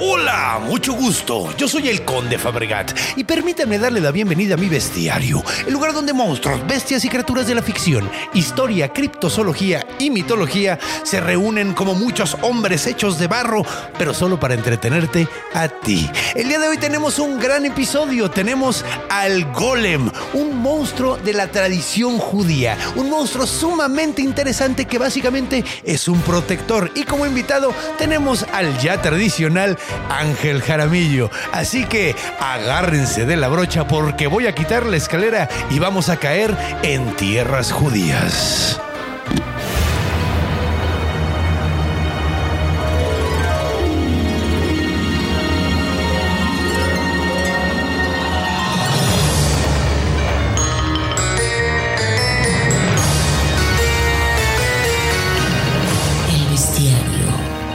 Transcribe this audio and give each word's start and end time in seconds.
Hola, 0.00 0.60
mucho 0.64 0.92
gusto. 0.92 1.52
Yo 1.56 1.66
soy 1.66 1.88
el 1.88 2.04
Conde 2.04 2.38
Fabregat 2.38 2.96
y 3.16 3.24
permítanme 3.24 3.80
darle 3.80 4.00
la 4.00 4.12
bienvenida 4.12 4.54
a 4.54 4.56
mi 4.56 4.68
bestiario, 4.68 5.42
el 5.66 5.72
lugar 5.72 5.92
donde 5.92 6.12
monstruos, 6.12 6.64
bestias 6.68 7.04
y 7.04 7.08
criaturas 7.08 7.48
de 7.48 7.56
la 7.56 7.62
ficción, 7.62 8.08
historia, 8.32 8.92
criptozoología 8.92 9.84
y 9.98 10.10
mitología 10.10 10.78
se 11.02 11.20
reúnen 11.20 11.74
como 11.74 11.96
muchos 11.96 12.36
hombres 12.42 12.86
hechos 12.86 13.18
de 13.18 13.26
barro, 13.26 13.66
pero 13.98 14.14
solo 14.14 14.38
para 14.38 14.54
entretenerte 14.54 15.26
a 15.52 15.66
ti. 15.66 16.08
El 16.36 16.46
día 16.46 16.60
de 16.60 16.68
hoy 16.68 16.78
tenemos 16.78 17.18
un 17.18 17.40
gran 17.40 17.66
episodio. 17.66 18.30
Tenemos 18.30 18.84
al 19.08 19.52
Golem, 19.52 20.12
un 20.32 20.62
monstruo 20.62 21.16
de 21.16 21.32
la 21.32 21.48
tradición 21.48 22.18
judía, 22.18 22.78
un 22.94 23.10
monstruo 23.10 23.48
sumamente 23.48 24.22
interesante 24.22 24.84
que 24.84 24.98
básicamente 24.98 25.64
es 25.82 26.06
un 26.06 26.20
protector. 26.20 26.92
Y 26.94 27.02
como 27.02 27.26
invitado 27.26 27.74
tenemos 27.98 28.46
al 28.52 28.78
ya 28.78 29.02
tradicional 29.02 29.76
Ángel 30.08 30.62
Jaramillo. 30.62 31.30
Así 31.52 31.84
que 31.84 32.14
agárrense 32.40 33.26
de 33.26 33.36
la 33.36 33.48
brocha 33.48 33.86
porque 33.86 34.26
voy 34.26 34.46
a 34.46 34.54
quitar 34.54 34.86
la 34.86 34.96
escalera 34.96 35.48
y 35.70 35.78
vamos 35.78 36.08
a 36.08 36.16
caer 36.16 36.56
en 36.82 37.14
tierras 37.16 37.72
judías. 37.72 38.80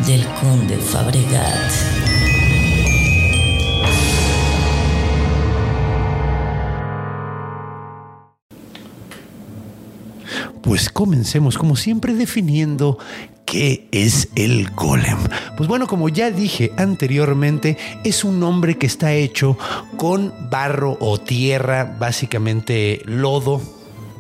Del 0.06 0.26
conde 0.42 0.78
Fabregat. 0.78 1.93
Pues 10.64 10.90
comencemos 10.90 11.58
como 11.58 11.76
siempre 11.76 12.14
definiendo 12.14 12.98
qué 13.46 13.88
es 13.92 14.30
el 14.36 14.72
golem. 14.72 15.18
Pues 15.58 15.68
bueno, 15.68 15.88
como 15.88 16.10
ya 16.10 16.32
dije 16.32 16.72
anteriormente, 16.78 17.78
es 18.04 18.24
un 18.24 18.42
hombre 18.44 18.78
que 18.78 18.88
está 18.88 19.14
hecho 19.14 19.58
con 19.98 20.34
barro 20.50 20.98
o 21.02 21.20
tierra, 21.20 21.98
básicamente 22.00 23.02
lodo, 23.06 23.62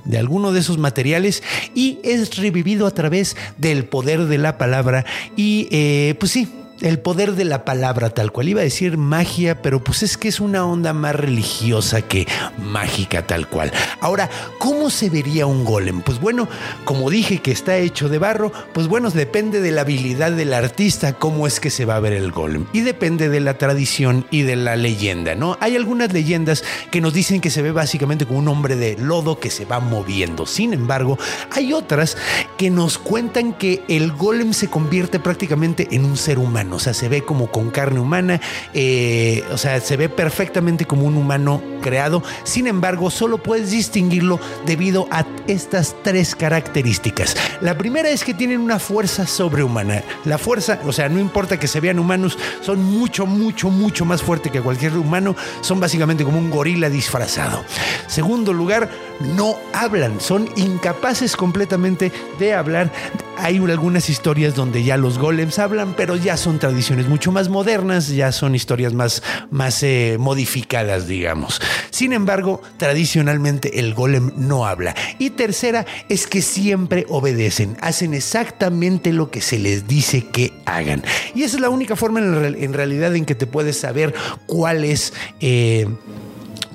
de 0.03 0.17
alguno 0.17 0.52
de 0.52 0.59
esos 0.59 0.77
materiales 0.77 1.44
y 1.73 1.99
es 2.03 2.36
revivido 2.36 2.88
a 2.88 2.91
través 2.91 3.38
del 3.58 3.86
poder 3.86 4.25
de 4.25 4.38
la 4.38 4.58
palabra 4.58 5.05
y 5.38 5.67
eh, 5.71 6.16
pues 6.19 6.33
sí. 6.33 6.47
El 6.84 7.00
poder 7.00 7.36
de 7.36 7.45
la 7.45 7.64
palabra, 7.64 8.09
tal 8.09 8.34
cual. 8.34 8.50
Iba 8.50 8.59
a 8.59 8.66
decir 8.66 8.98
magia, 8.98 9.62
pero 9.62 9.81
pues 9.81 10.03
es 10.03 10.17
que 10.17 10.28
es 10.28 10.42
una 10.42 10.66
onda 10.66 10.92
más 10.92 11.16
religiosa 11.16 12.02
que 12.02 12.27
mágica, 12.58 13.26
tal 13.26 13.48
cual. 13.48 13.71
Ahora, 14.02 14.30
¿cómo 14.58 14.89
se 14.89 15.10
vería 15.10 15.45
un 15.45 15.64
golem? 15.64 16.02
Pues 16.02 16.20
bueno, 16.20 16.49
como 16.83 17.10
dije 17.10 17.38
que 17.38 17.54
está 17.54 17.77
hecho 17.77 18.10
de 18.10 18.17
barro, 18.17 18.52
pues 18.73 18.89
bueno, 18.89 19.10
depende 19.11 19.61
de 19.61 19.72
la 19.72 19.80
habilidad 19.82 20.33
del 20.33 20.54
artista 20.54 21.14
cómo 21.14 21.48
es 21.48 21.61
que 21.61 21.70
se 21.70 21.86
va 21.86 21.95
a 21.95 22.02
ver 22.02 22.11
el 22.11 22.33
golem. 22.33 22.66
Y 22.73 22.82
depende 22.82 23.30
de 23.30 23.39
la 23.39 23.58
tradición 23.58 24.26
y 24.30 24.42
de 24.42 24.58
la 24.58 24.76
leyenda, 24.76 25.36
¿no? 25.36 25.58
Hay 25.61 25.77
algunas 25.77 26.11
leyendas 26.11 26.66
que 26.92 26.99
nos 26.99 27.14
dicen 27.14 27.39
que 27.39 27.49
se 27.49 27.61
ve 27.61 27.72
básicamente 27.72 28.26
como 28.26 28.39
un 28.39 28.49
hombre 28.49 28.76
de 28.76 28.98
lodo 28.98 29.39
que 29.39 29.52
se 29.52 29.64
va 29.64 29.80
moviendo. 29.80 30.45
Sin 30.45 30.73
embargo, 30.73 31.17
hay 31.49 31.72
otras 31.72 32.17
que 32.58 32.70
nos 32.70 32.98
cuentan 32.98 33.54
que 33.54 33.83
el 33.88 34.11
golem 34.11 34.52
se 34.52 34.67
convierte 34.67 35.22
prácticamente 35.22 35.88
en 35.92 36.04
un 36.04 36.17
ser 36.17 36.39
humano. 36.39 36.73
O 36.76 36.80
sea, 36.80 36.94
se 36.94 37.10
ve 37.10 37.23
como 37.23 37.52
con 37.52 37.70
carne 37.70 38.00
humana, 38.00 38.39
eh, 38.73 39.44
o 39.52 39.58
sea, 39.58 39.80
se 39.80 39.98
ve 39.98 40.10
perfectamente 40.10 40.86
como 40.86 41.04
un 41.04 41.16
humano 41.16 41.61
creado. 41.82 42.23
Sin 42.44 42.67
embargo, 42.67 43.11
solo 43.11 43.38
puedes 43.38 43.72
distinguirlo 43.72 44.39
debido 44.66 45.08
a 45.11 45.26
estas 45.48 45.95
tres 46.04 46.36
características. 46.36 47.36
La 47.61 47.78
primera 47.78 48.10
es 48.10 48.23
que 48.23 48.34
tienen 48.34 48.60
una 48.60 48.80
fuerza 48.80 49.28
sobrehumana. 49.28 50.04
La 50.26 50.38
fuerza, 50.38 50.80
o 50.86 50.92
sea, 50.92 51.10
no 51.10 51.20
importa 51.20 51.60
que 51.60 51.67
se 51.67 51.80
vean 51.80 52.00
humanos, 52.00 52.38
son 52.61 52.84
mucho, 52.84 53.26
mucho, 53.26 53.70
mucho 53.70 54.05
más 54.05 54.22
fuertes 54.22 54.52
que 54.52 54.61
cualquier 54.61 54.98
humano. 54.98 55.36
Son 55.61 55.80
básicamente 55.80 56.23
como 56.23 56.40
un 56.40 56.50
gorila 56.50 56.90
disfrazado. 56.90 57.64
Segundo 58.08 58.54
lugar, 58.54 58.90
no 59.19 59.57
hablan, 59.73 60.19
son 60.19 60.49
incapaces 60.55 61.35
completamente 61.35 62.11
de 62.39 62.53
hablar. 62.53 62.91
Hay 63.37 63.57
algunas 63.57 64.09
historias 64.09 64.53
donde 64.55 64.83
ya 64.83 64.95
los 64.95 65.17
golems 65.17 65.57
hablan, 65.59 65.95
pero 65.97 66.15
ya 66.15 66.37
son 66.37 66.59
tradiciones 66.59 67.07
mucho 67.07 67.31
más 67.31 67.49
modernas, 67.49 68.07
ya 68.09 68.31
son 68.31 68.53
historias 68.55 68.93
más, 68.93 69.23
más 69.49 69.81
eh, 69.83 70.17
modificadas, 70.19 71.07
digamos. 71.07 71.59
Sin 71.89 72.13
embargo, 72.13 72.61
tradicionalmente 72.77 73.79
el 73.79 73.95
golem 73.95 74.31
no 74.37 74.65
habla. 74.67 74.95
Y 75.19 75.31
tercera 75.31 75.85
es 76.09 76.27
que 76.27 76.41
siempre 76.41 77.05
obedecen, 77.09 77.75
hacen 77.81 78.13
exactamente 78.13 79.11
lo 79.11 79.31
que 79.31 79.41
se 79.41 79.57
les 79.59 79.87
dice 79.87 80.27
que 80.27 80.53
hagan. 80.65 81.03
Y 81.33 81.43
esa 81.43 81.57
es 81.57 81.61
la 81.61 81.69
única 81.69 81.95
forma 81.95 82.19
en, 82.19 82.35
real- 82.35 82.55
en 82.59 82.73
realidad 82.73 83.15
en 83.15 83.25
que 83.25 83.35
te 83.35 83.47
puedes 83.47 83.80
saber 83.80 84.13
cuál 84.45 84.83
es... 84.85 85.13
eh, 85.39 85.87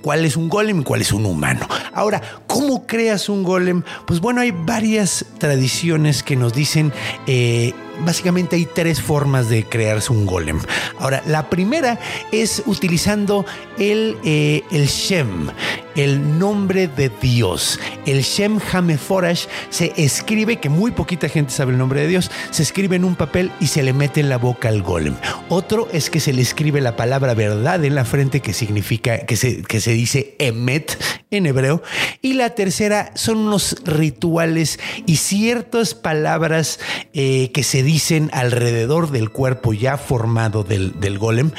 cuál 0.09 0.25
es 0.25 0.39
un 0.39 0.49
golem 0.49 0.81
y 0.81 0.85
cuál 0.85 1.03
es 1.03 1.13
un 1.13 1.27
humano. 1.27 1.69
Ahora, 1.93 2.23
¿cómo 2.47 2.87
creas 2.87 3.29
un 3.29 3.43
golem? 3.43 3.83
Pues 4.07 4.21
bueno, 4.21 4.41
hay 4.41 4.53
varias 4.53 5.27
tradiciones 5.37 6.23
que 6.23 6.35
nos 6.35 6.55
dicen, 6.55 6.95
eh, 7.27 7.75
básicamente 8.05 8.57
hay 8.57 8.67
tres 8.67 9.01
formas 9.01 9.49
de 9.49 9.65
crearse 9.65 10.13
un 10.13 10.27
golem. 10.27 10.61
Ahora, 10.99 11.23
la 11.27 11.51
primera 11.51 11.99
es 12.33 12.63
utilizando 12.67 13.45
el, 13.79 14.17
eh, 14.25 14.63
el 14.71 14.87
Shem, 14.87 15.51
el 15.95 16.39
nombre 16.39 16.89
de 16.89 17.11
Dios. 17.21 17.81
El 18.07 18.23
Shem 18.23 18.61
Hameforash 18.73 19.47
se 19.71 19.93
escribe, 19.97 20.57
que 20.57 20.69
muy 20.69 20.93
poquita 20.93 21.29
gente 21.29 21.53
sabe 21.53 21.73
el 21.73 21.79
nombre 21.79 22.01
de 22.01 22.09
Dios, 22.09 22.31
se 22.51 22.63
escribe 22.63 22.97
en 22.97 23.05
un 23.05 23.17
papel 23.17 23.51
y 23.61 23.67
se 23.67 23.83
le 23.83 23.93
mete 23.93 24.21
en 24.21 24.29
la 24.29 24.39
boca 24.39 24.69
al 24.69 24.83
golem. 24.83 25.15
Otro 25.49 25.89
es 25.93 26.11
que 26.11 26.21
se 26.21 26.33
le 26.33 26.43
escribe 26.43 26.81
la 26.81 26.97
palabra 26.97 27.35
verdad 27.35 27.85
en 27.85 27.95
la 27.95 28.05
frente, 28.05 28.41
que 28.41 28.53
significa, 28.53 29.27
que 29.27 29.37
se, 29.37 29.63
que 29.63 29.81
se 29.81 29.93
dice 29.93 30.37
Emet 30.39 30.97
en 31.31 31.47
hebreo. 31.47 31.83
Y 32.23 32.35
la 32.35 32.51
tercera 32.51 33.11
son 33.15 33.39
unos 33.39 33.77
rituales 33.85 34.79
y 35.07 35.17
ciertas 35.17 35.95
palabras 35.95 36.79
eh, 37.13 37.51
que 37.53 37.63
se 37.63 37.83
dicen 37.89 38.29
alrededor 38.35 39.11
del 39.11 39.31
cuerpo 39.31 39.73
ya 39.73 39.97
formado 39.97 40.63
del, 40.63 41.01
del 41.01 41.19
golem. 41.19 41.53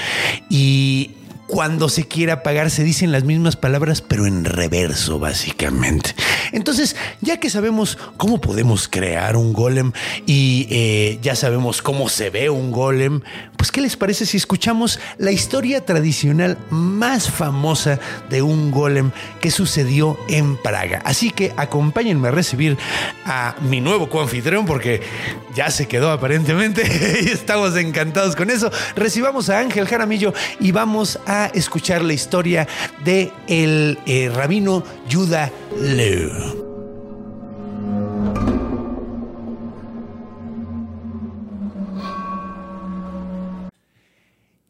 Y 0.47 1.09
cuando 1.49 1.89
se 1.89 2.07
quiere 2.07 2.31
apagar 2.31 2.69
se 2.69 2.83
dicen 2.83 3.11
las 3.11 3.23
mismas 3.23 3.55
palabras, 3.55 4.01
pero 4.01 4.27
en 4.27 4.45
reverso, 4.45 5.17
básicamente. 5.17 6.13
Entonces, 6.51 6.95
ya 7.21 7.37
que 7.37 7.49
sabemos 7.49 7.97
cómo 8.17 8.39
podemos 8.39 8.87
crear 8.87 9.35
un 9.35 9.51
golem 9.51 9.91
y 10.27 10.67
eh, 10.69 11.17
ya 11.23 11.35
sabemos 11.35 11.81
cómo 11.81 12.07
se 12.07 12.29
ve 12.29 12.51
un 12.51 12.69
golem, 12.69 13.21
pues 13.57 13.71
¿qué 13.71 13.81
les 13.81 13.97
parece 13.97 14.27
si 14.27 14.37
escuchamos 14.37 14.99
la 15.17 15.31
historia 15.31 15.83
tradicional 15.83 16.57
más 16.69 17.31
famosa 17.31 17.99
de 18.29 18.43
un 18.43 18.69
golem 18.69 19.09
que 19.41 19.49
sucedió 19.49 20.19
en 20.27 20.55
Praga? 20.55 21.01
Así 21.03 21.31
que 21.31 21.51
acompáñenme 21.57 22.27
a 22.27 22.31
recibir 22.31 22.77
a 23.25 23.55
mi 23.61 23.81
nuevo 23.81 24.07
coanfitrión 24.07 24.67
porque 24.67 25.01
ya 25.55 25.71
se 25.71 25.87
quedó 25.87 26.11
aparentemente 26.11 26.83
y 27.23 27.29
estamos 27.29 27.75
encantados 27.75 28.35
con 28.35 28.51
eso. 28.51 28.71
Recibamos 28.95 29.49
a 29.49 29.59
Ángel 29.59 29.87
Jaramillo 29.87 30.31
y 30.59 30.71
vamos 30.71 31.19
a 31.25 31.38
escuchar 31.47 32.03
la 32.03 32.13
historia 32.13 32.67
de 33.03 33.31
el 33.47 33.97
eh, 34.05 34.29
rabino 34.33 34.83
Yuda 35.09 35.51
Leu. 35.81 36.59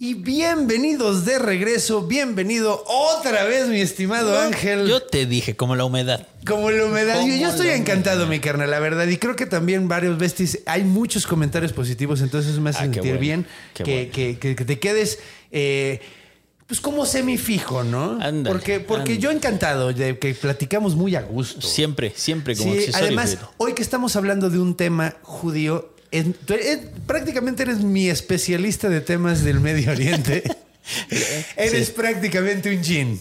Y 0.01 0.13
bienvenidos 0.13 1.25
de 1.25 1.39
regreso, 1.39 2.03
bienvenido 2.07 2.85
otra 2.87 3.43
vez 3.43 3.67
mi 3.67 3.81
estimado 3.81 4.39
Ángel. 4.39 4.87
Yo 4.87 5.01
te 5.03 5.25
dije, 5.25 5.57
como 5.57 5.75
la 5.75 5.83
humedad. 5.83 6.25
Como 6.47 6.71
la 6.71 6.85
humedad. 6.85 7.15
Yo, 7.15 7.21
Como 7.23 7.35
yo 7.35 7.49
estoy 7.49 7.67
encantado, 7.71 8.19
humedad. 8.23 8.29
mi 8.29 8.39
carnal, 8.39 8.71
la 8.71 8.79
verdad. 8.79 9.05
Y 9.07 9.17
creo 9.17 9.35
que 9.35 9.45
también 9.45 9.89
varios 9.89 10.17
besties, 10.17 10.59
hay 10.65 10.85
muchos 10.85 11.27
comentarios 11.27 11.73
positivos, 11.73 12.21
entonces 12.21 12.57
me 12.59 12.69
hace 12.69 12.79
Ah, 12.79 12.83
sentir 12.83 13.01
bueno, 13.01 13.19
bien 13.19 13.45
qué 13.73 13.83
que, 13.83 13.91
bueno. 13.93 14.11
que- 14.13 14.37
que- 14.39 14.55
que 14.55 14.65
te 14.65 14.79
quedes... 14.79 15.19
eh, 15.51 15.99
pues 16.69 16.79
como 16.81 17.05
semifijo, 17.05 17.83
¿no? 17.83 18.19
Ándale, 18.21 18.43
porque 18.55 18.79
porque 18.79 19.13
ándale. 19.13 19.17
yo 19.19 19.31
encantado 19.31 19.91
de 19.91 20.17
que 20.19 20.33
platicamos 20.35 20.95
muy 20.95 21.15
a 21.15 21.21
gusto. 21.23 21.61
Siempre, 21.67 22.13
siempre 22.15 22.55
como 22.55 22.73
Sí, 22.73 22.85
además, 22.93 23.37
hoy 23.57 23.73
que 23.73 23.81
estamos 23.81 24.15
hablando 24.15 24.49
de 24.51 24.59
un 24.59 24.75
tema 24.77 25.15
judío, 25.23 25.93
en- 26.11 26.35
prácticamente 27.07 27.63
eres 27.63 27.79
mi 27.79 28.07
especialista 28.09 28.87
de 28.87 29.01
temas 29.01 29.43
del 29.43 29.59
Medio 29.59 29.91
Oriente. 29.91 30.43
eres 31.57 31.87
Sí. 31.87 31.93
prácticamente 31.95 32.75
un 32.75 32.83
jean. 32.83 33.19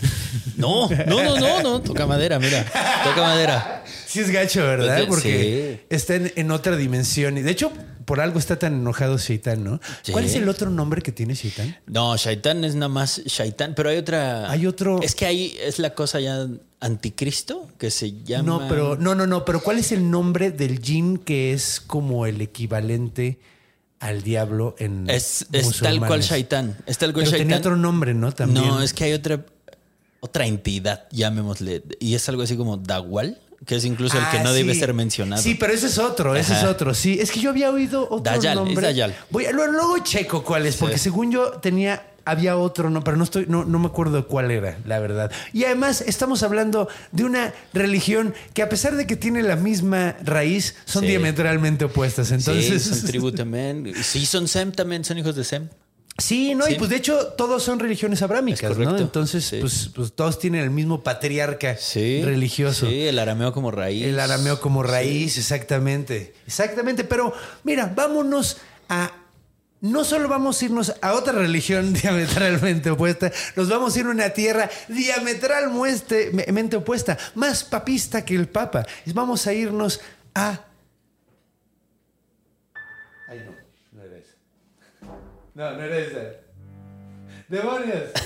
No, 0.57 0.89
no, 0.91 1.23
no, 1.23 1.39
no, 1.39 1.63
no. 1.63 1.81
Toca 1.81 2.07
madera, 2.07 2.39
mira. 2.39 2.65
Toca 3.05 3.23
madera. 3.23 3.83
Sí 4.07 4.21
es 4.21 4.31
gacho, 4.31 4.61
¿verdad? 4.63 5.05
Porque 5.09 5.85
está 5.89 6.17
en, 6.17 6.33
en 6.37 6.51
otra 6.51 6.77
dimensión. 6.77 7.39
Y 7.39 7.43
de 7.43 7.51
hecho, 7.51 7.73
por 8.09 8.21
algo 8.21 8.39
está 8.39 8.59
tan 8.59 8.73
enojado 8.73 9.19
Shaitan, 9.19 9.63
¿no? 9.63 9.81
Sí. 10.03 10.13
¿Cuál 10.13 10.25
es 10.25 10.35
el 10.35 10.49
otro 10.49 10.71
nombre 10.71 11.03
que 11.03 11.13
tiene 11.13 11.35
Shaitan? 11.35 11.77
No, 11.87 12.17
Shaitán 12.17 12.65
es 12.65 12.75
nada 12.75 12.89
más 12.89 13.23
Shaitán, 13.27 13.75
pero 13.77 13.91
hay 13.91 13.99
otra. 13.99 14.51
Hay 14.51 14.67
otro- 14.67 15.01
Es 15.03 15.15
que 15.15 15.27
ahí 15.27 15.55
es 15.63 15.79
la 15.79 15.95
cosa 15.95 16.19
ya 16.19 16.49
anticristo 16.81 17.69
que 17.79 17.91
se 17.91 18.13
llama. 18.25 18.45
No, 18.63 18.69
pero 18.69 18.97
no, 18.97 19.15
no, 19.15 19.27
no. 19.27 19.45
Pero 19.45 19.61
¿cuál 19.61 19.79
es 19.79 19.93
el 19.93 20.11
nombre 20.11 20.51
del 20.51 20.81
jin 20.81 21.19
que 21.19 21.53
es 21.53 21.81
como 21.81 22.25
el 22.27 22.41
equivalente 22.41 23.39
al 24.01 24.23
diablo 24.23 24.75
en 24.79 25.09
Es, 25.11 25.47
es 25.53 25.79
tal 25.79 25.99
cual? 25.99 26.23
Shaitán. 26.23 26.77
Es 26.87 26.97
tal 26.99 27.13
cual 27.13 27.27
Pero 27.27 27.37
tenía 27.37 27.57
Shaitán. 27.57 27.73
otro 27.73 27.77
nombre, 27.77 28.15
¿no? 28.15 28.33
También. 28.33 28.67
No, 28.67 28.81
es 28.83 28.93
que 28.95 29.05
hay 29.05 29.13
otra 29.13 29.45
otra 30.21 30.47
entidad, 30.47 31.05
llamémosle, 31.13 31.85
y 32.01 32.15
es 32.17 32.29
algo 32.29 32.43
así 32.43 32.57
como 32.57 32.77
Dagual, 32.77 33.39
que 33.67 33.77
es 33.77 33.85
incluso 33.85 34.17
el 34.19 34.25
que 34.31 34.39
Ah, 34.39 34.43
no 34.45 34.53
debe 34.53 34.75
ser 34.75 34.95
mencionado. 34.95 35.43
Sí, 35.43 35.55
pero 35.55 35.73
ese 35.73 35.87
es 35.87 35.99
otro, 35.99 36.35
ese 36.37 36.53
es 36.55 36.65
otro. 36.65 36.95
Sí, 36.95 37.19
es 37.21 37.31
que 37.31 37.41
yo 37.41 37.51
había 37.51 37.71
oído 37.71 38.05
otro 38.05 38.21
Dayal, 38.33 38.59
es 38.59 38.65
nombre. 38.65 38.87
Dayal. 38.87 39.17
Voy 39.31 39.47
a- 39.47 39.53
luego, 39.53 39.99
checo 39.99 40.43
cuál 40.45 40.67
es, 40.67 40.77
porque 40.77 40.99
según 40.99 41.31
yo 41.33 41.51
tenía 41.53 42.05
había 42.25 42.59
otro, 42.59 42.91
no, 42.91 43.03
pero 43.03 43.17
no 43.17 43.25
estoy 43.25 43.47
no, 43.49 43.65
no 43.65 43.79
me 43.79 43.87
acuerdo 43.87 44.27
cuál 44.29 44.51
era, 44.51 44.77
la 44.85 44.99
verdad. 44.99 45.33
Y 45.55 45.65
además 45.65 46.03
estamos 46.07 46.43
hablando 46.43 46.87
de 47.11 47.25
una 47.25 47.55
religión 47.73 48.35
que 48.53 48.61
a 48.63 48.69
pesar 48.69 48.97
de 48.97 49.07
que 49.07 49.17
tiene 49.17 49.43
la 49.43 49.57
misma 49.57 50.15
raíz, 50.23 50.75
son 50.85 51.03
Sí. 51.05 51.09
diametralmente 51.09 51.87
opuestas. 51.87 52.31
Entonces, 52.31 52.83
sí, 52.83 52.95
son 52.95 53.07
tribu 53.09 53.33
también. 53.33 53.95
Sí, 54.03 54.27
son 54.27 54.47
Sem 54.47 54.73
también, 54.73 55.05
son 55.07 55.17
hijos 55.17 55.37
de 55.37 55.45
Sem. 55.45 55.71
Sí, 56.21 56.57
no, 56.57 56.69
y 56.69 56.75
pues 56.75 56.91
de 56.91 56.97
hecho 56.97 57.29
todos 57.29 57.63
son 57.63 57.79
religiones 57.79 58.23
abrámicas, 58.23 58.77
¿no? 58.77 58.99
Entonces, 58.99 59.45
Sí. 59.45 59.59
pues, 59.61 59.91
pues 59.95 60.13
todos 60.13 60.41
tienen 60.41 60.63
el 60.63 60.71
mismo 60.71 61.05
patriarca 61.05 61.77
Sí. 61.77 62.23
religioso. 62.25 62.89
Sí, 62.89 63.07
el 63.07 63.21
arameo 63.21 63.53
como 63.53 63.71
raíz. 63.71 64.05
El 64.05 64.19
arameo 64.19 64.61
como 64.61 64.83
raíz, 64.83 65.39
exactamente. 65.39 66.35
Exactamente. 66.45 67.05
Pero 67.05 67.33
mira, 67.63 67.93
vámonos 67.95 68.57
a. 68.89 69.13
No 69.81 70.03
solo 70.03 70.29
vamos 70.29 70.61
a 70.61 70.65
irnos 70.65 70.93
a 71.01 71.13
otra 71.13 71.35
religión 71.35 71.93
diametralmente 72.03 72.91
opuesta, 72.91 73.31
nos 73.55 73.69
vamos 73.69 73.95
a 73.95 74.01
ir 74.01 74.07
a 74.07 74.11
una 74.11 74.31
tierra 74.31 74.69
diametralmente 74.89 76.77
opuesta, 76.77 77.17
más 77.37 77.63
papista 77.63 78.25
que 78.25 78.35
el 78.35 78.49
Papa. 78.49 78.85
Vamos 79.07 79.47
a 79.47 79.53
irnos 79.53 80.01
a. 80.35 80.65
No, 85.59 85.73
no 85.73 85.83
era 85.83 85.99
esa. 85.99 86.21
¡Demonios! 87.49 88.05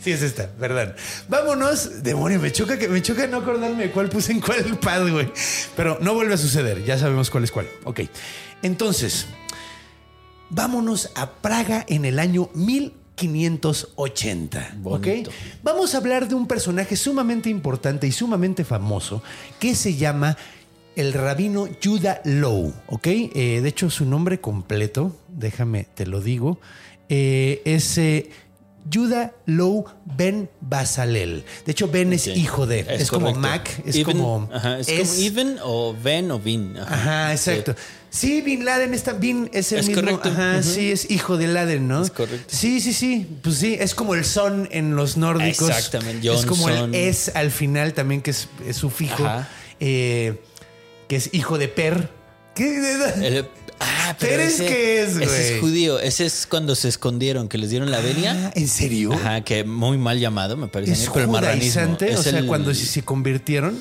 Sí, 0.00 0.12
es 0.12 0.22
esta, 0.22 0.46
perdón. 0.46 0.94
Vámonos. 1.28 2.04
Demonio, 2.04 2.38
me 2.38 2.52
choca 2.52 2.78
que 2.78 2.86
me 2.86 3.02
choca 3.02 3.26
no 3.26 3.38
acordarme 3.38 3.82
de 3.82 3.90
cuál 3.90 4.08
puse 4.08 4.30
en 4.30 4.40
cuál 4.40 4.78
pad, 4.78 5.10
güey. 5.10 5.28
Pero 5.76 5.98
no 6.00 6.14
vuelve 6.14 6.34
a 6.34 6.38
suceder, 6.38 6.84
ya 6.84 6.96
sabemos 6.96 7.30
cuál 7.30 7.42
es 7.42 7.50
cuál. 7.50 7.66
Ok. 7.82 8.02
Entonces, 8.62 9.26
vámonos 10.50 11.10
a 11.16 11.32
Praga 11.32 11.84
en 11.88 12.04
el 12.04 12.20
año 12.20 12.48
1580. 12.54 14.76
¿Ok? 14.84 15.04
Bonito. 15.04 15.32
Vamos 15.64 15.96
a 15.96 15.98
hablar 15.98 16.28
de 16.28 16.36
un 16.36 16.46
personaje 16.46 16.94
sumamente 16.94 17.50
importante 17.50 18.06
y 18.06 18.12
sumamente 18.12 18.64
famoso 18.64 19.20
que 19.58 19.74
se 19.74 19.96
llama 19.96 20.36
el 20.98 21.12
rabino 21.12 21.68
Judah 21.82 22.20
Low. 22.24 22.72
¿Ok? 22.86 23.06
Eh, 23.06 23.60
de 23.62 23.68
hecho, 23.68 23.88
su 23.90 24.04
nombre 24.04 24.40
completo, 24.40 25.16
déjame, 25.28 25.86
te 25.94 26.06
lo 26.06 26.20
digo, 26.20 26.60
eh, 27.08 27.62
es. 27.64 27.96
eh, 27.98 28.30
Judah 28.90 29.34
Low 29.44 29.84
Ben 30.16 30.48
Basalel. 30.62 31.44
De 31.66 31.72
hecho, 31.72 31.88
Ben 31.88 32.10
es 32.14 32.22
Sí. 32.22 32.30
hijo 32.32 32.66
de. 32.66 32.86
Es, 32.88 33.10
como. 33.10 33.34
Mac. 33.34 33.68
Es 33.84 33.96
Even- 33.96 34.16
como. 34.16 34.48
Ajá, 34.50 34.78
es, 34.78 34.88
es- 34.88 35.08
como 35.10 35.20
Even 35.26 35.56
o 35.62 35.94
Ven 36.02 36.30
o 36.30 36.38
Vin. 36.38 36.74
Ajá, 36.78 37.32
exacto. 37.32 37.74
Sí, 38.08 38.40
Bin 38.40 38.64
Laden 38.64 38.94
está. 38.94 39.12
Bin 39.12 39.50
es 39.52 39.72
el 39.72 39.80
Es 39.80 39.88
mismo. 39.88 40.02
correcto. 40.02 40.30
Ajá, 40.30 40.62
sí, 40.62 40.90
es 40.90 41.10
hijo 41.10 41.36
de 41.36 41.48
Laden, 41.48 41.86
¿no? 41.86 42.02
Es 42.02 42.10
correcto. 42.10 42.46
Sí, 42.48 42.80
sí, 42.80 42.94
sí. 42.94 43.26
Pues 43.42 43.56
sí, 43.56 43.76
es 43.78 43.94
como 43.94 44.14
el 44.14 44.24
son 44.24 44.66
en 44.70 44.96
los 44.96 45.18
nórdicos. 45.18 45.68
Exactamente, 45.68 46.32
Es 46.32 46.46
como 46.46 46.70
el 46.70 46.94
es 46.94 47.30
al 47.34 47.50
final 47.50 47.92
también, 47.92 48.22
que 48.22 48.30
es, 48.30 48.48
es 48.66 48.76
su 48.76 48.88
fijo. 48.88 49.26
Ajá. 49.26 49.48
eh, 49.80 50.40
que 51.08 51.16
es 51.16 51.30
hijo 51.32 51.58
de 51.58 51.68
Per. 51.68 52.10
¿Qué? 52.54 52.76
El- 53.22 53.48
ah, 53.80 54.16
pero 54.18 54.32
¿Pero 54.32 54.42
es 54.42 54.54
ese, 54.54 54.66
qué 54.66 55.02
es, 55.02 55.08
Ese 55.16 55.24
güey? 55.26 55.40
es 55.54 55.60
judío. 55.60 56.00
Ese 56.00 56.26
es 56.26 56.46
cuando 56.48 56.74
se 56.74 56.88
escondieron, 56.88 57.48
que 57.48 57.56
les 57.58 57.70
dieron 57.70 57.90
la 57.90 58.00
venia. 58.00 58.48
Ah, 58.48 58.52
¿En 58.54 58.68
serio? 58.68 59.12
Ajá, 59.12 59.42
que 59.42 59.64
muy 59.64 59.96
mal 59.98 60.18
llamado, 60.18 60.56
me 60.56 60.68
parece. 60.68 60.92
¿Es 60.92 61.10
pero 61.12 61.28
judaizante? 61.28 62.06
O 62.16 62.18
Es 62.18 62.24
sea, 62.24 62.38
el- 62.38 62.46
cuando 62.46 62.74
se, 62.74 62.84
se 62.86 63.02
convirtieron. 63.02 63.78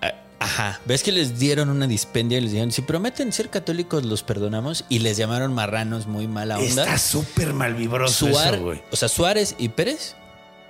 Ah, 0.00 0.12
Ajá. 0.38 0.80
¿Ves 0.84 1.02
que 1.02 1.10
les 1.10 1.40
dieron 1.40 1.68
una 1.70 1.88
dispendia 1.88 2.38
y 2.38 2.42
les 2.42 2.52
dijeron, 2.52 2.70
si 2.70 2.82
prometen 2.82 3.32
ser 3.32 3.50
católicos, 3.50 4.04
los 4.04 4.22
perdonamos? 4.22 4.84
Y 4.88 5.00
les 5.00 5.16
llamaron 5.16 5.52
marranos 5.52 6.06
muy 6.06 6.28
mala 6.28 6.58
onda. 6.58 6.84
Está 6.84 6.98
súper 6.98 7.52
malvibroso 7.54 8.28
Suar- 8.28 8.54
eso, 8.54 8.62
güey. 8.62 8.82
o 8.92 8.96
sea, 8.96 9.08
Suárez 9.08 9.56
y 9.58 9.70
Pérez 9.70 10.14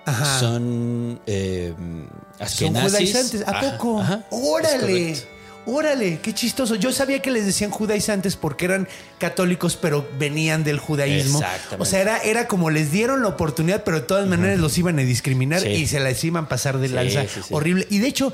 Ajá. 0.06 0.40
son 0.40 1.20
eh, 1.26 1.74
Son 2.46 2.74
judaizantes. 2.74 3.46
¿A 3.46 3.50
Ajá, 3.50 3.72
poco? 3.72 4.00
ajá. 4.00 4.24
Es 4.30 4.38
Órale. 4.40 5.37
Órale, 5.70 6.18
qué 6.22 6.32
chistoso. 6.32 6.76
Yo 6.76 6.92
sabía 6.92 7.20
que 7.20 7.30
les 7.30 7.44
decían 7.44 7.70
judaizantes 7.70 8.36
porque 8.36 8.64
eran 8.64 8.88
católicos, 9.18 9.76
pero 9.76 10.08
venían 10.18 10.64
del 10.64 10.78
judaísmo. 10.78 11.40
Exactamente. 11.40 11.82
O 11.82 11.84
sea, 11.84 12.00
era, 12.00 12.18
era 12.20 12.48
como 12.48 12.70
les 12.70 12.90
dieron 12.90 13.20
la 13.20 13.28
oportunidad, 13.28 13.84
pero 13.84 14.00
de 14.00 14.06
todas 14.06 14.26
maneras 14.26 14.58
los 14.58 14.78
iban 14.78 14.98
a 14.98 15.02
discriminar 15.02 15.60
Sí. 15.60 15.68
y 15.68 15.86
se 15.86 16.00
las 16.00 16.24
iban 16.24 16.44
a 16.44 16.48
pasar 16.48 16.78
de 16.78 16.88
Sí, 16.88 16.94
lanza. 16.94 17.24
sí. 17.26 17.40
Horrible. 17.50 17.86
Y 17.90 17.98
de 17.98 18.08
hecho, 18.08 18.32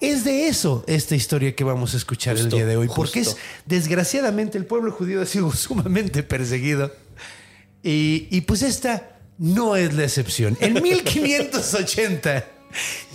es 0.00 0.22
de 0.22 0.46
eso 0.46 0.84
esta 0.86 1.16
historia 1.16 1.56
que 1.56 1.64
vamos 1.64 1.94
a 1.94 1.96
escuchar 1.96 2.36
el 2.36 2.50
día 2.50 2.64
de 2.66 2.76
hoy. 2.76 2.86
Porque 2.94 3.18
es, 3.20 3.36
desgraciadamente, 3.64 4.56
el 4.56 4.64
pueblo 4.64 4.92
judío 4.92 5.20
ha 5.20 5.26
sido 5.26 5.50
sumamente 5.56 6.22
perseguido. 6.22 6.92
Y, 7.82 8.28
y 8.30 8.42
pues 8.42 8.62
esta 8.62 9.18
no 9.38 9.74
es 9.74 9.92
la 9.94 10.04
excepción. 10.04 10.56
En 10.60 10.74
1580 10.82 12.44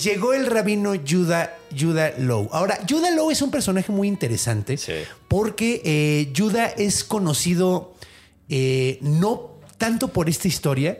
llegó 0.02 0.34
el 0.34 0.46
rabino 0.48 0.94
Judah, 1.08 1.56
Judah 1.78 2.14
Low. 2.18 2.50
Ahora, 2.52 2.80
Judah 2.90 3.12
Low 3.12 3.32
es 3.32 3.42
un 3.42 3.52
personaje 3.52 3.92
muy 3.92 4.08
interesante 4.08 4.78
Sí. 4.78 4.94
porque 5.28 5.82
eh, 5.86 6.34
Judah 6.36 6.66
es 6.68 7.04
conocido 7.04 7.94
eh, 8.50 8.98
no 9.02 9.52
tanto 9.78 10.10
por 10.10 10.30
esta 10.30 10.48
historia, 10.48 11.00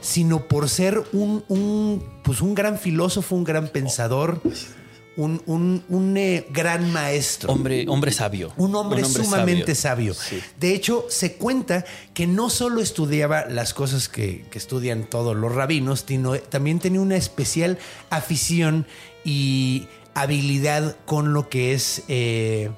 sino 0.00 0.46
por 0.48 0.68
ser 0.68 1.02
un, 1.12 1.44
un, 1.48 2.04
pues 2.22 2.40
un 2.42 2.54
gran 2.54 2.78
filósofo, 2.78 3.34
un 3.36 3.44
gran 3.44 3.68
pensador, 3.68 4.40
un, 5.24 5.42
un- 5.46 5.84
un, 5.88 6.16
eh, 6.16 6.46
gran 6.50 6.92
maestro. 6.92 7.52
Hombre, 7.52 7.84
hombre 7.88 8.12
sabio. 8.12 8.52
Un 8.56 8.74
hombre, 8.74 9.04
sumamente 9.04 9.74
sabio. 9.74 10.14
Sí. 10.14 10.40
De 10.58 10.74
hecho, 10.74 11.06
se 11.08 11.34
cuenta 11.34 11.84
que 12.14 12.26
no 12.26 12.50
solo 12.50 12.80
estudiaba 12.80 13.44
las 13.46 13.74
cosas 13.74 14.08
que, 14.08 14.44
que 14.50 14.58
estudian 14.58 15.04
todos 15.08 15.36
los 15.36 15.54
rabinos, 15.54 16.04
sino 16.06 16.38
también 16.38 16.78
tenía 16.78 17.00
una 17.00 17.16
especial 17.16 17.78
afición 18.10 18.86
y 19.24 19.86
habilidad 20.14 20.96
con 21.06 21.32
lo 21.32 21.48
que 21.48 21.74
es. 21.74 22.02
eh, 22.08 22.70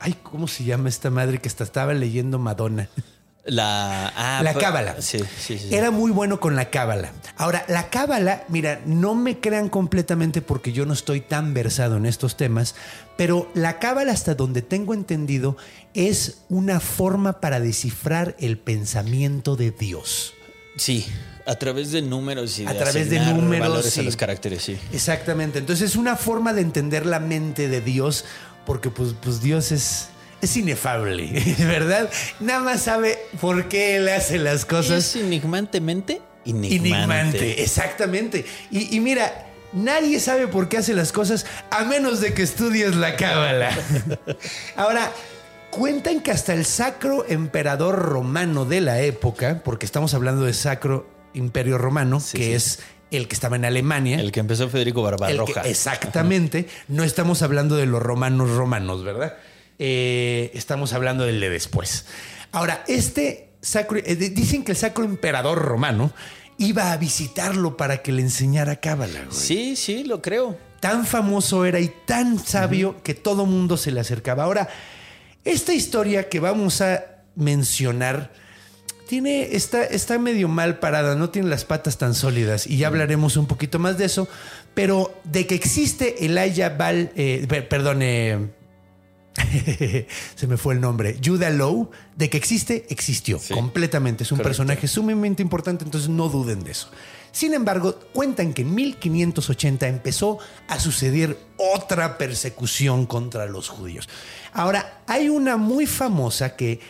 ay, 0.00 0.14
¿cómo 0.22 0.48
se 0.48 0.64
llama 0.64 0.88
esta 0.88 1.10
madre 1.10 1.38
que 1.40 1.48
hasta 1.48 1.64
estaba 1.64 1.94
leyendo 1.94 2.38
Madonna? 2.38 2.88
La, 3.44 4.12
ah, 4.14 4.42
la 4.44 4.54
cábala. 4.54 5.02
Sí, 5.02 5.18
sí, 5.38 5.58
sí. 5.58 5.74
Era 5.74 5.90
muy 5.90 6.12
bueno 6.12 6.38
con 6.38 6.54
la 6.54 6.70
cábala. 6.70 7.10
Ahora, 7.36 7.64
la 7.68 7.90
cábala, 7.90 8.44
mira, 8.48 8.80
no 8.86 9.16
me 9.16 9.40
crean 9.40 9.68
completamente 9.68 10.42
porque 10.42 10.72
yo 10.72 10.86
no 10.86 10.92
estoy 10.92 11.22
tan 11.22 11.52
versado 11.52 11.96
en 11.96 12.06
estos 12.06 12.36
temas, 12.36 12.76
pero 13.16 13.50
la 13.54 13.80
cábala, 13.80 14.12
hasta 14.12 14.36
donde 14.36 14.62
tengo 14.62 14.94
entendido, 14.94 15.56
es 15.92 16.42
una 16.48 16.78
forma 16.78 17.40
para 17.40 17.58
descifrar 17.58 18.36
el 18.38 18.58
pensamiento 18.58 19.56
de 19.56 19.72
Dios. 19.72 20.34
Sí, 20.76 21.06
a 21.44 21.56
través 21.56 21.90
de 21.90 22.02
números 22.02 22.58
y 22.58 22.66
A 22.66 22.72
de 22.72 22.78
través 22.78 23.10
de 23.10 23.18
números, 23.18 23.68
valores 23.68 23.98
a 23.98 24.02
los 24.02 24.16
caracteres, 24.16 24.62
sí. 24.62 24.78
Exactamente. 24.92 25.58
Entonces 25.58 25.90
es 25.90 25.96
una 25.96 26.16
forma 26.16 26.52
de 26.52 26.60
entender 26.62 27.06
la 27.06 27.18
mente 27.18 27.68
de 27.68 27.80
Dios, 27.80 28.24
porque 28.64 28.90
pues, 28.90 29.14
pues 29.20 29.42
Dios 29.42 29.72
es, 29.72 30.08
es 30.42 30.56
inefable, 30.56 31.30
¿verdad? 31.60 32.10
Nada 32.40 32.60
más 32.60 32.82
sabe 32.82 33.18
por 33.40 33.68
qué 33.68 33.96
él 33.96 34.08
hace 34.10 34.38
las 34.38 34.64
cosas. 34.66 35.14
Es 35.14 35.16
enigmantemente 35.22 36.20
enigmante. 36.44 36.76
Enigmante, 36.76 37.62
exactamente. 37.62 38.44
Y, 38.70 38.94
y 38.94 39.00
mira, 39.00 39.46
nadie 39.72 40.18
sabe 40.20 40.48
por 40.48 40.68
qué 40.68 40.76
hace 40.78 40.92
las 40.92 41.12
cosas 41.12 41.46
a 41.70 41.84
menos 41.84 42.20
de 42.20 42.34
que 42.34 42.42
estudies 42.42 42.94
la 42.96 43.16
cábala. 43.16 43.70
Ahora, 44.76 45.10
cuentan 45.70 46.20
que 46.20 46.30
hasta 46.30 46.52
el 46.54 46.64
sacro 46.66 47.24
emperador 47.28 47.96
romano 47.96 48.64
de 48.64 48.80
la 48.80 49.00
época, 49.00 49.62
porque 49.64 49.86
estamos 49.86 50.14
hablando 50.14 50.44
de 50.44 50.52
sacro 50.54 51.08
imperio 51.34 51.78
romano, 51.78 52.20
Sí, 52.20 52.36
que 52.38 52.44
sí. 52.44 52.52
es 52.52 52.80
el 53.10 53.28
que 53.28 53.34
estaba 53.34 53.56
en 53.56 53.64
Alemania. 53.64 54.18
El 54.20 54.32
que 54.32 54.40
empezó 54.40 54.68
Federico 54.68 55.08
El 55.08 55.16
que- 55.16 55.22
Barbarroja. 55.22 55.60
exactamente. 55.62 56.66
No 56.88 57.04
estamos 57.04 57.42
hablando 57.42 57.76
de 57.76 57.86
los 57.86 58.02
romanos 58.02 58.50
romanos, 58.50 59.04
¿verdad? 59.04 59.34
Eh, 59.84 60.52
estamos 60.54 60.92
hablando 60.92 61.24
del 61.24 61.40
de 61.40 61.50
después. 61.50 62.06
Ahora, 62.52 62.84
este 62.86 63.48
sacro, 63.60 63.98
eh, 63.98 64.14
dicen 64.14 64.62
que 64.62 64.70
el 64.72 64.78
sacro 64.78 65.04
emperador 65.04 65.58
romano 65.58 66.12
iba 66.56 66.92
a 66.92 66.96
visitarlo 66.98 67.76
para 67.76 68.00
que 68.00 68.12
le 68.12 68.22
enseñara 68.22 68.76
cábala. 68.76 69.24
güey. 69.24 69.36
Sí, 69.36 69.74
sí, 69.74 70.04
lo 70.04 70.22
creo. 70.22 70.56
Tan 70.78 71.04
famoso 71.04 71.64
era 71.64 71.80
y 71.80 71.90
tan 72.06 72.38
sabio 72.38 73.02
que 73.02 73.14
todo 73.14 73.44
mundo 73.44 73.76
se 73.76 73.90
le 73.90 73.98
acercaba. 73.98 74.44
Ahora, 74.44 74.68
esta 75.44 75.74
historia 75.74 76.28
que 76.28 76.38
vamos 76.38 76.80
a 76.80 77.04
mencionar 77.34 78.32
tiene, 79.08 79.56
está, 79.56 79.82
está 79.82 80.16
medio 80.20 80.46
mal 80.46 80.78
parada, 80.78 81.16
no 81.16 81.30
tiene 81.30 81.48
las 81.48 81.64
patas 81.64 81.98
tan 81.98 82.14
sólidas 82.14 82.68
y 82.68 82.76
ya 82.78 82.86
hablaremos 82.86 83.36
un 83.36 83.46
poquito 83.46 83.80
más 83.80 83.98
de 83.98 84.04
eso, 84.04 84.28
pero 84.74 85.12
de 85.24 85.48
que 85.48 85.56
existe 85.56 86.24
Elijah 86.24 86.68
Val, 86.70 87.10
eh, 87.16 87.44
per- 87.48 87.68
perdón, 87.68 88.02
eh, 88.02 88.38
se 90.34 90.46
me 90.46 90.56
fue 90.56 90.74
el 90.74 90.80
nombre, 90.80 91.18
Judah 91.24 91.50
Lowe, 91.50 91.90
de 92.16 92.28
que 92.28 92.36
existe, 92.36 92.86
existió 92.90 93.38
Sí, 93.38 93.54
completamente. 93.54 94.24
Es 94.24 94.32
un 94.32 94.38
correcto. 94.38 94.48
personaje 94.48 94.88
sumamente 94.88 95.42
importante, 95.42 95.84
entonces 95.84 96.10
no 96.10 96.28
duden 96.28 96.64
de 96.64 96.72
eso. 96.72 96.90
Sin 97.32 97.54
embargo, 97.54 97.98
cuentan 98.12 98.52
que 98.52 98.62
en 98.62 98.74
1580 98.74 99.88
empezó 99.88 100.38
a 100.68 100.78
suceder 100.78 101.38
otra 101.56 102.18
persecución 102.18 103.06
contra 103.06 103.46
los 103.46 103.70
judíos. 103.70 104.08
Ahora, 104.52 105.02
hay 105.06 105.30
una 105.30 105.56
muy 105.56 105.86
famosa 105.86 106.56
que 106.56 106.80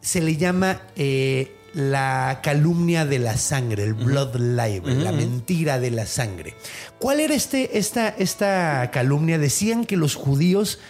se 0.00 0.20
le 0.20 0.36
llama 0.36 0.82
eh, 0.96 1.54
la 1.74 2.40
calumnia 2.42 3.06
de 3.06 3.20
la 3.20 3.36
sangre, 3.36 3.84
el 3.84 3.94
blood 3.94 4.34
libel, 4.36 5.04
la 5.04 5.12
mentira 5.12 5.78
de 5.78 5.92
la 5.92 6.06
sangre. 6.06 6.54
¿Cuál 6.98 7.20
era 7.20 7.34
este, 7.34 7.78
esta, 7.78 8.08
esta 8.08 8.90
calumnia? 8.92 9.38
Decían 9.38 9.84
que 9.84 9.96
los 9.96 10.16
judíos 10.16 10.80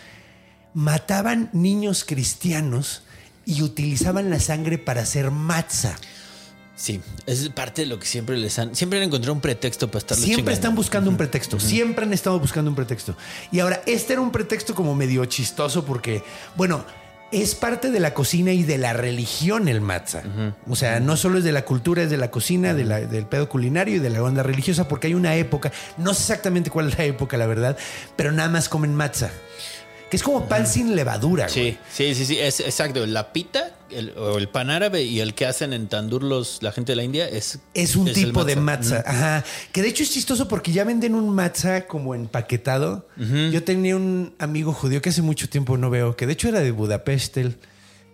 mataban 0.74 1.48
niños 1.52 2.04
cristianos 2.04 3.02
y 3.46 3.62
utilizaban 3.62 4.30
la 4.30 4.40
sangre 4.40 4.78
para 4.78 5.02
hacer 5.02 5.30
matzah. 5.30 5.96
Sí, 6.76 7.00
es 7.26 7.48
parte 7.50 7.82
de 7.82 7.86
lo 7.86 8.00
que 8.00 8.06
siempre 8.06 8.36
les 8.36 8.58
han. 8.58 8.74
Siempre 8.74 8.98
han 8.98 9.04
encontrado 9.04 9.32
un 9.32 9.40
pretexto 9.40 9.86
para 9.88 9.98
estar 10.00 10.18
Siempre 10.18 10.52
están 10.54 10.74
buscando 10.74 11.08
un 11.08 11.16
pretexto, 11.16 11.60
siempre 11.60 12.04
han 12.04 12.12
estado 12.12 12.40
buscando 12.40 12.68
un 12.68 12.74
pretexto. 12.74 13.16
Y 13.52 13.60
ahora, 13.60 13.80
este 13.86 14.14
era 14.14 14.22
un 14.22 14.32
pretexto 14.32 14.74
como 14.74 14.94
medio 14.96 15.24
chistoso 15.26 15.84
porque, 15.84 16.24
bueno, 16.56 16.84
es 17.30 17.54
parte 17.54 17.90
de 17.92 18.00
la 18.00 18.12
cocina 18.12 18.52
y 18.52 18.64
de 18.64 18.78
la 18.78 18.92
religión 18.92 19.68
el 19.68 19.80
matzah. 19.80 20.22
O 20.68 20.74
sea, 20.74 20.98
no 20.98 21.16
solo 21.16 21.38
es 21.38 21.44
de 21.44 21.52
la 21.52 21.64
cultura, 21.64 22.02
es 22.02 22.10
de 22.10 22.16
la 22.16 22.30
cocina, 22.32 22.74
de 22.74 22.84
la- 22.84 23.00
del 23.00 23.26
pedo 23.26 23.48
culinario 23.48 23.96
y 23.96 23.98
de 24.00 24.10
la 24.10 24.22
onda 24.22 24.42
religiosa, 24.42 24.88
porque 24.88 25.06
hay 25.08 25.14
una 25.14 25.36
época, 25.36 25.70
no 25.96 26.12
sé 26.12 26.22
exactamente 26.22 26.70
cuál 26.70 26.88
es 26.88 26.98
la 26.98 27.04
época, 27.04 27.36
la 27.36 27.46
verdad, 27.46 27.76
pero 28.16 28.32
nada 28.32 28.48
más 28.48 28.68
comen 28.68 28.94
matzah. 28.96 29.30
Que 30.14 30.16
es 30.16 30.22
como 30.22 30.48
pan 30.48 30.64
sin 30.64 30.94
levadura. 30.94 31.48
güey. 31.52 31.72
Sí, 31.72 31.78
sí, 31.92 32.14
sí, 32.14 32.24
sí, 32.26 32.38
es 32.38 32.60
exacto. 32.60 33.04
La 33.04 33.32
pita 33.32 33.76
el- 33.90 34.10
o 34.16 34.38
el 34.38 34.48
pan 34.48 34.70
árabe 34.70 35.02
y 35.02 35.18
el 35.18 35.34
que 35.34 35.44
hacen 35.44 35.72
en 35.72 35.88
tandur 35.88 36.22
los, 36.22 36.62
la 36.62 36.70
gente 36.70 36.92
de 36.92 36.96
la 36.96 37.02
India 37.02 37.28
es. 37.28 37.58
Es 37.74 37.96
un 37.96 38.06
el 38.06 38.14
tipo 38.14 38.44
de 38.44 38.54
matzah. 38.54 39.02
Ajá. 39.04 39.44
Que 39.72 39.82
de 39.82 39.88
hecho 39.88 40.04
es 40.04 40.12
chistoso 40.12 40.46
porque 40.46 40.70
ya 40.70 40.84
venden 40.84 41.16
un 41.16 41.34
matzah 41.34 41.88
como 41.88 42.14
empaquetado. 42.14 43.08
Yo 43.50 43.64
tenía 43.64 43.96
un 43.96 44.34
amigo 44.38 44.72
judío 44.72 45.02
que 45.02 45.08
hace 45.08 45.20
mucho 45.22 45.48
tiempo 45.48 45.76
no 45.76 45.90
veo, 45.90 46.14
que 46.14 46.26
de 46.28 46.34
hecho 46.34 46.48
era 46.48 46.60
de 46.60 46.70
Budapest, 46.70 47.36
él, 47.38 47.56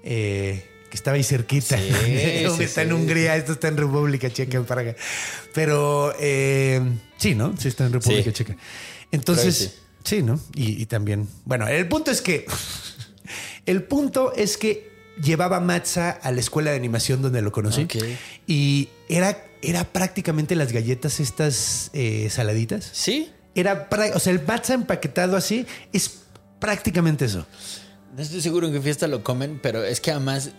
eh, 0.02 0.66
que 0.90 0.97
estaba 0.97 1.16
ahí 1.16 1.23
cerquita. 1.23 1.76
Sí, 1.76 1.85
sí, 2.57 2.62
está 2.62 2.80
en 2.80 2.88
sí. 2.88 2.95
Hungría, 2.95 3.37
esto 3.37 3.52
está 3.52 3.69
en 3.69 3.76
República 3.76 4.30
Checa, 4.30 4.57
en 4.57 4.64
Praga. 4.64 4.97
Pero 5.52 6.14
eh, 6.19 6.80
sí, 7.19 7.35
¿no? 7.35 7.54
Sí, 7.59 7.69
está 7.69 7.85
en 7.85 7.92
República 7.92 8.25
Sí. 8.30 8.33
Checa. 8.33 8.57
Entonces, 9.12 9.75
sí. 10.11 10.23
¿no? 10.23 10.40
Y, 10.55 10.81
y 10.83 10.87
también, 10.87 11.29
bueno, 11.45 11.67
el 11.69 11.88
punto 11.88 12.11
es 12.11 12.21
que, 12.21 12.47
el 13.67 13.83
punto 13.85 14.33
es 14.35 14.57
que 14.57 14.90
llevaba 15.23 15.61
matzah 15.61 16.11
a 16.11 16.33
la 16.33 16.40
escuela 16.40 16.71
de 16.71 16.76
animación 16.76 17.23
donde 17.23 17.43
lo 17.43 17.52
conocí. 17.52 17.87
Y 18.47 18.88
era, 19.09 19.45
era 19.62 19.85
prácticamente 19.85 20.57
las 20.57 20.73
galletas 20.73 21.21
estas 21.21 21.90
eh, 21.93 22.29
saladitas. 22.31 22.88
Sí. 22.93 23.31
Era, 23.55 23.88
o 24.14 24.19
sea, 24.19 24.33
el 24.33 24.43
matzah 24.45 24.75
empaquetado 24.75 25.37
así 25.37 25.67
es 25.93 26.21
prácticamente 26.59 27.25
eso. 27.25 27.47
No 28.17 28.23
estoy 28.23 28.40
seguro 28.40 28.67
en 28.67 28.73
qué 28.73 28.81
fiesta 28.81 29.07
lo 29.09 29.23
comen, 29.23 29.61
pero 29.62 29.85
es 29.85 30.00
que 30.00 30.11
además 30.11 30.50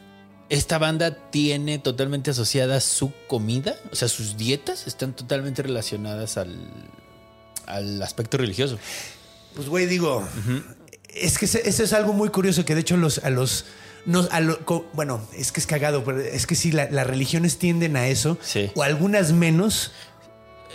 esta 0.49 0.77
banda 0.77 1.29
tiene 1.31 1.79
totalmente 1.79 2.31
asociada 2.31 2.81
su 2.81 3.13
comida, 3.27 3.75
o 3.91 3.95
sea, 3.95 4.07
sus 4.07 4.37
dietas 4.37 4.87
están 4.87 5.13
totalmente 5.13 5.61
relacionadas 5.61 6.37
al, 6.37 6.57
al 7.67 8.01
aspecto 8.01 8.37
religioso. 8.37 8.77
Pues, 9.55 9.67
güey, 9.67 9.85
digo, 9.85 10.23
es 11.13 11.37
que 11.37 11.45
eso 11.45 11.83
es 11.83 11.93
algo 11.93 12.13
muy 12.13 12.29
curioso 12.29 12.65
que 12.65 12.75
de 12.75 12.81
hecho 12.81 12.97
los, 12.97 13.19
a 13.19 13.29
los... 13.29 13.65
no, 14.05 14.27
a 14.31 14.39
lo- 14.39 14.59
bueno, 14.93 15.21
es 15.37 15.51
que 15.51 15.59
es 15.59 15.67
cagado, 15.67 16.03
pero 16.03 16.19
es 16.21 16.47
que 16.47 16.55
sí, 16.55 16.71
la- 16.71 16.89
las 16.89 17.05
religiones 17.07 17.57
tienden 17.57 17.95
a 17.97 18.07
eso, 18.07 18.37
Sí. 18.41 18.71
o 18.75 18.83
algunas 18.83 19.33
menos, 19.33 19.91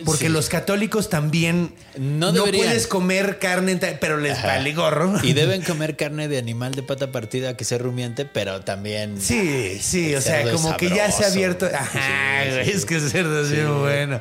porque 0.04 0.26
Sí. 0.26 0.32
los 0.32 0.48
católicos 0.48 1.08
también 1.08 1.74
No 1.98 2.32
no, 2.32 2.44
puedes 2.44 2.86
comer 2.86 3.38
carne, 3.38 3.76
pero 4.00 4.16
les 4.18 4.42
vale 4.42 4.72
gorro. 4.74 5.14
Y 5.22 5.32
deben 5.32 5.62
comer 5.62 5.96
carne 5.96 6.28
de 6.28 6.38
animal 6.38 6.74
de 6.74 6.82
pata 6.82 7.10
partida 7.12 7.56
que 7.56 7.64
sea 7.64 7.78
rumiante, 7.78 8.24
pero 8.24 8.60
también. 8.60 9.20
Sí, 9.20 9.78
sí, 9.80 10.14
o 10.14 10.20
sea, 10.20 10.50
como 10.52 10.76
que 10.76 10.88
ya 10.90 11.10
se 11.10 11.24
ha 11.24 11.28
abierto. 11.28 11.66
Ajá, 11.72 12.42
Sí, 12.64 12.70
es 12.70 12.84
que 12.84 12.96
el 12.96 13.10
cerdo 13.10 13.40
es 13.42 13.50
bien 13.50 13.78
bueno. 13.80 14.20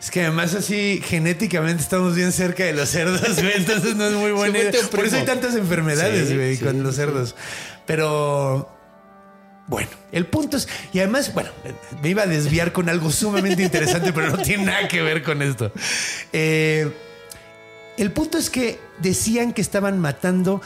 Es 0.00 0.10
que 0.10 0.22
además 0.22 0.54
así 0.54 1.02
genéticamente 1.04 1.82
estamos 1.82 2.14
bien 2.14 2.32
cerca 2.32 2.64
de 2.64 2.72
los 2.72 2.88
cerdos, 2.88 3.20
güey, 3.36 3.52
entonces 3.56 3.96
no 3.96 4.06
es 4.06 4.14
muy 4.14 4.30
un 4.30 4.88
Por 4.90 5.04
eso 5.04 5.16
hay 5.16 5.24
tantas 5.26 5.54
enfermedades, 5.54 6.34
güey, 6.34 6.56
con 6.56 6.82
los 6.82 6.96
cerdos. 6.96 7.34
Pero 7.86 8.79
bueno, 9.70 9.88
el 10.10 10.26
punto 10.26 10.56
es, 10.56 10.68
y 10.92 10.98
además, 10.98 11.32
bueno, 11.32 11.50
me 12.02 12.08
iba 12.08 12.24
a 12.24 12.26
desviar 12.26 12.72
con 12.72 12.88
algo 12.88 13.12
sumamente 13.12 13.62
interesante, 13.62 14.12
pero 14.12 14.30
no 14.30 14.38
tiene 14.42 14.64
nada 14.64 14.88
que 14.88 15.00
ver 15.00 15.22
con 15.22 15.42
esto. 15.42 15.70
Eh, 16.32 16.92
el 17.96 18.10
punto 18.10 18.36
es 18.36 18.50
que 18.50 18.80
decían 18.98 19.52
que 19.52 19.62
estaban 19.62 20.00
matando 20.00 20.60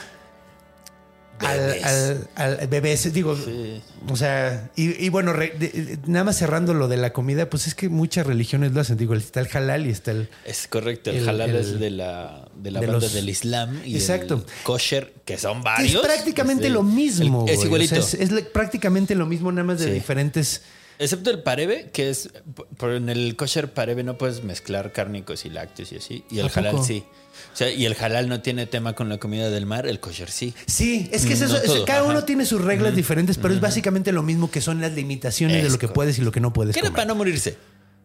Bebés. 1.40 1.84
al- 1.84 2.28
al 2.36 2.66
bebés. 2.68 3.12
Digo, 3.12 3.36
Sí. 3.36 3.82
o 4.08 4.16
sea, 4.16 4.70
y, 4.76 5.04
y 5.04 5.08
bueno, 5.08 5.32
re- 5.32 5.54
de- 5.58 5.98
nada 6.06 6.24
más 6.24 6.36
cerrando 6.38 6.74
lo 6.74 6.88
de 6.88 6.96
la 6.96 7.12
comida, 7.12 7.50
pues 7.50 7.66
es 7.66 7.74
que 7.74 7.88
muchas 7.88 8.26
religiones 8.26 8.72
lo 8.72 8.80
hacen. 8.80 8.96
Digo, 8.96 9.14
está 9.14 9.40
el 9.40 9.48
halal 9.52 9.86
y 9.86 9.90
está 9.90 10.12
el. 10.12 10.28
Es 10.44 10.66
correcto, 10.68 11.10
el, 11.10 11.16
El- 11.18 11.28
halal 11.28 11.50
el- 11.50 11.56
es 11.56 11.78
de 11.80 11.90
la, 11.90 12.48
de 12.56 12.70
la 12.70 12.80
de 12.80 12.86
banda 12.86 13.02
los- 13.02 13.12
del 13.12 13.28
Islam 13.28 13.80
y 13.84 13.94
Exacto. 13.96 14.44
kosher, 14.62 15.12
que 15.24 15.36
son 15.38 15.58
Es 15.58 15.64
varios. 15.64 16.02
prácticamente 16.04 16.64
Es 16.64 16.70
de- 16.70 16.74
lo 16.74 16.82
mismo. 16.82 17.46
es 17.48 17.64
igualito. 17.64 17.98
O 17.98 18.02
sea, 18.02 18.20
es, 18.22 18.30
prácticamente 18.52 19.14
lo 19.14 19.26
mismo, 19.26 19.50
nada 19.52 19.64
más 19.64 19.80
de 19.80 19.86
Sí. 19.86 19.90
diferentes. 19.92 20.62
Excepto 20.96 21.30
el 21.30 21.42
pareve, 21.42 21.90
que 21.92 22.08
es. 22.10 22.28
Por 22.76 22.92
en 22.92 23.08
el 23.08 23.34
kosher 23.34 23.72
pareve 23.72 24.04
no 24.04 24.16
puedes 24.16 24.44
mezclar 24.44 24.92
cárnicos 24.92 25.44
y 25.44 25.50
lácteos 25.50 25.90
y 25.90 25.96
así. 25.96 26.24
Y 26.30 26.38
el 26.38 26.48
halal 26.54 26.84
sí. 26.84 27.04
O 27.52 27.56
sea, 27.56 27.70
y 27.70 27.84
el 27.86 27.96
halal 28.00 28.28
no 28.28 28.40
tiene 28.40 28.66
tema 28.66 28.94
con 28.94 29.08
la 29.08 29.18
comida 29.18 29.50
del 29.50 29.66
mar, 29.66 29.86
el 29.86 30.00
kosher 30.00 30.30
sí. 30.30 30.54
Sí, 30.66 31.08
es 31.12 31.24
que 31.26 31.34
es 31.34 31.40
Mm, 31.40 31.44
eso. 31.44 31.52
no 31.54 31.58
es- 31.60 31.64
todo, 31.64 31.84
cada 31.84 32.00
ajá. 32.00 32.08
uno 32.10 32.24
tiene 32.24 32.44
sus 32.46 32.60
reglas 32.62 32.94
diferentes, 32.96 33.36
pero 33.38 33.54
es 33.54 33.60
básicamente 33.60 34.12
lo 34.12 34.22
mismo 34.22 34.50
que 34.50 34.60
son 34.60 34.80
las 34.80 34.92
limitaciones 34.92 35.62
de 35.62 35.70
lo 35.70 35.78
que 35.78 35.88
puedes 35.88 36.18
y 36.18 36.22
lo 36.22 36.32
que 36.32 36.40
no 36.40 36.52
puedes 36.52 36.76
era 36.76 36.90
para 36.90 37.04
no 37.04 37.14
morirse. 37.14 37.56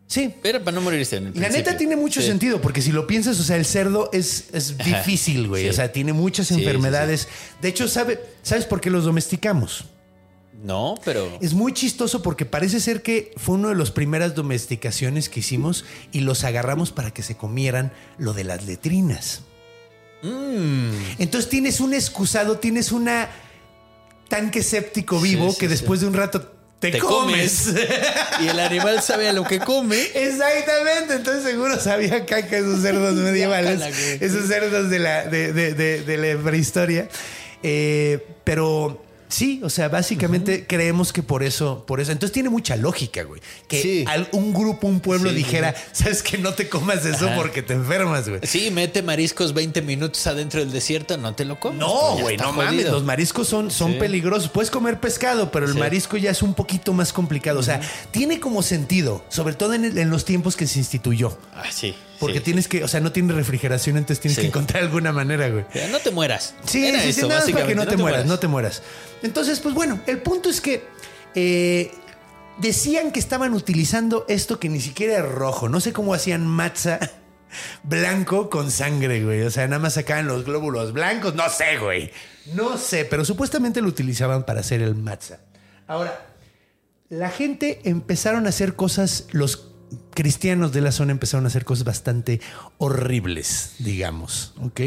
Sí. 0.07 0.33
Era 0.43 0.59
para 0.63 0.73
no 0.73 0.81
morirse. 0.81 1.17
En 1.17 1.27
el 1.27 1.39
la 1.39 1.49
neta 1.49 1.77
tiene 1.77 1.95
mucho 1.95 2.19
Sí. 2.21 2.25
sentido, 2.27 2.59
porque 2.61 2.81
si 2.81 2.91
lo 2.91 3.05
piensas, 3.05 3.39
o 3.39 3.43
sea, 3.43 3.57
el 3.57 3.65
cerdo 3.65 4.09
es, 4.11 4.45
es 4.53 4.75
difícil, 4.79 5.47
güey. 5.47 5.63
Sí. 5.65 5.69
O 5.69 5.73
sea, 5.73 5.91
tiene 5.91 6.13
muchas 6.13 6.47
sí, 6.47 6.55
enfermedades. 6.55 7.27
De 7.61 7.67
hecho, 7.67 7.87
¿sabe, 7.87 8.19
¿sabes 8.41 8.65
por 8.65 8.81
qué 8.81 8.89
los 8.89 9.03
domesticamos? 9.05 9.85
No, 10.61 10.95
pero. 11.05 11.37
Es 11.41 11.53
muy 11.53 11.73
chistoso 11.73 12.21
porque 12.21 12.45
parece 12.45 12.79
ser 12.79 13.01
que 13.01 13.31
fue 13.37 13.55
una 13.55 13.69
de 13.69 13.75
las 13.75 13.91
primeras 13.91 14.35
domesticaciones 14.35 15.29
que 15.29 15.39
hicimos 15.39 15.85
y 16.11 16.19
los 16.21 16.43
agarramos 16.43 16.91
para 16.91 17.11
que 17.11 17.23
se 17.23 17.37
comieran 17.37 17.91
lo 18.17 18.33
de 18.33 18.43
las 18.43 18.65
letrinas. 18.65 19.41
Mm. 20.21 20.91
Entonces 21.19 21.49
tienes 21.49 21.79
un 21.79 21.93
excusado, 21.93 22.57
tienes 22.57 22.91
una 22.91 23.29
tanque 24.27 24.61
séptico 24.61 25.19
vivo 25.21 25.51
sí, 25.51 25.57
que 25.59 25.65
sí. 25.67 25.71
después 25.71 26.01
de 26.01 26.07
un 26.07 26.13
rato 26.13 26.51
te, 26.79 26.91
Te 26.91 26.99
comes. 26.99 27.73
Y 28.41 28.47
el 28.47 28.59
animal 28.59 29.01
sabe 29.01 29.27
a 29.29 29.33
lo 29.33 29.43
que 29.45 29.59
come. 29.59 30.01
Exactamente, 30.13 31.15
entonces 31.15 31.43
seguro 31.43 31.77
sabía 31.79 32.25
caca 32.25 32.57
esos 32.57 32.81
cerdos 32.81 33.15
medievales, 33.15 33.81
esos 34.21 34.47
cerdos 34.47 34.89
de 34.89 34.99
la, 34.99 35.25
de, 35.25 35.51
de- 35.53 35.73
de- 35.73 36.01
de 36.03 36.35
la 36.35 36.41
prehistoria. 36.43 37.07
Eh, 37.63 38.25
pero 38.45 39.01
Sí, 39.29 39.61
o 39.63 39.69
sea, 39.69 39.89
básicamente 39.89 40.65
creemos 40.67 41.13
que 41.13 41.21
por 41.23 41.43
eso, 41.43 41.85
por 41.85 42.01
eso. 42.01 42.11
Entonces 42.11 42.33
tiene 42.33 42.49
mucha 42.49 42.75
lógica, 42.75 43.21
güey. 43.23 43.41
Que 43.67 43.81
Sí. 43.81 44.05
un 44.31 44.53
grupo, 44.53 44.87
un 44.87 44.99
pueblo 44.99 45.29
Sí, 45.29 45.35
dijera, 45.35 45.75
sabes 45.91 46.23
que 46.23 46.37
no 46.39 46.53
te 46.55 46.67
comas 46.67 47.05
eso 47.05 47.27
Ajá. 47.27 47.35
porque 47.35 47.61
te 47.61 47.73
enfermas, 47.75 48.27
güey. 48.27 48.41
Sí, 48.43 48.71
mete 48.71 49.03
mariscos 49.03 49.53
20 49.53 49.83
minutos 49.83 50.25
adentro 50.25 50.59
del 50.59 50.71
desierto, 50.71 51.15
no 51.17 51.35
te 51.35 51.45
lo 51.45 51.59
comes. 51.59 51.79
No, 51.79 52.09
pues 52.13 52.21
güey, 52.23 52.37
no 52.37 52.51
mames. 52.53 52.85
Los 52.89 53.03
mariscos 53.03 53.47
son, 53.47 53.69
son 53.69 53.93
Sí. 53.93 53.99
peligrosos. 53.99 54.49
Puedes 54.49 54.71
comer 54.71 54.99
pescado, 54.99 55.51
pero 55.51 55.67
el 55.67 55.75
marisco 55.75 56.17
ya 56.17 56.31
es 56.31 56.41
un 56.41 56.55
poquito 56.55 56.91
más 56.93 57.13
complicado. 57.13 57.59
O 57.59 57.63
sea, 57.63 57.79
tiene 58.11 58.39
como 58.39 58.63
sentido, 58.63 59.23
sobre 59.29 59.53
todo 59.53 59.75
en, 59.75 59.85
el- 59.85 59.97
en 59.99 60.09
los 60.09 60.25
tiempos 60.25 60.55
que 60.55 60.65
se 60.65 60.79
instituyó. 60.79 61.37
Ah, 61.53 61.63
sí. 61.71 61.93
Porque 62.19 62.39
sí. 62.39 62.43
tienes 62.43 62.67
que, 62.67 62.83
o 62.83 62.87
sea, 62.87 62.99
no 62.99 63.11
tiene 63.11 63.33
refrigeración, 63.33 63.97
entonces 63.97 64.19
tienes 64.19 64.35
Sí. 64.35 64.41
que 64.41 64.47
encontrar 64.47 64.83
alguna 64.83 65.11
manera, 65.11 65.49
güey. 65.49 65.65
No 65.91 65.99
te 65.99 66.11
mueras. 66.11 66.53
Sí, 66.65 66.85
Era 66.85 66.99
sí, 66.99 67.13
sí, 67.13 67.19
eso, 67.21 67.27
nada 67.29 67.41
más 67.41 67.49
para 67.51 67.65
que 67.67 67.73
básicamente, 67.75 67.85
no 67.85 67.89
te, 67.89 67.97
mueras, 67.97 68.25
no 68.25 68.39
te 68.39 68.47
mueras. 68.47 68.81
Entonces, 69.23 69.59
pues 69.59 69.73
bueno, 69.73 69.99
el 70.05 70.19
punto 70.19 70.49
es 70.49 70.59
que 70.61 70.83
eh, 71.35 71.91
decían 72.59 73.11
que 73.11 73.19
estaban 73.19 73.53
utilizando 73.53 74.25
esto 74.27 74.59
que 74.59 74.67
ni 74.69 74.81
siquiera 74.81 75.17
es 75.19 75.25
rojo. 75.25 75.69
No 75.69 75.79
sé 75.79 75.93
cómo 75.93 76.13
hacían 76.13 76.45
matza 76.45 76.99
blanco 77.83 78.49
con 78.49 78.69
sangre, 78.71 79.23
güey. 79.23 79.41
O 79.43 79.51
sea, 79.51 79.67
nada 79.67 79.79
más 79.81 79.93
sacaban 79.93 80.27
los 80.27 80.45
glóbulos 80.45 80.93
blancos. 80.93 81.35
No 81.35 81.49
sé, 81.49 81.77
güey. 81.77 82.11
No 82.53 82.77
sé, 82.77 83.05
pero 83.05 83.23
supuestamente 83.25 83.81
lo 83.81 83.87
utilizaban 83.87 84.43
para 84.45 84.59
hacer 84.61 84.81
el 84.81 84.95
matza. 84.95 85.39
Ahora, 85.87 86.25
la 87.09 87.29
gente 87.29 87.79
empezaron 87.85 88.45
a 88.45 88.49
hacer 88.49 88.75
cosas, 88.75 89.27
los 89.31 89.68
cristianos 90.13 90.71
de 90.71 90.81
la 90.81 90.91
zona 90.91 91.11
empezaron 91.11 91.45
a 91.45 91.47
hacer 91.47 91.65
cosas 91.65 91.83
bastante 91.85 92.41
horribles, 92.77 93.73
digamos, 93.79 94.53
¿ok? 94.61 94.81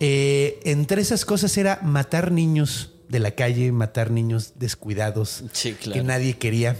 Eh, 0.00 0.60
entre 0.64 1.00
esas 1.02 1.24
cosas 1.24 1.56
era 1.56 1.80
matar 1.82 2.32
niños 2.32 2.90
de 3.08 3.20
la 3.20 3.32
calle, 3.32 3.70
matar 3.72 4.10
niños 4.10 4.54
descuidados 4.56 5.44
Sí, 5.52 5.72
claro. 5.74 6.00
que 6.00 6.06
nadie 6.06 6.36
quería 6.36 6.76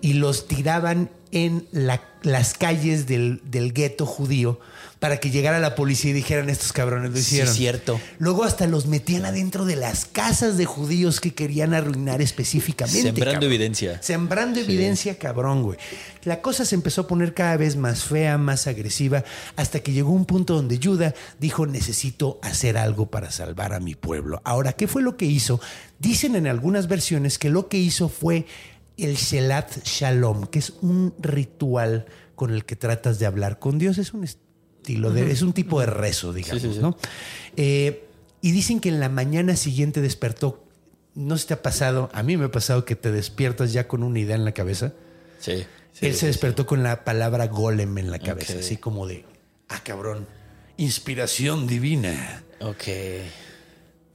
y 0.00 0.14
los 0.14 0.46
tiraban 0.48 1.10
en 1.32 1.66
la- 1.72 2.02
las 2.22 2.54
calles 2.54 3.06
del, 3.06 3.40
del 3.44 3.72
gueto 3.72 4.04
judío 4.04 4.58
para 5.00 5.16
que 5.16 5.30
llegara 5.30 5.58
la 5.58 5.74
policía 5.74 6.10
y 6.10 6.12
dijeran 6.12 6.50
estos 6.50 6.72
cabrones 6.74 7.10
lo 7.10 7.16
Sí, 7.16 7.22
hicieron. 7.22 7.54
cierto. 7.54 8.00
Luego 8.18 8.44
hasta 8.44 8.66
los 8.66 8.86
metían 8.86 9.24
adentro 9.24 9.64
de 9.64 9.74
las 9.74 10.04
casas 10.04 10.56
de 10.58 10.66
judíos 10.66 11.20
que 11.20 11.32
querían 11.34 11.72
arruinar 11.72 12.20
específicamente. 12.20 13.00
Sembrando 13.02 13.32
cabrón. 13.32 13.50
evidencia. 13.50 14.02
Sembrando 14.02 14.60
evidencia, 14.60 15.18
cabrón, 15.18 15.62
güey. 15.62 15.78
La 16.24 16.42
cosa 16.42 16.66
se 16.66 16.74
empezó 16.74 17.00
a 17.00 17.06
poner 17.06 17.32
cada 17.32 17.56
vez 17.56 17.76
más 17.76 18.04
fea, 18.04 18.36
más 18.36 18.66
agresiva, 18.66 19.24
hasta 19.56 19.80
que 19.80 19.92
llegó 19.92 20.10
un 20.12 20.26
punto 20.26 20.54
donde 20.54 20.78
Judah 20.82 21.14
dijo, 21.38 21.64
necesito 21.66 22.38
hacer 22.42 22.76
algo 22.76 23.06
para 23.10 23.30
salvar 23.30 23.72
a 23.72 23.80
mi 23.80 23.94
pueblo. 23.94 24.42
Ahora, 24.44 24.74
¿qué 24.74 24.86
fue 24.86 25.00
lo 25.00 25.16
que 25.16 25.24
hizo? 25.24 25.60
Dicen 25.98 26.36
en 26.36 26.46
algunas 26.46 26.88
versiones 26.88 27.38
que 27.38 27.48
lo 27.48 27.68
que 27.68 27.78
hizo 27.78 28.10
fue 28.10 28.44
el 28.98 29.14
Shelat 29.16 29.82
Shalom, 29.82 30.46
que 30.48 30.58
es 30.58 30.74
un 30.82 31.14
ritual 31.20 32.04
con 32.34 32.50
el 32.50 32.66
que 32.66 32.76
tratas 32.76 33.18
de 33.18 33.24
hablar 33.24 33.58
con 33.58 33.78
Dios. 33.78 33.96
Es 33.96 34.12
un 34.12 34.24
estilo 34.80 35.12
de, 35.12 35.30
es 35.30 35.42
un 35.42 35.52
tipo 35.52 35.80
de 35.80 35.86
rezo, 35.86 36.32
digamos, 36.32 36.62
sí, 36.62 36.72
sí. 36.72 36.78
¿no? 36.80 36.96
Eh, 37.56 38.06
y 38.40 38.52
dicen 38.52 38.80
que 38.80 38.88
en 38.88 39.00
la 39.00 39.08
mañana 39.08 39.56
siguiente 39.56 40.00
despertó. 40.00 40.64
No 41.14 41.36
se 41.36 41.48
te 41.48 41.54
ha 41.54 41.62
pasado, 41.62 42.08
a 42.12 42.22
mí 42.22 42.36
me 42.36 42.46
ha 42.46 42.52
pasado 42.52 42.84
que 42.84 42.96
te 42.96 43.10
despiertas 43.10 43.72
ya 43.72 43.88
con 43.88 44.02
una 44.02 44.18
idea 44.18 44.36
en 44.36 44.44
la 44.44 44.52
cabeza. 44.52 44.92
Sí. 45.40 45.66
sí, 45.92 46.06
Él 46.06 46.14
se 46.14 46.26
despertó 46.26 46.66
con 46.66 46.82
la 46.82 47.04
palabra 47.04 47.48
golem 47.48 47.98
en 47.98 48.10
la 48.10 48.20
cabeza, 48.20 48.54
así 48.58 48.76
como 48.76 49.06
de, 49.06 49.24
ah, 49.68 49.80
cabrón, 49.82 50.26
inspiración 50.76 51.66
divina. 51.66 52.44
Ok. 52.60 52.84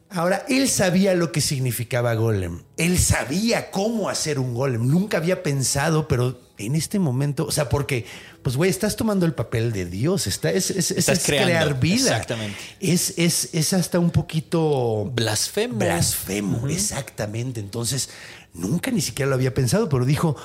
Ahora, 0.09 0.45
él 0.47 0.69
sabía 0.69 1.13
lo 1.15 1.33
que 1.33 1.41
significaba 1.41 2.13
golem. 2.15 2.63
Él 2.77 2.97
sabía 2.97 3.71
cómo 3.71 4.07
hacer 4.09 4.39
un 4.39 4.53
golem. 4.53 4.87
Nunca 4.87 5.17
había 5.17 5.43
pensado, 5.43 6.07
pero 6.07 6.39
en 6.57 6.75
este 6.75 6.99
momento, 6.99 7.45
o 7.45 7.51
sea, 7.51 7.67
porque, 7.69 8.05
pues, 8.41 8.55
güey, 8.55 8.69
estás 8.69 8.95
tomando 8.95 9.25
el 9.25 9.33
papel 9.33 9.71
de 9.73 9.85
Dios. 9.85 10.25
Está, 10.27 10.51
es, 10.51 10.69
es- 10.71 10.91
es- 10.91 10.97
Estás 10.99 11.19
es 11.19 11.25
creando, 11.25 11.47
crear 11.51 11.79
vida. 11.79 11.95
exactamente. 12.11 12.57
Es, 12.79 13.13
es, 13.17 13.49
es 13.53 13.73
hasta 13.73 13.99
un 13.99 14.09
poquito 14.11 15.11
Blasfemo. 15.13 15.77
blasfemo, 15.79 16.67
exactamente. 16.67 17.59
Entonces, 17.59 18.09
nunca 18.53 18.91
ni 18.91 19.01
siquiera 19.01 19.29
lo 19.29 19.35
había 19.35 19.53
pensado, 19.53 19.89
pero 19.89 20.05
dijo, 20.05 20.35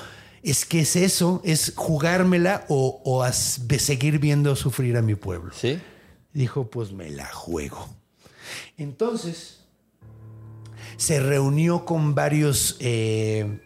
es 0.43 0.65
que 0.65 0.81
es 0.81 0.95
eso, 0.95 1.41
es 1.45 1.73
jugármela 1.75 2.65
o, 2.67 3.01
o 3.05 3.23
as- 3.23 3.61
seguir 3.79 4.19
viendo 4.19 4.55
sufrir 4.55 4.97
a 4.97 5.01
mi 5.01 5.15
pueblo. 5.15 5.53
Sí. 5.53 5.79
Dijo, 6.33 6.69
pues 6.69 6.91
me 6.91 7.09
la 7.09 7.27
juego. 7.31 7.87
Entonces, 8.77 9.59
se 10.97 11.19
reunió 11.19 11.85
con 11.85 12.15
varios, 12.15 12.77
eh, 12.79 13.59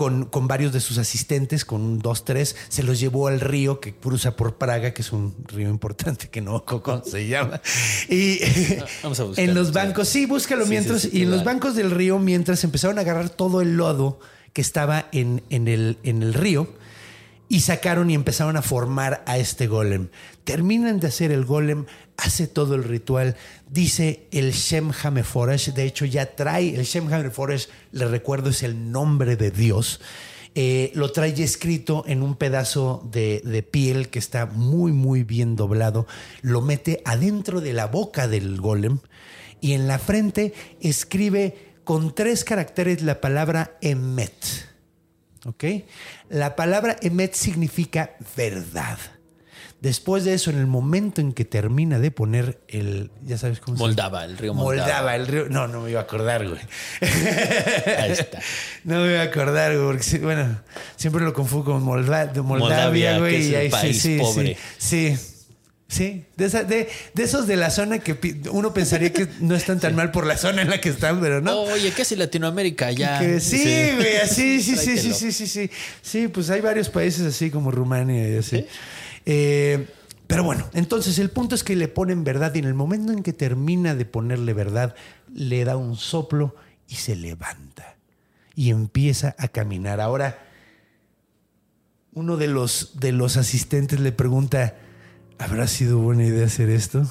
con, 0.00 0.24
con 0.24 0.48
varios 0.48 0.72
de 0.72 0.80
sus 0.80 0.96
asistentes, 0.96 1.66
con 1.66 1.82
un, 1.82 1.98
dos, 1.98 2.24
tres, 2.24 2.56
se 2.70 2.82
los 2.82 2.98
llevó 2.98 3.28
al 3.28 3.38
río 3.38 3.80
que 3.80 3.92
cruza 3.92 4.34
por 4.34 4.56
Praga, 4.56 4.94
que 4.94 5.02
es 5.02 5.12
un 5.12 5.34
río 5.46 5.68
importante 5.68 6.30
que 6.30 6.40
no 6.40 6.64
cómo 6.64 7.04
se 7.04 7.26
llama. 7.26 7.60
Y 8.08 8.38
Vamos 9.02 9.20
a 9.20 9.24
buscarlo, 9.24 9.50
en 9.50 9.54
los 9.54 9.74
bancos, 9.74 10.08
sí, 10.08 10.24
búscalo 10.24 10.64
Sí, 10.64 10.70
mientras, 10.70 11.02
sí, 11.02 11.10
sí, 11.10 11.18
y 11.18 11.22
en 11.24 11.30
los 11.30 11.44
bancos 11.44 11.74
del 11.74 11.90
río, 11.90 12.18
mientras 12.18 12.64
empezaron 12.64 12.96
a 12.96 13.02
agarrar 13.02 13.28
todo 13.28 13.60
el 13.60 13.76
lodo 13.76 14.18
que 14.54 14.62
estaba 14.62 15.06
en, 15.12 15.42
en 15.50 15.68
el, 15.68 15.98
en 16.02 16.22
el 16.22 16.32
río 16.32 16.72
y 17.50 17.60
sacaron 17.60 18.08
y 18.08 18.14
empezaron 18.14 18.56
a 18.56 18.62
formar 18.62 19.22
a 19.26 19.36
este 19.36 19.66
golem. 19.66 20.08
Terminan 20.44 20.98
de 20.98 21.08
hacer 21.08 21.30
el 21.30 21.44
golem, 21.44 21.84
hace 22.20 22.46
todo 22.46 22.74
el 22.74 22.84
ritual, 22.84 23.36
dice 23.68 24.26
el 24.30 24.52
Shem 24.52 24.92
Hameforesh, 25.02 25.72
de 25.72 25.84
hecho 25.84 26.04
ya 26.04 26.34
trae, 26.34 26.74
el 26.74 26.84
Shem 26.84 27.12
Hameforesh, 27.12 27.68
le 27.92 28.06
recuerdo, 28.06 28.50
es 28.50 28.62
el 28.62 28.90
nombre 28.92 29.36
de 29.36 29.50
Dios. 29.50 30.00
Eh, 30.54 30.90
lo 30.94 31.12
trae 31.12 31.30
escrito 31.42 32.04
en 32.08 32.22
un 32.22 32.34
pedazo 32.34 33.08
de, 33.12 33.40
de 33.44 33.62
piel 33.62 34.08
que 34.08 34.18
está 34.18 34.46
muy, 34.46 34.92
muy 34.92 35.22
bien 35.22 35.54
doblado. 35.54 36.06
Lo 36.42 36.60
mete 36.60 37.02
adentro 37.04 37.60
de 37.60 37.72
la 37.72 37.86
boca 37.86 38.26
del 38.26 38.60
golem 38.60 38.98
y 39.60 39.74
en 39.74 39.86
la 39.86 39.98
frente 39.98 40.52
escribe 40.80 41.74
con 41.84 42.14
tres 42.14 42.44
caracteres 42.44 43.02
la 43.02 43.20
palabra 43.20 43.76
Emet. 43.80 44.70
¿Ok? 45.46 45.64
La 46.28 46.54
palabra 46.54 46.96
emet 47.00 47.34
significa 47.34 48.16
verdad. 48.36 48.98
Después 49.80 50.24
de 50.24 50.34
eso, 50.34 50.50
en 50.50 50.58
el 50.58 50.66
momento 50.66 51.22
en 51.22 51.32
que 51.32 51.46
termina 51.46 51.98
de 51.98 52.10
poner 52.10 52.60
el, 52.68 53.10
ya 53.24 53.38
sabes 53.38 53.60
cómo 53.60 53.78
se 53.78 53.82
Moldava, 53.82 54.24
el 54.26 54.36
río 54.36 54.52
Moldava. 54.52 54.86
Moldava, 54.86 55.16
el 55.16 55.26
río. 55.26 55.48
No, 55.48 55.68
no 55.68 55.80
me 55.80 55.90
iba 55.90 56.00
a 56.00 56.02
acordar, 56.02 56.46
güey. 56.46 56.60
Ahí 57.98 58.12
está. 58.12 58.40
No 58.84 59.00
me 59.00 59.10
iba 59.12 59.20
a 59.20 59.24
acordar, 59.24 59.72
güey, 59.74 59.86
porque 59.86 60.02
sí, 60.02 60.18
bueno, 60.18 60.60
siempre 60.96 61.22
lo 61.24 61.32
confundo 61.32 61.64
con 61.72 61.82
Molda- 61.82 62.26
de 62.26 62.40
Moldavia, 62.42 63.14
Moldavia, 63.14 63.18
güey. 63.18 63.32
que 63.36 63.38
es 63.40 63.46
y 63.48 63.54
ahí 63.54 63.66
sí, 63.68 63.72
país 63.72 64.02
sí, 64.02 64.18
pobre. 64.18 64.56
Sí, 64.78 65.16
sí. 65.16 65.26
Sí, 65.88 66.24
de, 66.36 66.44
esa- 66.44 66.62
de, 66.62 66.88
de 67.14 67.22
esos 67.24 67.48
de 67.48 67.56
la 67.56 67.68
zona 67.68 67.98
que 67.98 68.16
uno 68.52 68.72
pensaría 68.72 69.12
que 69.12 69.26
no 69.40 69.56
están 69.56 69.80
tan 69.80 69.96
mal 69.96 70.12
por 70.12 70.24
la 70.24 70.36
zona 70.36 70.62
en 70.62 70.70
la 70.70 70.80
que 70.80 70.88
están, 70.88 71.20
pero 71.20 71.40
no. 71.40 71.62
Oye, 71.62 71.90
casi 71.90 72.14
Latinoamérica 72.14 72.92
ya. 72.92 73.18
Que 73.18 73.40
sí, 73.40 73.90
güey, 73.96 74.18
así, 74.18 74.62
sí, 74.62 74.76
sí, 74.76 74.96
sí, 74.98 75.12
sí, 75.12 75.32
sí, 75.32 75.46
sí. 75.48 75.70
Sí, 76.00 76.28
pues 76.28 76.48
hay 76.50 76.60
varios 76.60 76.88
países 76.88 77.26
así 77.26 77.50
como 77.50 77.72
Rumania 77.72 78.28
y 78.28 78.36
así. 78.36 78.56
Eh, 78.58 78.68
pero 79.24 80.44
bueno, 80.44 80.68
entonces 80.74 81.18
el 81.18 81.30
punto 81.30 81.54
es 81.54 81.64
que 81.64 81.76
le 81.76 81.88
ponen 81.88 82.24
verdad 82.24 82.54
y 82.54 82.60
en 82.60 82.64
el 82.64 82.74
momento 82.74 83.12
en 83.12 83.22
que 83.22 83.32
termina 83.32 83.94
de 83.94 84.04
ponerle 84.04 84.54
verdad, 84.54 84.94
le 85.32 85.64
da 85.64 85.76
un 85.76 85.96
soplo 85.96 86.54
y 86.88 86.96
se 86.96 87.16
levanta 87.16 87.96
y 88.54 88.70
empieza 88.70 89.34
a 89.38 89.48
caminar. 89.48 90.00
Ahora, 90.00 90.38
uno 92.12 92.36
de 92.36 92.48
los, 92.48 92.98
de 92.98 93.12
los 93.12 93.36
asistentes 93.36 94.00
le 94.00 94.12
pregunta, 94.12 94.76
¿habrá 95.38 95.66
sido 95.66 95.98
buena 95.98 96.24
idea 96.24 96.46
hacer 96.46 96.70
esto? 96.70 97.10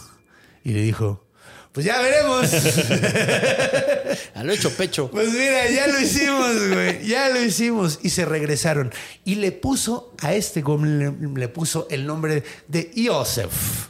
Y 0.63 0.73
le 0.73 0.81
dijo, 0.81 1.25
pues 1.71 1.85
ya 1.85 2.01
veremos. 2.01 2.51
A 4.35 4.43
lo 4.43 4.51
hecho 4.53 4.71
pecho. 4.71 5.09
Pues 5.11 5.31
mira, 5.31 5.69
ya 5.69 5.87
lo 5.87 5.99
hicimos, 5.99 6.69
güey. 6.69 7.05
Ya 7.05 7.29
lo 7.29 7.43
hicimos. 7.43 7.99
Y 8.01 8.09
se 8.09 8.25
regresaron. 8.25 8.91
Y 9.23 9.35
le 9.35 9.51
puso 9.51 10.13
a 10.21 10.33
este 10.33 10.61
golem, 10.61 11.33
le, 11.35 11.41
le 11.41 11.47
puso 11.47 11.87
el 11.89 12.05
nombre 12.05 12.43
de 12.67 12.91
Iosef. 12.95 13.89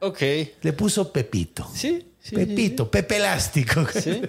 Ok. 0.00 0.20
Le 0.60 0.72
puso 0.72 1.12
Pepito. 1.12 1.68
Sí. 1.74 2.06
sí, 2.20 2.36
Pepito, 2.36 2.90
Pepe 2.90 3.16
Elástico. 3.16 3.86
Sí. 3.92 4.20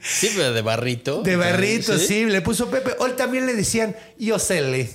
Sí, 0.00 0.30
pero 0.34 0.52
de 0.52 0.62
barrito. 0.62 1.22
De 1.22 1.36
barrito, 1.36 1.98
sí. 1.98 2.24
Le 2.26 2.40
puso 2.40 2.70
Pepe. 2.70 2.92
O 3.00 3.10
también 3.12 3.46
le 3.46 3.54
decían 3.54 3.96
Iosele. 4.18 4.88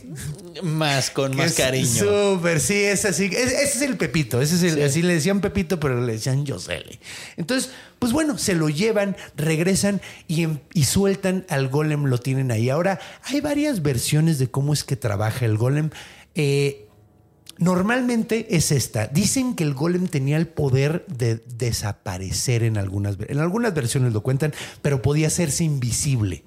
Más 0.61 1.09
con 1.09 1.35
más 1.35 1.53
cariño. 1.53 1.87
Súper, 2.35 2.59
sí, 2.59 2.75
es 2.83 3.03
así. 3.05 3.25
Es- 3.25 3.51
ese 3.51 3.63
es 3.63 3.81
el 3.81 3.97
Pepito. 3.97 4.41
Ese 4.41 4.55
es 4.55 4.63
el, 4.63 4.83
Así 4.83 5.01
le 5.01 5.13
decían 5.15 5.41
Pepito, 5.41 5.79
pero 5.79 5.99
le 6.05 6.13
decían 6.13 6.45
Yosele. 6.45 6.99
Entonces, 7.37 7.71
pues 7.99 8.13
bueno, 8.13 8.37
se 8.37 8.53
lo 8.55 8.69
llevan, 8.69 9.17
regresan 9.35 9.99
y, 10.27 10.43
em- 10.43 10.59
y 10.73 10.85
sueltan 10.85 11.45
al 11.49 11.67
golem, 11.67 12.05
lo 12.05 12.17
tienen 12.17 12.51
ahí. 12.51 12.69
Ahora, 12.69 12.99
hay 13.23 13.41
varias 13.41 13.81
versiones 13.81 14.39
de 14.39 14.49
cómo 14.49 14.73
es 14.73 14.83
que 14.83 14.95
trabaja 14.95 15.45
el 15.45 15.57
golem. 15.57 15.89
Eh, 16.35 16.87
Normalmente 17.63 18.47
es 18.49 18.71
esta. 18.71 19.07
Dicen 19.07 19.55
que 19.55 19.63
el 19.63 19.73
golem 19.73 20.07
tenía 20.07 20.35
el 20.35 20.47
poder 20.47 21.05
de 21.07 21.41
desaparecer 21.55 22.63
en 22.63 22.77
algunas, 22.77 23.15
en 23.27 23.39
algunas 23.39 23.73
versiones 23.73 24.11
lo 24.11 24.21
cuentan, 24.21 24.53
pero 24.81 25.01
podía 25.01 25.27
hacerse 25.27 25.63
invisible. 25.63 26.43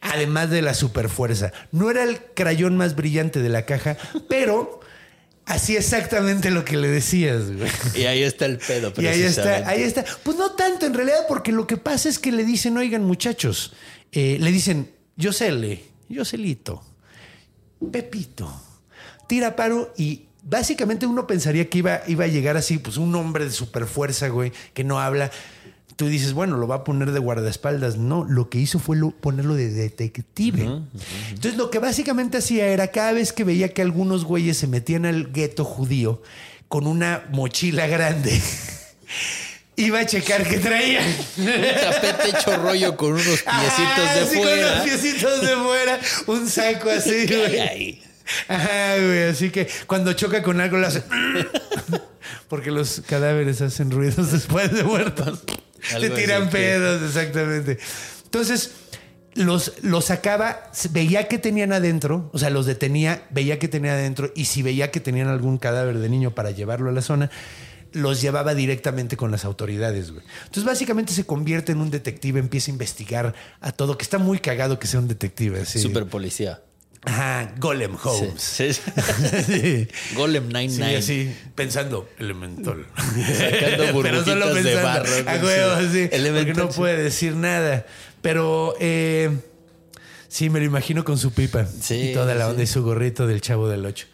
Además 0.00 0.50
de 0.50 0.62
la 0.62 0.74
superfuerza. 0.74 1.52
No 1.72 1.90
era 1.90 2.04
el 2.04 2.18
crayón 2.34 2.76
más 2.76 2.94
brillante 2.94 3.42
de 3.42 3.48
la 3.48 3.66
caja, 3.66 3.96
pero 4.28 4.80
hacía 5.46 5.80
exactamente 5.80 6.50
lo 6.52 6.64
que 6.64 6.76
le 6.76 6.88
decías. 6.88 7.50
güey. 7.50 7.70
Y 7.96 8.04
ahí 8.04 8.22
está 8.22 8.46
el 8.46 8.58
pedo. 8.58 8.92
Y 8.96 9.06
ahí 9.06 9.22
está, 9.22 9.68
ahí 9.68 9.82
está. 9.82 10.04
Pues 10.22 10.36
no 10.36 10.52
tanto 10.52 10.86
en 10.86 10.94
realidad, 10.94 11.26
porque 11.28 11.50
lo 11.50 11.66
que 11.66 11.78
pasa 11.78 12.08
es 12.08 12.20
que 12.20 12.30
le 12.30 12.44
dicen, 12.44 12.76
oigan 12.78 13.02
muchachos, 13.02 13.72
eh, 14.12 14.38
le 14.40 14.52
dicen, 14.52 14.92
Yosele, 15.16 15.82
Yoselito, 16.08 16.82
Pepito, 17.90 18.63
tira 19.26 19.56
paro 19.56 19.92
y 19.96 20.26
básicamente 20.42 21.06
uno 21.06 21.26
pensaría 21.26 21.68
que 21.70 21.78
iba, 21.78 22.00
iba 22.06 22.24
a 22.24 22.28
llegar 22.28 22.56
así, 22.56 22.78
pues 22.78 22.96
un 22.96 23.14
hombre 23.14 23.44
de 23.46 23.50
super 23.50 23.86
fuerza, 23.86 24.28
güey, 24.28 24.52
que 24.74 24.84
no 24.84 25.00
habla. 25.00 25.30
Tú 25.96 26.08
dices, 26.08 26.32
bueno, 26.32 26.56
lo 26.56 26.66
va 26.66 26.74
a 26.76 26.84
poner 26.84 27.12
de 27.12 27.20
guardaespaldas. 27.20 27.96
No, 27.98 28.24
lo 28.24 28.50
que 28.50 28.58
hizo 28.58 28.80
fue 28.80 28.96
lo- 28.96 29.12
ponerlo 29.12 29.54
de 29.54 29.70
detective. 29.70 30.62
Entonces, 31.30 31.56
lo 31.56 31.70
que 31.70 31.78
básicamente 31.78 32.38
hacía 32.38 32.66
era 32.66 32.88
cada 32.88 33.12
vez 33.12 33.32
que 33.32 33.44
veía 33.44 33.72
que 33.72 33.80
algunos 33.82 34.24
güeyes 34.24 34.56
se 34.58 34.66
metían 34.66 35.06
al 35.06 35.30
gueto 35.32 35.64
judío 35.64 36.20
con 36.66 36.88
una 36.88 37.24
mochila 37.30 37.86
grande, 37.86 38.40
iba 39.76 40.00
a 40.00 40.06
checar 40.06 40.46
qué 40.48 40.58
traían. 40.58 41.04
Un 41.38 41.46
tapete 41.46 42.30
hecho 42.30 42.56
rollo 42.56 42.96
con 42.96 43.12
unos 43.12 43.24
piecitos 43.26 43.44
Ah, 43.46 44.14
de 44.16 44.26
sí, 44.26 44.34
Con 44.34 44.42
fuera. 44.44 44.74
los 44.76 44.84
piecitos 44.84 45.40
de 45.42 45.56
fuera, 45.56 46.00
un 46.26 46.48
saco 46.48 46.90
así, 46.90 47.26
güey. 47.28 48.02
Ay. 48.48 48.56
Ajá, 48.56 48.96
güey. 48.96 49.22
Así 49.24 49.50
que 49.50 49.68
cuando 49.86 50.12
choca 50.14 50.42
con 50.42 50.60
algo 50.60 50.78
lo 50.78 50.86
hace. 50.86 51.02
Porque 52.48 52.70
los 52.70 53.02
cadáveres 53.06 53.60
hacen 53.60 53.90
ruidos 53.90 54.32
después 54.32 54.72
de 54.72 54.84
muertos. 54.84 55.42
Algo 55.94 56.14
tiran 56.14 56.44
que- 56.48 56.52
pedos, 56.56 57.02
exactamente. 57.02 57.78
Entonces, 58.24 58.72
los, 59.34 59.72
los 59.82 60.06
sacaba, 60.06 60.70
veía 60.90 61.28
que 61.28 61.38
tenían 61.38 61.72
adentro, 61.72 62.30
o 62.32 62.38
sea, 62.38 62.50
los 62.50 62.66
detenía, 62.66 63.26
veía 63.30 63.58
que 63.58 63.68
tenían 63.68 63.94
adentro, 63.96 64.32
y 64.34 64.46
si 64.46 64.62
veía 64.62 64.90
que 64.90 65.00
tenían 65.00 65.28
algún 65.28 65.58
cadáver 65.58 65.98
de 65.98 66.08
niño 66.08 66.34
para 66.34 66.50
llevarlo 66.52 66.90
a 66.90 66.92
la 66.92 67.02
zona, 67.02 67.30
los 67.92 68.20
llevaba 68.20 68.54
directamente 68.54 69.16
con 69.16 69.30
las 69.30 69.44
autoridades, 69.44 70.10
güey. 70.10 70.24
Entonces, 70.40 70.64
básicamente 70.64 71.12
se 71.12 71.24
convierte 71.24 71.72
en 71.72 71.80
un 71.80 71.90
detective, 71.90 72.40
empieza 72.40 72.70
a 72.70 72.74
investigar 72.74 73.34
a 73.60 73.72
todo, 73.72 73.96
que 73.98 74.02
está 74.04 74.18
muy 74.18 74.38
cagado 74.38 74.78
que 74.78 74.86
sea 74.86 75.00
un 75.00 75.08
detective. 75.08 75.60
Así. 75.62 75.78
Super 75.80 76.06
policía. 76.06 76.60
Ajá, 77.06 77.54
Golem 77.58 77.92
Sí, 77.92 77.98
Holmes. 78.08 78.42
sí. 78.42 78.72
Sí. 79.46 79.88
Golem 80.14 80.44
Sí, 80.46 80.52
99. 80.52 80.96
así, 80.96 81.36
pensando, 81.54 82.08
elemental. 82.18 82.86
Sacando 82.96 83.92
burbujitas 83.92 84.64
de 84.64 84.74
barro, 84.76 85.12
A 85.28 85.38
sí. 85.38 85.44
huevo, 85.44 85.92
sí. 85.92 86.08
Porque 86.10 86.54
no 86.54 86.70
sí. 86.70 86.76
puede 86.76 87.02
decir 87.02 87.34
nada. 87.36 87.86
Pero 88.22 88.74
eh, 88.80 89.30
sí, 90.28 90.48
me 90.50 90.60
lo 90.60 90.64
imagino 90.64 91.04
con 91.04 91.18
su 91.18 91.32
pipa. 91.32 91.66
Sí, 91.66 92.10
y 92.10 92.14
toda 92.14 92.34
la 92.34 92.46
sí. 92.46 92.50
onda 92.52 92.62
y 92.62 92.66
su 92.66 92.82
gorrito 92.82 93.26
del 93.26 93.40
chavo 93.40 93.68
del 93.68 93.84
8. 93.84 94.06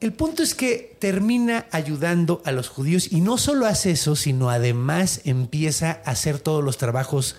El 0.00 0.12
punto 0.12 0.42
es 0.42 0.54
que 0.54 0.96
termina 0.98 1.66
ayudando 1.70 2.42
a 2.44 2.52
los 2.52 2.68
judíos 2.68 3.10
y 3.10 3.20
no 3.22 3.38
solo 3.38 3.66
hace 3.66 3.92
eso, 3.92 4.16
sino 4.16 4.50
además 4.50 5.22
empieza 5.24 6.02
a 6.04 6.10
hacer 6.10 6.40
todos 6.40 6.62
los 6.62 6.76
trabajos 6.76 7.36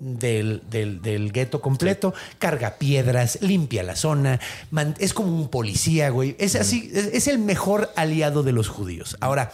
del, 0.00 0.62
del- 0.70 1.02
del 1.02 1.32
gueto 1.32 1.60
completo, 1.60 2.14
carga 2.38 2.78
piedras, 2.78 3.38
limpia 3.42 3.82
la 3.82 3.96
zona, 3.96 4.40
man- 4.70 4.94
es 4.98 5.12
como 5.14 5.34
un 5.34 5.48
policía, 5.48 6.10
güey. 6.10 6.36
Es 6.38 6.54
así, 6.54 6.90
es, 6.94 7.06
es 7.12 7.26
el 7.28 7.38
mejor 7.38 7.90
aliado 7.96 8.42
de 8.42 8.52
los 8.52 8.68
judíos. 8.68 9.16
Ahora, 9.20 9.52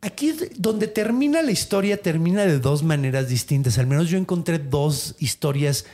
aquí 0.00 0.34
donde 0.56 0.88
termina 0.88 1.42
la 1.42 1.50
historia, 1.52 1.96
termina 2.00 2.44
de 2.44 2.58
dos 2.58 2.82
maneras 2.82 3.28
distintas. 3.28 3.78
Al 3.78 3.86
menos 3.86 4.08
yo 4.10 4.18
encontré 4.18 4.58
dos 4.58 5.14
historias 5.18 5.84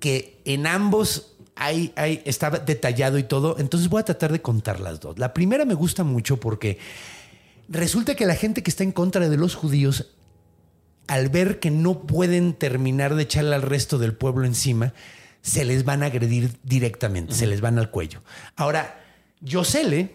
que 0.00 0.40
en 0.44 0.66
ambos 0.66 1.30
hay, 1.56 1.92
hay, 1.96 2.20
estaba 2.24 2.58
detallado 2.58 3.16
y 3.18 3.22
todo. 3.22 3.56
Entonces 3.58 3.88
voy 3.88 4.00
a 4.00 4.04
tratar 4.04 4.32
de 4.32 4.42
contar 4.42 4.80
las 4.80 5.00
dos. 5.00 5.18
La 5.18 5.32
primera 5.32 5.64
me 5.64 5.74
gusta 5.74 6.04
mucho 6.04 6.38
porque 6.38 6.78
resulta 7.68 8.14
que 8.14 8.26
la 8.26 8.34
gente 8.34 8.62
que 8.62 8.70
está 8.70 8.82
en 8.84 8.92
contra 8.92 9.28
de 9.28 9.36
los 9.36 9.54
judíos, 9.54 10.10
al 11.06 11.28
ver 11.28 11.60
que 11.60 11.70
no 11.70 12.02
pueden 12.02 12.54
terminar 12.54 13.14
de 13.14 13.24
echarle 13.24 13.54
al 13.54 13.62
resto 13.62 13.98
del 13.98 14.14
pueblo 14.14 14.46
encima, 14.46 14.92
se 15.42 15.64
les 15.64 15.84
van 15.84 16.02
a 16.02 16.06
agredir 16.06 16.50
directamente, 16.62 17.34
se 17.34 17.46
les 17.46 17.60
van 17.60 17.78
al 17.78 17.90
cuello. 17.90 18.22
Ahora, 18.56 19.02
Yosele 19.40 20.14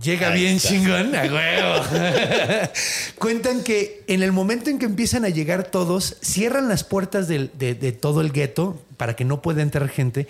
llega 0.00 0.28
Ahí 0.28 0.40
bien 0.40 0.56
está. 0.56 0.68
chingón, 0.68 1.14
a 1.14 1.22
huevo. 1.22 1.84
Cuentan 3.18 3.62
que 3.62 4.04
en 4.06 4.22
el 4.22 4.32
momento 4.32 4.68
en 4.68 4.78
que 4.78 4.86
empiezan 4.86 5.24
a 5.24 5.30
llegar 5.30 5.64
todos, 5.64 6.16
cierran 6.22 6.68
las 6.68 6.84
puertas 6.84 7.26
de 7.28 7.98
todo 8.00 8.20
el 8.20 8.32
gueto 8.32 8.82
para 8.96 9.16
que 9.16 9.24
no 9.24 9.40
pueda 9.40 9.62
entrar 9.62 9.88
gente. 9.88 10.28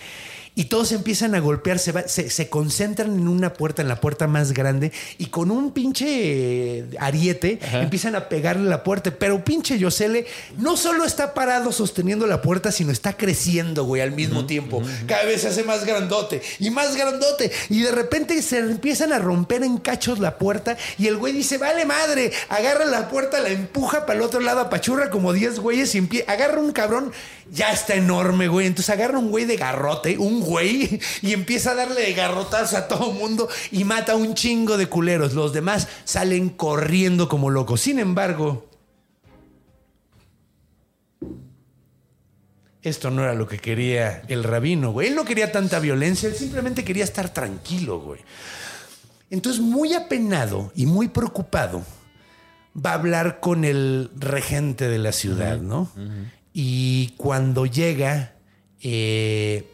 Y 0.60 0.64
todos 0.64 0.92
empiezan 0.92 1.34
a 1.34 1.38
golpear, 1.40 1.78
se, 1.78 1.90
va- 1.92 2.06
se, 2.06 2.28
se 2.28 2.50
concentran 2.50 3.14
en 3.14 3.28
una 3.28 3.54
puerta, 3.54 3.80
en 3.80 3.88
la 3.88 3.98
puerta 3.98 4.26
más 4.26 4.52
grande, 4.52 4.92
y 5.16 5.26
con 5.26 5.50
un 5.50 5.72
pinche 5.72 6.84
ariete 6.98 7.58
empiezan 7.72 8.14
a 8.14 8.28
pegarle 8.28 8.68
la 8.68 8.82
puerta. 8.84 9.10
Pero 9.10 9.42
pinche 9.42 9.78
Yosele 9.78 10.26
no 10.58 10.76
solo 10.76 11.04
está 11.06 11.32
parado 11.32 11.72
sosteniendo 11.72 12.26
la 12.26 12.42
puerta, 12.42 12.72
sino 12.72 12.92
está 12.92 13.16
creciendo, 13.16 13.84
güey, 13.84 14.02
al 14.02 14.12
mismo 14.12 14.44
tiempo. 14.44 14.82
Cada 15.06 15.24
vez 15.24 15.40
se 15.40 15.48
hace 15.48 15.64
más 15.64 15.86
grandote 15.86 16.42
y 16.58 16.68
más 16.68 16.94
grandote. 16.94 17.50
Y 17.70 17.80
de 17.80 17.92
repente 17.92 18.42
se 18.42 18.58
empiezan 18.58 19.14
a 19.14 19.18
romper 19.18 19.62
en 19.62 19.78
cachos 19.78 20.18
la 20.18 20.36
puerta, 20.36 20.76
y 20.98 21.06
el 21.06 21.16
güey 21.16 21.32
dice: 21.32 21.56
Vale 21.56 21.86
madre, 21.86 22.32
agarra 22.50 22.84
la 22.84 23.08
puerta, 23.08 23.40
la 23.40 23.48
empuja 23.48 24.04
para 24.04 24.18
el 24.18 24.24
otro 24.26 24.40
lado, 24.40 24.60
apachurra 24.60 25.08
como 25.08 25.32
10 25.32 25.58
güeyes 25.60 25.94
y 25.94 26.06
agarra 26.26 26.60
un 26.60 26.72
cabrón, 26.72 27.12
ya 27.50 27.72
está 27.72 27.94
enorme, 27.94 28.48
güey. 28.48 28.66
Entonces 28.66 28.90
agarra 28.90 29.18
un 29.18 29.30
güey 29.30 29.44
de 29.46 29.56
garrote, 29.56 30.18
un 30.18 30.40
güey, 30.50 31.00
y 31.22 31.32
empieza 31.32 31.70
a 31.70 31.74
darle 31.76 32.02
de 32.02 32.12
garrotazos 32.12 32.74
a 32.74 32.88
todo 32.88 33.12
mundo 33.12 33.48
y 33.70 33.84
mata 33.84 34.12
a 34.12 34.16
un 34.16 34.34
chingo 34.34 34.76
de 34.76 34.86
culeros. 34.86 35.34
Los 35.34 35.52
demás 35.52 35.86
salen 36.04 36.50
corriendo 36.50 37.28
como 37.28 37.50
locos. 37.50 37.80
Sin 37.80 38.00
embargo, 38.00 38.68
esto 42.82 43.10
no 43.10 43.22
era 43.22 43.34
lo 43.34 43.46
que 43.46 43.58
quería 43.58 44.22
el 44.28 44.42
rabino, 44.42 44.90
güey. 44.90 45.08
Él 45.08 45.14
no 45.14 45.24
quería 45.24 45.52
tanta 45.52 45.78
violencia, 45.78 46.28
él 46.28 46.34
simplemente 46.34 46.84
quería 46.84 47.04
estar 47.04 47.32
tranquilo, 47.32 48.00
güey. 48.00 48.20
Entonces, 49.30 49.62
muy 49.62 49.94
apenado 49.94 50.72
y 50.74 50.86
muy 50.86 51.08
preocupado, 51.08 51.84
va 52.74 52.90
a 52.90 52.94
hablar 52.94 53.38
con 53.38 53.64
el 53.64 54.10
regente 54.16 54.88
de 54.88 54.98
la 54.98 55.12
ciudad, 55.12 55.58
¿no? 55.58 55.88
Y 56.52 57.14
cuando 57.16 57.66
llega, 57.66 58.34
eh, 58.82 59.68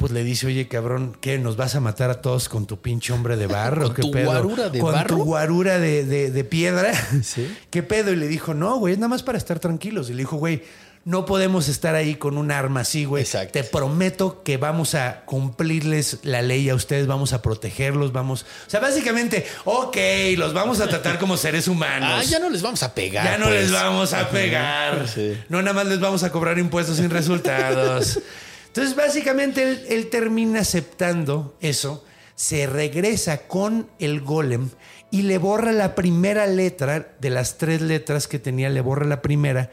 pues 0.00 0.10
le 0.12 0.24
dice, 0.24 0.46
oye, 0.48 0.66
cabrón, 0.66 1.16
¿qué? 1.20 1.38
¿Nos 1.38 1.56
vas 1.56 1.74
a 1.76 1.80
matar 1.80 2.10
a 2.10 2.20
todos 2.22 2.48
con 2.48 2.66
tu 2.66 2.80
pinche 2.80 3.12
hombre 3.12 3.36
de 3.36 3.46
barro? 3.46 3.84
¿Con 3.86 3.94
¿Qué 3.94 4.02
tu 4.02 4.10
pedo? 4.10 4.24
guarura 4.30 4.68
de 4.70 4.78
¿Con 4.80 4.92
barro? 4.92 5.16
tu 5.18 5.24
guarura 5.24 5.78
de, 5.78 6.04
de- 6.04 6.30
de 6.30 6.44
piedra? 6.44 6.92
Sí. 7.22 7.54
¿Qué 7.70 7.82
pedo? 7.82 8.10
Y 8.12 8.16
le 8.16 8.26
dijo, 8.26 8.54
no, 8.54 8.76
güey, 8.78 8.94
es 8.94 8.98
nada 8.98 9.08
más 9.10 9.22
para 9.22 9.36
estar 9.38 9.58
tranquilos. 9.60 10.08
Y 10.10 10.14
le 10.14 10.20
dijo, 10.20 10.36
güey, 10.38 10.62
no 11.04 11.24
podemos 11.26 11.68
estar 11.68 11.94
ahí 11.94 12.14
con 12.16 12.36
un 12.38 12.50
arma 12.50 12.80
así, 12.80 13.04
güey. 13.04 13.22
Exacto. 13.22 13.52
Te 13.52 13.64
prometo 13.64 14.42
que 14.42 14.56
vamos 14.56 14.94
a 14.94 15.22
cumplirles 15.26 16.18
la 16.22 16.42
ley 16.42 16.68
a 16.70 16.74
ustedes, 16.74 17.06
vamos 17.06 17.32
a 17.32 17.40
protegerlos, 17.42 18.12
vamos... 18.12 18.42
O 18.66 18.70
sea, 18.70 18.80
básicamente, 18.80 19.46
ok, 19.64 19.96
los 20.36 20.52
vamos 20.52 20.80
a 20.80 20.88
tratar 20.88 21.18
como 21.18 21.36
seres 21.36 21.68
humanos. 21.68 22.10
Ah, 22.20 22.22
ya 22.24 22.38
no 22.38 22.50
les 22.50 22.62
vamos 22.62 22.82
a 22.82 22.94
pegar. 22.94 23.24
Ya 23.24 23.38
no 23.38 23.46
pues. 23.46 23.62
les 23.62 23.72
vamos 23.72 24.12
a 24.12 24.28
pegar. 24.30 25.08
Sí. 25.08 25.38
No 25.48 25.62
nada 25.62 25.72
más 25.74 25.86
les 25.86 26.00
vamos 26.00 26.22
a 26.22 26.30
cobrar 26.32 26.58
impuestos 26.58 26.96
sin 26.96 27.10
resultados. 27.10 28.18
Entonces, 28.70 28.96
básicamente, 28.96 29.62
él, 29.62 29.84
él 29.88 30.10
termina 30.10 30.60
aceptando 30.60 31.56
eso, 31.60 32.04
se 32.34 32.66
regresa 32.66 33.46
con 33.46 33.88
el 33.98 34.20
golem 34.20 34.70
y 35.10 35.22
le 35.22 35.38
borra 35.38 35.72
la 35.72 35.94
primera 35.94 36.46
letra 36.46 37.14
de 37.20 37.30
las 37.30 37.58
tres 37.58 37.82
letras 37.82 38.28
que 38.28 38.38
tenía, 38.38 38.68
le 38.70 38.80
borra 38.80 39.06
la 39.06 39.22
primera 39.22 39.70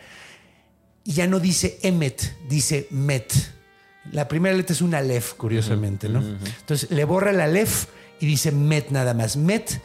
y 1.08 1.14
ya 1.14 1.26
no 1.26 1.40
dice 1.40 1.80
Emet, 1.84 2.36
dice 2.50 2.88
Met. 2.92 3.32
La 4.12 4.28
primera 4.28 4.54
letra 4.54 4.74
es 4.74 4.82
una 4.82 4.98
Aleph, 4.98 5.36
curiosamente, 5.36 6.10
¿no? 6.10 6.20
Entonces 6.20 6.92
le 6.92 7.06
borra 7.06 7.32
la 7.32 7.46
Aleph 7.46 7.86
y 8.20 8.26
dice 8.26 8.52
Met 8.52 8.90
nada 8.90 9.14
más. 9.14 9.38
Met 9.38 9.82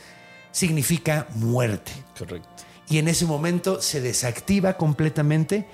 significa 0.51 1.29
muerte. 1.37 1.93
Correcto. 2.19 2.49
Y 2.89 2.99
en 2.99 3.07
ese 3.07 3.25
momento 3.25 3.81
se 3.81 4.01
desactiva 4.01 4.77
completamente 4.77 5.65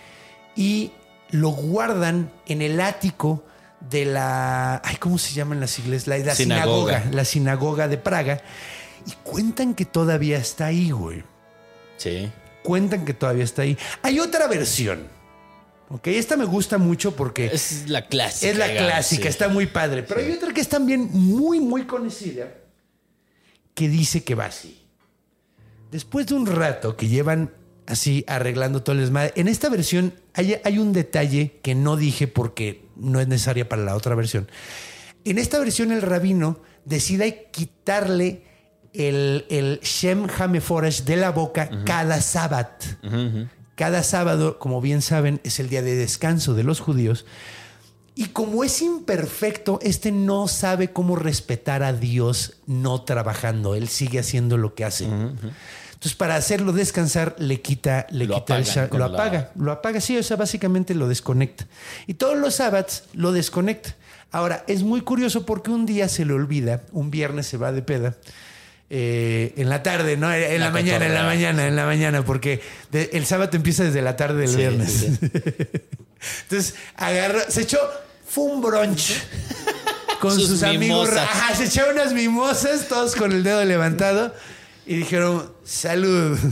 y 0.55 0.93
lo 1.31 1.51
guardan 1.51 2.31
en 2.47 2.63
el 2.63 2.81
ático 2.81 3.45
de 3.81 4.05
la. 4.05 4.81
Ay, 4.85 4.97
¿cómo 4.97 5.19
se 5.19 5.33
llaman 5.35 5.61
las 5.61 5.79
iglesias? 5.79 6.07
La, 6.09 6.19
la 6.25 6.35
Sinagoga. 6.35 6.95
sinagoga. 6.99 7.17
La 7.17 7.25
sinagoga 7.25 7.89
de 7.89 7.99
Praga. 7.99 8.43
Y 9.07 9.13
cuentan 9.23 9.75
que 9.75 9.85
todavía 9.85 10.39
está 10.39 10.67
ahí, 10.67 10.91
güey. 10.91 11.23
Sí. 11.97 12.31
Cuentan 12.63 13.05
que 13.05 13.15
todavía 13.15 13.45
está 13.45 13.63
ahí. 13.63 13.79
Hay 14.03 14.21
otra 14.21 14.47
versión 14.49 15.19
Ok, 15.91 16.09
esta 16.09 16.37
me 16.37 16.45
gusta 16.45 16.77
mucho 16.77 17.17
porque 17.17 17.47
Es 17.47 17.89
la 17.89 18.07
clásica. 18.07 18.51
es 18.51 18.59
la 18.59 18.69
clásica, 18.71 19.23
sí. 19.23 19.29
está 19.29 19.49
muy 19.49 19.67
padre. 19.67 20.03
Pero 20.03 20.21
hay 20.21 20.31
otra 20.33 20.53
que 20.53 20.61
es 20.61 20.69
también 20.69 21.09
muy, 21.13 21.61
muy 21.61 21.87
conocida 21.87 22.49
que 23.73 23.89
dice 23.89 24.23
que 24.23 24.35
va 24.35 24.47
así. 24.47 24.85
Después 25.91 26.27
de 26.27 26.35
un 26.35 26.45
rato 26.45 26.95
que 26.95 27.09
llevan 27.09 27.51
así 27.89 28.25
arreglando 28.29 28.83
todo 28.83 28.95
el 28.95 29.01
desmadre, 29.01 29.33
en 29.35 29.49
esta 29.49 29.69
versión 29.69 30.15
hay, 30.35 30.57
hay 30.63 30.79
un 30.79 30.93
detalle 30.93 31.59
que 31.63 31.75
no 31.75 31.97
dije 31.97 32.29
porque 32.29 32.87
no 32.97 33.21
es 33.21 33.29
necesaria 33.29 33.69
para 33.69 33.83
la 33.83 33.97
otra 33.97 34.15
versión. 34.15 34.49
En 35.25 35.39
esta 35.39 35.59
versión 35.59 35.91
el 35.91 36.03
rabino 36.03 36.61
decide 36.85 37.49
quitarle 37.51 38.45
el, 38.93 39.47
el 39.51 39.81
Shem 39.83 40.27
Hameforash 40.39 41.03
de 41.03 41.17
la 41.17 41.31
boca 41.31 41.71
cada 41.85 42.21
sábado. 42.21 42.69
Cada 43.75 44.03
sábado, 44.03 44.59
como 44.59 44.81
bien 44.81 45.03
saben, 45.03 45.41
es 45.45 45.61
el 45.61 45.69
día 45.69 45.83
de 45.83 45.95
descanso 45.95 46.55
de 46.55 46.65
los 46.65 46.81
judíos. 46.81 47.27
Y 48.17 48.27
como 48.27 48.65
es 48.65 48.83
imperfecto, 48.83 49.79
este 49.83 50.11
no 50.11 50.49
sabe 50.49 50.93
cómo 50.93 51.15
respetar 51.15 51.85
a 51.85 51.93
Dios 51.93 52.55
no 52.67 53.03
trabajando. 53.03 53.77
Él 53.77 53.87
sigue 53.87 54.19
haciendo 54.19 54.57
lo 54.57 54.75
que 54.75 54.85
hace. 54.85 55.07
Entonces, 55.99 56.15
para 56.17 56.37
hacerlo 56.37 56.73
descansar, 56.73 57.35
le 57.39 57.61
quita, 57.61 58.07
le 58.11 58.27
Lo 58.27 58.37
quita 58.37 58.89
con 58.89 59.01
lo 59.01 59.09
la- 59.09 59.15
apaga, 59.15 59.51
lo 59.57 59.73
apaga, 59.73 60.01
sí, 60.01 60.17
o 60.17 60.23
sea, 60.23 60.37
básicamente 60.37 60.95
lo 60.95 61.09
desconecta. 61.09 61.67
Y 62.07 62.15
todos 62.15 62.39
los 62.39 62.55
sábados 62.55 63.03
lo 63.15 63.33
desconecta. 63.33 63.97
Ahora, 64.31 64.63
es 64.69 64.85
muy 64.85 65.01
curioso 65.01 65.45
porque 65.45 65.71
un 65.73 65.87
día 65.87 66.09
se 66.09 66.25
le 66.25 66.35
olvida, 66.35 66.83
un 66.93 67.11
viernes 67.11 67.47
se 67.49 67.57
va 67.57 67.73
de 67.73 67.83
peda. 67.83 68.15
eh, 68.91 69.53
en 69.59 69.69
la 69.69 69.83
tarde, 69.83 70.17
¿no? 70.17 70.33
En 70.33 70.61
la, 70.61 70.67
La 70.67 70.71
mañana, 70.71 71.05
en 71.07 71.13
la 71.15 71.23
mañana, 71.25 71.67
en 71.67 71.77
la 71.77 71.85
mañana, 71.85 72.25
porque 72.25 72.63
de- 72.91 73.11
el 73.13 73.27
sábado 73.27 73.51
empieza 73.55 73.85
desde 73.85 74.01
la 74.01 74.17
tarde 74.17 74.41
del 74.43 74.49
Sí, 74.51 74.57
viernes. 74.57 74.91
sí, 74.93 75.19
sí. 75.21 75.31
Entonces 76.45 76.75
agarró, 76.97 77.41
se 77.49 77.63
echó, 77.63 77.79
fue 78.27 78.45
un 78.45 78.61
brunch 78.63 79.15
con 80.21 80.33
sus, 80.35 80.47
Sus 80.49 80.63
amigos. 80.63 81.11
Ajá, 81.11 81.55
se 81.55 81.65
echó 81.65 81.83
unas 81.93 82.13
mimosas, 82.13 82.89
todos 82.89 83.15
con 83.15 83.33
el 83.33 83.43
dedo 83.43 83.65
levantado 83.65 84.33
y 84.89 84.97
dijeron, 84.97 85.53
salud. 85.65 86.39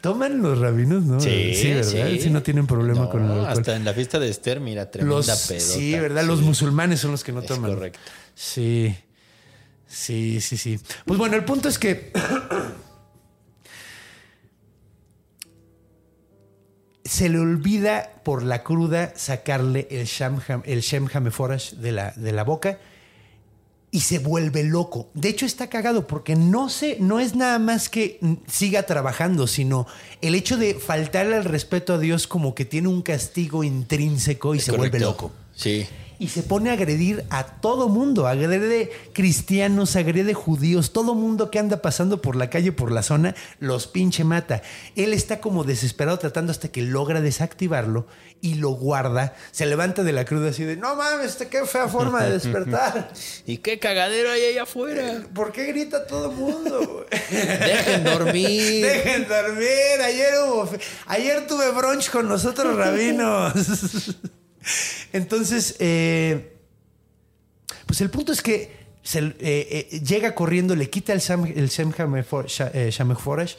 Toman 0.00 0.40
los 0.40 0.58
rabinos, 0.58 1.04
¿no? 1.04 1.18
¿verdad? 1.18 2.18
Sí, 2.20 2.30
no 2.30 2.42
tienen 2.42 2.66
problema 2.66 3.02
No, 3.02 3.10
con 3.10 3.24
el 3.24 3.30
alcohol. 3.32 3.46
Hasta 3.48 3.76
en 3.76 3.84
la 3.84 3.92
fiesta 3.92 4.18
de 4.18 4.30
Esther, 4.30 4.60
mira, 4.60 4.90
tremenda 4.90 5.16
Los, 5.16 5.26
pedota. 5.26 5.60
sí, 5.60 5.92
¿verdad? 5.98 6.24
Los 6.24 6.40
musulmanes 6.40 7.00
son 7.00 7.10
los 7.10 7.22
que 7.22 7.32
no 7.32 7.40
Es 7.40 7.46
toman. 7.46 7.74
correcto. 7.74 7.98
Sí. 8.34 8.96
Sí, 9.86 10.40
sí, 10.40 10.56
sí. 10.56 10.80
Pues 11.04 11.18
bueno, 11.18 11.36
el 11.36 11.44
punto 11.44 11.68
es 11.68 11.78
que 11.78 12.12
se 17.04 17.28
le 17.28 17.38
olvida 17.38 18.10
por 18.24 18.42
la 18.42 18.62
cruda 18.62 19.12
sacarle 19.16 19.86
el 19.90 20.06
Shem, 20.06 20.38
el 20.64 20.80
Shem 20.80 21.08
de 21.78 21.92
la, 21.92 22.12
de 22.12 22.32
la 22.32 22.44
boca 22.44 22.78
y 23.90 24.00
se 24.00 24.18
vuelve 24.18 24.64
loco. 24.64 25.08
De 25.14 25.28
hecho, 25.28 25.46
está 25.46 25.68
cagado 25.68 26.06
porque 26.06 26.36
no 26.36 26.68
sé, 26.68 26.98
no 27.00 27.20
es 27.20 27.34
nada 27.34 27.58
más 27.58 27.88
que 27.88 28.20
siga 28.46 28.84
trabajando, 28.84 29.46
sino 29.46 29.86
el 30.20 30.34
hecho 30.34 30.56
de 30.56 30.74
faltarle 30.74 31.36
al 31.36 31.44
respeto 31.44 31.94
a 31.94 31.98
Dios 31.98 32.26
como 32.26 32.54
que 32.54 32.64
tiene 32.64 32.88
un 32.88 33.02
castigo 33.02 33.64
intrínseco 33.64 34.54
y 34.54 34.60
se 34.60 34.72
vuelve 34.72 35.00
loco 35.00 35.32
Sí. 35.54 35.86
Y 36.18 36.28
se 36.28 36.42
pone 36.42 36.70
a 36.70 36.74
agredir 36.74 37.24
a 37.30 37.44
todo 37.44 37.88
mundo, 37.88 38.26
agrede 38.26 38.90
cristianos, 39.12 39.96
agrede 39.96 40.34
judíos, 40.34 40.92
todo 40.92 41.14
mundo 41.14 41.50
que 41.50 41.58
anda 41.58 41.82
pasando 41.82 42.20
por 42.20 42.36
la 42.36 42.50
calle, 42.50 42.72
por 42.72 42.90
la 42.90 43.02
zona, 43.02 43.34
los 43.60 43.86
pinche 43.86 44.24
mata. 44.24 44.62
Él 44.96 45.12
está 45.12 45.40
como 45.40 45.64
desesperado 45.64 46.18
tratando 46.18 46.50
hasta 46.50 46.68
que 46.68 46.82
logra 46.82 47.20
desactivarlo 47.20 48.06
y 48.40 48.54
lo 48.54 48.70
guarda, 48.70 49.34
se 49.50 49.66
levanta 49.66 50.02
de 50.04 50.12
la 50.12 50.24
cruda 50.24 50.50
así 50.50 50.64
de, 50.64 50.76
no 50.76 50.94
mames, 50.96 51.30
este, 51.30 51.48
qué 51.48 51.64
fea 51.64 51.88
forma 51.88 52.22
de 52.22 52.32
despertar. 52.32 53.12
¿Y 53.46 53.58
qué 53.58 53.78
cagadero 53.78 54.30
hay 54.30 54.44
allá 54.44 54.62
afuera? 54.62 55.22
¿Por 55.34 55.52
qué 55.52 55.66
grita 55.66 56.06
todo 56.06 56.30
mundo? 56.32 57.06
Dejen 57.30 58.04
dormir. 58.04 58.84
Dejen 58.84 59.26
dormir. 59.28 60.00
Ayer 60.04 60.34
hubo, 60.46 60.68
ayer 61.06 61.46
tuve 61.46 61.70
brunch 61.72 62.10
con 62.10 62.28
nosotros 62.28 62.76
rabinos. 62.76 64.16
Entonces, 65.12 65.76
eh, 65.78 66.56
pues 67.86 68.00
el 68.00 68.10
punto 68.10 68.32
es 68.32 68.42
que 68.42 68.78
eh, 69.14 69.34
eh, 69.40 70.00
llega 70.00 70.34
corriendo, 70.34 70.76
le 70.76 70.90
quita 70.90 71.12
el, 71.12 71.20
Sam, 71.20 71.46
el 71.46 71.68
Shameforash 71.68 73.54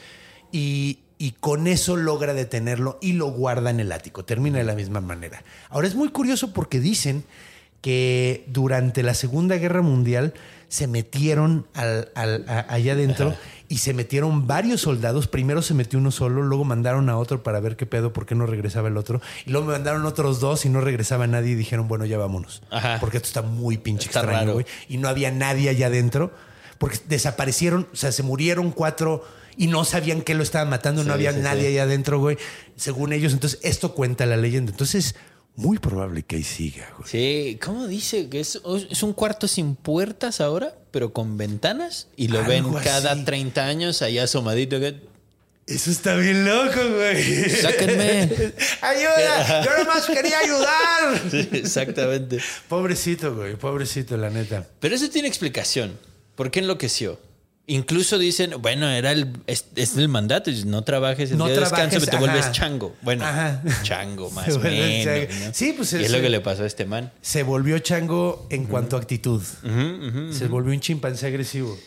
y, 0.52 0.98
con 1.40 1.66
eso 1.66 1.96
logra 1.96 2.32
detenerlo 2.32 2.98
y 3.02 3.12
lo 3.12 3.26
guarda 3.26 3.70
en 3.70 3.80
el 3.80 3.92
ático. 3.92 4.24
Termina 4.24 4.58
de 4.58 4.64
la 4.64 4.74
misma 4.74 5.00
manera. 5.00 5.42
Ahora 5.68 5.86
es 5.86 5.94
muy 5.94 6.08
curioso 6.08 6.52
porque 6.52 6.80
dicen 6.80 7.24
que 7.82 8.44
durante 8.46 9.02
la 9.02 9.14
Segunda 9.14 9.56
Guerra 9.56 9.82
Mundial 9.82 10.32
se 10.68 10.86
metieron 10.86 11.66
allá 11.74 12.92
adentro 12.92 13.34
y 13.70 13.78
se 13.78 13.94
metieron 13.94 14.48
varios 14.48 14.80
soldados. 14.80 15.28
Primero 15.28 15.62
se 15.62 15.74
metió 15.74 16.00
uno 16.00 16.10
solo, 16.10 16.42
luego 16.42 16.64
mandaron 16.64 17.08
a 17.08 17.16
otro 17.16 17.44
para 17.44 17.60
ver 17.60 17.76
qué 17.76 17.86
pedo, 17.86 18.12
por 18.12 18.26
qué 18.26 18.34
no 18.34 18.44
regresaba 18.44 18.88
el 18.88 18.96
otro. 18.96 19.22
Y 19.46 19.50
luego 19.50 19.68
me 19.68 19.72
mandaron 19.74 20.04
otros 20.06 20.40
dos 20.40 20.66
y 20.66 20.68
no 20.68 20.80
regresaba 20.80 21.28
nadie 21.28 21.52
y 21.52 21.54
dijeron, 21.54 21.86
bueno, 21.86 22.04
ya 22.04 22.18
vámonos. 22.18 22.62
Ajá. 22.70 22.98
Porque 22.98 23.18
esto 23.18 23.28
está 23.28 23.42
muy 23.42 23.78
pinche 23.78 24.08
Está 24.08 24.22
extraño, 24.22 24.54
güey. 24.54 24.66
Y 24.88 24.96
no 24.96 25.08
había 25.08 25.30
nadie 25.30 25.70
allá 25.70 25.86
adentro. 25.86 26.32
Porque 26.78 26.98
desaparecieron, 27.08 27.86
o 27.92 27.96
sea, 27.96 28.10
se 28.10 28.24
murieron 28.24 28.72
cuatro 28.72 29.24
y 29.56 29.68
no 29.68 29.84
sabían 29.84 30.22
que 30.22 30.34
lo 30.34 30.42
estaban 30.42 30.68
matando, 30.68 31.04
no 31.04 31.12
había 31.12 31.32
sí, 31.32 31.38
nadie 31.38 31.62
sí. 31.62 31.68
allá 31.68 31.84
adentro, 31.84 32.18
güey. 32.18 32.38
Según 32.74 33.12
ellos, 33.12 33.32
entonces 33.32 33.60
esto 33.62 33.94
cuenta 33.94 34.26
la 34.26 34.36
leyenda. 34.36 34.72
Entonces, 34.72 35.14
muy 35.56 35.78
probable 35.78 36.22
que 36.22 36.36
ahí 36.36 36.42
siga, 36.44 36.88
güey. 36.98 37.08
Sí, 37.10 37.58
¿cómo 37.62 37.86
dice? 37.86 38.28
Que 38.28 38.40
es, 38.40 38.60
es 38.90 39.02
un 39.02 39.12
cuarto 39.12 39.46
sin 39.48 39.74
puertas 39.76 40.40
ahora, 40.40 40.74
pero 40.90 41.12
con 41.12 41.36
ventanas. 41.36 42.08
Y 42.16 42.28
lo 42.28 42.42
ven 42.44 42.64
cada 42.82 43.12
así. 43.12 43.24
30 43.24 43.64
años 43.66 44.02
allá 44.02 44.24
asomadito. 44.24 44.80
que- 44.80 45.00
Eso 45.66 45.90
está 45.90 46.14
bien 46.16 46.44
loco, 46.44 46.80
güey. 46.96 47.50
Sáquenme. 47.50 48.22
¡Ayuda! 48.80 49.64
Yo 49.64 49.78
nomás 49.78 50.06
quería 50.06 50.38
ayudar. 50.38 51.20
Sí, 51.30 51.48
exactamente. 51.52 52.38
Pobrecito, 52.68 53.34
güey. 53.36 53.56
Pobrecito, 53.56 54.16
la 54.16 54.30
neta. 54.30 54.66
Pero 54.80 54.94
eso 54.94 55.10
tiene 55.10 55.28
explicación. 55.28 55.98
¿Por 56.36 56.50
qué 56.50 56.60
enloqueció? 56.60 57.20
Incluso 57.66 58.18
dicen, 58.18 58.54
bueno, 58.60 58.88
era 58.88 59.12
el, 59.12 59.32
es, 59.46 59.66
es 59.76 59.96
el 59.96 60.08
mandato, 60.08 60.50
no 60.66 60.82
trabajes 60.82 61.30
el 61.30 61.38
No 61.38 61.44
día 61.46 61.54
de 61.54 61.60
trabajes, 61.60 61.90
descanso, 61.92 62.10
te 62.10 62.16
vuelves 62.16 62.50
chango. 62.52 62.96
Bueno, 63.02 63.24
Ajá. 63.24 63.62
chango 63.84 64.28
más 64.30 64.48
o. 64.48 64.60
Sí, 65.52 65.72
pues 65.76 65.92
Y 65.92 65.96
es- 65.96 66.02
es 66.06 66.10
lo 66.10 66.20
que 66.20 66.30
le 66.30 66.40
pasó 66.40 66.64
a 66.64 66.66
este 66.66 66.84
man. 66.84 67.12
Se 67.22 67.44
volvió 67.44 67.78
chango 67.78 68.46
en 68.50 68.64
cuanto 68.64 68.96
a 68.96 69.00
actitud. 69.00 69.40
Se 70.32 70.48
volvió 70.48 70.72
un 70.72 70.80
chimpancé 70.80 71.26
agresivo. 71.28 71.78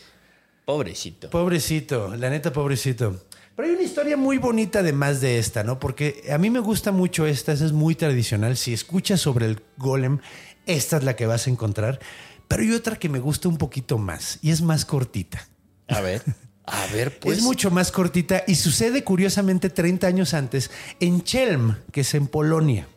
Pobrecito. 0.65 1.29
Pobrecito, 1.29 2.15
la 2.15 2.29
neta, 2.29 2.53
pobrecito. 2.53 3.21
Pero 3.55 3.67
hay 3.67 3.73
una 3.75 3.83
historia 3.83 4.15
muy 4.15 4.37
bonita 4.37 4.79
además 4.79 5.19
de 5.19 5.37
esta, 5.37 5.63
¿no? 5.63 5.79
Porque 5.79 6.23
a 6.31 6.37
mí 6.37 6.49
me 6.49 6.59
gusta 6.59 6.91
mucho 6.93 7.27
esta, 7.27 7.51
esa 7.51 7.65
es 7.65 7.73
muy 7.73 7.93
tradicional. 7.95 8.55
Si 8.55 8.73
escuchas 8.73 9.19
sobre 9.19 9.45
el 9.47 9.61
golem, 9.77 10.19
esta 10.65 10.97
es 10.97 11.03
la 11.03 11.15
que 11.17 11.25
vas 11.25 11.45
a 11.45 11.49
encontrar. 11.49 11.99
Pero 12.47 12.63
hay 12.63 12.71
otra 12.71 12.95
que 12.97 13.09
me 13.09 13.19
gusta 13.19 13.49
un 13.49 13.57
poquito 13.57 13.97
más 13.97 14.39
y 14.41 14.51
es 14.51 14.61
más 14.61 14.85
cortita. 14.85 15.47
A 15.95 16.01
ver. 16.01 16.21
A 16.65 16.85
ver, 16.87 17.17
pues. 17.19 17.39
es 17.39 17.43
mucho 17.43 17.71
más 17.71 17.91
cortita 17.91 18.43
y 18.47 18.55
sucede 18.55 19.03
curiosamente 19.03 19.69
30 19.69 20.07
años 20.07 20.33
antes 20.33 20.71
en 20.99 21.23
Chelm, 21.23 21.77
que 21.91 22.01
es 22.01 22.13
en 22.13 22.27
Polonia. 22.27 22.87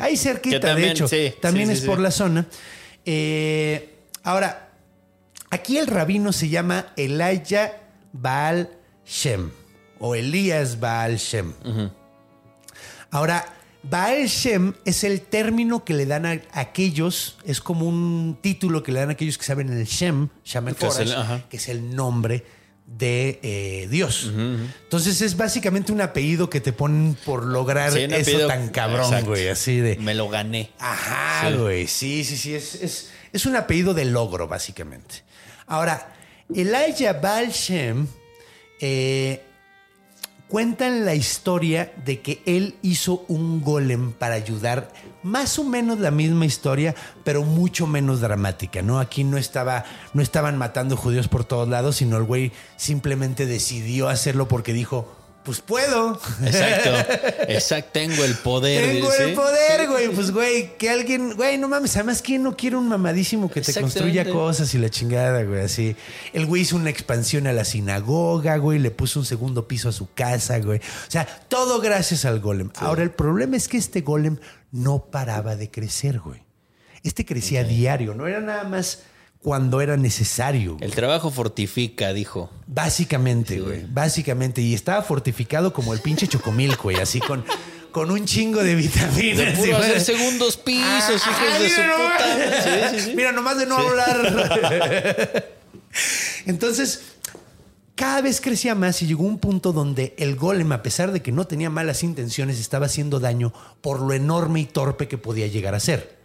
Ahí 0.00 0.16
cerquita, 0.16 0.58
también, 0.58 0.88
de 0.88 0.92
hecho. 0.92 1.06
sí, 1.06 1.34
también 1.40 1.68
sí, 1.68 1.74
es 1.74 1.80
sí, 1.80 1.86
por 1.86 2.00
la 2.00 2.10
zona. 2.10 2.46
Eh, 3.04 3.94
ahora, 4.24 4.70
aquí 5.50 5.78
el 5.78 5.86
rabino 5.86 6.32
se 6.32 6.48
llama 6.48 6.86
Elijah 6.96 7.80
Baal 8.12 8.70
Shem 9.06 9.50
o 10.00 10.16
Elías 10.16 10.80
Baal 10.80 11.16
Shem. 11.16 11.52
Ahora, 13.12 13.44
Baal 13.84 14.26
Shem 14.26 14.74
es 14.84 15.02
el 15.04 15.20
término 15.22 15.84
que 15.84 15.92
le 15.94 16.06
dan 16.06 16.24
a 16.26 16.40
aquellos, 16.52 17.38
es 17.44 17.60
como 17.60 17.86
un 17.88 18.38
título 18.40 18.82
que 18.82 18.92
le 18.92 19.00
dan 19.00 19.08
a 19.10 19.12
aquellos 19.12 19.38
que 19.38 19.44
saben 19.44 19.70
el 19.70 19.84
Shem, 19.86 20.28
Shem 20.44 20.66
Que 20.74 20.86
es 20.86 20.98
el- 20.98 21.14
que 21.50 21.56
es 21.56 21.68
el 21.68 21.94
nombre 21.96 22.44
de 22.86 23.40
eh, 23.42 23.88
Dios. 23.90 24.30
Entonces 24.84 25.20
es 25.22 25.36
básicamente 25.36 25.92
un 25.92 26.00
apellido 26.00 26.48
que 26.50 26.60
te 26.60 26.72
ponen 26.72 27.16
por 27.24 27.44
lograr 27.44 27.90
Sí, 27.92 28.00
eso 28.00 28.14
apellido- 28.16 28.46
tan 28.48 28.68
cabrón, 28.68 29.06
Exacto. 29.06 29.30
güey, 29.30 29.48
así 29.48 29.78
de... 29.78 29.96
Me 29.96 30.14
lo 30.14 30.28
gané. 30.28 30.70
Ajá, 30.78 31.48
Sí. 31.50 31.56
güey. 31.56 31.86
Sí, 31.86 32.24
sí, 32.24 32.36
sí. 32.36 32.54
Es, 32.54 32.74
es, 32.76 33.10
es 33.32 33.46
un 33.46 33.56
apellido 33.56 33.94
de 33.94 34.04
logro, 34.04 34.46
básicamente. 34.46 35.22
Ahora, 35.66 36.14
Elijah 36.54 37.14
Baal 37.14 37.50
Shem 37.50 38.06
eh, 38.80 39.42
cuentan 40.52 41.06
la 41.06 41.14
historia 41.14 41.94
de 42.04 42.20
que 42.20 42.42
él 42.44 42.74
hizo 42.82 43.24
un 43.28 43.62
golem 43.62 44.12
para 44.12 44.34
ayudar, 44.34 44.92
más 45.22 45.58
o 45.58 45.64
menos 45.64 45.98
la 45.98 46.10
misma 46.10 46.44
historia, 46.44 46.94
pero 47.24 47.42
mucho 47.42 47.86
menos 47.86 48.20
dramática, 48.20 48.82
¿no? 48.82 48.98
Aquí 48.98 49.24
no 49.24 49.38
estaba, 49.38 49.86
no 50.12 50.20
estaban 50.20 50.58
matando 50.58 50.94
judíos 50.94 51.26
por 51.26 51.46
todos 51.46 51.70
lados, 51.70 51.96
sino 51.96 52.18
el 52.18 52.24
güey 52.24 52.52
simplemente 52.76 53.46
decidió 53.46 54.10
hacerlo 54.10 54.46
porque 54.46 54.74
dijo, 54.74 55.10
pues 55.44 55.60
puedo. 55.60 56.20
Exacto. 56.44 57.12
Exacto. 57.48 57.90
Tengo 57.92 58.24
el 58.24 58.34
poder. 58.34 58.92
Tengo 58.92 59.12
el 59.12 59.34
poder, 59.34 59.88
güey. 59.88 60.08
Pues, 60.08 60.30
güey, 60.30 60.76
que 60.78 60.90
alguien, 60.90 61.34
güey, 61.34 61.58
no 61.58 61.68
mames. 61.68 61.96
Además, 61.96 62.22
¿quién 62.22 62.42
no 62.42 62.56
quiere 62.56 62.76
un 62.76 62.88
mamadísimo 62.88 63.50
que 63.50 63.60
te 63.60 63.74
construya 63.74 64.28
cosas 64.28 64.72
y 64.74 64.78
la 64.78 64.88
chingada, 64.88 65.42
güey? 65.42 65.62
Así. 65.62 65.96
El 66.32 66.46
güey 66.46 66.62
hizo 66.62 66.76
una 66.76 66.90
expansión 66.90 67.46
a 67.46 67.52
la 67.52 67.64
sinagoga, 67.64 68.56
güey. 68.56 68.78
Le 68.78 68.90
puso 68.90 69.20
un 69.20 69.26
segundo 69.26 69.66
piso 69.66 69.88
a 69.88 69.92
su 69.92 70.12
casa, 70.12 70.58
güey. 70.60 70.78
O 70.78 71.10
sea, 71.10 71.26
todo 71.48 71.80
gracias 71.80 72.24
al 72.24 72.40
golem. 72.40 72.70
Ahora, 72.76 73.02
el 73.02 73.10
problema 73.10 73.56
es 73.56 73.68
que 73.68 73.78
este 73.78 74.02
golem 74.02 74.38
no 74.70 75.06
paraba 75.10 75.56
de 75.56 75.70
crecer, 75.70 76.20
güey. 76.20 76.42
Este 77.02 77.24
crecía 77.24 77.64
diario, 77.64 78.14
no 78.14 78.28
era 78.28 78.40
nada 78.40 78.62
más 78.62 79.02
cuando 79.42 79.80
era 79.80 79.96
necesario. 79.96 80.74
güey. 80.76 80.84
El 80.84 80.94
trabajo 80.94 81.30
fortifica, 81.30 82.12
dijo. 82.12 82.50
Básicamente, 82.66 83.60
güey. 83.60 83.84
Básicamente. 83.88 84.62
Y 84.62 84.74
estaba 84.74 85.02
fortificado 85.02 85.72
como 85.72 85.92
el 85.92 86.00
pinche 86.00 86.28
chocomil, 86.28 86.76
güey. 86.76 86.98
Así 86.98 87.18
con, 87.20 87.44
con 87.90 88.10
un 88.10 88.24
chingo 88.24 88.62
de 88.62 88.74
vitaminas. 88.76 89.56
Sí, 89.58 89.70
güey. 89.70 89.72
hacer 89.72 90.00
segundos 90.00 90.56
pisos, 90.56 91.22
Ah, 91.26 91.30
hijos 91.30 91.60
de 91.60 91.68
su 91.68 91.82
puta. 91.82 92.62
Sí, 92.62 92.70
sí, 92.98 93.04
sí. 93.10 93.12
Mira, 93.16 93.32
nomás 93.32 93.58
de 93.58 93.66
no 93.66 93.76
hablar. 93.76 95.48
Entonces, 96.46 97.02
cada 97.94 98.20
vez 98.22 98.40
crecía 98.40 98.74
más 98.74 99.02
y 99.02 99.06
llegó 99.06 99.24
un 99.24 99.38
punto 99.38 99.72
donde 99.72 100.14
el 100.18 100.36
golem, 100.36 100.72
a 100.72 100.82
pesar 100.82 101.12
de 101.12 101.20
que 101.20 101.32
no 101.32 101.46
tenía 101.46 101.70
malas 101.70 102.02
intenciones, 102.02 102.58
estaba 102.58 102.86
haciendo 102.86 103.20
daño 103.20 103.52
por 103.80 104.00
lo 104.00 104.12
enorme 104.12 104.60
y 104.60 104.66
torpe 104.66 105.08
que 105.08 105.18
podía 105.18 105.46
llegar 105.46 105.74
a 105.74 105.80
ser. 105.80 106.21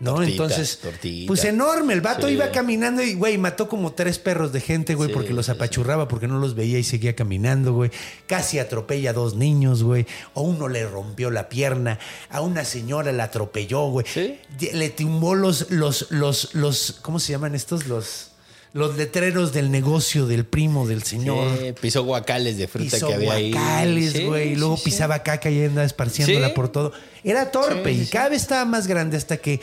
¿No? 0.00 0.22
Entonces, 0.22 0.80
pues 1.26 1.44
enorme. 1.44 1.94
El 1.94 2.00
vato 2.00 2.26
Sí. 2.26 2.34
iba 2.34 2.50
caminando 2.50 3.00
y, 3.02 3.14
güey, 3.14 3.38
mató 3.38 3.68
como 3.68 3.92
tres 3.92 4.18
perros 4.18 4.52
de 4.52 4.60
gente, 4.60 4.94
güey, 4.96 5.08
Sí, 5.08 5.14
porque 5.14 5.32
los 5.32 5.46
sí, 5.46 5.52
apachurraba, 5.52 6.08
porque 6.08 6.26
no 6.28 6.38
los 6.38 6.54
veía 6.54 6.78
y 6.78 6.84
seguía 6.84 7.14
caminando, 7.14 7.72
güey. 7.72 7.90
Casi 8.26 8.58
atropella 8.58 9.10
a 9.10 9.12
dos 9.12 9.34
niños, 9.36 9.82
güey. 9.82 10.04
A 10.34 10.40
uno 10.40 10.68
le 10.68 10.84
rompió 10.86 11.30
la 11.30 11.48
pierna, 11.48 11.98
a 12.28 12.40
una 12.40 12.64
señora 12.64 13.12
la 13.12 13.24
atropelló, 13.24 13.88
güey. 13.88 14.04
Sí. 14.12 14.38
Le 14.72 14.90
tumbó 14.90 15.36
los, 15.36 15.70
los, 15.70 16.10
los, 16.10 16.54
los, 16.54 16.98
¿cómo 17.00 17.18
se 17.20 17.32
llaman 17.32 17.54
estos? 17.54 17.86
Los, 17.86 18.32
los 18.72 18.96
letreros 18.96 19.52
del 19.52 19.70
negocio 19.70 20.26
del 20.26 20.44
primo 20.44 20.86
del 20.88 21.04
señor. 21.04 21.56
Sí, 21.58 21.72
pisó 21.80 22.02
guacales 22.02 22.58
de 22.58 22.66
fruta 22.66 22.90
Pisó 22.90 23.06
que 23.06 23.14
había 23.14 23.32
ahí. 23.34 23.52
guacales, 23.52 24.12
Sí, 24.12 24.24
güey. 24.24 24.52
y 24.52 24.56
luego 24.56 24.76
sí. 24.76 24.82
pisaba 24.86 25.20
caca 25.22 25.48
y 25.48 25.62
andaba 25.64 25.86
esparciéndola 25.86 26.52
por 26.52 26.68
todo. 26.68 26.92
Era 27.22 27.52
torpe 27.52 27.92
y 27.92 28.06
cada 28.06 28.28
vez 28.30 28.42
estaba 28.42 28.64
más 28.64 28.88
grande 28.88 29.16
hasta 29.16 29.36
que 29.36 29.60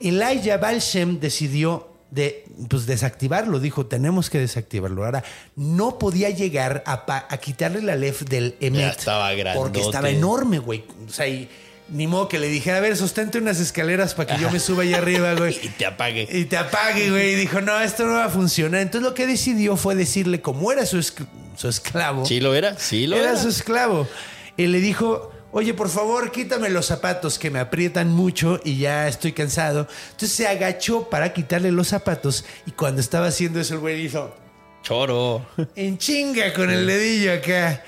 Elijah 0.00 0.56
Balshem 0.58 1.20
decidió 1.20 1.88
de, 2.10 2.44
pues, 2.68 2.86
desactivarlo. 2.86 3.60
Dijo, 3.60 3.86
tenemos 3.86 4.30
que 4.30 4.38
desactivarlo. 4.38 5.04
Ahora, 5.04 5.22
no 5.56 5.98
podía 5.98 6.30
llegar 6.30 6.82
a, 6.86 7.26
a 7.28 7.36
quitarle 7.38 7.82
la 7.82 7.96
lef 7.96 8.22
del 8.22 8.56
Emet. 8.60 8.98
estaba 8.98 9.30
Porque 9.54 9.80
estaba 9.80 10.10
enorme, 10.10 10.58
güey. 10.58 10.84
O 11.06 11.12
sea, 11.12 11.28
y 11.28 11.48
ni 11.88 12.06
modo 12.06 12.28
que 12.28 12.38
le 12.38 12.48
dijera, 12.48 12.78
a 12.78 12.80
ver, 12.80 12.96
sostente 12.96 13.38
unas 13.38 13.58
escaleras 13.60 14.14
para 14.14 14.34
que 14.36 14.42
yo 14.42 14.50
me 14.50 14.58
suba 14.60 14.82
allá 14.82 14.98
arriba, 14.98 15.34
güey. 15.34 15.58
Y 15.62 15.68
te 15.68 15.86
apague. 15.86 16.28
Y 16.30 16.44
te 16.46 16.56
apague, 16.56 17.10
güey. 17.10 17.32
Y 17.32 17.36
dijo, 17.36 17.60
no, 17.60 17.78
esto 17.80 18.06
no 18.06 18.14
va 18.14 18.24
a 18.26 18.30
funcionar. 18.30 18.80
Entonces 18.80 19.08
lo 19.08 19.14
que 19.14 19.26
decidió 19.26 19.76
fue 19.76 19.94
decirle, 19.94 20.40
como 20.40 20.72
era 20.72 20.86
su, 20.86 20.98
esc- 20.98 21.26
su 21.56 21.68
esclavo. 21.68 22.24
¿Sí 22.26 22.40
lo 22.40 22.54
era? 22.54 22.78
Sí 22.78 23.06
lo 23.06 23.16
era 23.16 23.30
era. 23.32 23.40
su 23.40 23.48
esclavo. 23.48 24.08
Y 24.56 24.66
le 24.66 24.80
dijo, 24.80 25.32
oye, 25.52 25.74
por 25.74 25.88
favor, 25.88 26.30
quítame 26.30 26.70
los 26.70 26.86
zapatos 26.86 27.38
que 27.38 27.50
me 27.50 27.58
aprietan 27.58 28.10
mucho 28.10 28.60
y 28.64 28.78
ya 28.78 29.08
estoy 29.08 29.32
cansado. 29.32 29.88
Entonces 30.10 30.32
se 30.32 30.46
agachó 30.46 31.08
para 31.08 31.32
quitarle 31.32 31.72
los 31.72 31.88
zapatos 31.88 32.44
y 32.66 32.72
cuando 32.72 33.00
estaba 33.00 33.26
haciendo 33.26 33.60
eso 33.60 33.74
el 33.74 33.80
güey 33.80 34.00
hizo 34.04 34.34
Choro. 34.82 35.46
en 35.76 35.98
chinga 35.98 36.52
con 36.52 36.70
el 36.70 36.86
dedillo 36.86 37.32
acá. 37.32 37.82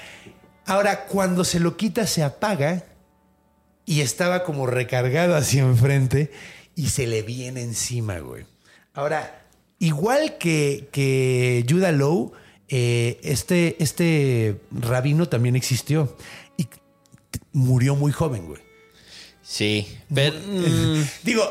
Ahora, 0.66 1.07
cuando 1.07 1.44
se 1.44 1.59
lo 1.59 1.77
quita, 1.77 2.07
se 2.07 2.22
apaga 2.22 2.85
y 3.85 4.01
estaba 4.01 4.44
como 4.44 4.66
recargado 4.66 5.35
hacia 5.37 5.62
enfrente 5.62 6.31
y 6.75 6.88
se 6.88 7.07
le 7.07 7.22
viene 7.22 7.62
encima, 7.62 8.18
güey. 8.20 8.44
Ahora, 8.94 9.42
igual 9.79 10.38
que, 10.38 10.88
que 10.92 11.64
Judah 11.68 11.92
Lowe, 11.92 12.33
eh, 12.68 13.20
este, 13.22 13.83
este 13.83 14.61
rabino 14.70 15.29
también 15.29 15.57
existió 15.57 16.16
murió 17.52 17.94
muy 17.96 18.12
joven, 18.12 18.46
güey. 18.46 18.60
Sí. 19.44 19.98
Pero, 20.14 20.36
mm, 20.38 21.02
Digo, 21.24 21.42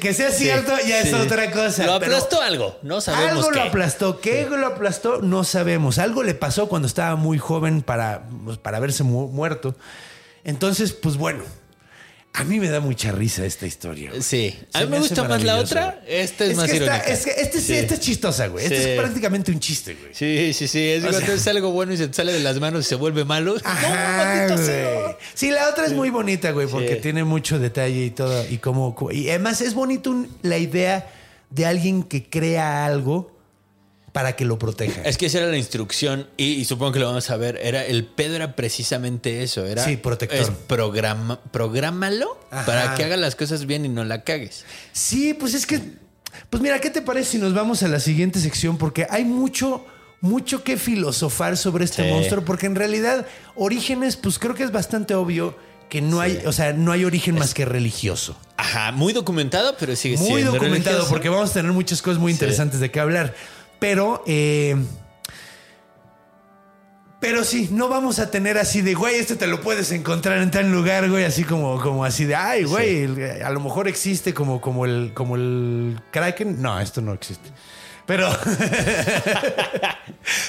que 0.00 0.12
sea 0.12 0.30
sí, 0.32 0.44
cierto 0.44 0.72
ya 0.86 1.00
es 1.00 1.08
sí. 1.10 1.14
otra 1.14 1.50
cosa. 1.52 1.86
Lo 1.86 1.94
aplastó 1.94 2.42
algo. 2.42 2.76
No 2.82 3.00
sabemos 3.00 3.30
algo 3.46 3.50
qué. 3.50 3.56
lo 3.58 3.62
aplastó. 3.64 4.20
¿Qué 4.20 4.46
lo 4.50 4.66
aplastó? 4.66 5.22
No 5.22 5.44
sabemos. 5.44 5.98
Algo 5.98 6.22
le 6.24 6.34
pasó 6.34 6.68
cuando 6.68 6.88
estaba 6.88 7.14
muy 7.16 7.38
joven 7.38 7.82
para, 7.82 8.28
pues, 8.44 8.58
para 8.58 8.78
haberse 8.78 9.04
mu- 9.04 9.28
muerto. 9.28 9.76
Entonces, 10.44 10.92
pues 10.92 11.16
bueno, 11.16 11.44
a 12.34 12.44
mí 12.44 12.60
me 12.60 12.68
da 12.68 12.78
mucha 12.80 13.10
risa 13.10 13.44
esta 13.44 13.66
historia. 13.66 14.10
güey. 14.10 14.22
Sí. 14.22 14.56
A 14.72 14.82
mí 14.82 14.86
me 14.86 14.98
gusta 15.00 15.24
más 15.24 15.42
la 15.42 15.56
otra. 15.56 16.02
Esta 16.06 16.44
es, 16.44 16.56
más 16.56 16.70
que 16.70 16.76
esta- 16.76 16.98
es 16.98 17.24
que 17.24 17.30
este, 17.32 17.60
sí. 17.60 17.74
Esta 17.74 17.94
es 17.94 18.00
chistosa, 18.00 18.46
güey. 18.46 18.64
Este 18.64 18.82
Sí. 18.82 18.88
es 18.90 18.98
prácticamente 19.00 19.50
un 19.50 19.58
chiste, 19.58 19.94
güey. 19.94 20.14
Sí, 20.14 20.52
sí, 20.54 20.68
sí. 20.68 20.78
Es 20.88 21.02
O 21.04 21.08
cuando 21.08 21.26
sea- 21.26 21.34
es 21.34 21.46
algo 21.48 21.72
bueno 21.72 21.92
y 21.92 21.96
se 21.96 22.06
te 22.06 22.14
sale 22.14 22.32
de 22.32 22.40
las 22.40 22.60
manos 22.60 22.86
y 22.86 22.88
se 22.88 22.94
vuelve 22.94 23.24
malo. 23.24 23.56
Ajá, 23.64 24.46
no, 24.48 24.56
güey. 24.56 25.16
Sí, 25.34 25.50
la 25.50 25.68
otra 25.68 25.86
es 25.86 25.92
muy 25.94 26.10
bonita, 26.10 26.52
güey, 26.52 26.68
porque 26.68 26.94
Sí. 26.96 27.00
tiene 27.02 27.24
mucho 27.24 27.58
detalle 27.58 28.04
y 28.04 28.10
todo. 28.10 28.44
Y 28.48 28.58
como, 28.58 28.94
y 29.10 29.28
además 29.30 29.60
es 29.60 29.74
bonito 29.74 30.10
un- 30.10 30.28
la 30.42 30.58
idea 30.58 31.10
de 31.50 31.66
alguien 31.66 32.02
que 32.04 32.28
crea 32.28 32.86
algo 32.86 33.36
para 34.18 34.34
que 34.34 34.44
lo 34.44 34.58
proteja. 34.58 35.02
Es 35.02 35.16
que 35.16 35.26
esa 35.26 35.38
era 35.38 35.46
la 35.46 35.56
instrucción 35.56 36.26
y, 36.36 36.46
y 36.54 36.64
supongo 36.64 36.90
que 36.90 36.98
lo 36.98 37.06
vamos 37.06 37.30
a 37.30 37.36
ver. 37.36 37.56
Era 37.62 37.84
el 37.84 38.04
pedo 38.04 38.34
era 38.34 38.56
precisamente 38.56 39.44
eso. 39.44 39.64
Era 39.64 39.84
Sí, 39.84 39.96
protector. 39.96 40.38
Es 40.40 40.50
programa, 40.50 41.40
prográmalo 41.52 42.36
Ajá. 42.50 42.66
para 42.66 42.94
que 42.96 43.04
haga 43.04 43.16
las 43.16 43.36
cosas 43.36 43.64
bien 43.64 43.84
y 43.84 43.88
no 43.88 44.04
la 44.04 44.24
cagues. 44.24 44.64
Sí, 44.90 45.34
pues 45.34 45.54
es 45.54 45.66
que, 45.66 45.80
pues 46.50 46.60
mira, 46.60 46.80
¿qué 46.80 46.90
te 46.90 47.00
parece 47.00 47.30
si 47.30 47.38
nos 47.38 47.54
vamos 47.54 47.84
a 47.84 47.88
la 47.88 48.00
siguiente 48.00 48.40
sección? 48.40 48.76
Porque 48.76 49.06
hay 49.08 49.24
mucho, 49.24 49.86
mucho 50.20 50.64
que 50.64 50.76
filosofar 50.78 51.56
sobre 51.56 51.84
este 51.84 52.02
Sí. 52.02 52.10
monstruo, 52.10 52.44
porque 52.44 52.66
en 52.66 52.74
realidad 52.74 53.24
orígenes, 53.54 54.16
pues 54.16 54.40
creo 54.40 54.56
que 54.56 54.64
es 54.64 54.72
bastante 54.72 55.14
obvio 55.14 55.56
que 55.88 56.02
no 56.02 56.20
hay, 56.20 56.42
o 56.44 56.50
sea, 56.52 56.72
no 56.72 56.90
hay 56.90 57.04
origen 57.04 57.36
más 57.36 57.54
que 57.54 57.64
religioso. 57.64 58.36
Ajá, 58.56 58.90
muy 58.90 59.12
documentado, 59.12 59.76
pero 59.78 59.94
sigue 59.94 60.16
Muy 60.18 60.26
siendo 60.26 60.50
documentado, 60.52 60.96
religioso. 60.96 61.08
porque 61.08 61.28
vamos 61.28 61.50
a 61.50 61.52
tener 61.54 61.70
muchas 61.72 62.02
cosas 62.02 62.18
muy 62.20 62.32
interesantes 62.32 62.80
de 62.80 62.90
qué 62.90 62.98
hablar. 62.98 63.34
Pero, 63.78 64.22
eh, 64.26 64.76
pero 67.20 67.42
sí, 67.44 67.68
no 67.72 67.88
vamos 67.88 68.18
a 68.20 68.30
tener 68.30 68.58
así 68.58 68.80
de, 68.80 68.94
güey, 68.94 69.16
este 69.16 69.34
te 69.36 69.46
lo 69.48 69.60
puedes 69.60 69.90
encontrar 69.92 70.38
en 70.38 70.50
tal 70.52 70.70
lugar, 70.70 71.08
güey, 71.10 71.24
así 71.24 71.42
como, 71.44 71.80
como 71.80 72.04
así 72.04 72.24
de, 72.24 72.34
ay, 72.36 72.62
güey, 72.64 73.02
el- 73.04 73.42
a 73.42 73.50
lo 73.50 73.58
mejor 73.60 73.88
existe 73.88 74.32
como, 74.34 74.60
como, 74.60 74.84
el, 74.84 75.12
como 75.14 75.34
el 75.36 76.00
Kraken. 76.12 76.60
No, 76.62 76.78
esto 76.80 77.00
no 77.00 77.12
existe. 77.12 77.50
Pero, 78.06 78.30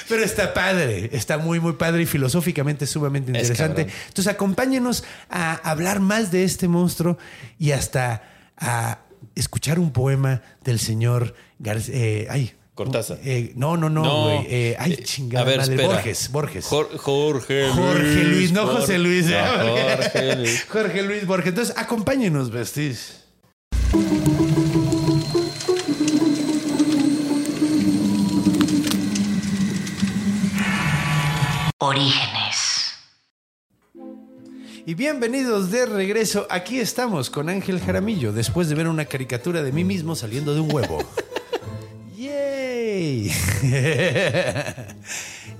pero 0.08 0.22
está 0.24 0.54
padre, 0.54 1.10
está 1.12 1.38
muy, 1.38 1.60
muy 1.60 1.72
padre 1.74 2.02
y 2.02 2.06
filosóficamente 2.06 2.86
sumamente 2.86 3.32
Es 3.32 3.50
interesante. 3.50 3.86
Entonces, 4.08 4.32
acompáñenos 4.32 5.04
a 5.28 5.54
hablar 5.68 6.00
más 6.00 6.30
de 6.30 6.44
este 6.44 6.68
monstruo 6.68 7.18
y 7.58 7.72
hasta 7.72 8.22
a 8.56 8.98
escuchar 9.34 9.78
un 9.78 9.92
poema 9.92 10.42
del 10.64 10.78
señor 10.78 11.34
García. 11.58 12.28
ay, 12.30 12.54
Cortázar. 12.84 13.18
eh, 13.24 13.52
no, 13.56 13.76
no, 13.76 13.90
no, 13.90 14.02
No. 14.02 14.22
güey. 14.24 14.46
Eh, 14.48 14.76
ay, 14.78 14.92
Eh, 14.94 15.02
chingada 15.04 15.42
a 15.44 15.46
ver, 15.46 15.58
madre. 15.58 15.74
espera. 15.74 15.88
Borges, 15.94 16.30
Borges. 16.32 16.64
Jor- 16.66 16.96
Jorge 16.96 17.62
Luis. 17.66 17.74
Jorge 17.74 18.24
Luis, 18.24 18.52
no. 18.52 18.66
José 18.68 18.98
Luis. 18.98 19.26
¿eh? 19.28 19.38
Jorge 19.38 20.36
Luis. 20.36 20.64
Jorge 20.70 21.02
Luis 21.02 21.26
Borges. 21.26 21.48
Entonces, 21.48 21.76
acompáñenos, 21.76 22.50
vestis. 22.50 23.16
Orígenes. 31.78 32.92
Y 34.86 34.94
bienvenidos 34.94 35.70
de 35.70 35.86
regreso. 35.86 36.46
Aquí 36.50 36.80
estamos 36.80 37.30
con 37.30 37.48
Ángel 37.48 37.80
Jaramillo 37.80 38.32
después 38.32 38.68
de 38.68 38.74
ver 38.74 38.88
una 38.88 39.04
caricatura 39.04 39.62
de 39.62 39.72
mí 39.72 39.84
mismo 39.84 40.14
saliendo 40.14 40.54
de 40.54 40.60
un 40.60 40.72
huevo. 40.72 40.98
¡Yay! 42.90 43.32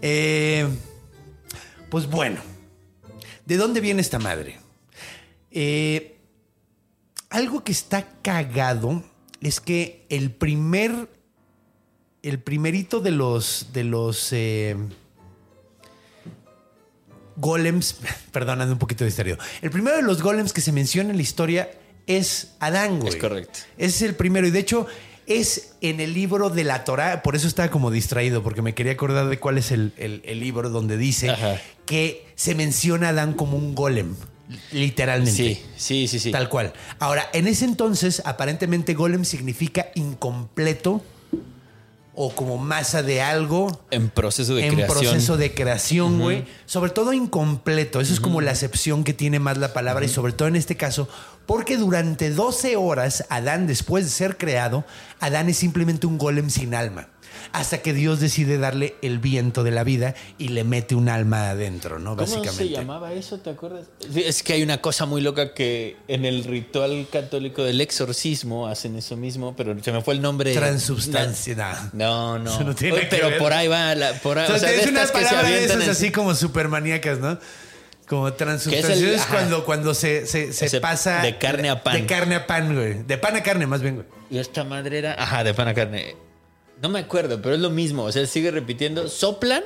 Eh, 0.03 0.66
pues 1.90 2.07
bueno, 2.07 2.40
¿de 3.45 3.59
dónde 3.59 3.83
viene 3.83 4.01
esta 4.01 4.19
madre? 4.19 4.59
Eh, 5.51 6.16
algo 7.29 7.62
que 7.62 7.73
está 7.73 8.09
cagado 8.23 9.04
es 9.42 9.61
que 9.61 10.07
el 10.09 10.31
primer. 10.31 11.11
El 12.23 12.38
primerito 12.40 13.00
de 13.00 13.11
los. 13.11 13.75
de 13.75 13.85
los. 13.85 14.33
eh, 14.33 14.75
golems, 17.37 17.96
perdóname 18.33 18.73
un 18.73 18.79
poquito 18.79 19.04
de 19.04 19.11
estéreo. 19.11 19.37
El 19.61 19.71
primero 19.71 19.96
de 19.96 20.02
los 20.02 20.23
golems 20.23 20.54
que 20.54 20.63
se 20.63 20.73
menciona 20.73 21.11
en 21.11 21.17
la 21.17 21.23
historia 21.23 21.71
es 22.07 22.54
Adán, 22.59 23.00
güey. 23.00 23.13
Es 23.13 23.21
correcto. 23.21 23.59
Ese 23.77 23.96
es 23.96 24.02
el 24.02 24.15
primero. 24.15 24.46
Y 24.46 24.50
de 24.50 24.61
hecho, 24.61 24.87
es 25.31 25.72
en 25.81 26.00
el 26.00 26.12
libro 26.14 26.50
de 26.50 26.64
la 26.64 26.85
Torah, 26.85 27.22
por 27.22 27.37
eso 27.37 27.46
estaba 27.48 27.70
como 27.70 27.90
distraído, 27.90 28.42
porque 28.42 28.62
me 28.62 28.74
quería 28.74 28.92
acordar 28.92 29.28
de 29.28 29.38
cuál 29.38 29.58
es 29.58 29.70
el, 29.70 29.92
el- 29.96 30.22
el 30.24 30.40
libro 30.40 30.70
donde 30.70 30.96
dice 30.96 31.31
Ajá. 31.31 31.60
que 31.87 32.26
se 32.35 32.54
menciona 32.54 33.06
a 33.06 33.10
Adán 33.10 33.33
como 33.35 33.56
un 33.56 33.74
golem, 33.74 34.14
literalmente. 34.72 35.33
Sí, 35.33 35.62
sí, 35.76 36.08
sí, 36.08 36.18
sí. 36.20 36.31
Tal 36.31 36.48
cual. 36.48 36.72
Ahora, 36.98 37.28
en 37.33 37.46
ese 37.46 37.64
entonces, 37.64 38.22
aparentemente 38.24 38.94
golem 38.94 39.24
significa 39.24 39.87
incompleto 39.94 41.02
o 42.12 42.35
como 42.35 42.58
masa 42.58 43.02
de 43.02 43.22
algo 43.22 43.81
En 43.90 44.10
proceso 44.10 44.54
de 44.54 44.66
en 44.66 44.74
creación. 44.74 44.98
proceso 44.98 45.37
de 45.37 45.54
creación, 45.54 46.18
güey. 46.18 46.44
Sobre 46.66 46.90
todo 46.90 47.12
incompleto. 47.12 48.00
Eso 48.00 48.12
es 48.12 48.20
como 48.20 48.40
la 48.40 48.50
acepción 48.50 49.04
que 49.04 49.14
tiene 49.14 49.38
más 49.38 49.56
la 49.58 49.72
palabra 49.72 50.04
y 50.04 50.08
sobre 50.08 50.33
todo 50.33 50.48
en 50.48 50.56
este 50.56 50.76
caso, 50.76 51.08
porque 51.51 51.77
durante 51.77 52.31
12 52.31 52.77
horas, 52.77 53.25
Adán, 53.29 53.67
después 53.67 54.05
de 54.05 54.11
ser 54.13 54.37
creado, 54.37 54.85
Adán 55.19 55.48
es 55.48 55.57
simplemente 55.57 56.07
un 56.07 56.17
golem 56.17 56.48
sin 56.48 56.77
alma. 56.77 57.09
Hasta 57.53 57.79
que 57.79 57.92
Dios 57.92 58.21
decide 58.21 58.57
darle 58.57 58.94
el 59.03 59.19
viento 59.19 59.65
de 59.65 59.73
la 59.73 59.83
vida 59.83 60.15
y 60.38 60.48
le 60.51 60.63
mete 60.63 60.94
un 60.94 61.09
alma 61.09 61.51
adentro, 61.51 61.98
¿no? 61.98 62.11
¿Cómo 62.11 62.21
Básicamente. 62.23 62.57
se 62.67 62.69
llamaba 62.71 63.13
eso? 63.15 63.38
¿Te 63.40 63.51
acuerdas? 63.51 63.87
Es 64.15 64.44
que 64.44 64.53
hay 64.53 64.63
una 64.63 64.81
cosa 64.81 65.07
muy 65.07 65.23
loca 65.23 65.53
que 65.53 65.96
en 66.07 66.25
el 66.25 66.44
ritual 66.44 67.09
católico 67.11 67.65
del 67.65 67.81
exorcismo 67.81 68.69
hacen 68.69 68.94
eso 68.94 69.17
mismo, 69.17 69.57
pero 69.57 69.75
se 69.83 69.90
me 69.90 70.03
fue 70.03 70.15
el 70.15 70.23
nombre. 70.23 70.55
Transubstancia. 70.55 71.90
No, 71.92 72.38
no. 72.38 72.51
Eso 72.55 72.63
no 72.63 72.77
tiene 72.77 72.94
Oye, 72.94 73.09
que 73.09 73.17
pero 73.17 73.29
ver. 73.31 73.38
por 73.38 73.53
ahí 73.53 73.67
va. 73.67 73.92
La, 73.96 74.13
por 74.21 74.38
ahí, 74.38 74.53
O 74.53 74.57
sea, 74.57 74.69
de 74.71 74.83
es 74.83 74.87
una 74.87 75.03
estas 75.03 75.11
que 75.21 75.25
se 75.27 75.31
palabra 75.35 75.48
de 75.51 75.65
esas 75.65 75.83
en- 75.83 75.90
así 75.90 76.13
como 76.13 76.35
supermaníacas, 76.37 77.19
¿no? 77.19 77.38
Como 78.11 78.33
transubstancia. 78.33 78.88
Que 78.88 78.92
es 78.94 79.02
el- 79.02 79.15
es 79.15 79.21
ajá. 79.21 79.35
cuando, 79.35 79.65
cuando 79.65 79.94
se, 79.94 80.27
se, 80.27 80.81
pasa. 80.81 81.23
de 81.23 81.38
carne 81.38 81.71
a 81.71 81.85
pan. 81.85 81.94
De 81.94 82.06
carne 82.06 82.35
a 82.35 82.44
pan, 82.44 82.75
güey. 82.75 83.04
De 83.04 83.17
pan 83.19 83.37
a 83.37 83.42
carne, 83.44 83.69
más 83.69 83.83
bien, 83.83 83.94
güey. 83.94 84.06
Y 84.33 84.38
esta 84.38 84.65
madre 84.65 84.98
era. 84.98 85.15
Ajá, 85.17 85.44
de 85.44 85.54
pan 85.54 85.69
a 85.69 85.75
carne. 85.75 86.17
No 86.83 86.88
me 86.88 86.98
acuerdo, 86.98 87.40
pero 87.40 87.54
es 87.54 87.61
lo 87.61 87.71
mismo. 87.71 88.02
O 88.02 88.11
sea, 88.11 88.27
sigue 88.27 88.50
repitiendo. 88.50 89.06
Soplan 89.08 89.63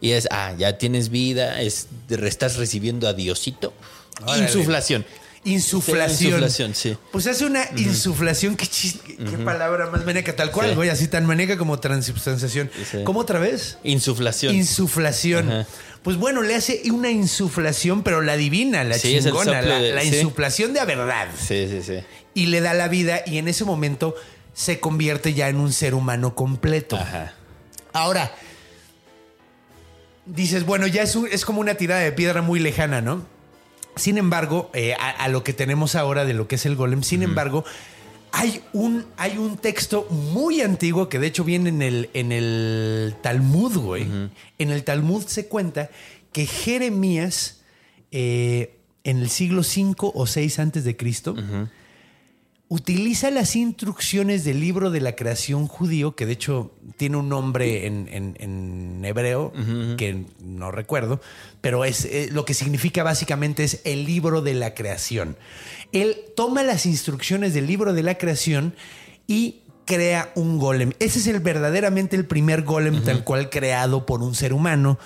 y 0.00 0.10
es. 0.10 0.26
Ah, 0.32 0.54
ya 0.58 0.76
tienes 0.76 1.10
vida. 1.10 1.62
Es, 1.62 1.86
estás 2.08 2.56
recibiendo 2.56 3.06
a 3.06 3.12
Diosito. 3.12 3.72
Órale. 4.24 4.42
Insuflación. 4.42 5.06
Insuflación. 5.44 6.28
Insuflación, 6.32 6.74
sí. 6.74 6.96
Pues 7.12 7.26
hace 7.26 7.44
una 7.44 7.64
insuflación. 7.76 8.56
Qué, 8.56 8.64
chis- 8.66 8.98
qué- 9.00 9.38
palabra 9.38 9.90
más 9.90 10.04
maníaca. 10.04 10.34
Tal 10.34 10.50
cual, 10.50 10.70
Sí. 10.70 10.74
güey. 10.74 10.88
Así 10.88 11.06
tan 11.08 11.26
maníaca 11.26 11.58
como 11.58 11.78
transubstanciación. 11.78 12.70
Sí. 12.90 12.98
¿Cómo 13.04 13.20
otra 13.20 13.38
vez? 13.38 13.76
Insuflación. 13.84 14.54
Insuflación. 14.54 15.50
Ajá. 15.50 15.66
Pues 16.02 16.16
bueno, 16.16 16.42
le 16.42 16.54
hace 16.54 16.82
una 16.90 17.10
insuflación, 17.10 18.02
pero 18.02 18.20
la 18.20 18.36
divina, 18.36 18.84
la 18.84 18.98
Sí, 18.98 19.18
chingona, 19.20 19.62
la, 19.62 19.78
de- 19.78 19.92
la 19.94 20.04
insuflación 20.04 20.72
de 20.74 20.80
a 20.80 20.84
verdad. 20.84 21.28
sí, 21.38 21.66
sí, 21.70 21.82
sí. 21.82 21.98
Y 22.34 22.46
le 22.46 22.60
da 22.60 22.74
la 22.74 22.88
vida 22.88 23.22
y 23.26 23.38
en 23.38 23.48
ese 23.48 23.64
momento 23.64 24.14
se 24.54 24.80
convierte 24.80 25.34
ya 25.34 25.48
en 25.48 25.56
un 25.56 25.72
ser 25.72 25.94
humano 25.94 26.34
completo. 26.34 26.96
Ajá. 26.96 27.34
Ahora, 27.92 28.34
dices, 30.26 30.64
bueno, 30.64 30.86
ya 30.86 31.02
es, 31.02 31.16
un- 31.16 31.28
es 31.30 31.44
como 31.44 31.60
una 31.60 31.74
tirada 31.74 32.00
de 32.00 32.12
piedra 32.12 32.42
muy 32.42 32.60
lejana, 32.60 33.00
¿no? 33.00 33.26
Sin 33.96 34.18
embargo, 34.18 34.70
eh, 34.74 34.94
a, 34.94 35.10
a 35.10 35.28
lo 35.28 35.44
que 35.44 35.52
tenemos 35.52 35.94
ahora 35.94 36.24
de 36.24 36.34
lo 36.34 36.48
que 36.48 36.56
es 36.56 36.66
el 36.66 36.76
golem, 36.76 37.02
sin 37.02 37.22
embargo, 37.22 37.64
hay 38.36 38.60
un, 38.72 39.06
hay 39.16 39.38
un 39.38 39.56
texto 39.56 40.08
muy 40.10 40.60
antiguo 40.60 41.08
que 41.08 41.20
de 41.20 41.28
hecho 41.28 41.44
viene 41.44 41.68
en 41.68 41.82
el, 41.82 42.10
en 42.14 42.32
el 42.32 43.14
Talmud, 43.22 43.76
güey. 43.78 44.06
En 44.58 44.70
el 44.70 44.82
Talmud 44.82 45.24
se 45.24 45.46
cuenta 45.46 45.88
que 46.32 46.46
Jeremías, 46.46 47.62
eh, 48.10 48.76
en 49.04 49.18
el 49.18 49.30
siglo 49.30 49.62
5 49.62 50.12
o 50.12 50.26
6 50.26 50.58
antes 50.58 50.82
de 50.82 50.96
Cristo, 50.96 51.36
utiliza 52.74 53.30
las 53.30 53.54
instrucciones 53.54 54.42
del 54.44 54.58
libro 54.58 54.90
de 54.90 55.00
la 55.00 55.14
creación 55.14 55.68
judío, 55.68 56.16
que 56.16 56.26
de 56.26 56.32
hecho 56.32 56.72
tiene 56.96 57.16
un 57.18 57.28
nombre 57.28 57.86
en, 57.86 58.08
en- 58.10 58.36
en 58.40 59.04
hebreo 59.04 59.52
que 59.96 60.24
no 60.40 60.72
recuerdo, 60.72 61.20
pero 61.60 61.84
es 61.84 62.04
eh, 62.04 62.28
lo 62.32 62.44
que 62.44 62.52
significa 62.52 63.04
básicamente 63.04 63.62
es 63.62 63.80
el 63.84 64.04
libro 64.04 64.42
de 64.42 64.54
la 64.54 64.74
creación. 64.74 65.36
Él 65.92 66.16
toma 66.34 66.64
las 66.64 66.84
instrucciones 66.84 67.54
del 67.54 67.68
libro 67.68 67.92
de 67.92 68.02
la 68.02 68.18
creación 68.18 68.74
y 69.28 69.60
crea 69.84 70.32
un 70.34 70.58
golem. 70.58 70.92
Ese 70.98 71.20
es 71.20 71.28
el 71.28 71.38
verdaderamente 71.38 72.16
el 72.16 72.24
primer 72.26 72.62
golem 72.62 73.02
tal 73.04 73.22
cual 73.22 73.50
creado 73.50 74.04
por 74.04 74.20
un 74.20 74.34
ser 74.34 74.52
humano, 74.52 74.98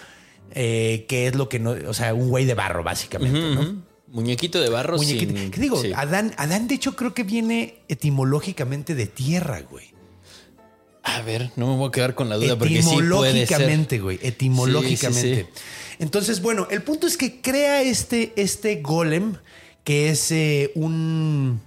eh, 0.53 1.05
que 1.07 1.27
es 1.27 1.35
lo 1.35 1.51
que 1.51 1.59
no, 1.59 1.73
o 1.87 1.93
sea, 1.93 2.15
un 2.15 2.31
güey 2.31 2.47
de 2.47 2.55
barro 2.55 2.83
básicamente, 2.83 3.39
¿no? 3.55 3.88
Muñequito 4.11 4.61
de 4.61 4.69
barro 4.71 4.97
Muñequito. 4.97 5.37
sin- 5.37 5.51
¿Qué 5.51 5.61
digo? 5.61 5.81
sí. 5.83 5.93
Adán, 5.95 6.35
Adán, 6.39 6.67
de 6.69 6.75
hecho, 6.77 6.97
creo 6.97 7.15
que 7.15 7.25
viene 7.25 7.77
etimológicamente 7.89 8.95
de 8.95 9.07
tierra, 9.07 9.61
güey. 9.71 9.93
A 11.03 11.23
ver, 11.23 11.51
no 11.57 11.67
me 11.69 11.77
voy 11.77 11.89
a 11.89 11.91
quedar 11.91 12.15
con 12.15 12.29
la 12.29 12.37
duda 12.37 12.59
porque 12.59 12.83
sí 12.83 12.89
puede 12.89 13.01
ser. 13.01 13.43
Etimológicamente, 13.43 13.99
güey. 13.99 14.19
Etimológicamente. 14.23 15.35
Sí, 15.37 15.41
sí, 15.43 15.47
sí. 15.57 15.95
Entonces, 16.01 16.43
bueno, 16.43 16.69
el 16.71 16.83
punto 16.83 17.07
es 17.07 17.17
que 17.17 17.41
crea 17.41 17.83
este, 17.83 18.33
este 18.37 18.81
golem 18.83 19.37
que 19.85 20.11
es 20.11 20.31
eh, 20.33 20.71
un. 20.75 21.61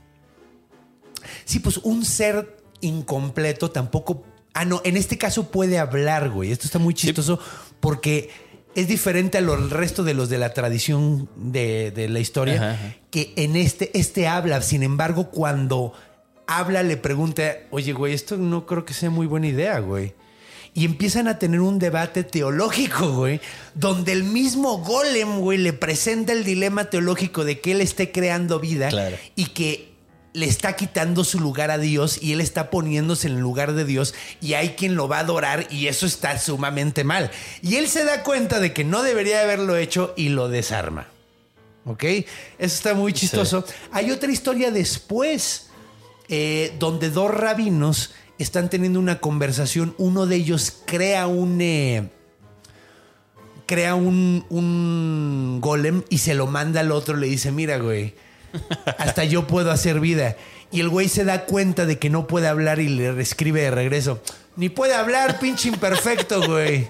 Sí, 1.45 1.59
pues 1.59 1.77
un 1.77 2.05
ser 2.05 2.57
incompleto, 2.81 3.71
tampoco. 3.71 4.23
Ah, 4.53 4.65
no, 4.65 4.81
en 4.83 4.97
este 4.97 5.17
caso 5.17 5.49
puede 5.49 5.79
hablar, 5.79 6.29
güey. 6.29 6.51
Esto 6.51 6.65
está 6.67 6.77
muy 6.79 6.93
chistoso 6.93 7.39
porque 7.79 8.29
es 8.76 8.88
diferente 8.88 9.38
a 9.38 9.41
los 9.41 9.69
resto 9.69 10.03
de 10.03 10.13
los 10.13 10.30
de 10.30 10.38
la 10.38 10.53
tradición 10.53 11.30
de, 11.36 11.91
de 11.91 12.07
la 12.09 12.19
historia. 12.19 12.55
Ajá, 12.55 12.72
ajá. 12.74 12.95
Que 13.09 13.34
en 13.36 13.55
este, 13.55 13.91
este 13.97 14.28
habla. 14.28 14.61
Sin 14.61 14.84
embargo, 14.84 15.30
cuando 15.30 15.93
habla, 16.47 16.84
le 16.84 16.97
pregunta, 16.97 17.53
oye, 17.72 17.93
güey, 17.93 18.13
esto 18.13 18.38
no 18.38 18.65
creo 18.65 18.86
que 18.86 18.93
sea 18.93 19.09
muy 19.09 19.28
buena 19.28 19.47
idea, 19.47 19.80
güey. 19.80 20.13
Y 20.74 20.86
empiezan 20.86 21.28
a 21.28 21.38
tener 21.38 21.59
un 21.59 21.80
debate 21.80 22.24
teológico, 22.24 23.11
güey, 23.11 23.41
donde 23.76 24.13
el 24.13 24.24
mismo 24.24 24.78
Golem, 24.78 25.39
güey, 25.39 25.57
le 25.57 25.74
presenta 25.74 26.32
el 26.32 26.45
dilema 26.45 26.86
teológico 26.86 27.43
de 27.43 27.59
que 27.59 27.74
él 27.74 27.82
esté 27.82 28.11
creando 28.13 28.59
vida 28.61 28.88
Claro. 28.88 29.17
y 29.36 29.47
que 29.47 29.90
le 30.34 30.45
está 30.45 30.75
quitando 30.75 31.23
su 31.23 31.39
lugar 31.39 31.71
a 31.71 31.77
Dios 31.77 32.21
y 32.21 32.32
él 32.34 32.41
está 32.41 32.69
poniéndose 32.69 33.27
en 33.27 33.36
el 33.36 33.41
lugar 33.41 33.73
de 33.73 33.84
Dios 33.84 34.13
y 34.39 34.53
hay 34.53 34.69
quien 34.69 34.95
lo 34.95 35.07
va 35.07 35.17
a 35.17 35.21
adorar 35.21 35.67
y 35.69 35.88
eso 35.88 36.05
está 36.05 36.39
sumamente 36.39 37.03
mal. 37.03 37.32
Y 37.61 37.75
él 37.75 37.88
se 37.88 38.05
da 38.05 38.23
cuenta 38.23 38.59
de 38.59 38.73
que 38.73 38.84
no 38.84 39.03
debería 39.03 39.41
haberlo 39.41 39.75
hecho 39.75 40.13
y 40.15 40.29
lo 40.29 40.47
desarma. 40.47 41.07
¿Ok? 41.86 42.03
Eso 42.03 42.25
está 42.59 42.93
muy 42.93 43.11
chistoso. 43.11 43.65
Hay 43.91 44.11
otra 44.11 44.32
historia 44.32 44.71
después 44.71 45.67
eh, 46.29 46.75
donde 46.79 47.09
dos 47.09 47.32
rabinos 47.32 48.13
están 48.38 48.69
teniendo 48.69 48.99
una 48.99 49.19
conversación. 49.19 49.95
Uno 49.97 50.27
de 50.27 50.36
ellos 50.38 50.77
crea 50.86 51.27
un... 51.27 51.59
eh, 51.59 52.09
crea 53.65 53.95
un, 53.95 54.45
un 54.49 55.59
golem 55.61 56.03
y 56.09 56.17
se 56.17 56.34
lo 56.34 56.45
manda 56.45 56.82
al 56.82 56.91
otro. 56.91 57.15
Le 57.15 57.27
dice, 57.27 57.51
mira, 57.51 57.77
güey, 57.77 58.15
hasta 58.97 59.24
yo 59.24 59.47
puedo 59.47 59.72
hacer 59.72 59.99
vida. 59.99 60.36
Y 60.72 60.80
el 60.80 60.89
güey 60.89 61.10
se 61.10 61.26
da 61.26 61.45
cuenta 61.45 61.86
de 61.86 61.99
que 61.99 62.10
no 62.10 62.28
puede 62.28 62.47
hablar 62.47 62.80
y 62.80 62.88
le 62.89 63.20
escribe 63.22 63.62
de 63.62 63.72
regreso. 63.72 64.22
Ni 64.56 64.70
puede 64.70 64.93
hablar, 64.93 65.39
pinche 65.39 65.68
imperfecto, 65.70 66.41
güey. 66.47 66.88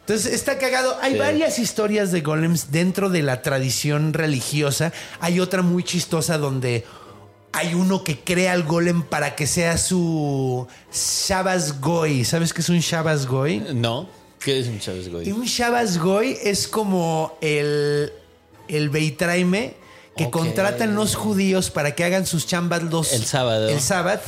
Entonces 0.00 0.32
está 0.34 0.58
cagado. 0.58 0.98
Hay 1.00 1.12
Sí. 1.12 1.18
varias 1.18 1.58
historias 1.58 2.10
de 2.12 2.20
golems 2.22 2.72
dentro 2.72 3.08
de 3.08 3.22
la 3.22 3.40
tradición 3.42 4.12
religiosa. 4.12 4.92
Hay 5.20 5.40
otra 5.40 5.62
muy 5.62 5.84
chistosa 5.84 6.38
donde 6.38 6.84
hay 7.52 7.74
uno 7.74 8.02
que 8.02 8.18
crea 8.18 8.52
al 8.52 8.64
golem 8.64 9.02
para 9.02 9.34
que 9.36 9.46
sea 9.46 9.78
su 9.78 10.66
Shabbos 10.92 11.80
Goy. 11.80 12.24
¿Sabes 12.24 12.52
qué 12.52 12.62
es 12.62 12.68
un 12.68 12.80
Shabbos 12.80 13.26
Goy? 13.26 13.60
No. 13.74 14.08
¿Qué 14.40 14.58
es 14.58 14.66
un 14.66 14.80
Y 15.06 15.08
Goy? 15.10 15.30
un 15.32 15.44
Shabbos 15.44 15.98
Goy 15.98 16.36
es 16.42 16.66
como 16.66 17.38
el, 17.40 18.12
el 18.68 18.90
Beitraime 18.90 19.74
que 20.16 20.30
contratan 20.30 20.94
los 20.94 21.14
judíos 21.16 21.70
para 21.70 21.94
que 21.94 22.04
hagan 22.04 22.26
sus 22.26 22.46
chambas 22.46 22.82
los, 22.82 23.12
El 23.12 23.24
sábado. 23.24 23.68
El 23.68 23.80
sábado, 23.80 24.20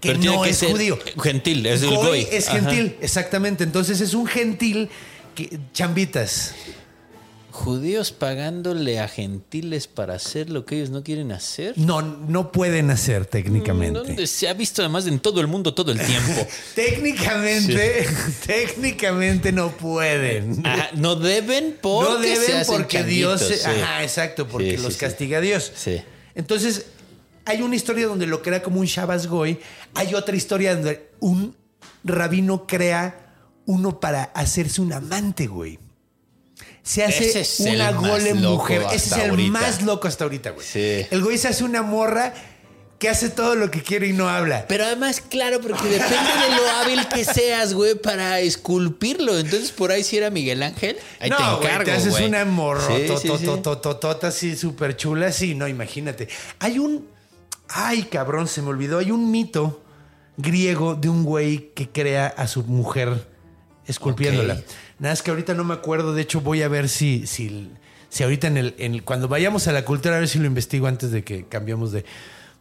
que 0.00 0.12
Pero 0.12 0.18
no 0.36 0.42
que 0.42 0.50
es 0.50 0.60
judío. 0.62 0.98
gentil, 1.22 1.64
es 1.66 1.82
el 1.82 1.90
goy. 1.94 2.26
es 2.30 2.48
Ajá. 2.48 2.58
gentil, 2.60 2.96
exactamente. 3.00 3.64
Entonces 3.64 4.00
es 4.00 4.14
un 4.14 4.26
gentil 4.26 4.88
que 5.34 5.58
chambitas. 5.72 6.54
Judíos 7.60 8.10
pagándole 8.10 9.00
a 9.00 9.06
gentiles 9.06 9.86
para 9.86 10.14
hacer 10.14 10.48
lo 10.48 10.64
que 10.64 10.76
ellos 10.76 10.88
no 10.88 11.02
quieren 11.02 11.30
hacer. 11.30 11.74
No, 11.76 12.00
no 12.00 12.52
pueden 12.52 12.90
hacer 12.90 13.26
técnicamente. 13.26 13.98
Donde 13.98 14.26
se 14.26 14.48
ha 14.48 14.54
visto 14.54 14.80
además 14.80 15.06
en 15.06 15.20
todo 15.20 15.42
el 15.42 15.46
mundo 15.46 15.74
todo 15.74 15.92
el 15.92 16.00
tiempo. 16.00 16.46
Técnicamente, 16.74 18.06
técnicamente 18.46 19.52
no 19.52 19.72
pueden. 19.72 20.66
Ajá, 20.66 20.88
no 20.94 21.16
deben 21.16 21.76
porque 21.82 22.10
no 22.10 22.18
deben 22.18 22.46
se 22.46 22.56
hacen 22.56 22.76
porque 22.76 23.04
Dios. 23.04 23.42
sí. 23.42 23.54
Ajá, 23.62 24.02
exacto, 24.02 24.48
porque 24.48 24.78
Sí, 24.78 24.82
los 24.82 24.96
castiga 24.96 25.42
Dios. 25.42 25.70
Sí. 25.76 26.00
Entonces, 26.34 26.86
hay 27.44 27.60
una 27.60 27.76
historia 27.76 28.06
donde 28.06 28.26
lo 28.26 28.40
crea 28.40 28.62
como 28.62 28.80
un 28.80 28.86
Shabbos 28.86 29.26
Goy. 29.26 29.58
Hay 29.92 30.14
otra 30.14 30.34
historia 30.34 30.74
donde 30.74 31.10
un 31.20 31.54
rabino 32.04 32.66
crea 32.66 33.34
uno 33.66 34.00
para 34.00 34.22
hacerse 34.22 34.80
un 34.80 34.94
amante, 34.94 35.46
güey. 35.46 35.78
Se 36.82 37.04
hace 37.04 37.40
es 37.40 37.60
una 37.60 37.90
loco 37.92 38.06
mujer. 38.34 38.82
Ese 38.92 38.96
es 38.96 39.12
el 39.24 39.30
ahorita. 39.30 39.50
más 39.52 39.82
loco 39.82 40.08
hasta 40.08 40.24
ahorita, 40.24 40.50
güey. 40.50 40.66
Sí. 40.66 41.06
El 41.10 41.22
güey 41.22 41.38
se 41.38 41.48
hace 41.48 41.64
una 41.64 41.82
morra 41.82 42.32
que 42.98 43.08
hace 43.08 43.30
todo 43.30 43.54
lo 43.54 43.70
que 43.70 43.82
quiere 43.82 44.08
y 44.08 44.12
no 44.12 44.28
habla. 44.28 44.66
Pero 44.68 44.84
además, 44.84 45.22
claro, 45.22 45.60
porque 45.60 45.84
depende 45.88 46.14
de 46.16 46.56
lo 46.56 46.70
hábil 46.70 47.06
que 47.08 47.24
seas, 47.24 47.72
güey, 47.72 47.94
para 47.94 48.40
esculpirlo. 48.40 49.38
Entonces, 49.38 49.72
por 49.72 49.90
ahí 49.90 50.04
si 50.04 50.18
era 50.18 50.28
Miguel 50.30 50.62
Ángel, 50.62 50.98
ahí 51.18 51.30
te 51.30 51.36
no, 51.38 51.56
güey, 51.56 51.66
encargo, 51.68 51.84
te 51.84 51.92
haces 51.92 52.10
güey. 52.12 52.26
una 52.26 52.44
morro 52.44 52.86
Sí, 52.94 53.06
sí, 53.08 53.16
sí. 53.22 53.28
tototototota 53.28 54.28
así 54.28 54.54
súper 54.56 54.96
chula. 54.96 55.32
Sí, 55.32 55.54
no, 55.54 55.66
imagínate. 55.66 56.28
Hay 56.58 56.78
un. 56.78 57.06
Ay, 57.68 58.02
cabrón, 58.02 58.48
se 58.48 58.60
me 58.62 58.68
olvidó. 58.68 58.98
Hay 58.98 59.10
un 59.10 59.30
mito 59.30 59.82
griego 60.36 60.94
de 60.94 61.08
un 61.08 61.24
güey 61.24 61.70
que 61.74 61.88
crea 61.88 62.26
a 62.26 62.46
su 62.48 62.64
mujer 62.64 63.26
esculpiéndola. 63.86 64.54
Ok. 64.54 64.64
Nada 65.00 65.12
es 65.14 65.22
que 65.22 65.30
ahorita 65.30 65.54
no 65.54 65.64
me 65.64 65.74
acuerdo. 65.74 66.14
De 66.14 66.22
hecho, 66.22 66.40
voy 66.40 66.62
a 66.62 66.68
ver 66.68 66.88
si, 66.88 67.26
si, 67.26 67.70
si 68.08 68.22
ahorita 68.22 68.46
en 68.46 68.56
el, 68.58 68.74
en 68.78 68.94
el- 68.94 69.02
Cuando 69.02 69.26
vayamos 69.26 69.66
a 69.66 69.72
la 69.72 69.84
cultura, 69.84 70.14
a 70.16 70.18
ver 70.20 70.28
si 70.28 70.38
lo 70.38 70.46
investigo 70.46 70.86
antes 70.86 71.10
de 71.10 71.24
que 71.24 71.46
cambiemos 71.46 71.90
de. 71.90 72.04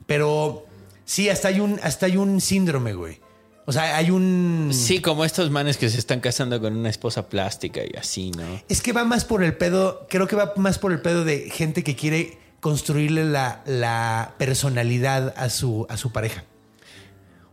Pero 0.08 0.66
sí, 1.06 1.30
hasta 1.30 1.50
hay 1.50 1.60
un, 1.60 1.80
hasta 1.84 2.06
hay 2.08 2.18
un 2.18 2.42
síndrome, 2.42 2.94
güey. 2.94 3.20
O 3.66 3.72
sea, 3.72 3.98
hay 3.98 4.10
un. 4.10 4.70
Sí, 4.74 5.00
como 5.00 5.26
estos 5.26 5.52
manes 5.52 5.78
que 5.78 5.90
se 5.90 6.00
están 6.00 6.22
casando 6.22 6.60
con 6.60 6.76
una 6.76 6.90
esposa 6.90 7.30
plástica 7.30 7.82
y 7.84 7.96
así, 7.98 8.32
¿no? 8.32 8.62
Es 8.68 8.82
que 8.82 8.94
va 8.94 9.04
más 9.04 9.26
por 9.26 9.44
el 9.44 9.56
pedo, 9.56 10.08
creo 10.10 10.28
que 10.28 10.36
va 10.36 10.54
más 10.56 10.80
por 10.80 10.92
el 10.92 11.02
pedo 11.02 11.24
de 11.24 11.52
gente 11.52 11.84
que 11.84 11.96
quiere 11.96 12.40
construirle 12.62 13.26
la, 13.26 13.62
la 13.68 14.34
personalidad 14.40 15.34
a 15.38 15.50
su, 15.50 15.86
a 15.90 15.98
su 15.98 16.12
pareja. 16.12 16.46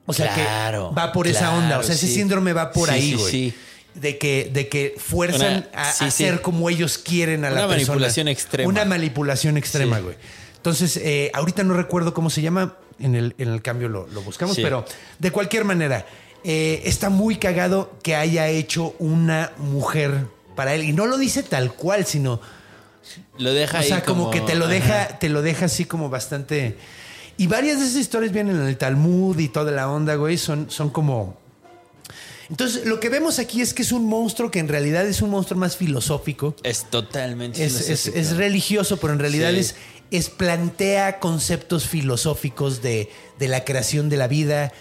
O 0.07 0.12
sea 0.12 0.32
Claro, 0.32 0.89
que 0.91 0.95
va 0.95 1.12
por 1.12 1.26
esa 1.26 1.55
onda. 1.55 1.78
O 1.78 1.82
sea, 1.82 1.95
ese 1.95 2.07
sí. 2.07 2.14
síndrome 2.14 2.53
va 2.53 2.70
por 2.72 2.89
Sí, 2.89 2.95
ahí, 2.95 3.14
güey. 3.14 3.30
sí. 3.30 3.55
De 4.01 4.18
que, 4.18 4.51
de 4.53 4.68
que 4.68 4.94
fuerzan 4.99 5.66
Una- 5.72 5.82
a, 5.88 5.92
sí, 5.92 6.05
a 6.05 6.11
sí. 6.11 6.24
ser 6.24 6.42
como 6.42 6.68
ellos 6.68 6.99
quieren 6.99 7.44
a 7.44 7.51
la 7.51 7.61
Una 7.64 7.68
persona. 7.68 7.88
manipulación 7.94 8.28
extrema. 8.28 8.68
Una 8.68 8.84
manipulación 8.84 9.57
extrema, 9.57 9.97
Sí. 9.99 10.03
güey. 10.03 10.16
Entonces, 10.57 10.97
eh, 10.99 11.30
ahorita 11.32 11.62
no 11.62 11.74
recuerdo 11.74 12.12
cómo 12.12 12.28
se 12.30 12.42
llama. 12.42 12.76
En 12.99 13.14
el, 13.14 13.34
en 13.36 13.49
el 13.49 13.61
cambio 13.61 13.88
lo, 13.90 14.07
lo 14.09 14.22
buscamos, 14.22 14.57
pero 14.57 14.84
de 15.18 15.30
cualquier 15.30 15.64
manera, 15.64 16.07
eh, 16.44 16.80
está 16.86 17.11
muy 17.11 17.36
cagado 17.36 17.94
que 18.03 18.16
haya 18.16 18.49
hecho 18.49 18.94
una 18.99 19.53
mujer 19.59 20.26
para 20.55 20.74
él. 20.74 20.82
Y 20.84 20.92
no 20.94 21.05
lo 21.07 21.18
dice 21.18 21.42
tal 21.42 21.74
cual, 21.74 22.07
sino 22.07 22.40
Lo 23.38 23.53
deja 23.53 23.78
o 23.78 23.80
ahí 23.82 23.88
sea, 23.88 24.03
como, 24.03 24.30
que 24.30 24.40
te 24.40 24.55
lo 24.55 24.64
ajá. 24.64 24.72
deja, 24.74 25.18
te 25.18 25.28
lo 25.28 25.42
deja 25.42 25.66
así 25.66 25.84
como 25.84 26.09
bastante. 26.09 26.76
Y 27.36 27.47
varias 27.49 27.78
de 27.78 27.84
esas 27.86 27.97
historias 27.99 28.32
vienen 28.32 28.57
en 28.57 28.66
el 28.66 28.78
Talmud 28.78 29.38
y 29.38 29.49
toda 29.49 29.72
la 29.72 29.90
onda, 29.90 30.14
güey. 30.14 30.38
Son, 30.38 30.70
son 30.70 30.88
como. 30.90 31.38
Entonces, 32.49 32.86
lo 32.86 33.01
que 33.01 33.09
vemos 33.09 33.38
aquí 33.38 33.61
es 33.61 33.74
que 33.74 33.82
es 33.82 33.92
un 33.92 34.07
monstruo 34.07 34.51
que 34.51 34.59
en 34.61 34.68
realidad 34.68 35.07
es 35.07 35.20
un 35.22 35.30
monstruo 35.30 35.59
más 35.59 35.76
filosófico. 35.76 36.55
Es 36.62 36.84
totalmente 36.90 37.64
Es, 37.64 37.72
filosófico. 37.84 38.18
es 38.18 38.36
religioso, 38.36 38.97
pero 38.99 39.12
en 39.12 39.18
realidad 39.18 39.51
Sí. 39.53 39.59
es, 39.59 39.74
es 40.12 40.30
plantea 40.30 41.18
conceptos 41.18 41.86
filosóficos 41.88 42.80
de, 42.82 43.11
de 43.40 43.49
la 43.49 43.64
creación 43.64 44.09
de 44.09 44.16
la 44.16 44.28
vida 44.28 44.72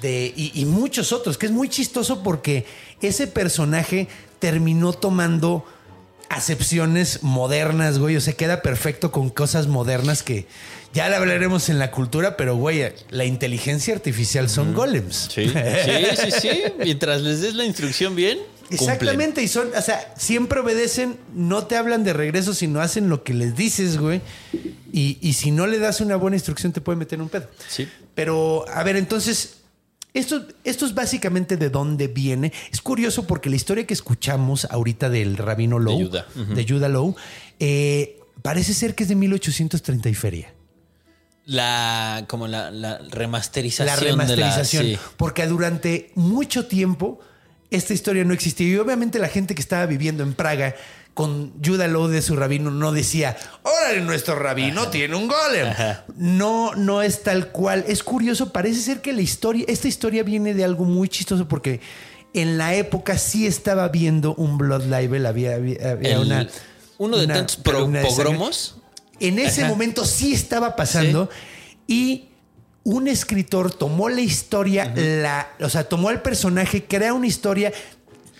de, 0.00 0.32
y, 0.36 0.50
y 0.60 0.64
muchos 0.64 1.12
otros, 1.12 1.38
que 1.38 1.46
es 1.46 1.52
muy 1.52 1.68
chistoso 1.68 2.22
porque 2.24 2.66
ese 3.00 3.28
personaje 3.28 4.08
terminó 4.40 4.92
tomando 4.92 5.64
acepciones 6.28 7.22
modernas, 7.22 7.98
güey. 7.98 8.16
O 8.16 8.20
sea, 8.20 8.32
queda 8.34 8.62
perfecto 8.62 9.12
con 9.12 9.30
cosas 9.30 9.66
modernas 9.68 10.22
que 10.22 10.46
ya 10.92 11.08
le 11.08 11.16
hablaremos 11.16 11.68
en 11.68 11.78
la 11.78 11.90
cultura, 11.90 12.36
pero, 12.36 12.56
güey, 12.56 12.92
la 13.10 13.24
inteligencia 13.24 13.94
artificial 13.94 14.48
son 14.48 14.74
golems. 14.74 15.28
Sí, 15.32 15.48
sí, 15.48 16.16
sí, 16.16 16.30
sí. 16.40 16.62
Mientras 16.78 17.22
les 17.22 17.40
des 17.40 17.54
la 17.54 17.64
instrucción 17.64 18.14
bien, 18.14 18.38
cumplen. 18.38 18.80
Exactamente, 18.80 19.42
y 19.42 19.48
son, 19.48 19.68
o 19.76 19.82
sea, 19.82 20.14
siempre 20.16 20.60
obedecen, 20.60 21.16
no 21.34 21.66
te 21.66 21.76
hablan 21.76 22.04
de 22.04 22.12
regreso, 22.12 22.54
sino 22.54 22.80
hacen 22.80 23.08
lo 23.08 23.24
que 23.24 23.34
les 23.34 23.56
dices, 23.56 23.98
güey. 23.98 24.20
Y, 24.92 25.18
y 25.20 25.32
si 25.32 25.50
no 25.50 25.66
le 25.66 25.78
das 25.78 26.00
una 26.00 26.16
buena 26.16 26.36
instrucción, 26.36 26.72
te 26.72 26.80
puede 26.80 26.96
meter 26.96 27.20
un 27.22 27.28
pedo. 27.28 27.48
Sí. 27.68 27.88
Pero, 28.14 28.66
a 28.68 28.82
ver, 28.82 28.96
entonces, 28.96 29.62
esto, 30.14 30.46
esto 30.64 30.84
es 30.84 30.94
básicamente 30.94 31.56
de 31.56 31.70
dónde 31.70 32.08
viene. 32.08 32.52
Es 32.70 32.82
curioso 32.82 33.26
porque 33.26 33.48
la 33.48 33.56
historia 33.56 33.86
que 33.86 33.94
escuchamos 33.94 34.66
ahorita 34.66 35.08
del 35.08 35.38
rabino 35.38 35.78
Low, 35.78 36.10
de. 36.10 36.66
Judah 36.68 36.88
Low, 36.88 37.16
eh, 37.58 38.20
parece 38.42 38.74
ser 38.74 38.94
que 38.94 39.04
es 39.04 39.08
de 39.08 39.14
1830 39.14 40.08
y 40.10 40.14
feria. 40.14 40.52
La, 41.44 42.24
como 42.28 42.46
la, 42.46 42.70
la 42.70 42.98
remasterización. 43.10 43.86
la 43.86 43.96
remasterización. 43.96 44.84
De 44.86 44.92
la, 44.92 44.98
sí. 44.98 45.04
Porque 45.16 45.46
durante 45.46 46.12
mucho 46.14 46.66
tiempo 46.66 47.18
esta 47.70 47.94
historia 47.94 48.24
no 48.24 48.32
existía. 48.34 48.68
Y 48.68 48.76
obviamente 48.76 49.18
la 49.18 49.28
gente 49.28 49.54
que 49.54 49.60
estaba 49.62 49.86
viviendo 49.86 50.22
en 50.22 50.34
Praga 50.34 50.74
con 51.14 51.52
Judah 51.62 51.88
de 51.88 52.22
su 52.22 52.36
rabino 52.36 52.70
no 52.70 52.92
decía, 52.92 53.36
órale, 53.64 54.00
nuestro 54.02 54.34
rabino 54.38 54.88
tiene 54.88 55.14
un 55.16 55.28
golem. 55.28 55.68
No, 56.16 56.74
no 56.74 57.02
es 57.02 57.22
tal 57.22 57.48
cual. 57.48 57.84
Es 57.88 58.02
curioso, 58.02 58.52
parece 58.52 58.80
ser 58.80 59.00
que 59.02 59.12
la 59.12 59.20
historia, 59.22 59.64
esta 59.68 59.88
historia 59.88 60.22
viene 60.22 60.54
de 60.54 60.64
algo 60.64 60.84
muy 60.84 61.08
chistoso 61.08 61.48
porque 61.48 61.80
en 62.34 62.56
la 62.56 62.74
época 62.74 63.18
sí 63.18 63.46
estaba 63.46 63.88
viendo 63.88 64.34
un 64.36 64.56
Blood 64.58 64.84
Libel, 64.84 65.26
había, 65.26 65.56
había, 65.56 65.90
había 65.90 66.12
El- 66.14 66.18
una... 66.20 66.48
uno 66.98 67.16
de 67.18 67.24
una 67.26 67.34
tantos 67.34 67.56
pro- 67.56 67.90
pogromos. 68.02 68.76
En 69.28 69.38
ese 69.38 69.62
Ajá. 69.62 69.70
momento 69.70 70.04
sí 70.04 70.32
estaba 70.32 70.76
pasando 70.76 71.30
y 71.86 72.28
un 72.84 73.08
escritor 73.08 73.72
tomó 73.72 74.08
la 74.08 74.20
historia, 74.20 74.92
la, 74.96 75.48
o 75.60 75.68
sea, 75.68 75.84
tomó 75.84 76.08
al 76.08 76.22
personaje, 76.22 76.84
crea 76.84 77.14
una 77.14 77.28
historia 77.28 77.72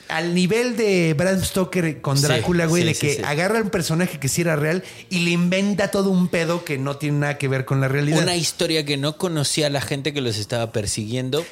al 0.09 0.35
nivel 0.35 0.77
de 0.77 1.15
Bram 1.15 1.43
Stoker 1.43 2.01
con 2.01 2.21
Drácula, 2.21 2.67
güey, 2.67 2.83
sí, 2.83 2.89
de 2.89 2.95
que 3.17 3.25
agarra 3.25 3.61
un 3.63 3.71
personaje 3.71 4.19
que 4.19 4.29
sí 4.29 4.43
era 4.43 4.57
real 4.57 4.83
y 5.09 5.21
le 5.21 5.31
inventa 5.31 5.91
todo 5.91 6.11
un 6.11 6.29
pedo 6.29 6.65
que 6.65 6.77
no 6.77 6.97
tiene 6.97 7.21
nada 7.21 7.39
que 7.39 7.49
ver 7.49 7.65
con 7.65 7.81
la 7.81 7.89
realidad. 7.89 8.23
Una 8.23 8.37
historia 8.37 8.85
que 8.85 8.97
no 8.97 9.17
conocía 9.17 9.69
a 9.69 9.71
la 9.71 9.81
gente 9.81 10.13
que 10.13 10.21
los 10.21 10.37
estaba 10.37 10.73
persiguiendo, 10.73 11.45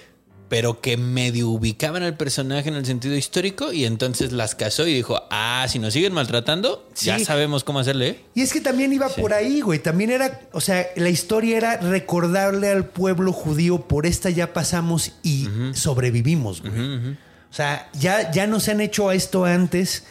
pero 0.51 0.81
que 0.81 0.97
medio 0.97 1.49
ubicaban 1.49 2.03
al 2.03 2.17
personaje 2.17 2.69
en 2.69 2.75
el 2.75 2.85
sentido 2.85 3.15
histórico 3.15 3.73
y 3.73 3.85
entonces 3.85 4.33
las 4.33 4.57
casó 4.57 4.85
y 4.85 4.93
dijo, 4.93 5.23
ah, 5.31 5.65
si 5.69 5.79
nos 5.79 5.93
siguen 5.93 6.13
maltratando, 6.13 6.89
ya 7.01 7.21
sabemos 7.21 7.63
cómo 7.63 7.79
hacerle. 7.79 8.09
¿eh?". 8.09 8.21
Y 8.35 8.43
es 8.43 8.53
que 8.53 8.61
también 8.61 8.93
iba 8.93 9.09
por 9.09 9.33
ahí, 9.33 9.61
güey. 9.61 9.79
También 9.79 10.11
era, 10.11 10.41
o 10.51 10.61
sea, 10.61 10.89
la 10.97 11.09
historia 11.09 11.57
era 11.57 11.77
recordarle 11.77 12.69
al 12.69 12.85
pueblo 12.85 13.33
judío, 13.33 13.83
por 13.83 14.07
esta 14.07 14.29
ya 14.29 14.53
pasamos 14.53 15.13
y 15.23 15.49
sobrevivimos, 15.73 16.63
güey. 16.63 16.73
O 16.73 17.55
sea, 17.55 17.89
ya, 17.93 18.33
ya 18.33 18.49
nos 18.49 18.69
han 18.69 18.81
hecho 18.81 19.13
esto 19.13 19.45
antes 19.45 20.03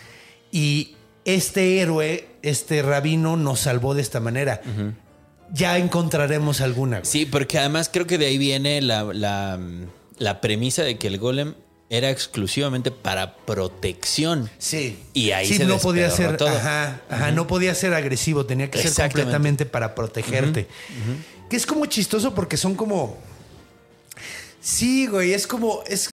y 0.54 0.96
este 1.26 1.82
héroe, 1.82 2.30
este 2.44 2.82
rabino, 2.82 3.36
nos 3.36 3.60
salvó 3.60 3.94
de 3.94 4.02
esta 4.02 4.22
manera. 4.22 4.62
Ya 5.52 5.78
encontraremos 5.78 6.62
alguna. 6.62 7.00
güey. 7.00 7.12
Sí, 7.12 7.26
porque 7.26 7.60
además 7.60 7.90
creo 7.92 8.08
que 8.08 8.18
de 8.18 8.28
ahí 8.28 8.38
viene 8.38 8.82
la, 8.82 9.04
la, 9.04 9.60
la 10.20 10.42
premisa 10.42 10.84
de 10.84 10.98
que 10.98 11.08
el 11.08 11.18
golem 11.18 11.56
era 11.90 12.12
exclusivamente 12.12 12.92
para 12.92 13.36
protección. 13.38 14.50
Sí. 14.60 15.00
Y 15.14 15.32
ahí 15.32 15.48
sí, 15.48 15.58
se 15.58 15.66
no 15.66 15.80
podía 15.80 16.12
ser, 16.12 16.38
todo. 16.38 16.50
ajá, 16.50 17.02
ajá, 17.10 17.32
no 17.32 17.48
podía 17.48 17.74
ser 17.74 17.94
agresivo, 17.96 18.46
tenía 18.46 18.70
que 18.70 18.78
ser 18.78 18.88
Exactamente. 18.88 19.22
completamente 19.22 19.66
para 19.66 19.96
protegerte. 19.96 20.68
Que 21.50 21.58
es 21.58 21.66
como 21.66 21.86
chistoso 21.88 22.36
porque 22.36 22.58
son 22.58 22.76
como 22.76 23.18
Sí, 24.62 25.08
güey, 25.08 25.34
es 25.34 25.48
como 25.48 25.82
es 25.88 26.10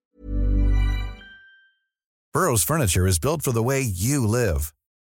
Burrow's 2.32 2.64
furniture 2.64 3.06
is 3.06 3.18
built 3.18 3.42
for 3.42 3.52
the 3.52 3.62
way 3.62 3.82
you 3.82 4.26
live. 4.26 4.72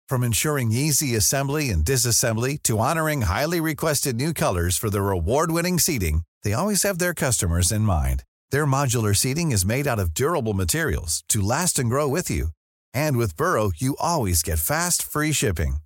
From 0.08 0.22
ensuring 0.22 0.70
easy 0.70 1.16
assembly 1.16 1.70
and 1.70 1.84
disassembly 1.84 2.62
to 2.62 2.78
honoring 2.78 3.22
highly 3.22 3.60
requested 3.60 4.16
new 4.16 4.32
colors 4.32 4.78
for 4.78 4.88
their 4.90 5.10
award-winning 5.10 5.78
seating, 5.80 6.22
they 6.44 6.52
always 6.52 6.84
have 6.84 6.98
their 6.98 7.12
customers 7.14 7.72
in 7.72 7.82
mind. 7.82 8.22
Their 8.50 8.66
modular 8.66 9.16
seating 9.16 9.50
is 9.52 9.64
made 9.66 9.86
out 9.86 9.98
of 9.98 10.12
durable 10.14 10.52
materials 10.54 11.24
to 11.28 11.40
last 11.40 11.78
and 11.78 11.88
grow 11.88 12.06
with 12.06 12.30
you. 12.30 12.48
And 12.92 13.16
with 13.16 13.36
Burrow, 13.36 13.72
you 13.76 13.96
always 13.98 14.42
get 14.42 14.58
fast, 14.58 15.02
free 15.02 15.32
shipping. 15.32 15.78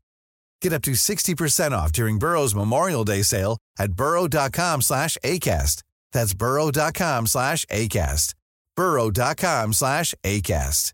Get 0.60 0.72
up 0.72 0.82
to 0.82 0.92
60% 0.92 1.72
off 1.72 1.92
during 1.92 2.18
Burrow's 2.18 2.54
Memorial 2.54 3.04
Day 3.04 3.22
sale 3.22 3.56
at 3.78 3.92
burrow.com 3.92 4.82
slash 4.82 5.16
ACAST. 5.24 5.82
That's 6.12 6.34
burrow.com 6.34 7.26
slash 7.26 7.64
ACAST. 7.66 8.34
burrow.com 8.76 9.72
slash 9.72 10.14
ACAST. 10.24 10.92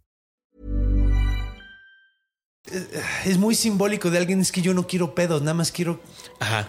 Eh, 2.71 2.85
es 3.25 3.39
muy 3.39 3.55
simbólico 3.55 4.11
de 4.11 4.19
alguien 4.19 4.41
es 4.41 4.51
que 4.51 4.61
yo 4.61 4.75
no 4.75 4.87
quiero 4.87 5.15
pedos, 5.15 5.41
nada 5.43 5.55
más 5.55 5.71
quiero 5.71 6.01
Ajá. 6.41 6.69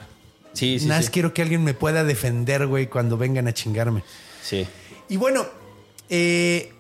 Sí, 0.54 0.80
sí, 0.80 0.86
nada 0.86 1.00
más 1.00 1.06
sí. 1.06 1.12
quiero 1.12 1.34
que 1.34 1.42
alguien 1.42 1.64
me 1.64 1.74
pueda 1.74 2.04
defender, 2.04 2.68
güey, 2.68 2.88
cuando 2.88 3.18
vengan 3.18 3.48
a 3.48 3.54
chingarme. 3.54 4.04
Sí. 4.44 4.68
Y 5.10 5.18
bueno, 5.18 5.46
eh, 6.10 6.72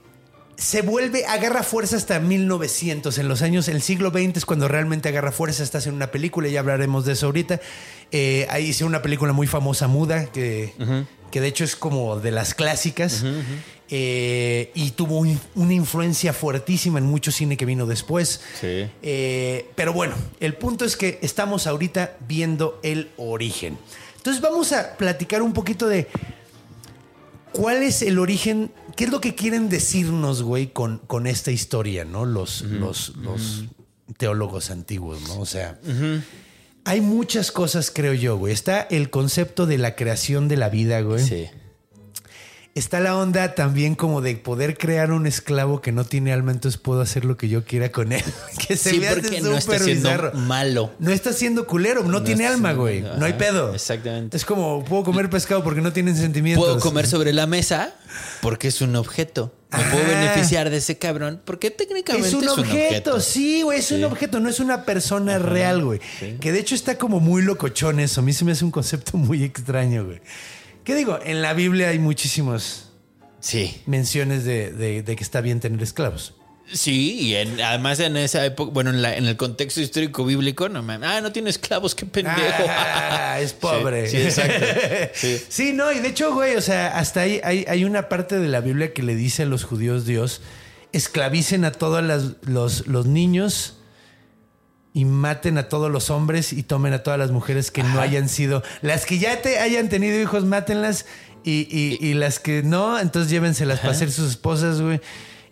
se 0.58 0.82
vuelve, 0.82 1.26
agarra 1.26 1.64
fuerza 1.64 1.96
hasta 1.98 2.20
1900, 2.20 3.18
en 3.20 3.28
los 3.28 3.42
años, 3.42 3.68
el 3.68 3.82
siglo 3.82 4.10
XX 4.10 4.38
es 4.38 4.46
cuando 4.46 4.68
realmente 4.68 5.08
agarra 5.10 5.32
fuerza, 5.32 5.64
estás 5.64 5.86
en 5.88 5.94
una 5.94 6.08
película, 6.12 6.48
ya 6.48 6.60
hablaremos 6.62 7.06
de 7.06 7.14
eso 7.14 7.28
ahorita. 7.28 7.60
Eh, 8.12 8.48
ahí 8.50 8.66
hice 8.70 8.84
una 8.86 9.02
película 9.02 9.34
muy 9.34 9.48
famosa, 9.48 9.88
muda, 9.88 10.26
que, 10.28 10.74
que 11.32 11.42
de 11.42 11.48
hecho 11.48 11.64
es 11.64 11.76
como 11.76 12.20
de 12.20 12.32
las 12.32 12.54
clásicas, 12.56 13.24
eh, 13.90 14.72
y 14.74 14.92
tuvo 14.92 15.20
un- 15.20 15.40
una 15.56 15.74
influencia 15.74 16.34
fuertísima 16.34 17.00
en 17.00 17.06
mucho 17.06 17.32
cine 17.32 17.56
que 17.56 17.66
vino 17.66 17.86
después. 17.86 18.42
Sí. 18.60 18.90
Eh, 19.02 19.70
pero 19.76 19.94
bueno, 19.94 20.16
el 20.40 20.56
punto 20.56 20.84
es 20.86 20.98
que 20.98 21.20
estamos 21.22 21.68
ahorita 21.68 22.18
viendo 22.28 22.80
el 22.84 23.12
origen. 23.18 23.78
Entonces 24.18 24.42
vamos 24.42 24.74
a 24.74 24.98
platicar 24.98 25.42
un 25.42 25.54
poquito 25.54 25.88
de 25.88 26.08
cuál 27.58 27.82
es 27.82 28.04
el 28.04 28.20
origen, 28.20 28.72
qué 28.96 29.06
es 29.06 29.10
lo 29.10 29.20
que 29.20 29.34
quieren 29.34 29.68
decirnos, 29.68 30.44
güey, 30.44 30.68
con, 30.68 31.00
con 31.00 31.26
esta 31.26 31.50
historia, 31.50 32.06
¿no? 32.06 32.24
Los, 32.24 32.62
los, 32.62 33.16
los 33.18 33.64
teólogos 34.18 34.70
antiguos, 34.70 35.22
¿no? 35.28 35.40
O 35.40 35.46
sea, 35.48 35.80
hay 36.84 37.02
muchas 37.02 37.52
cosas, 37.52 37.90
creo 37.90 38.14
yo, 38.14 38.38
güey. 38.38 38.54
Está 38.54 38.82
el 38.82 39.10
concepto 39.10 39.66
de 39.66 39.80
la 39.80 39.96
creación 39.96 40.48
de 40.48 40.58
la 40.58 40.70
vida, 40.70 41.02
güey. 41.02 41.26
Sí. 41.26 41.48
Está 42.78 43.00
la 43.00 43.18
onda 43.18 43.56
también 43.56 43.96
como 43.96 44.22
de 44.22 44.36
poder 44.36 44.78
crear 44.78 45.12
un 45.12 45.26
esclavo 45.26 45.82
que 45.82 45.92
no 45.92 46.06
tiene 46.06 46.32
alma, 46.32 46.52
entonces 46.52 46.80
puedo 46.80 47.02
hacer 47.02 47.26
lo 47.26 47.36
que 47.36 47.50
yo 47.50 47.66
quiera 47.66 47.92
con 47.92 48.12
él. 48.12 48.24
que 48.68 48.78
se 48.78 48.92
Sí, 48.92 49.00
me 49.00 49.08
hace 49.08 49.22
porque 49.22 49.42
no 49.42 49.58
está 49.58 49.80
siendo 49.80 50.10
bizarro. 50.10 50.34
malo. 50.34 50.92
No 51.00 51.12
está 51.12 51.34
siendo 51.34 51.66
culero, 51.66 52.04
no, 52.04 52.22
tiene 52.22 52.46
alma, 52.46 52.74
güey. 52.74 53.02
No 53.02 53.26
hay 53.26 53.34
pedo. 53.34 53.74
exactamente. 53.74 54.38
Es 54.38 54.46
como, 54.46 54.86
puedo 54.86 55.04
comer 55.04 55.28
pescado 55.28 55.64
porque 55.64 55.82
no 55.82 55.92
tienen 55.92 56.16
sentimientos. 56.16 56.64
Puedo 56.64 56.80
comer 56.80 57.08
sobre 57.08 57.34
la 57.34 57.48
mesa 57.48 57.96
porque 58.42 58.68
es 58.68 58.80
un 58.82 58.96
objeto. 58.96 59.52
Me 59.72 59.84
puedo 59.84 60.06
beneficiar 60.06 60.70
de 60.70 60.78
ese 60.78 61.00
cabrón 61.00 61.42
porque 61.44 61.72
técnicamente 61.72 62.28
Es 62.28 62.34
un, 62.36 62.48
objeto, 62.48 63.20
sí, 63.20 63.64
güey, 63.64 63.80
es 63.80 63.92
un 63.92 64.04
objeto, 64.04 64.40
no 64.40 64.50
es 64.50 64.60
una 64.60 64.86
persona 64.86 65.40
real, 65.40 65.84
güey. 65.84 66.00
Que 66.40 66.52
de 66.52 66.60
hecho 66.60 66.76
está 66.76 67.00
como 67.00 67.20
muy 67.20 67.42
locochón 67.42 68.00
eso. 68.00 68.22
A 68.22 68.24
mí 68.24 68.34
se 68.34 68.46
me 68.46 68.52
hace 68.52 68.64
un 68.64 68.72
concepto 68.72 69.18
muy 69.18 69.44
extraño, 69.44 70.06
güey. 70.06 70.22
¿Qué 70.88 70.96
digo? 70.96 71.20
En 71.22 71.42
la 71.42 71.52
Biblia 71.54 71.90
hay 71.90 72.00
muchísimas 72.00 72.86
Sí. 73.42 73.82
menciones 73.88 74.46
de, 74.46 74.72
de- 74.72 75.04
de 75.04 75.16
que 75.18 75.22
está 75.24 75.42
bien 75.42 75.60
tener 75.60 75.84
esclavos. 75.84 76.34
Sí, 76.72 77.20
y 77.20 77.36
en- 77.36 77.60
además 77.60 78.00
en 78.00 78.16
esa 78.16 78.46
época, 78.46 78.72
bueno, 78.74 78.92
en, 78.92 79.02
la- 79.02 79.18
en 79.18 79.26
el 79.26 79.36
contexto 79.36 79.82
histórico 79.82 80.24
bíblico, 80.24 80.70
no 80.70 80.82
mames. 80.84 81.10
Ah, 81.10 81.20
no 81.20 81.34
tiene 81.34 81.50
esclavos, 81.50 81.94
qué 81.94 82.06
pendejo. 82.06 82.38
Ah, 82.70 83.38
es 83.42 83.52
pobre. 83.66 84.08
Sí, 84.10 84.16
sí, 84.18 84.24
exacto. 84.24 84.66
Sí. 85.14 85.42
Sí, 85.50 85.74
no, 85.74 85.92
y 85.92 86.00
de 86.00 86.08
hecho, 86.08 86.34
güey, 86.34 86.56
o 86.56 86.62
sea, 86.62 86.98
hasta 86.98 87.20
ahí 87.20 87.42
hay, 87.44 87.66
hay 87.68 87.84
una 87.84 88.08
parte 88.08 88.40
de 88.40 88.48
la 88.48 88.62
Biblia 88.62 88.94
que 88.94 89.04
le 89.04 89.14
dice 89.16 89.44
a 89.44 89.46
los 89.46 89.66
judíos 89.66 90.06
Dios, 90.06 90.40
esclavicen 90.94 91.66
a 91.66 91.74
todos 91.74 92.02
los, 92.44 92.88
los 92.88 93.06
niños 93.08 93.74
y 94.98 95.06
maten 95.06 95.60
a 95.60 95.70
todos 95.70 95.92
los 95.92 96.10
hombres 96.10 96.52
y 96.54 96.64
tomen 96.64 96.92
a 96.94 97.04
todas 97.04 97.20
las 97.20 97.30
mujeres 97.30 97.70
que 97.70 97.84
no 97.84 98.00
hayan 98.02 98.30
sido, 98.30 98.64
las 98.82 99.06
que 99.06 99.20
ya 99.20 99.42
te 99.44 99.60
hayan 99.60 99.90
tenido 99.90 100.20
hijos, 100.20 100.44
mátenlas 100.46 101.06
y, 101.44 101.68
y- 101.70 102.00
y 102.04 102.14
las 102.16 102.40
que 102.40 102.64
no, 102.64 102.98
entonces 103.00 103.30
llévenselas 103.30 103.80
para 103.80 103.94
ser 103.94 104.12
sus 104.12 104.32
esposas, 104.32 104.82
güey. 104.82 105.00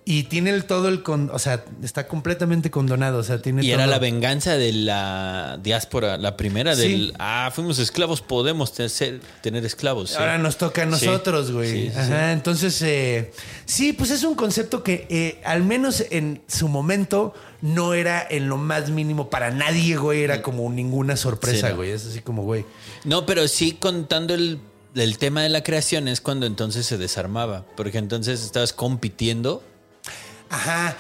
Y 0.08 0.26
tiene 0.26 0.52
el, 0.52 0.66
todo 0.66 0.88
el, 0.88 1.02
con, 1.02 1.32
o 1.34 1.40
sea, 1.40 1.66
está 1.82 2.08
completamente 2.08 2.70
condonado, 2.70 3.18
o 3.18 3.24
sea, 3.24 3.42
tiene 3.42 3.66
Y 3.66 3.72
era 3.72 3.88
la 3.88 3.98
venganza 3.98 4.56
de 4.56 4.72
la 4.72 5.60
diáspora, 5.64 6.18
la 6.20 6.38
primera 6.38 6.76
del, 6.76 7.08
Sí. 7.08 7.14
ah, 7.18 7.52
fuimos 7.52 7.80
esclavos, 7.80 8.22
podemos 8.22 8.72
te- 8.74 8.88
ser- 8.90 9.20
tener 9.42 9.66
esclavos. 9.66 10.12
sí. 10.12 10.16
Ahora 10.20 10.38
nos 10.38 10.58
toca 10.58 10.84
a 10.84 10.86
nosotros, 10.86 11.52
güey. 11.52 11.90
Sí, 11.90 11.98
Ajá, 11.98 12.34
entonces, 12.34 12.80
eh, 12.84 13.32
sí, 13.66 13.94
pues 13.94 14.12
es 14.12 14.24
un 14.24 14.36
concepto 14.36 14.84
que 14.84 15.08
eh, 15.10 15.42
al 15.44 15.64
menos 15.64 16.04
en 16.12 16.44
su 16.48 16.68
momento 16.68 17.34
no 17.64 17.96
era 17.96 18.28
en 18.30 18.48
lo 18.48 18.58
más 18.58 18.92
mínimo 18.92 19.32
para 19.32 19.50
nadie, 19.50 19.98
güey. 19.98 20.22
Era 20.22 20.44
como 20.44 20.70
ninguna 20.70 21.18
sorpresa, 21.18 21.72
no. 21.72 21.78
güey. 21.78 21.90
Es 21.90 22.06
así 22.06 22.20
como, 22.20 22.44
güey. 22.44 22.64
No, 23.06 23.26
pero 23.26 23.48
sí 23.48 23.72
contando 23.72 24.36
el, 24.36 24.60
el 24.94 25.18
tema 25.18 25.42
de 25.42 25.50
la 25.50 25.64
creación 25.64 26.08
es 26.08 26.22
cuando 26.22 26.46
entonces 26.46 26.86
se 26.86 27.00
desarmaba, 27.00 27.66
porque 27.76 27.98
entonces 27.98 28.44
estabas 28.44 28.72
compitiendo. 28.72 29.64
Ajá. 30.56 30.98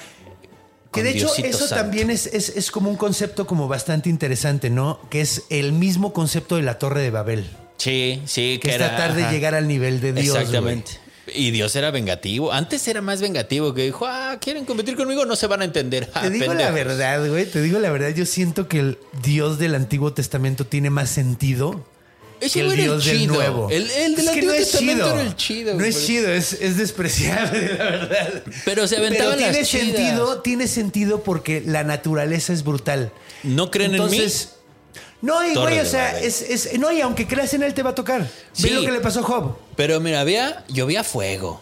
Que 0.91 1.03
de 1.03 1.09
hecho 1.09 1.25
Diosito 1.25 1.47
eso 1.47 1.67
Santo. 1.67 1.75
también 1.75 2.09
es, 2.09 2.25
es, 2.27 2.49
es 2.49 2.71
como 2.71 2.89
un 2.89 2.95
concepto 2.95 3.45
como 3.45 3.67
bastante 3.67 4.09
interesante, 4.09 4.69
¿no? 4.69 4.99
Que 5.09 5.21
es 5.21 5.43
el 5.49 5.73
mismo 5.73 6.13
concepto 6.13 6.55
de 6.55 6.61
la 6.61 6.79
Torre 6.79 7.01
de 7.01 7.09
Babel. 7.11 7.45
Sí, 7.77 8.21
sí, 8.25 8.59
Que 8.61 8.69
que 8.69 8.69
es 8.69 8.75
era, 8.75 8.89
tratar 8.89 9.13
de 9.15 9.23
ajá. 9.23 9.31
llegar 9.31 9.55
al 9.55 9.67
nivel 9.67 9.99
de 9.99 10.13
Dios, 10.13 10.37
Exactamente. 10.37 10.91
Y 11.33 11.51
Dios 11.51 11.75
era 11.75 11.91
vengativo. 11.91 12.53
Antes 12.53 12.87
era 12.87 13.01
más 13.01 13.19
vengativo, 13.19 13.73
que 13.73 13.83
dijo, 13.83 14.05
ah, 14.07 14.37
quieren 14.39 14.63
competir 14.63 14.95
conmigo, 14.95 15.25
no 15.25 15.35
se 15.35 15.47
van 15.47 15.61
a 15.63 15.65
entender. 15.65 16.09
Ah, 16.13 16.21
Te 16.21 16.29
digo 16.29 16.53
la 16.53 16.69
verdad, 16.71 17.27
güey. 17.27 17.45
Te 17.45 17.61
digo 17.61 17.79
la 17.79 17.89
verdad. 17.89 18.09
Yo 18.09 18.25
siento 18.25 18.67
que 18.67 18.79
el 18.79 18.97
Dios 19.23 19.57
del 19.57 19.75
Antiguo 19.75 20.13
Testamento 20.13 20.65
tiene 20.65 20.89
más 20.91 21.09
sentido 21.09 21.83
Ese 22.41 22.59
el 22.59 22.65
era 22.67 22.75
el 22.75 22.81
Dios 22.83 23.05
del 23.05 23.17
chido. 23.19 23.33
Nuevo. 23.35 23.69
El, 23.69 23.89
el 23.91 24.15
del 24.15 24.25
Es 24.27 24.31
que 24.33 24.39
Antiguo 24.39 24.53
no 24.53 24.53
es 24.59 24.71
Testamento 24.71 25.03
chido. 25.05 25.13
era 25.13 25.21
el 25.21 25.35
chido. 25.35 25.73
No 25.75 25.85
es 25.85 26.05
chido, 26.05 26.31
es, 26.33 26.53
es 26.53 26.77
despreciable, 26.77 27.73
la 27.77 27.83
verdad. 27.85 28.43
Pero 28.65 28.87
se 28.87 28.97
aventaban 28.97 29.35
Pero 29.35 29.43
tiene 29.49 29.59
las 29.59 29.69
chidas. 29.69 29.85
sentido, 29.97 30.41
tiene 30.41 30.67
sentido 30.67 31.23
porque 31.23 31.61
la 31.65 31.83
naturaleza 31.83 32.51
es 32.53 32.63
brutal. 32.63 33.11
¿No 33.43 33.71
creen 33.71 33.95
en 33.95 34.09
mí? 34.09 34.21
No, 35.21 35.43
y 35.43 35.55
güey, 35.55 35.79
o 35.79 35.85
sea, 35.85 36.19
es, 36.19 36.41
es- 36.41 36.77
no, 36.77 36.91
y 36.91 37.01
aunque 37.01 37.25
creas 37.25 37.53
en 37.53 37.63
él, 37.63 37.73
te 37.73 37.81
va 37.81 37.91
a 37.91 37.95
tocar. 37.95 38.27
Sí. 38.53 38.63
Ve 38.69 38.75
lo 38.75 38.81
que 38.81 38.91
le 38.91 38.99
pasó 38.99 39.21
a 39.21 39.23
Job. 39.23 39.57
Pero 39.75 39.99
mira, 39.99 40.19
había, 40.21 40.63
llovía 40.67 41.03
fuego. 41.03 41.61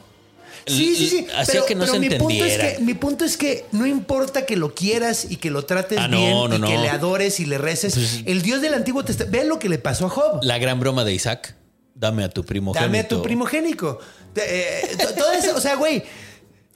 Sí, 0.66 0.96
sí, 0.96 1.08
sí. 1.10 1.28
Hacía 1.36 1.54
pero, 1.54 1.66
que 1.66 1.76
no 1.76 1.82
pero 1.82 1.94
se 1.94 2.00
mi 2.00 2.10
punto, 2.10 2.34
es 2.46 2.52
entendiera. 2.54 2.78
que, 2.78 2.84
mi 2.84 2.94
punto 2.94 3.26
es 3.26 3.38
que 3.38 3.66
no 3.72 3.86
importa 3.86 4.46
que 4.46 4.56
lo 4.56 4.74
quieras 4.74 5.26
y 5.30 5.36
que 5.38 5.52
lo 5.52 5.66
trates 5.66 5.98
Ah, 5.98 6.08
no, 6.08 6.18
bien 6.18 6.32
no, 6.50 6.56
y 6.56 6.72
que 6.72 6.78
le 6.78 6.90
adores 6.90 7.40
y 7.40 7.46
le 7.46 7.58
reces. 7.58 7.94
Pues- 7.96 8.22
el 8.26 8.42
Dios 8.42 8.62
del 8.62 8.74
Antiguo 8.74 9.04
Testamento. 9.04 9.38
Ve 9.38 9.46
lo 9.46 9.60
que 9.60 9.70
le 9.70 9.78
pasó 9.78 10.06
a 10.06 10.10
Job. 10.10 10.40
La 10.44 10.58
gran 10.58 10.80
broma 10.80 11.04
de 11.04 11.14
Isaac. 11.14 11.56
Dame 11.96 12.24
a 12.24 12.30
tu 12.30 12.44
primogénito. 12.44 12.86
Dame 12.86 13.00
a 13.00 13.08
tu 13.08 13.22
primogénico. 13.22 14.00
Eh, 14.36 14.96
to- 15.00 15.14
toda 15.14 15.38
esa- 15.38 15.56
o 15.56 15.62
sea, 15.62 15.76
güey. 15.76 16.04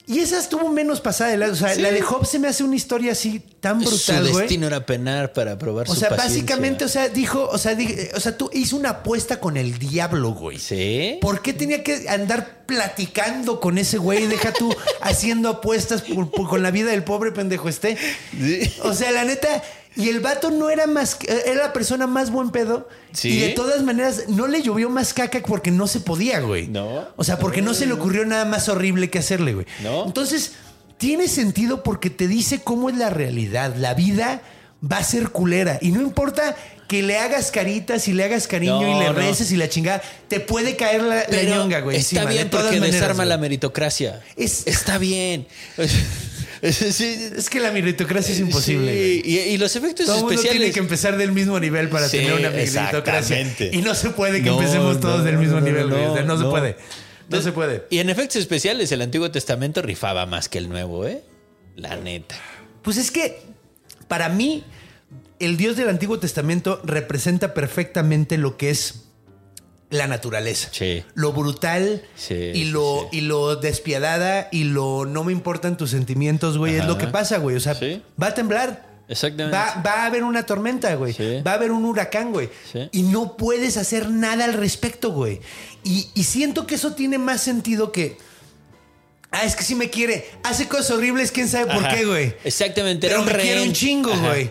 Y 0.08 0.20
esa 0.20 0.38
estuvo 0.38 0.68
menos 0.70 1.00
pasada. 1.02 1.30
de 1.30 1.36
la- 1.36 1.48
O 1.48 1.54
sea, 1.54 1.74
la 1.76 1.90
de 1.90 2.00
Job 2.00 2.24
se 2.26 2.38
me 2.38 2.48
hace 2.48 2.64
una 2.64 2.74
historia 2.76 3.12
así 3.12 3.40
tan 3.60 3.82
Su 3.84 3.90
brutal, 3.90 4.28
güey. 4.30 4.42
destino 4.42 4.66
era 4.66 4.86
penar 4.86 5.32
para 5.34 5.58
probar 5.58 5.86
O 5.88 5.94
su 5.94 6.00
sea, 6.00 6.08
paciencia. 6.08 6.40
básicamente, 6.42 6.84
o 6.84 6.88
sea, 6.88 7.08
dijo, 7.08 7.46
o 7.46 7.58
sea, 7.58 7.74
di- 7.74 7.94
o 8.16 8.18
sea, 8.20 8.36
tú 8.36 8.48
hizo 8.54 8.76
una 8.76 8.88
apuesta 8.90 9.38
con 9.38 9.56
el 9.58 9.78
diablo, 9.78 10.30
güey. 10.32 10.58
¿Sí? 10.58 11.18
¿Por 11.20 11.42
qué 11.42 11.52
tenía 11.52 11.84
que 11.84 12.08
andar 12.08 12.64
platicando 12.64 13.60
con 13.60 13.76
ese 13.76 13.98
güey? 13.98 14.26
Deja 14.26 14.52
tú 14.52 14.74
haciendo 15.02 15.50
apuestas 15.50 16.00
por- 16.02 16.30
por- 16.30 16.48
con 16.48 16.62
la 16.62 16.70
vida 16.70 16.90
del 16.90 17.04
pobre 17.04 17.30
pendejo 17.32 17.68
este. 17.68 17.96
O 18.82 18.94
sea, 18.94 19.10
la 19.12 19.24
neta. 19.24 19.62
Y 19.96 20.08
el 20.10 20.20
vato 20.20 20.50
no 20.50 20.70
era 20.70 20.86
más. 20.86 21.14
que- 21.16 21.26
Era 21.46 21.66
la 21.66 21.72
persona 21.72 22.06
más 22.06 22.30
buen 22.30 22.50
pedo. 22.50 22.88
Sí. 23.12 23.30
Y 23.30 23.38
de 23.40 23.48
todas 23.50 23.82
maneras, 23.82 24.24
no 24.28 24.46
le 24.46 24.62
llovió 24.62 24.88
más 24.90 25.12
caca 25.12 25.40
porque 25.46 25.70
no 25.70 25.86
se 25.88 26.00
podía, 26.00 26.40
güey. 26.40 26.68
No. 26.68 27.08
O 27.16 27.24
sea, 27.24 27.38
porque 27.38 27.62
no 27.62 27.74
se 27.74 27.86
le 27.86 27.92
ocurrió 27.94 28.24
nada 28.24 28.44
más 28.44 28.68
horrible 28.68 29.10
que 29.10 29.18
hacerle, 29.18 29.54
güey. 29.54 29.66
No. 29.82 30.04
Entonces, 30.06 30.52
tiene 30.98 31.26
sentido 31.28 31.82
porque 31.82 32.10
te 32.10 32.28
dice 32.28 32.60
cómo 32.62 32.90
es 32.90 32.96
la 32.96 33.10
realidad. 33.10 33.74
La 33.76 33.94
vida 33.94 34.42
va 34.80 34.98
a 34.98 35.02
ser 35.04 35.30
culera. 35.30 35.78
Y 35.80 35.90
no 35.90 36.00
importa 36.00 36.54
que 36.86 37.02
le 37.02 37.18
hagas 37.18 37.50
caritas 37.50 38.08
y 38.08 38.12
le 38.14 38.24
hagas 38.24 38.46
cariño 38.46 38.80
No, 38.80 38.96
y 38.96 39.00
le 39.00 39.06
no. 39.08 39.12
reces 39.12 39.50
y 39.52 39.56
la 39.56 39.68
chingada, 39.68 40.00
te 40.28 40.40
puede 40.40 40.74
caer 40.76 41.02
la, 41.02 41.24
la 41.28 41.42
ñonga, 41.42 41.80
güey. 41.80 41.96
Está 41.98 42.16
encima, 42.20 42.30
de 42.30 42.36
bien 42.36 42.50
todas 42.50 42.66
porque 42.66 42.80
maneras, 42.80 43.00
desarma 43.00 43.24
güey. 43.24 43.28
la 43.28 43.38
meritocracia. 43.38 44.20
Es- 44.36 44.66
Está 44.66 44.96
bien. 44.98 45.46
Sí, 46.72 47.30
Es 47.36 47.48
que 47.50 47.60
la 47.60 47.70
meritocracia 47.70 48.32
es 48.34 48.40
imposible. 48.40 48.92
sí. 48.92 49.20
güey. 49.22 49.34
Y, 49.34 49.38
y 49.54 49.58
los 49.58 49.74
efectos 49.76 50.06
Todo 50.06 50.18
especiales. 50.30 50.58
tiene 50.58 50.72
que 50.72 50.80
empezar 50.80 51.16
del 51.16 51.32
mismo 51.32 51.58
nivel 51.60 51.88
para 51.88 52.08
Sí, 52.08 52.18
tener 52.18 52.32
una 52.34 52.50
meritocracia. 52.50 53.46
Y 53.72 53.82
no 53.82 53.94
se 53.94 54.10
puede 54.10 54.42
que 54.42 54.50
No, 54.50 54.58
empecemos 54.60 55.00
todos 55.00 55.18
no, 55.18 55.24
del 55.24 55.38
mismo 55.38 55.60
no, 55.60 55.66
nivel, 55.66 55.88
no, 55.88 56.16
se 56.36 56.44
no. 56.44 56.50
puede. 56.50 56.76
No 57.28 57.42
se 57.42 57.52
puede. 57.52 57.84
Y 57.90 57.98
en 57.98 58.10
efectos 58.10 58.36
especiales, 58.36 58.90
el 58.92 59.02
Antiguo 59.02 59.30
Testamento 59.30 59.82
rifaba 59.82 60.24
más 60.26 60.48
que 60.48 60.58
el 60.58 60.68
Nuevo, 60.68 61.06
¿eh? 61.06 61.22
La 61.76 61.96
neta. 61.96 62.36
Pues 62.82 62.96
es 62.96 63.10
que 63.10 63.40
para 64.08 64.28
mí 64.28 64.64
el 65.38 65.56
Dios 65.56 65.76
del 65.76 65.88
Antiguo 65.90 66.18
Testamento 66.18 66.80
representa 66.84 67.54
perfectamente 67.54 68.38
lo 68.38 68.56
que 68.56 68.70
es 68.70 69.04
la 69.90 70.06
naturaleza. 70.06 70.68
Sí. 70.72 71.02
Lo 71.14 71.32
brutal 71.32 72.02
Sí, 72.14 72.34
y, 72.34 72.52
sí, 72.52 72.64
lo, 72.66 73.08
y 73.10 73.22
lo 73.22 73.56
despiadada 73.56 74.48
y 74.52 74.64
lo 74.64 75.06
no 75.06 75.24
me 75.24 75.32
importan 75.32 75.76
tus 75.76 75.90
sentimientos, 75.90 76.58
güey. 76.58 76.76
Es 76.76 76.84
lo 76.84 76.98
que 76.98 77.06
pasa, 77.06 77.38
güey. 77.38 77.56
O 77.56 77.60
sea, 77.60 77.74
Sí. 77.74 78.02
va 78.20 78.28
a 78.28 78.34
temblar. 78.34 78.86
Exactamente. 79.08 79.56
Va, 79.56 79.82
va 79.84 80.02
a 80.02 80.06
haber 80.06 80.22
una 80.22 80.44
tormenta, 80.44 80.94
güey. 80.96 81.14
Sí. 81.14 81.40
Va 81.46 81.52
a 81.52 81.54
haber 81.54 81.72
un 81.72 81.86
huracán, 81.86 82.30
güey. 82.32 82.50
Sí. 82.70 82.90
Y 82.92 83.02
no 83.04 83.38
puedes 83.38 83.78
hacer 83.78 84.10
nada 84.10 84.44
al 84.44 84.52
respecto, 84.52 85.12
güey. 85.12 85.40
Y, 85.82 86.08
y 86.14 86.24
siento 86.24 86.66
que 86.66 86.74
eso 86.74 86.92
tiene 86.92 87.16
más 87.16 87.40
sentido 87.40 87.90
que... 87.90 88.18
Ah, 89.30 89.44
es 89.44 89.56
que 89.56 89.62
si 89.64 89.74
me 89.74 89.88
quiere. 89.90 90.26
Hace 90.42 90.68
cosas 90.68 90.90
horribles, 90.90 91.32
quién 91.32 91.48
sabe 91.48 91.66
por 91.72 91.84
Ajá. 91.84 91.94
qué, 91.96 92.04
güey. 92.04 92.34
Exactamente. 92.44 93.08
Pero 93.08 93.22
era 93.22 93.30
un 93.30 93.36
me 93.36 93.42
quiere 93.42 93.62
un 93.62 93.72
chingo, 93.72 94.12
Ajá. 94.12 94.28
güey. 94.28 94.50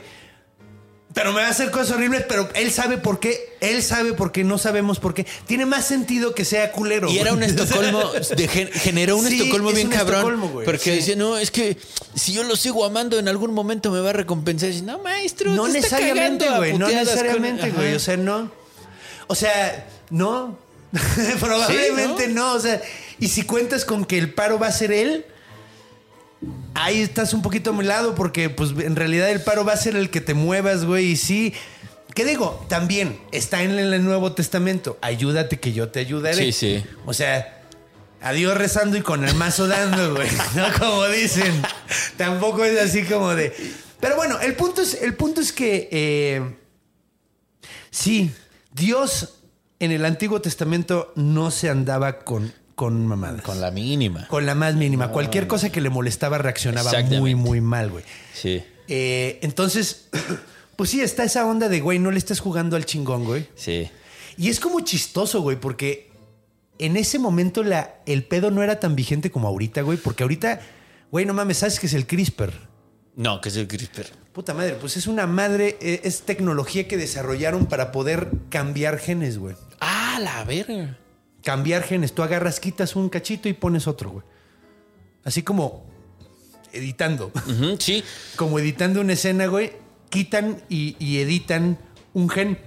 Pero 1.18 1.34
me 1.34 1.42
va 1.42 1.48
a 1.48 1.50
hacer 1.50 1.72
cosas 1.72 1.96
horribles, 1.96 2.26
pero 2.30 2.48
él 2.54 2.72
sabe 2.72 3.00
por 3.00 3.20
qué. 3.20 3.56
Él 3.60 3.82
sabe 3.82 4.14
por 4.14 4.32
qué, 4.32 4.44
no 4.44 4.60
sabemos 4.60 5.00
por 5.00 5.16
qué. 5.16 5.26
Tiene 5.48 5.66
más 5.66 5.88
sentido 5.88 6.36
que 6.36 6.46
sea 6.46 6.72
culero. 6.72 7.10
Y 7.10 7.18
era 7.18 7.34
un 7.34 7.40
güey. 7.40 7.50
Estocolmo, 7.50 8.12
de 8.38 8.48
gen- 8.48 8.70
generó 8.72 9.18
un 9.18 9.28
Sí, 9.28 9.40
Estocolmo 9.42 9.70
es 9.70 9.76
bien 9.78 9.88
un 9.88 9.94
cabrón. 9.94 10.16
Estocolmo, 10.18 10.50
güey, 10.50 10.66
porque 10.66 10.84
sí. 10.84 10.92
decía, 10.92 11.16
no, 11.16 11.36
es 11.40 11.50
que 11.50 11.76
si 12.14 12.34
yo 12.34 12.44
lo 12.44 12.56
sigo 12.56 12.86
amando, 12.86 13.18
en 13.18 13.28
algún 13.28 13.52
momento 13.52 13.90
me 13.90 14.00
va 14.00 14.12
a 14.12 14.14
recompensar. 14.14 14.70
Dice, 14.70 14.84
no, 14.84 15.00
maestro, 15.00 15.50
No 15.56 15.64
te 15.64 15.80
está 15.80 15.98
necesariamente, 15.98 16.46
cagando 16.46 16.58
güey. 16.62 16.74
No 16.78 16.86
puteadas 16.86 17.08
con- 17.08 17.16
necesariamente, 17.18 17.72
güey. 17.72 17.96
O 17.96 18.00
sea, 18.00 18.16
no. 18.18 18.52
O 19.26 19.34
sea, 19.34 19.88
no. 20.12 20.60
Probablemente 21.40 22.28
¿no? 22.28 22.52
¿no? 22.52 22.54
O 22.54 22.60
sea, 22.60 22.80
y 23.20 23.28
si 23.30 23.42
cuentas 23.42 23.86
con 23.86 24.06
que 24.06 24.18
el 24.18 24.34
paro 24.34 24.60
va 24.60 24.68
a 24.68 24.72
ser 24.72 24.92
él, 24.92 25.26
ahí 26.74 27.02
estás 27.02 27.34
un 27.34 27.42
poquito 27.42 27.72
a 27.72 27.74
mi 27.74 27.84
lado 27.84 28.16
porque, 28.16 28.50
pues, 28.50 28.72
en 28.72 28.96
realidad 28.96 29.30
el 29.30 29.42
paro 29.42 29.66
va 29.66 29.74
a 29.74 29.78
ser 29.78 29.96
el 29.96 30.10
que 30.10 30.22
te 30.22 30.34
muevas, 30.34 30.86
güey. 30.86 31.12
Y 31.12 31.16
sí, 31.16 31.54
¿Qué 32.18 32.26
digo? 32.26 32.66
También 32.68 33.20
está 33.32 33.62
en 33.62 33.78
el 33.78 34.04
Nuevo 34.04 34.34
Testamento. 34.34 34.98
Ayúdate 35.02 35.60
que 35.60 35.72
yo 35.72 35.90
te 35.90 36.00
ayudaré. 36.00 36.36
Sí, 36.36 36.52
sí. 36.52 36.84
O 37.06 37.14
sea, 37.14 37.62
adiós 38.22 38.58
rezando 38.58 38.98
y 38.98 39.02
con 39.02 39.24
el 39.24 39.36
mazo 39.36 39.68
dando, 39.68 40.16
güey. 40.16 40.28
No 40.56 40.66
como 40.80 41.06
dicen. 41.10 41.62
Tampoco 42.18 42.66
es 42.66 42.82
así 42.82 43.04
como 43.04 43.36
de. 43.36 43.56
Pero 44.00 44.16
bueno, 44.16 44.40
el 44.40 44.56
punto 44.56 44.82
es, 44.82 45.00
el 45.04 45.14
punto 45.14 45.42
es 45.42 45.52
que 45.52 45.90
eh, 45.92 46.56
sí, 47.92 48.32
Dios 48.74 49.36
en 49.80 49.92
el 49.92 50.04
Antiguo 50.04 50.42
Testamento 50.42 51.14
no 51.16 51.52
se 51.52 51.70
andaba 51.70 52.20
con, 52.22 52.52
con 52.78 53.08
mamadas. 53.08 53.42
Con 53.42 53.60
la 53.60 53.72
mínima. 53.72 54.28
Con 54.28 54.46
la 54.46 54.54
más 54.54 54.76
mínima. 54.76 55.08
Cualquier 55.12 55.48
cosa 55.48 55.72
que 55.72 55.82
le 55.82 55.90
molestaba 55.90 56.38
reaccionaba 56.38 56.92
muy, 57.10 57.34
muy 57.34 57.60
mal, 57.60 57.90
güey. 57.90 58.04
Sí. 58.36 58.64
Eh, 58.88 59.40
entonces, 59.42 60.10
pues 60.76 60.92
sí, 60.92 61.02
está 61.02 61.24
esa 61.24 61.48
onda 61.48 61.70
de, 61.70 61.82
güey, 61.82 61.98
no 61.98 62.12
le 62.12 62.20
estés 62.20 62.40
jugando 62.40 62.76
al 62.76 62.86
chingón, 62.86 63.26
güey. 63.26 63.48
Sí. 63.56 63.90
Y 64.38 64.50
es 64.50 64.60
como 64.60 64.82
chistoso, 64.82 65.42
güey, 65.42 65.60
porque 65.60 66.12
en 66.78 66.98
ese 66.98 67.18
momento 67.18 67.64
la, 67.64 67.96
el 68.06 68.24
pedo 68.26 68.52
no 68.52 68.62
era 68.62 68.80
tan 68.80 68.96
vigente 68.96 69.32
como 69.32 69.48
ahorita, 69.48 69.82
güey, 69.82 69.98
porque 69.98 70.22
ahorita, 70.22 70.62
güey, 71.10 71.26
no 71.26 71.34
mames, 71.34 71.58
¿sabes 71.58 71.80
qué 71.80 71.88
es 71.88 71.96
el 71.96 72.06
CRISPR? 72.06 72.54
No, 73.16 73.42
que 73.42 73.50
es 73.50 73.58
el 73.58 73.68
CRISPR. 73.68 74.06
Puta 74.34 74.54
madre, 74.54 74.78
pues 74.80 74.98
es 74.98 75.08
una 75.08 75.26
madre, 75.26 75.80
eh, 75.82 76.02
es 76.04 76.22
tecnología 76.22 76.88
que 76.88 76.96
desarrollaron 76.96 77.66
para 77.66 77.92
poder 77.92 78.30
cambiar 78.52 79.00
genes, 79.00 79.40
güey. 79.40 79.56
Ah, 79.80 80.20
la 80.22 80.44
verga. 80.44 80.96
Cambiar 81.44 81.84
genes. 81.84 82.14
Tú 82.14 82.24
agarras, 82.24 82.60
quitas 82.60 82.96
un 82.96 83.10
cachito 83.10 83.48
y 83.50 83.54
pones 83.54 83.88
otro, 83.88 84.10
güey. 84.12 84.24
Así 85.24 85.44
como 85.44 85.86
editando. 86.74 87.32
Sí. 87.80 88.04
como 88.36 88.60
editando 88.60 89.02
una 89.02 89.14
escena, 89.14 89.48
güey, 89.48 89.72
quitan 90.10 90.62
y, 90.70 90.96
y 91.00 91.20
editan 91.20 91.78
un 92.14 92.30
gen. 92.30 92.58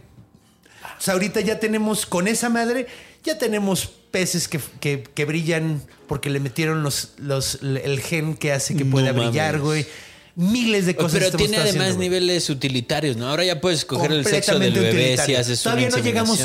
O 0.99 1.01
sea, 1.03 1.15
ahorita 1.15 1.41
ya 1.41 1.59
tenemos, 1.61 2.07
con 2.07 2.27
esa 2.29 2.49
madre, 2.49 2.87
ya 3.23 3.39
tenemos 3.39 3.87
peces 4.11 4.49
que, 4.49 4.59
que- 4.81 5.03
que 5.03 5.25
brillan 5.25 5.83
porque 6.09 6.31
le 6.31 6.41
metieron 6.41 6.83
los, 6.83 7.13
los, 7.19 7.61
el 7.63 8.01
gen 8.01 8.35
que 8.35 8.53
hace 8.53 8.77
que 8.77 8.85
No 8.85 8.91
pueda 8.91 9.13
brillar, 9.13 9.61
güey. 9.61 9.87
Miles 10.37 10.87
de 10.87 10.97
cosas. 10.97 11.19
Pero 11.19 11.37
tiene 11.37 11.57
además 11.57 11.83
haciendo, 11.83 12.01
niveles 12.01 12.49
utilitarios, 12.51 13.17
¿no? 13.17 13.29
Ahora 13.29 13.45
ya 13.45 13.61
puedes 13.61 13.81
escoger 13.81 14.13
el 14.13 14.25
sexo 14.25 14.59
del 14.59 14.73
bebé 14.73 15.19
si 15.19 15.35
haces 15.35 15.63
todavía 15.63 15.89
una 15.89 15.97
no 15.97 16.03
llegamos 16.03 16.39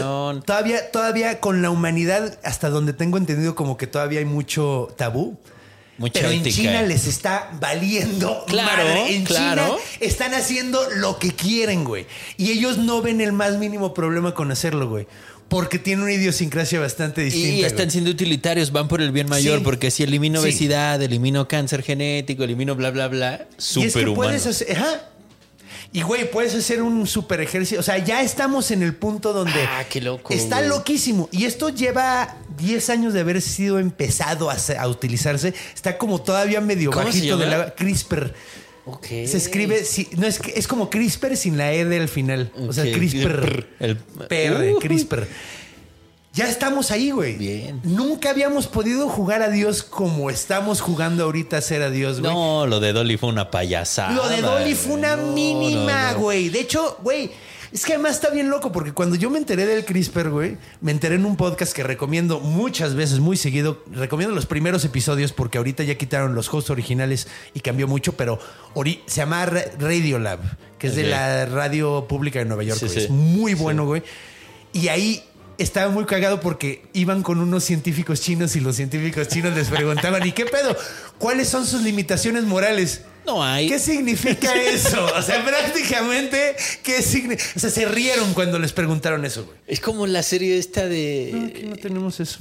todavía 0.46 0.92
todavía 0.92 1.40
con 1.40 1.62
la 1.62 1.70
humanidad 1.70 2.38
hasta 2.44 2.70
donde 2.70 2.94
tengo 2.94 3.18
entendido 3.18 3.56
como 3.56 3.78
que 3.78 3.88
todavía 3.88 4.20
hay 4.20 4.26
mucho 4.26 4.94
tabú 4.98 5.38
Mucha 5.98 6.14
pero 6.20 6.32
en 6.32 6.42
ética. 6.42 6.56
China 6.56 6.82
les 6.82 7.08
está 7.08 7.52
valiendo 7.60 8.44
Claro, 8.48 8.84
madre. 8.84 9.16
En 9.16 9.24
claro. 9.24 9.64
China 9.64 9.78
están 10.02 10.34
haciendo 10.34 10.82
lo 10.98 11.20
que 11.20 11.32
quieren, 11.32 11.86
güey. 11.86 12.06
Y 12.38 12.52
ellos 12.52 12.78
no 12.78 13.02
ven 13.02 13.22
el 13.22 13.32
más 13.32 13.58
mínimo 13.58 13.94
problema 13.94 14.34
con 14.34 14.52
hacerlo, 14.52 14.90
güey. 14.90 15.08
Porque 15.56 15.80
tienen 15.80 16.04
una 16.04 16.12
idiosincrasia 16.14 16.82
bastante 16.82 17.22
distinta. 17.22 17.48
Y 17.50 17.64
están 17.64 17.86
güey. 17.86 17.92
siendo 17.92 18.12
utilitarios, 18.12 18.72
van 18.74 18.90
por 18.90 19.02
el 19.02 19.12
bien 19.14 19.30
mayor, 19.30 19.60
Sí. 19.60 19.64
porque 19.64 19.90
si 19.90 20.04
elimino 20.04 20.40
Sí. 20.42 20.48
obesidad, 20.48 21.02
elimino 21.02 21.48
cáncer 21.48 21.82
genético, 21.82 22.44
elimino 22.44 22.76
bla, 22.76 22.92
bla, 22.92 23.08
bla, 23.08 23.48
Y 23.52 23.56
es 23.60 23.66
que 23.74 23.90
superhumano. 23.90 24.16
puedes 24.16 24.46
hacer. 24.46 24.76
Ajá. 24.76 25.02
Y 25.94 26.02
güey, 26.02 26.30
puedes 26.30 26.54
hacer 26.54 26.82
un 26.82 27.08
super 27.08 27.40
ejercicio. 27.40 27.80
O 27.80 27.84
sea, 27.84 27.98
ya 28.00 28.22
estamos 28.22 28.70
en 28.72 28.84
el 28.84 28.96
punto 28.96 29.32
donde. 29.32 29.62
Ah, 29.62 29.86
qué 29.90 30.02
loco, 30.02 30.34
Está 30.34 30.58
güey. 30.58 30.68
loquísimo. 30.70 31.30
Y 31.32 31.46
esto 31.46 31.70
lleva 31.70 32.36
10 32.58 32.90
años 32.90 33.14
de 33.14 33.22
haber 33.22 33.42
sido 33.42 33.80
empezado 33.80 34.50
a, 34.50 34.58
a 34.78 34.88
utilizarse. 34.90 35.54
Está 35.74 35.98
como 35.98 36.22
todavía 36.22 36.60
medio 36.60 36.92
¿Cómo 36.92 37.04
se 37.12 37.20
bajito 37.20 37.38
de 37.38 37.46
la 37.46 37.74
CRISPR. 37.76 38.34
Ok. 38.86 39.06
Se 39.26 39.38
escribe, 39.38 39.84
si- 39.84 40.08
no 40.18 40.28
es, 40.28 40.40
que- 40.40 40.54
es 40.56 40.68
como 40.68 40.90
CRISPR 40.90 41.36
sin 41.36 41.58
la 41.58 41.74
E 41.74 41.86
del 41.86 42.08
final. 42.08 42.52
O 42.68 42.72
sea. 42.74 42.84
CRISPR. 42.84 43.68
El- 43.80 43.98
PR, 43.98 44.74
Uy. 44.74 44.80
CRISPR. 44.80 45.28
Ya 46.34 46.50
estamos 46.50 46.92
ahí, 46.92 47.12
güey. 47.12 47.36
Bien. 47.38 47.80
Nunca 47.86 48.30
habíamos 48.30 48.68
podido 48.68 49.08
jugar 49.08 49.42
a 49.42 49.50
Dios 49.50 49.84
como 49.84 50.30
estamos 50.30 50.82
jugando 50.82 51.24
ahorita 51.24 51.58
a 51.58 51.62
ser 51.62 51.82
a 51.82 51.90
Dios, 51.90 52.20
güey. 52.20 52.32
No, 52.34 52.68
lo 52.68 52.82
de 52.82 52.92
Dolly 52.92 53.16
fue 53.16 53.30
una 53.30 53.50
payasada. 53.50 54.12
Lo 54.14 54.28
de 54.28 54.42
Dolly 54.42 54.76
fue 54.76 54.96
una 54.96 55.16
No, 55.16 55.32
mínima, 55.32 56.12
no, 56.12 56.18
no. 56.18 56.20
güey. 56.20 56.50
De 56.50 56.60
hecho, 56.60 56.98
güey, 57.02 57.32
es 57.76 57.86
que 57.86 57.94
además 57.94 58.14
está 58.16 58.30
bien 58.30 58.50
loco 58.50 58.72
porque 58.72 58.94
cuando 58.94 59.16
yo 59.18 59.30
me 59.30 59.38
enteré 59.38 59.66
del 59.66 59.84
CRISPR, 59.84 60.30
güey, 60.30 60.58
me 60.80 60.92
enteré 60.92 61.16
en 61.16 61.26
un 61.26 61.36
podcast 61.36 61.74
que 61.74 61.84
recomiendo 61.84 62.40
muchas 62.40 62.96
veces, 62.96 63.20
muy 63.20 63.36
seguido. 63.36 63.84
Recomiendo 63.92 64.34
los 64.34 64.46
primeros 64.46 64.86
episodios 64.86 65.34
porque 65.34 65.58
ahorita 65.58 65.84
ya 65.84 65.96
quitaron 65.96 66.36
los 66.36 66.52
hosts 66.54 66.70
originales 66.70 67.28
y 67.54 67.60
cambió 67.60 67.86
mucho, 67.88 68.14
pero 68.14 68.40
se 69.08 69.18
llama 69.18 69.46
Ra- 69.46 69.66
Radiolab, 69.78 70.40
que 70.80 70.88
es 70.88 70.96
de 70.96 71.04
la 71.04 71.46
radio 71.48 72.08
pública 72.08 72.40
de 72.40 72.46
Nueva 72.46 72.64
York. 72.64 72.80
Sí, 72.80 72.86
güey. 72.86 72.98
sí. 72.98 73.04
Es 73.06 73.10
muy 73.10 73.54
bueno, 73.56 73.86
güey. 73.86 74.04
Y 74.72 74.88
ahí 74.88 75.22
estaba 75.58 75.92
muy 75.92 76.06
cagado 76.06 76.40
porque 76.40 76.86
iban 76.94 77.24
con 77.24 77.40
unos 77.40 77.66
científicos 77.66 78.22
chinos 78.22 78.56
y 78.56 78.62
los 78.62 78.78
científicos 78.78 79.28
chinos 79.28 79.54
les 79.54 79.68
preguntaban, 79.68 80.26
¿y 80.26 80.32
qué 80.32 80.46
pedo? 80.46 80.76
¿Cuáles 81.18 81.50
son 81.50 81.66
sus 81.66 81.82
limitaciones 81.82 82.46
morales? 82.46 83.02
No 83.26 83.44
hay. 83.44 83.68
¿Qué 83.68 83.80
significa 83.80 84.54
eso? 84.68 85.06
O 85.16 85.22
sea, 85.22 85.44
prácticamente, 85.44 86.56
¿qué 86.84 87.02
significa? 87.02 87.50
O 87.56 87.60
sea, 87.60 87.70
se 87.70 87.86
rieron 87.86 88.34
cuando 88.34 88.60
les 88.60 88.72
preguntaron 88.74 89.26
eso, 89.26 89.46
güey. 89.46 89.58
Es 89.68 89.80
como 89.80 90.08
la 90.08 90.24
serie 90.24 90.58
esta 90.58 90.86
de. 90.88 91.52
Aquí 91.54 91.64
no 91.64 91.76
tenemos 91.76 92.20
eso. 92.20 92.40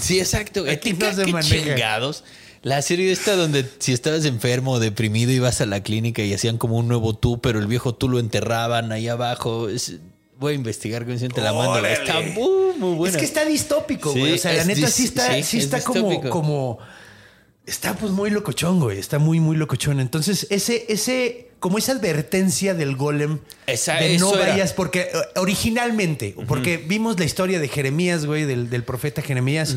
Sí, 0.00 0.18
exacto. 0.20 0.64
Aquí 0.70 0.92
no 0.94 1.12
se 1.12 1.24
chingados. 1.42 2.24
La 2.62 2.80
serie 2.80 3.10
esta 3.10 3.34
donde 3.34 3.68
si 3.80 3.92
estabas 3.92 4.24
enfermo 4.24 4.72
o 4.72 4.78
deprimido 4.80 5.32
ibas 5.32 5.60
a 5.60 5.66
la 5.66 5.82
clínica 5.82 6.22
y 6.22 6.32
hacían 6.32 6.58
como 6.58 6.76
un 6.78 6.86
nuevo 6.86 7.12
tú, 7.16 7.40
pero 7.40 7.58
el 7.58 7.66
viejo 7.66 7.92
tú 7.94 8.08
lo 8.08 8.20
enterraban 8.20 8.92
ahí 8.92 9.08
abajo. 9.08 9.68
Es- 9.68 9.96
voy 10.38 10.52
a 10.52 10.56
investigar 10.56 11.04
con 11.04 11.16
te 11.18 11.40
la 11.40 11.52
mando. 11.52 11.84
Está 11.86 12.20
muy, 12.20 12.76
muy 12.78 12.94
buena. 12.94 13.16
Es 13.16 13.18
que 13.20 13.24
está 13.24 13.44
distópico, 13.44 14.12
Sí, 14.12 14.18
güey. 14.20 14.32
o 14.34 14.38
sea, 14.38 14.52
la 14.52 14.64
neta 14.64 14.88
sí 14.88 15.04
está, 15.04 15.34
sí, 15.34 15.42
sí 15.42 15.58
es 15.58 15.64
está 15.64 15.82
como, 15.82 16.20
como. 16.30 16.78
Está 17.66 17.94
pues 17.94 18.10
muy 18.12 18.30
locochón, 18.30 18.80
güey. 18.80 18.98
Está 18.98 19.18
muy, 19.18 19.38
muy 19.38 19.56
locochón. 19.56 20.00
Entonces, 20.00 20.48
ese, 20.50 20.84
ese, 20.88 21.50
como 21.60 21.78
esa 21.78 21.92
advertencia 21.92 22.74
del 22.74 22.96
golem 22.96 23.38
Esa- 23.68 23.94
de 23.96 24.18
no 24.18 24.34
era. 24.34 24.48
vayas, 24.50 24.72
porque 24.72 25.02
eh, 25.02 25.08
originalmente, 25.36 26.34
porque 26.48 26.76
vimos 26.78 27.18
la 27.20 27.24
historia 27.24 27.60
de 27.60 27.68
Jeremías, 27.68 28.26
güey, 28.26 28.44
del, 28.46 28.68
del 28.68 28.82
profeta 28.82 29.22
Jeremías, 29.22 29.76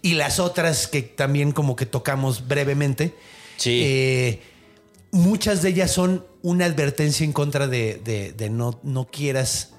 y 0.00 0.14
las 0.14 0.38
otras 0.38 0.86
que 0.86 1.02
también 1.02 1.50
como 1.50 1.74
que 1.74 1.86
tocamos 1.86 2.46
brevemente. 2.46 3.14
Sí. 3.56 3.80
Eh, 3.84 4.40
muchas 5.10 5.60
de 5.62 5.70
ellas 5.70 5.90
son 5.90 6.24
una 6.42 6.66
advertencia 6.66 7.24
en 7.24 7.32
contra 7.32 7.66
de, 7.66 8.00
de- 8.04 8.32
de 8.32 8.48
no, 8.50 8.78
no 8.84 9.06
quieras. 9.10 9.70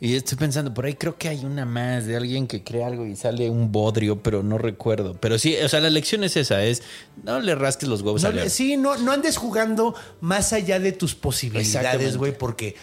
Y 0.00 0.16
estoy 0.16 0.36
pensando, 0.38 0.74
por 0.74 0.84
ahí 0.84 0.94
creo 0.94 1.16
que 1.16 1.28
hay 1.28 1.44
una 1.44 1.64
más 1.64 2.06
de 2.06 2.16
alguien 2.16 2.46
que 2.46 2.64
crea 2.64 2.86
algo 2.88 3.06
y 3.06 3.16
sale 3.16 3.48
un 3.50 3.70
bodrio, 3.70 4.22
pero 4.22 4.42
no 4.42 4.58
recuerdo. 4.58 5.14
Pero 5.20 5.38
sí, 5.38 5.56
o 5.56 5.68
sea, 5.68 5.80
la 5.80 5.90
lección 5.90 6.24
es 6.24 6.36
esa, 6.36 6.64
es 6.64 6.82
no 7.22 7.40
le 7.40 7.54
rasques 7.54 7.88
los 7.88 8.02
huevos 8.02 8.22
No, 8.22 8.32
león. 8.32 8.50
sí, 8.50 8.76
no, 8.76 8.96
no 8.98 9.12
andes 9.12 9.36
jugando 9.36 9.94
más 10.20 10.52
allá 10.52 10.78
de 10.80 10.92
tus 10.92 11.14
posibilidades, 11.14 12.16
güey, 12.16 12.36
porque. 12.36 12.76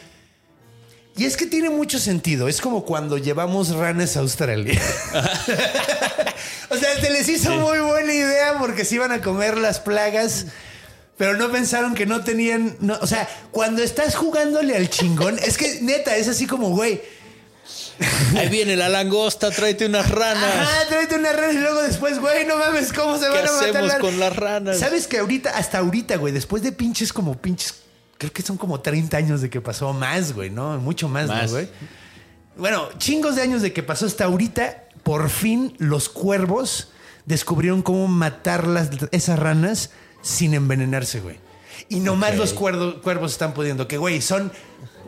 Y 1.17 1.25
es 1.25 1.35
que 1.35 1.47
tiene 1.47 1.69
mucho 1.69 1.99
sentido. 1.99 2.47
Es 2.47 2.61
como 2.61 2.85
cuando 2.85 3.17
llevamos 3.17 3.75
ranas 3.75 4.15
a 4.15 4.21
Australia. 4.21 4.79
o 6.69 6.75
sea, 6.77 6.99
se 7.01 7.09
les 7.09 7.27
hizo 7.27 7.51
muy 7.55 7.79
buena 7.79 8.13
idea 8.13 8.57
porque 8.57 8.85
se 8.85 8.95
iban 8.95 9.11
a 9.11 9.21
comer 9.21 9.57
las 9.57 9.79
plagas. 9.79 10.45
Pero 11.19 11.35
no 11.35 11.51
pensaron 11.51 11.95
que 11.95 12.05
no 12.05 12.23
tenían. 12.23 12.77
no, 12.79 12.97
o 13.01 13.05
sea, 13.05 13.27
cuando 13.51 13.83
estás 13.83 14.15
jugándole 14.15 14.77
al 14.77 14.89
chingón, 14.89 15.37
es 15.37 15.57
que 15.57 15.81
neta, 15.81 16.15
es 16.15 16.29
así 16.29 16.47
como, 16.47 16.69
güey. 16.69 17.01
Ahí 18.37 18.47
viene 18.47 18.77
la 18.77 18.87
langosta, 18.87 19.51
tráete 19.51 19.87
unas 19.87 20.09
ranas. 20.09 20.55
Ajá, 20.55 20.87
tráete 20.87 21.15
una 21.15 21.33
rana 21.33 21.51
y 21.51 21.57
luego 21.57 21.81
después, 21.81 22.19
güey, 22.21 22.45
no 22.45 22.55
mames, 22.55 22.93
¿cómo 22.93 23.17
se 23.17 23.25
¿Qué 23.25 23.31
van 23.31 23.47
a 23.49 23.51
matar 23.51 23.69
hacemos 23.69 23.93
con 23.95 24.17
las 24.17 24.33
ranas? 24.33 24.79
¿Sabes 24.79 25.07
que 25.07 25.17
ahorita, 25.17 25.49
hasta 25.57 25.79
ahorita, 25.79 26.15
güey, 26.15 26.31
después 26.31 26.63
de 26.63 26.71
pinches 26.71 27.11
como 27.11 27.35
pinches, 27.35 27.75
creo 28.17 28.31
que 28.31 28.41
son 28.41 28.55
como 28.55 28.79
30 28.79 29.17
años 29.17 29.41
de 29.41 29.49
que 29.49 29.59
pasó 29.59 29.91
más, 29.91 30.31
güey, 30.31 30.49
¿no? 30.49 30.77
Mucho 30.77 31.09
más, 31.09 31.27
¿no, 31.27 31.49
güey? 31.49 31.67
Bueno, 32.55 32.87
chingos 32.97 33.35
de 33.35 33.41
años 33.41 33.61
de 33.61 33.73
que 33.73 33.83
pasó 33.83 34.05
hasta 34.05 34.23
ahorita, 34.23 34.85
por 35.03 35.29
fin 35.29 35.75
los 35.79 36.07
cuervos 36.07 36.93
descubrieron 37.25 37.81
cómo 37.81 38.07
matar 38.07 38.67
las, 38.67 38.89
esas 39.11 39.37
ranas 39.37 39.89
sin 40.21 40.53
envenenarse, 40.53 41.19
güey. 41.21 41.37
Y 41.89 41.99
nomás 42.01 42.31
Ok. 42.31 42.37
los 42.37 42.53
cuerdo- 42.53 43.01
cuervos 43.01 43.31
están 43.31 43.53
pudiendo, 43.53 43.87
que, 43.87 43.97
güey, 43.97 44.21
son 44.21 44.51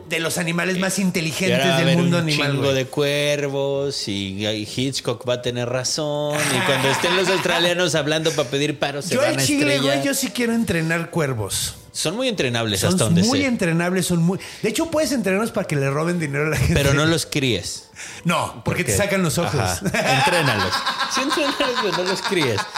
de 0.08 0.18
los 0.20 0.36
animales 0.36 0.78
más 0.78 0.98
Y 0.98 1.02
inteligentes 1.02 1.58
ahora 1.60 1.70
va 1.70 1.74
a 1.76 1.78
del 1.78 1.88
haber 1.88 1.98
mundo 1.98 2.16
un 2.18 2.22
animal, 2.24 2.50
chingo 2.50 2.62
güey. 2.64 2.74
de 2.74 2.84
cuervos 2.86 4.08
y 4.08 4.44
Hitchcock 4.76 5.26
va 5.28 5.34
a 5.34 5.42
tener 5.42 5.68
razón. 5.68 6.36
Y 6.54 6.66
cuando 6.66 6.88
estén 6.90 7.16
los 7.16 7.28
australianos 7.28 7.94
hablando 7.94 8.30
para 8.32 8.48
pedir 8.50 8.78
paro, 8.78 9.00
se 9.00 9.14
Yo 9.14 9.20
van 9.20 9.34
al 9.34 9.38
a 9.38 9.42
chile, 9.44 9.74
estrellar. 9.74 9.96
güey, 9.98 10.06
yo 10.06 10.14
sí 10.14 10.28
quiero 10.28 10.54
entrenar 10.54 11.10
cuervos. 11.10 11.76
Son 11.92 12.16
muy 12.16 12.26
entrenables 12.28 12.80
Son 12.80 12.88
hasta 12.90 13.04
donde 13.04 13.22
muy 13.22 13.40
sé. 13.40 13.46
entrenables, 13.46 14.06
son 14.06 14.22
muy. 14.22 14.38
De 14.62 14.68
hecho, 14.70 14.90
puedes 14.90 15.12
entrenarlos 15.12 15.50
para 15.52 15.66
que 15.66 15.76
le 15.76 15.90
roben 15.90 16.18
dinero 16.18 16.46
a 16.46 16.50
la 16.50 16.56
gente. 16.56 16.74
Pero 16.74 16.94
no 16.94 17.04
los 17.06 17.26
críes. 17.26 17.90
No, 18.24 18.62
porque 18.64 18.82
te 18.82 18.96
sacan 18.96 19.22
los 19.22 19.36
ojos. 19.38 19.54
Ajá. 19.60 19.80
Entrénalos. 20.18 20.72
Sí, 21.14 21.20
entrénalos, 21.20 21.58
pero 21.82 21.96
no 21.98 22.02
los 22.04 22.22
críes. 22.22 22.60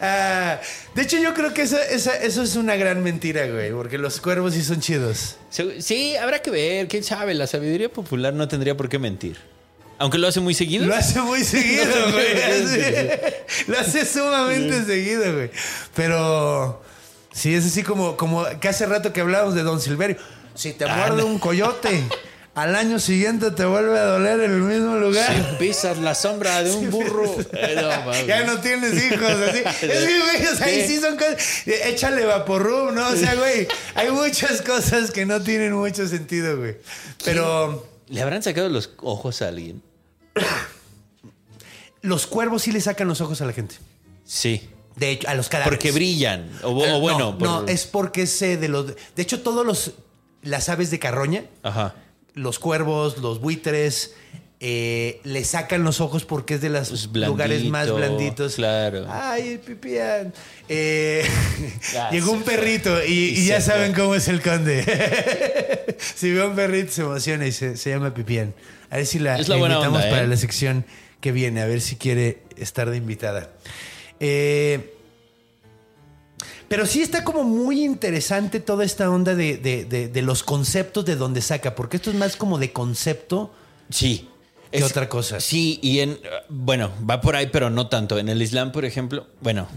Ah, 0.00 0.58
de 0.94 1.02
hecho, 1.02 1.18
yo 1.18 1.34
creo 1.34 1.52
que 1.52 1.62
eso, 1.62 1.76
esa- 1.78 2.16
eso 2.16 2.42
es 2.42 2.56
una 2.56 2.76
gran 2.76 3.02
mentira, 3.02 3.46
güey, 3.46 3.70
porque 3.72 3.98
los 3.98 4.18
cuervos 4.20 4.54
sí 4.54 4.62
son 4.64 4.80
chidos. 4.80 5.36
Sí, 5.80 6.16
habrá 6.16 6.40
que 6.40 6.50
ver. 6.50 6.88
¿Quién 6.88 7.04
sabe? 7.04 7.34
La 7.34 7.46
sabiduría 7.46 7.90
popular 7.90 8.32
no 8.32 8.48
tendría 8.48 8.74
por 8.76 8.88
qué 8.88 8.98
mentir. 8.98 9.36
Aunque 10.00 10.16
lo 10.18 10.28
hace 10.28 10.40
muy 10.40 10.54
seguido. 10.54 10.86
Lo 10.86 10.94
hace 10.96 11.20
muy 11.20 11.44
seguido, 11.44 11.84
güey. 12.12 13.10
Lo 13.66 13.78
hace 13.78 14.06
sumamente 14.06 14.82
seguido, 14.84 15.30
güey. 15.34 15.50
Pero 15.94 16.82
sí, 17.32 17.54
es 17.54 17.66
así 17.66 17.82
como, 17.82 18.16
como 18.16 18.44
que 18.60 18.68
hace 18.68 18.86
rato 18.86 19.12
que 19.12 19.20
hablábamos 19.20 19.54
de 19.54 19.62
Don 19.62 19.78
Silverio. 19.78 20.16
Si 20.54 20.72
te 20.72 20.86
muerde 20.86 21.22
un 21.22 21.38
coyote, 21.38 22.02
al 22.54 22.76
año 22.76 22.98
siguiente 22.98 23.50
te 23.50 23.66
vuelve 23.66 23.98
a 23.98 24.04
doler 24.04 24.40
en 24.40 24.52
el 24.52 24.62
mismo 24.62 24.96
lugar. 24.96 25.34
Si 25.36 25.56
pisas 25.56 25.98
la 25.98 26.14
sombra 26.14 26.62
de 26.62 26.72
un 26.72 26.88
burro. 26.90 27.36
Eh, 27.52 27.74
no. 27.76 28.26
Ya 28.26 28.44
no 28.44 28.58
tienes 28.58 28.94
hijos, 29.04 29.30
así. 29.30 29.58
Es 29.86 29.98
que, 30.06 30.20
güey, 30.20 30.46
o 30.46 30.56
sea, 30.56 30.66
ahí 30.66 30.86
sí 30.88 30.98
son 30.98 31.16
cosas. 31.18 31.36
eh, 31.66 31.78
Échale 31.88 32.24
vaporrum, 32.24 32.94
¿no? 32.94 33.06
O 33.06 33.16
sea, 33.16 33.34
güey, 33.34 33.68
hay 33.94 34.10
muchas 34.10 34.62
cosas 34.62 35.10
que 35.10 35.26
no 35.26 35.42
tienen 35.42 35.74
mucho 35.74 36.08
sentido, 36.08 36.56
güey. 36.56 36.76
Pero 37.22 37.86
¿Le 38.08 38.22
habrán 38.22 38.42
sacado 38.42 38.68
los 38.70 38.90
ojos 39.02 39.42
a 39.42 39.48
alguien? 39.48 39.82
Los 42.02 42.26
cuervos 42.26 42.62
sí 42.62 42.72
le 42.72 42.80
sacan 42.80 43.08
los 43.08 43.20
ojos 43.20 43.40
a 43.40 43.46
la 43.46 43.52
gente. 43.52 43.76
Sí. 44.24 44.68
De 44.96 45.10
hecho, 45.10 45.28
a 45.28 45.34
los 45.34 45.48
cadáveres. 45.48 45.78
Porque 45.78 45.92
brillan. 45.92 46.50
O, 46.62 46.68
o 46.70 46.84
Eh, 46.84 46.98
bueno. 47.00 47.18
no, 47.18 47.38
por- 47.38 47.48
no, 47.48 47.66
es 47.66 47.86
porque 47.86 48.22
es 48.22 48.42
eh, 48.42 48.56
de 48.56 48.68
los. 48.68 48.86
De 48.86 49.22
hecho, 49.22 49.40
todos 49.42 49.64
los. 49.66 49.92
Las 50.42 50.70
aves 50.70 50.90
de 50.90 50.98
carroña, 50.98 51.44
Ajá. 51.62 51.94
los 52.32 52.58
cuervos, 52.58 53.18
los 53.18 53.40
buitres, 53.40 54.14
eh, 54.62 55.20
le 55.24 55.42
sacan 55.44 55.82
los 55.84 56.00
ojos 56.02 56.24
porque 56.26 56.54
es 56.54 56.60
de 56.60 56.68
los 56.68 57.08
lugares 57.14 57.64
más 57.64 57.90
blanditos. 57.90 58.56
claro. 58.56 59.06
Ay, 59.08 59.48
el 59.54 59.58
pipián. 59.60 60.32
Eh, 60.68 61.24
llegó 62.12 62.32
un 62.32 62.42
perrito 62.42 63.02
y, 63.04 63.10
Y 63.10 63.40
y 63.40 63.46
ya 63.46 63.60
saben 63.62 63.94
cómo 63.94 64.14
es 64.14 64.28
el 64.28 64.42
conde. 64.42 64.84
si 66.14 66.30
ve 66.32 66.44
un 66.46 66.54
perrito 66.54 66.92
se 66.92 67.00
emociona 67.02 67.46
y 67.46 67.52
se, 67.52 67.76
se 67.76 67.90
llama 67.90 68.12
pipián. 68.12 68.52
A 68.90 68.96
ver 68.96 69.06
si 69.06 69.18
la, 69.18 69.38
invitamos 69.40 69.86
onda, 69.86 70.06
¿eh? 70.08 70.10
para 70.10 70.26
la 70.26 70.36
sección 70.36 70.84
que 71.20 71.32
viene, 71.32 71.62
a 71.62 71.66
ver 71.66 71.80
si 71.80 71.96
quiere 71.96 72.42
estar 72.56 72.90
de 72.90 72.96
invitada. 72.96 73.50
Eh, 74.20 74.94
pero 76.68 76.86
sí 76.86 77.02
está 77.02 77.24
como 77.24 77.42
muy 77.44 77.84
interesante 77.84 78.60
toda 78.60 78.84
esta 78.84 79.10
onda 79.10 79.34
de, 79.34 79.56
de- 79.56 79.84
de- 79.84 80.08
de 80.08 80.22
los 80.22 80.42
conceptos 80.44 81.04
de 81.04 81.16
donde 81.16 81.40
saca, 81.40 81.74
porque 81.74 81.96
esto 81.96 82.10
es 82.10 82.16
más 82.16 82.36
como 82.36 82.58
de 82.58 82.72
concepto. 82.72 83.52
Sí. 83.90 84.28
¿Qué 84.72 84.84
otra 84.84 85.08
cosa? 85.08 85.40
Sí, 85.40 85.78
y 85.82 86.00
en. 86.00 86.18
Bueno, 86.48 86.90
va 87.08 87.20
por 87.20 87.36
ahí, 87.36 87.48
pero 87.52 87.70
no 87.70 87.88
tanto. 87.88 88.18
En 88.18 88.28
el 88.28 88.40
Islam, 88.40 88.72
por 88.72 88.84
ejemplo, 88.84 89.26
bueno, 89.40 89.68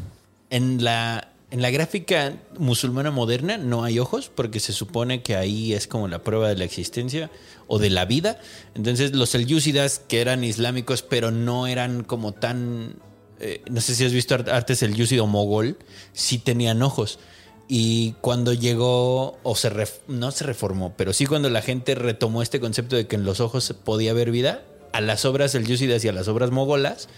en 0.49 0.83
la. 0.83 1.29
En 1.51 1.61
la 1.61 1.69
gráfica 1.69 2.33
musulmana 2.57 3.11
moderna 3.11 3.57
no 3.57 3.83
hay 3.83 3.99
ojos 3.99 4.31
porque 4.33 4.59
se 4.59 4.73
supone 4.73 5.21
que 5.21 5.35
ahí 5.35 5.73
es 5.73 5.85
como 5.85 6.07
la 6.07 6.23
prueba 6.23 6.49
de 6.49 6.55
la 6.55 6.63
existencia 6.63 7.29
o 7.67 7.77
de 7.77 7.91
la 7.91 8.05
vida. 8.05 8.39
Entonces 8.73 9.13
los 9.13 9.29
selyúcidas 9.29 9.99
que 9.99 10.19
eran 10.21 10.43
islámicos 10.43 11.03
pero 11.03 11.29
no 11.29 11.67
eran 11.67 12.03
como 12.05 12.31
tan... 12.31 12.95
eh, 13.39 13.61
no 13.69 13.81
sé 13.81 13.93
si 13.93 14.03
has 14.03 14.13
visto 14.13 14.33
ar- 14.33 14.49
artes 14.49 14.79
selyúcido 14.79 15.27
mogol, 15.27 15.77
sí 16.11 16.39
tenían 16.39 16.81
ojos. 16.81 17.19
Y 17.67 18.13
cuando 18.21 18.53
llegó, 18.53 19.37
o 19.43 19.55
se 19.55 19.71
ref- 19.71 19.99
no 20.07 20.31
se 20.31 20.45
reformó, 20.45 20.95
pero 20.97 21.13
sí 21.13 21.27
cuando 21.27 21.51
la 21.51 21.61
gente 21.61 21.93
retomó 21.93 22.41
este 22.41 22.59
concepto 22.59 22.95
de 22.95 23.05
que 23.05 23.15
en 23.15 23.25
los 23.25 23.39
ojos 23.39 23.75
podía 23.83 24.09
haber 24.09 24.31
vida, 24.31 24.63
a 24.93 25.01
las 25.01 25.25
obras 25.25 25.51
selyúcidas 25.51 26.05
y 26.05 26.07
a 26.07 26.13
las 26.13 26.27
obras 26.27 26.51
mogolas 26.51 27.09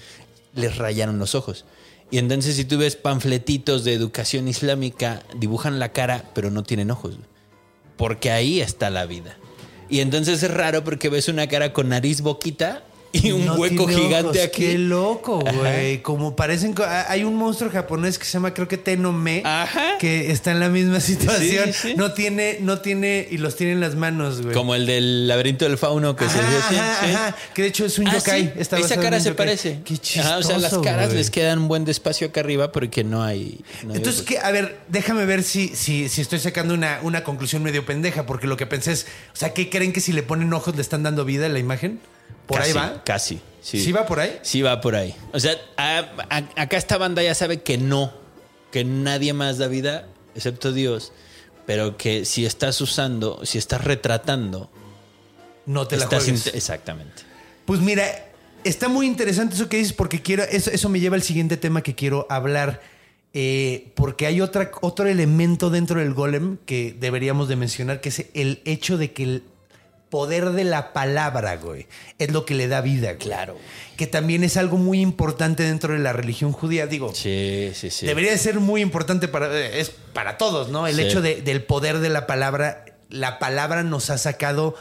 les 0.55 0.77
rayaron 0.77 1.19
los 1.19 1.35
ojos. 1.35 1.65
Y 2.09 2.17
entonces 2.17 2.55
si 2.55 2.65
tú 2.65 2.77
ves 2.77 2.95
panfletitos 2.95 3.83
de 3.83 3.93
educación 3.93 4.47
islámica, 4.47 5.23
dibujan 5.37 5.79
la 5.79 5.91
cara, 5.91 6.31
pero 6.33 6.49
no 6.49 6.63
tienen 6.63 6.91
ojos. 6.91 7.17
Porque 7.97 8.31
ahí 8.31 8.61
está 8.61 8.89
la 8.89 9.05
vida. 9.05 9.37
Y 9.89 9.99
entonces 9.99 10.41
es 10.41 10.51
raro 10.51 10.83
porque 10.83 11.09
ves 11.09 11.27
una 11.27 11.47
cara 11.47 11.73
con 11.73 11.89
nariz 11.89 12.21
boquita 12.21 12.83
y 13.23 13.31
un 13.31 13.45
No 13.45 13.55
hueco 13.55 13.87
gigante 13.87 14.27
ojos. 14.39 14.43
aquí. 14.43 14.61
Qué 14.65 14.77
loco, 14.77 15.39
güey. 15.39 16.01
Como 16.01 16.35
parecen. 16.35 16.75
Hay 17.07 17.23
un 17.23 17.35
monstruo 17.35 17.71
japonés 17.71 18.17
que 18.19 18.25
se 18.25 18.33
llama, 18.33 18.53
creo 18.53 18.67
que 18.67 18.77
Tenome, 18.77 19.41
Ajá. 19.45 19.97
que 19.99 20.31
está 20.31 20.51
en 20.51 20.59
la 20.59 20.69
misma 20.69 20.99
situación. 21.01 21.73
sí, 21.73 21.89
sí. 21.89 21.93
No 21.95 22.13
tiene, 22.13 22.57
no 22.61 22.79
tiene, 22.79 23.27
y 23.29 23.37
los 23.37 23.55
tiene 23.55 23.73
en 23.73 23.79
las 23.79 23.95
manos, 23.95 24.41
güey. 24.41 24.53
Como 24.53 24.75
el 24.75 24.85
del 24.85 25.27
laberinto 25.27 25.65
del 25.65 25.77
fauno 25.77 26.15
que 26.15 26.27
se 26.29 26.39
Ajá, 26.39 26.57
así. 26.67 26.75
ajá, 26.75 27.05
¿sí? 27.05 27.11
ajá. 27.13 27.35
Que 27.53 27.61
de 27.63 27.67
hecho 27.69 27.85
es 27.85 27.97
un 27.99 28.07
Ah, 28.07 28.13
yokai. 28.17 28.53
Esa 28.57 28.77
cara 28.99 29.19
se 29.19 29.29
yokai. 29.29 29.45
parece. 29.47 29.79
Qué 29.83 29.95
Ajá, 30.19 30.37
o 30.37 30.43
sea, 30.43 30.57
las 30.57 30.71
chistoso, 30.71 30.81
caras 30.81 31.07
güey. 31.07 31.17
les 31.17 31.29
quedan 31.31 31.59
un 31.59 31.67
buen 31.67 31.87
espacio 31.89 32.27
acá 32.27 32.41
arriba 32.41 32.71
porque 32.71 33.03
no 33.03 33.23
hay. 33.23 33.61
no 33.83 33.91
hay 33.91 33.97
Entonces, 33.97 34.21
que, 34.23 34.39
a 34.39 34.51
ver, 34.51 34.77
déjame 34.89 35.25
ver 35.25 35.43
si, 35.43 35.69
si, 35.69 36.09
si 36.09 36.21
estoy 36.21 36.39
sacando 36.39 36.73
una, 36.73 36.99
una 37.03 37.23
conclusión 37.23 37.63
medio 37.63 37.85
pendeja, 37.85 38.25
porque 38.25 38.47
lo 38.47 38.57
que 38.57 38.65
pensé 38.65 38.91
es, 38.91 39.05
o 39.33 39.35
sea, 39.37 39.53
¿qué 39.53 39.69
creen 39.69 39.93
que 39.93 40.01
si 40.01 40.11
le 40.13 40.23
ponen 40.23 40.51
ojos 40.53 40.75
le 40.75 40.81
están 40.81 41.03
dando 41.03 41.25
vida 41.25 41.45
a 41.45 41.49
la 41.49 41.59
imagen? 41.59 41.99
¿Por 42.47 42.57
Casi, 42.59 42.69
ahí 42.69 42.75
va? 42.75 43.03
Casi. 43.03 43.39
Sí. 43.61 43.83
¿Sí 43.83 43.91
va 43.91 44.05
por 44.05 44.19
ahí? 44.19 44.37
Sí 44.43 44.61
va 44.61 44.79
por 44.81 44.95
ahí. 44.95 45.15
O 45.33 45.39
sea, 45.39 45.53
a- 45.77 46.09
a- 46.29 46.61
acá 46.61 46.77
esta 46.77 46.97
banda 46.97 47.23
ya 47.23 47.33
sabe 47.33 47.61
que 47.63 47.77
no, 47.77 48.13
que 48.71 48.83
nadie 48.83 49.33
más 49.33 49.57
da 49.57 49.67
vida 49.67 50.07
excepto 50.35 50.71
Dios, 50.71 51.11
pero 51.65 51.97
que 51.97 52.25
si 52.25 52.45
estás 52.45 52.79
usando, 52.81 53.43
si 53.45 53.57
estás 53.57 53.83
retratando, 53.83 54.69
No 55.65 55.87
te 55.87 55.97
la 55.97 56.03
estás 56.03 56.23
juegues. 56.25 56.47
exactamente. 56.53 57.23
Pues 57.65 57.79
mira, 57.79 58.05
está 58.63 58.87
muy 58.87 59.07
interesante 59.07 59.55
eso 59.55 59.67
que 59.67 59.77
dices 59.77 59.93
porque 59.93 60.21
quiero, 60.21 60.43
eso, 60.43 60.69
eso 60.69 60.89
me 60.89 60.99
lleva 60.99 61.15
al 61.15 61.23
siguiente 61.23 61.57
tema 61.57 61.81
que 61.81 61.95
quiero 61.95 62.27
hablar. 62.29 62.81
eh, 63.37 63.91
porque 63.95 64.27
hay 64.27 64.39
otra, 64.39 64.71
otro 64.79 65.07
elemento 65.09 65.69
dentro 65.69 65.99
del 65.99 66.13
golem 66.13 66.57
que 66.65 66.95
deberíamos 66.97 67.49
de 67.49 67.57
mencionar, 67.57 67.99
que 67.99 68.07
es 68.07 68.27
el 68.33 68.61
hecho 68.63 68.97
de 68.97 69.11
que 69.11 69.23
el 69.23 69.43
poder 70.15 70.51
de 70.51 70.63
la 70.63 70.93
palabra, 70.93 71.57
güey, 71.57 71.87
es 72.19 72.31
lo 72.31 72.45
que 72.45 72.55
le 72.55 72.69
da 72.69 72.79
vida. 72.79 73.07
güey. 73.15 73.17
Claro. 73.17 73.57
Que 73.97 74.07
también 74.07 74.45
es 74.45 74.55
algo 74.55 74.77
muy 74.77 75.01
importante 75.01 75.63
dentro 75.63 75.91
de 75.91 75.99
la 75.99 76.13
religión 76.13 76.53
judía. 76.53 76.87
Digo, 76.87 77.13
Sí, 77.13 77.71
sí, 77.73 77.89
sí. 77.89 78.05
debería 78.05 78.31
de 78.31 78.37
ser 78.37 78.61
muy 78.61 78.79
importante 78.79 79.27
para, 79.27 79.53
eh, 79.53 79.81
es 79.81 79.89
para 80.13 80.37
todos, 80.37 80.69
¿no? 80.69 80.87
El 80.87 80.95
Sí. 80.95 81.01
hecho 81.01 81.21
de- 81.21 81.41
del 81.41 81.63
poder 81.63 81.99
de 81.99 82.07
la 82.07 82.27
palabra. 82.27 82.85
La 83.09 83.39
palabra 83.39 83.83
nos 83.83 84.09
ha 84.09 84.17
sacado 84.17 84.75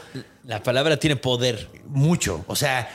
La 0.45 0.63
palabra 0.63 0.97
tiene 1.01 1.17
poder. 1.17 1.67
mucho. 1.89 2.45
O 2.47 2.55
sea, 2.55 2.87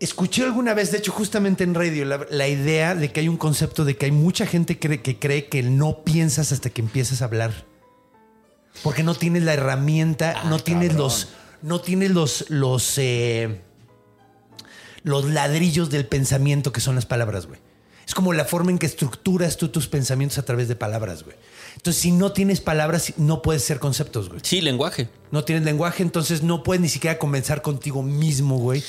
escuché 0.00 0.44
alguna 0.44 0.74
vez, 0.74 0.90
de 0.92 0.98
hecho, 0.98 1.12
justamente 1.12 1.64
en 1.64 1.74
radio, 1.74 2.04
la, 2.04 2.26
la 2.30 2.46
idea 2.46 2.94
de 2.94 3.10
que 3.10 3.20
hay 3.20 3.28
un 3.28 3.38
concepto 3.38 3.86
de 3.86 3.96
que 3.96 4.04
hay 4.04 4.12
mucha 4.12 4.44
gente 4.44 4.78
cree- 4.78 5.00
que 5.00 5.18
cree 5.18 5.46
que 5.48 5.62
no 5.62 6.04
piensas 6.04 6.52
hasta 6.52 6.68
que 6.68 6.82
empiezas 6.82 7.22
a 7.22 7.24
hablar. 7.24 7.69
Porque 8.82 9.02
no 9.02 9.14
tienes 9.14 9.42
la 9.42 9.54
herramienta, 9.54 10.34
Ah, 10.36 10.44
no 10.48 10.58
tienes 10.58 10.88
cabrón. 10.90 11.04
los. 11.04 11.28
No 11.62 11.80
tienes 11.80 12.10
los. 12.10 12.46
los 12.50 12.94
eh, 12.98 13.60
los 15.02 15.24
ladrillos 15.26 15.90
del 15.90 16.06
pensamiento 16.06 16.72
que 16.72 16.80
son 16.80 16.94
las 16.94 17.06
palabras, 17.06 17.46
güey. 17.46 17.58
Es 18.06 18.14
como 18.14 18.32
la 18.32 18.44
forma 18.44 18.70
en 18.70 18.78
que 18.78 18.86
estructuras 18.86 19.56
tú 19.56 19.68
tus 19.68 19.86
pensamientos 19.86 20.36
a 20.38 20.42
través 20.44 20.68
de 20.68 20.74
palabras, 20.76 21.22
güey. 21.22 21.36
Entonces, 21.76 22.02
si 22.02 22.10
no 22.12 22.32
tienes 22.32 22.60
palabras, 22.60 23.14
no 23.16 23.40
puedes 23.40 23.62
ser 23.64 23.78
conceptos, 23.78 24.28
güey. 24.28 24.40
Sí, 24.42 24.60
lenguaje. 24.60 25.08
No 25.30 25.44
tienes 25.44 25.64
lenguaje, 25.64 26.02
entonces 26.02 26.42
no 26.42 26.62
puedes 26.62 26.80
ni 26.82 26.88
siquiera 26.88 27.18
comenzar 27.18 27.62
contigo 27.62 28.02
mismo, 28.02 28.58
güey, 28.58 28.82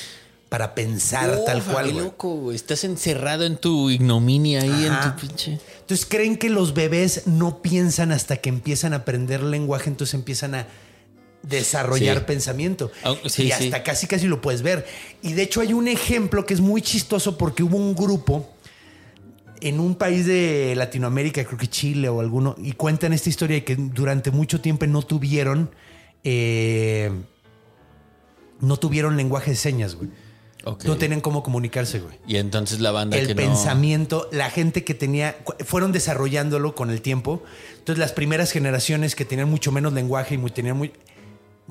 para 0.52 0.74
pensar 0.74 1.44
tal 1.46 1.62
cual, 1.64 1.86
qué 1.86 1.92
güey. 1.92 2.04
loco. 2.04 2.52
Estás 2.52 2.84
encerrado 2.84 3.46
en 3.46 3.56
tu 3.56 3.88
ignominia 3.88 4.60
ahí, 4.60 4.84
Ajá. 4.86 5.08
en 5.08 5.14
tu 5.16 5.20
pinche. 5.26 5.58
Entonces 5.80 6.04
creen 6.04 6.36
que 6.36 6.50
los 6.50 6.74
bebés 6.74 7.26
no 7.26 7.62
piensan 7.62 8.12
hasta 8.12 8.36
que 8.36 8.50
empiezan 8.50 8.92
a 8.92 8.96
aprender 8.96 9.42
lenguaje, 9.42 9.88
entonces 9.88 10.12
empiezan 10.12 10.54
a 10.54 10.66
desarrollar 11.42 12.18
Sí. 12.18 12.24
pensamiento. 12.26 12.92
Sí, 13.26 13.44
y 13.44 13.46
sí. 13.46 13.52
hasta 13.52 13.82
casi 13.82 14.06
casi 14.06 14.26
lo 14.26 14.42
puedes 14.42 14.60
ver. 14.60 14.86
Y 15.22 15.32
de 15.32 15.40
hecho 15.42 15.62
hay 15.62 15.72
un 15.72 15.88
ejemplo 15.88 16.44
que 16.44 16.52
es 16.52 16.60
muy 16.60 16.82
chistoso 16.82 17.38
porque 17.38 17.62
hubo 17.62 17.78
un 17.78 17.94
grupo 17.94 18.46
en 19.62 19.80
un 19.80 19.94
país 19.94 20.26
de 20.26 20.74
Latinoamérica, 20.76 21.46
creo 21.46 21.56
que 21.58 21.66
Chile 21.68 22.10
o 22.10 22.20
alguno, 22.20 22.56
y 22.58 22.72
cuentan 22.72 23.14
esta 23.14 23.30
historia 23.30 23.56
de 23.56 23.64
que 23.64 23.76
durante 23.76 24.30
mucho 24.30 24.60
tiempo 24.60 24.86
no 24.86 25.00
tuvieron 25.00 25.70
eh, 26.24 27.10
no 28.60 28.76
tuvieron 28.76 29.16
lenguaje 29.16 29.52
de 29.52 29.56
señas, 29.56 29.94
güey. 29.94 30.10
No 30.64 30.96
tenían 30.96 31.20
cómo 31.20 31.42
comunicarse, 31.42 32.00
güey. 32.00 32.14
Y 32.26 32.36
entonces 32.36 32.80
la 32.80 32.90
banda 32.92 33.16
El 33.16 33.28
que 33.28 33.34
pensamiento, 33.34 34.28
la 34.30 34.50
gente 34.50 34.84
que 34.84 34.94
tenía, 34.94 35.36
fueron 35.64 35.92
desarrollándolo 35.92 36.74
con 36.74 36.90
el 36.90 37.02
tiempo. 37.02 37.42
Entonces 37.78 37.98
las 37.98 38.12
primeras 38.12 38.52
generaciones 38.52 39.14
que 39.16 39.24
tenían 39.24 39.50
mucho 39.50 39.72
menos 39.72 39.92
lenguaje 39.92 40.36
y 40.36 40.38
muy, 40.38 40.50
tenían 40.50 40.76
muy, 40.76 40.92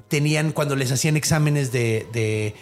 tenían 0.07 0.51
cuando 0.51 0.75
les 0.75 0.91
hacían 0.91 1.15
exámenes 1.15 1.71
de, 1.71 2.05
de 2.11 2.53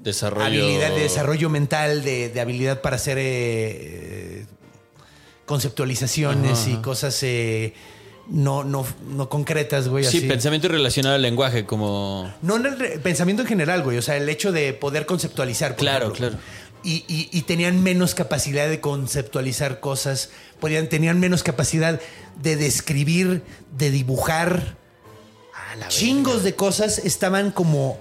desarrollo. 0.00 0.46
habilidad, 0.46 0.94
de 0.94 1.02
desarrollo 1.02 1.48
mental, 1.48 2.02
de, 2.02 2.28
de 2.28 2.40
habilidad 2.40 2.80
para 2.80 2.96
hacer, 2.96 3.18
eh, 3.18 3.22
eh, 3.26 4.46
conceptualizaciones 5.48 6.68
y 6.68 6.76
cosas 6.76 7.20
eh, 7.22 7.72
no, 8.28 8.62
no, 8.64 8.86
no 9.10 9.28
concretas, 9.28 9.88
güey. 9.88 10.04
Sí, 10.04 10.18
así. 10.18 10.26
pensamiento 10.28 10.68
relacionado 10.68 11.14
al 11.16 11.22
lenguaje, 11.22 11.64
como. 11.64 12.32
No 12.42 12.56
en 12.56 12.66
el 12.66 12.78
re- 12.78 12.98
pensamiento 12.98 13.42
en 13.42 13.48
general, 13.48 13.82
güey. 13.82 13.98
O 13.98 14.02
sea, 14.02 14.16
el 14.16 14.28
hecho 14.28 14.52
de 14.52 14.72
poder 14.74 15.06
conceptualizar. 15.06 15.72
por 15.72 15.78
Claro, 15.80 16.06
ejemplo. 16.12 16.28
claro. 16.30 16.42
Y, 16.84 17.04
y- 17.08 17.28
y 17.32 17.42
tenían 17.42 17.82
menos 17.82 18.14
capacidad 18.14 18.68
de 18.68 18.80
conceptualizar 18.80 19.80
cosas. 19.80 20.30
Podían, 20.60 20.88
tenían 20.88 21.18
menos 21.20 21.42
capacidad 21.42 22.00
de 22.40 22.56
describir, 22.56 23.42
de 23.76 23.90
dibujar. 23.90 24.76
Chingos 25.88 26.44
de 26.44 26.54
cosas 26.54 26.98
estaban 26.98 27.50
como 27.50 27.98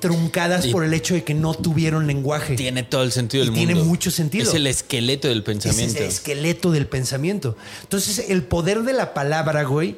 truncadas 0.00 0.66
Y- 0.66 0.72
por 0.72 0.84
el 0.84 0.92
hecho 0.94 1.14
de 1.14 1.22
que 1.24 1.34
no 1.34 1.54
tuvieron 1.54 2.06
lenguaje. 2.06 2.56
Tiene 2.56 2.82
todo 2.82 3.02
el 3.02 3.12
sentido 3.12 3.44
Y 3.44 3.46
del 3.48 3.54
tiene 3.54 3.74
mundo. 3.74 3.88
mucho 3.88 4.10
sentido. 4.10 4.48
Es 4.48 4.54
el 4.54 4.66
esqueleto 4.66 5.28
del 5.28 5.42
pensamiento. 5.42 5.94
es 5.94 6.00
el 6.00 6.06
esqueleto 6.08 6.70
del 6.72 6.86
pensamiento. 6.86 7.56
Entonces, 7.82 8.30
el 8.30 8.42
poder 8.42 8.82
de 8.82 8.92
la 8.94 9.14
palabra, 9.14 9.62
güey. 9.64 9.96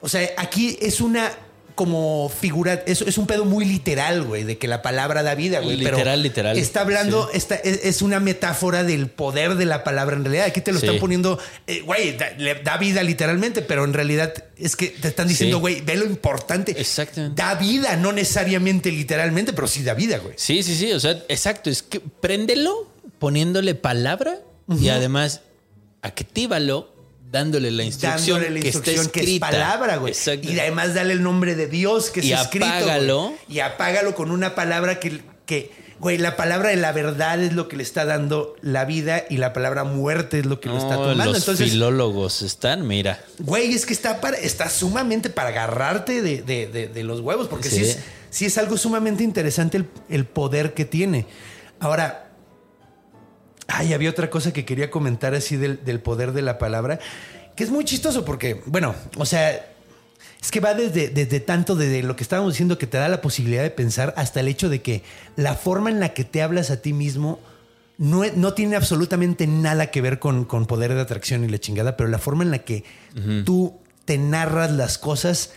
O 0.00 0.08
sea, 0.08 0.28
aquí 0.36 0.78
es 0.80 1.00
una 1.00 1.32
como 1.80 2.28
figura, 2.28 2.82
es, 2.86 3.00
es 3.00 3.16
un 3.16 3.26
pedo 3.26 3.46
muy 3.46 3.64
literal, 3.64 4.22
güey, 4.24 4.44
de 4.44 4.58
que 4.58 4.68
la 4.68 4.82
palabra 4.82 5.22
da 5.22 5.34
vida, 5.34 5.60
güey. 5.60 5.82
pero 5.82 5.96
Literal, 5.96 6.22
literal. 6.22 6.58
Está 6.58 6.82
hablando, 6.82 7.30
esta, 7.32 7.54
es, 7.54 7.80
es 7.84 8.02
una 8.02 8.20
metáfora 8.20 8.84
del 8.84 9.06
poder 9.08 9.54
de 9.54 9.64
la 9.64 9.82
palabra 9.82 10.14
en 10.14 10.24
realidad. 10.24 10.44
Aquí 10.44 10.60
te 10.60 10.72
lo 10.72 10.78
Sí. 10.78 10.84
están 10.84 11.00
poniendo, 11.00 11.38
eh, 11.66 11.80
güey, 11.80 12.18
da, 12.18 12.32
le 12.36 12.56
da 12.56 12.76
vida 12.76 13.02
literalmente, 13.02 13.62
pero 13.62 13.84
en 13.84 13.94
realidad 13.94 14.34
es 14.58 14.76
que 14.76 14.88
te 14.88 15.08
están 15.08 15.26
diciendo, 15.26 15.56
Sí. 15.56 15.60
güey, 15.62 15.80
ve 15.80 15.96
lo 15.96 16.04
importante. 16.04 16.78
Exactamente. 16.78 17.40
Da 17.42 17.54
vida, 17.54 17.96
no 17.96 18.12
necesariamente 18.12 18.90
literalmente, 18.92 19.54
pero 19.54 19.66
sí 19.66 19.82
da 19.82 19.94
vida, 19.94 20.18
güey. 20.18 20.34
Sí, 20.36 20.62
sí, 20.62 20.76
sí. 20.76 20.92
O 20.92 21.00
sea, 21.00 21.12
exacto. 21.30 21.70
Es 21.70 21.82
que 21.82 22.00
préndelo 22.00 22.92
poniéndole 23.18 23.74
palabra 23.74 24.36
y 24.78 24.90
además 24.90 25.40
actívalo 26.02 26.92
dándole 27.30 27.70
la 27.70 27.84
instrucción, 27.84 28.38
dándole 28.40 28.54
la 28.56 28.60
que 28.60 28.66
instrucción 28.68 29.06
está 29.06 29.12
que 29.20 29.34
es 29.34 29.40
palabra, 29.40 29.96
güey. 29.96 30.12
Exacto. 30.12 30.50
Y 30.50 30.58
además 30.58 30.94
dale 30.94 31.12
el 31.12 31.22
nombre 31.22 31.54
de 31.54 31.66
Dios 31.68 32.10
que 32.10 32.20
es 32.20 32.26
Y 32.26 32.32
escrito. 32.32 32.66
güey. 32.66 32.78
apágalo. 32.78 33.32
Y 33.48 33.60
apágalo 33.60 34.14
con 34.14 34.30
una 34.30 34.54
palabra 34.54 34.98
que, 34.98 35.20
que, 35.46 35.70
güey, 36.00 36.18
la 36.18 36.36
palabra 36.36 36.70
de 36.70 36.76
la 36.76 36.92
verdad 36.92 37.40
es 37.42 37.52
lo 37.52 37.68
que 37.68 37.76
le 37.76 37.82
está 37.82 38.04
dando 38.04 38.56
la 38.62 38.84
vida 38.84 39.24
y 39.30 39.36
la 39.36 39.52
palabra 39.52 39.84
muerte 39.84 40.40
es 40.40 40.46
lo 40.46 40.60
que 40.60 40.68
lo 40.68 40.78
está 40.78 40.94
No, 40.96 41.02
tomando. 41.02 41.24
los 41.26 41.38
Entonces, 41.38 41.70
filólogos 41.70 42.42
están, 42.42 42.86
mira. 42.86 43.20
güey, 43.38 43.72
es 43.74 43.86
que 43.86 43.92
está, 43.92 44.20
para, 44.20 44.36
está 44.36 44.68
sumamente 44.70 45.30
para 45.30 45.50
agarrarte 45.50 46.22
de, 46.22 46.42
de- 46.42 46.66
de- 46.66 46.88
de 46.88 47.04
los 47.04 47.20
huevos, 47.20 47.46
porque 47.48 47.68
sí, 47.70 47.76
Sí. 47.84 47.90
es, 47.90 47.98
sí 48.30 48.44
es 48.46 48.58
algo 48.58 48.76
sumamente 48.76 49.22
interesante 49.22 49.76
el, 49.76 49.86
el 50.08 50.24
poder 50.24 50.72
que 50.74 50.84
tiene. 50.84 51.26
Ahora, 51.78 52.29
ay, 53.72 53.92
había 53.92 54.10
otra 54.10 54.30
cosa 54.30 54.52
que 54.52 54.64
quería 54.64 54.90
comentar 54.90 55.34
así 55.34 55.56
del, 55.56 55.84
del 55.84 56.00
poder 56.00 56.32
de 56.32 56.42
la 56.42 56.58
palabra, 56.58 56.98
que 57.54 57.64
es 57.64 57.70
muy 57.70 57.84
chistoso 57.84 58.24
porque, 58.24 58.62
bueno, 58.66 58.94
o 59.16 59.26
sea, 59.26 59.66
es 60.40 60.50
que 60.50 60.60
va 60.60 60.74
desde, 60.74 61.08
desde 61.08 61.40
tanto 61.40 61.76
de 61.76 62.02
lo 62.02 62.16
que 62.16 62.22
estábamos 62.22 62.54
diciendo 62.54 62.78
que 62.78 62.86
te 62.86 62.96
da 62.96 63.08
la 63.08 63.20
posibilidad 63.20 63.62
de 63.62 63.70
pensar 63.70 64.14
hasta 64.16 64.40
el 64.40 64.48
hecho 64.48 64.68
de 64.68 64.80
que 64.80 65.02
la 65.36 65.54
forma 65.54 65.90
en 65.90 66.00
la 66.00 66.14
que 66.14 66.24
te 66.24 66.42
hablas 66.42 66.70
a 66.70 66.80
ti 66.80 66.92
mismo 66.92 67.38
no, 67.98 68.22
no 68.34 68.54
tiene 68.54 68.76
absolutamente 68.76 69.46
nada 69.46 69.90
que 69.90 70.00
ver 70.00 70.18
con, 70.18 70.46
con 70.46 70.66
poder 70.66 70.94
de 70.94 71.00
atracción 71.02 71.44
y 71.44 71.48
la 71.48 71.58
chingada, 71.58 71.96
pero 71.98 72.08
la 72.08 72.18
forma 72.18 72.42
en 72.42 72.50
la 72.50 72.60
que 72.60 72.84
tú 73.44 73.78
te 74.06 74.16
narras 74.16 74.72
las 74.72 74.96
cosas 74.96 75.52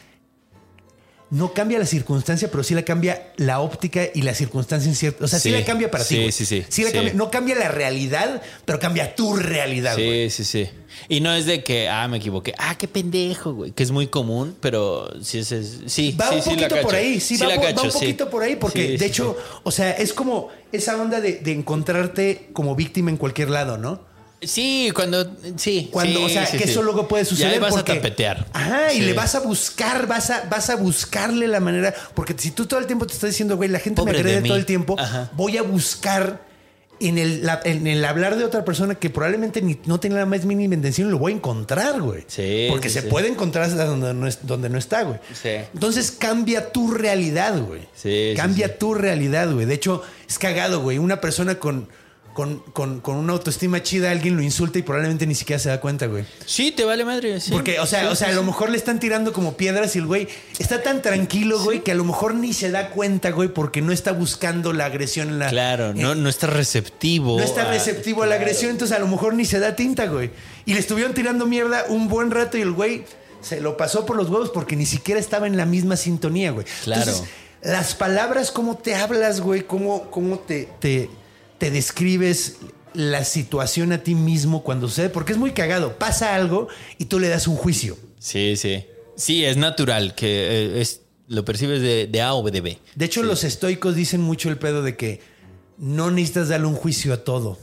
no 1.34 1.52
cambia 1.54 1.80
la 1.80 1.86
circunstancia, 1.86 2.50
pero 2.52 2.64
sí 2.64 2.76
la 2.76 2.84
cambia 2.84 3.32
la 3.38 3.60
óptica 3.60 4.04
y 4.14 4.22
la 4.22 4.36
circunstancia 4.36 4.88
en 4.88 4.96
cierto. 4.96 5.26
O 5.26 5.28
sea, 5.28 5.40
sí, 5.40 5.50
Sí. 5.50 5.56
la 5.56 5.66
cambia 5.66 5.90
para 5.90 6.04
ti. 6.04 6.16
Sí, 6.16 6.20
güey. 6.22 6.32
sí, 6.32 6.46
sí. 6.46 6.84
la 6.84 6.90
Sí. 6.90 6.94
cambia- 6.96 7.14
no 7.16 7.32
cambia 7.32 7.56
la 7.56 7.70
realidad, 7.70 8.42
pero 8.66 8.80
cambia 8.80 9.16
tu 9.16 9.36
realidad. 9.36 9.96
güey. 9.96 10.30
Sí, 10.30 10.44
sí, 10.44 10.66
sí. 10.66 10.70
Y 11.10 11.22
no 11.22 11.34
es 11.34 11.46
de 11.48 11.64
que, 11.64 11.90
ah, 11.90 12.08
me 12.08 12.18
equivoqué. 12.18 12.54
Ah, 12.60 12.76
qué 12.78 12.88
pendejo, 12.88 13.54
güey. 13.54 13.72
Que 13.72 13.82
es 13.84 13.90
muy 13.92 14.08
común, 14.08 14.56
pero 14.62 15.10
sí 15.24 15.40
es. 15.40 15.48
sí, 15.88 16.16
Va 16.20 16.30
sí, 16.30 16.36
un 16.36 16.42
sí 16.44 16.50
poquito 16.52 16.82
por 16.82 16.96
ahí, 16.96 17.20
sí, 17.20 17.36
Sí 17.36 17.44
va, 17.44 17.50
la 17.50 17.56
va 17.60 17.82
un 17.82 17.92
sí. 17.92 18.00
poquito 18.00 18.30
por 18.30 18.44
ahí, 18.44 18.56
porque 18.56 18.84
Sí, 18.86 18.92
de 18.94 18.98
sí, 19.00 19.06
hecho, 19.06 19.36
o 19.64 19.72
sea, 19.72 19.92
es 19.92 20.14
como 20.14 20.50
esa 20.72 21.02
onda 21.02 21.20
de, 21.20 21.34
de 21.38 21.52
encontrarte 21.52 22.50
como 22.54 22.76
víctima 22.76 23.10
en 23.10 23.18
cualquier 23.18 23.50
lado, 23.50 23.78
¿no? 23.78 24.13
Sí, 24.46 24.92
cuando. 24.94 25.36
Sí. 25.58 25.90
Cuando, 25.92 26.20
sí, 26.20 26.26
o 26.26 26.30
sea, 26.30 26.46
sí, 26.46 26.58
que 26.58 26.66
sí. 26.66 26.72
eso 26.72 26.84
luego 26.84 27.08
puede 27.08 27.24
Ya 27.24 27.30
suceder. 27.30 27.54
ahí 27.54 27.60
vas 27.60 27.74
porque- 27.74 27.92
a 27.92 27.96
tapetear. 27.96 28.48
Ajá, 28.54 28.94
y 28.94 29.02
le 29.02 29.14
vas 29.14 29.36
a 29.36 29.40
buscar, 29.40 30.08
vas 30.08 30.30
a, 30.30 30.46
vas 30.50 30.70
a 30.70 30.76
buscarle 30.76 31.48
la 31.48 31.60
manera. 31.60 31.94
Porque 32.16 32.34
si 32.38 32.52
tú 32.52 32.66
todo 32.66 32.80
el 32.80 32.86
tiempo 32.88 33.06
te 33.08 33.14
estás 33.14 33.30
diciendo, 33.32 33.56
güey, 33.58 33.70
la 33.70 33.80
gente 33.80 34.02
Pobre 34.02 34.14
me 34.18 34.24
de 34.24 34.30
agrede 34.32 34.48
todo 34.48 34.58
el 34.58 34.66
tiempo, 34.66 34.96
Ajá. 35.00 35.30
voy 35.34 35.58
a 35.58 35.62
buscar 35.64 36.52
en 37.00 37.18
el, 37.18 37.46
la- 37.46 37.60
en 37.66 37.86
el 37.88 38.06
hablar 38.06 38.38
de 38.38 38.46
otra 38.46 38.64
persona 38.64 38.96
que 38.96 39.10
probablemente 39.10 39.62
ni, 39.62 39.78
no 39.86 40.00
tenga 40.00 40.18
la 40.20 40.26
más 40.26 40.46
mínima 40.46 40.76
intención, 40.76 41.12
lo 41.12 41.18
voy 41.20 41.34
a 41.34 41.36
encontrar, 41.36 42.00
güey. 42.02 42.24
Sí, 42.28 42.68
Porque 42.70 42.88
sí, 42.88 42.96
se 42.96 43.02
sí. 43.02 43.08
puede 43.10 43.28
encontrar 43.28 43.70
donde 43.76 44.14
no, 44.14 44.26
es- 44.28 44.40
donde 44.46 44.70
no 44.70 44.78
está, 44.78 45.04
güey. 45.04 45.20
Sí. 45.34 45.50
Entonces 45.74 46.12
cambia 46.12 46.72
tu 46.72 46.92
realidad, 46.92 47.60
güey. 47.62 47.82
Sí, 47.94 48.34
cambia 48.38 48.78
tu 48.78 48.94
realidad, 48.94 49.52
güey. 49.52 49.66
De 49.66 49.74
hecho, 49.74 50.02
es 50.30 50.40
cagado, 50.40 50.82
güey. 50.82 50.98
Una 50.98 51.20
persona 51.20 51.56
con, 51.56 51.90
con, 52.34 52.60
con, 52.74 53.00
con 53.00 53.16
una 53.18 53.34
autoestima 53.34 53.84
chida, 53.84 54.10
alguien 54.12 54.36
lo 54.36 54.42
insulta 54.42 54.80
y 54.80 54.82
probablemente 54.82 55.28
ni 55.28 55.36
siquiera 55.36 55.60
se 55.60 55.70
da 55.70 55.80
cuenta, 55.80 56.08
güey. 56.08 56.26
Sí, 56.46 56.72
te 56.72 56.84
vale 56.84 57.06
madre. 57.06 57.40
sí. 57.40 57.52
Porque, 57.52 57.80
o 57.80 57.86
sea, 57.86 58.02
Sí, 58.02 58.08
o 58.08 58.16
sea, 58.16 58.28
sí, 58.30 58.34
a 58.34 58.36
lo 58.36 58.44
mejor 58.44 58.70
le 58.72 58.78
están 58.78 59.00
tirando 59.00 59.34
como 59.34 59.56
piedras 59.56 59.96
y 59.96 60.00
el 60.00 60.06
güey 60.08 60.28
está 60.58 60.82
tan 60.82 61.02
tranquilo, 61.02 61.60
güey, 61.64 61.84
que 61.84 61.92
a 61.92 61.96
lo 61.96 62.04
mejor 62.04 62.34
ni 62.36 62.54
se 62.54 62.72
da 62.72 62.90
cuenta, 62.90 63.30
güey, 63.32 63.50
porque 63.50 63.82
no 63.82 63.92
está 63.92 64.12
buscando 64.14 64.74
la 64.74 64.86
agresión 64.86 65.30
en 65.30 65.40
la. 65.40 65.50
Claro, 65.50 65.94
no, 65.94 66.16
no 66.16 66.28
está 66.30 66.48
receptivo. 66.48 67.38
no 67.38 67.44
está 67.44 67.64
a- 67.64 67.72
receptivo 67.72 68.24
a 68.24 68.26
la 68.28 68.36
agresión, 68.36 68.72
entonces 68.72 68.98
a 68.98 69.00
lo 69.00 69.08
mejor 69.08 69.34
ni 69.36 69.46
se 69.46 69.60
da 69.60 69.76
tinta, 69.76 70.08
güey. 70.08 70.32
Y 70.66 70.74
le 70.74 70.80
estuvieron 70.80 71.14
tirando 71.14 71.46
mierda 71.46 71.86
un 71.90 72.08
buen 72.08 72.32
rato 72.32 72.58
y 72.58 72.62
el 72.62 72.72
güey 72.72 73.04
se 73.42 73.62
lo 73.62 73.78
pasó 73.78 74.06
por 74.06 74.16
los 74.18 74.30
huevos 74.30 74.50
porque 74.50 74.76
ni 74.76 74.86
siquiera 74.86 75.20
estaba 75.20 75.48
en 75.48 75.58
la 75.58 75.66
misma 75.66 75.98
sintonía, 75.98 76.52
güey. 76.52 76.66
Claro. 76.84 77.02
Entonces, 77.02 77.30
las 77.62 77.94
palabras, 77.96 78.52
cómo 78.52 78.78
te 78.78 78.96
hablas, 78.96 79.40
güey, 79.42 79.64
cómo, 79.64 80.10
cómo 80.12 80.40
te, 80.40 80.68
te, 80.80 81.10
te 81.58 81.72
describes 81.72 82.58
la 82.94 83.24
situación 83.26 83.92
a 83.92 84.04
ti 84.04 84.14
mismo 84.16 84.64
cuando 84.64 84.88
sucede, 84.88 85.10
porque 85.10 85.32
es 85.34 85.38
muy 85.38 85.52
cagado. 85.52 85.98
Pasa 85.98 86.36
algo 86.36 86.68
y 86.98 87.06
tú 87.06 87.20
le 87.20 87.28
das 87.30 87.48
un 87.48 87.56
juicio. 87.56 87.98
Sí, 88.20 88.56
sí. 88.58 88.86
Sí, 89.16 89.46
es 89.46 89.58
natural 89.58 90.16
que 90.16 90.28
eh, 90.78 90.82
es, 90.82 91.02
lo 91.28 91.44
percibes 91.46 91.82
de, 91.82 92.08
de 92.08 92.22
A 92.22 92.34
o 92.34 92.50
de 92.50 92.62
B. 92.62 92.78
De 92.96 93.06
hecho, 93.06 93.24
los 93.24 93.44
estoicos 93.44 93.96
dicen 93.96 94.22
mucho 94.22 94.50
el 94.50 94.58
pedo 94.58 94.82
de 94.84 94.96
que 94.98 95.22
no 95.78 96.12
necesitas 96.12 96.50
darle 96.50 96.68
un 96.68 96.76
juicio 96.76 97.14
a 97.14 97.18
todo. 97.24 97.58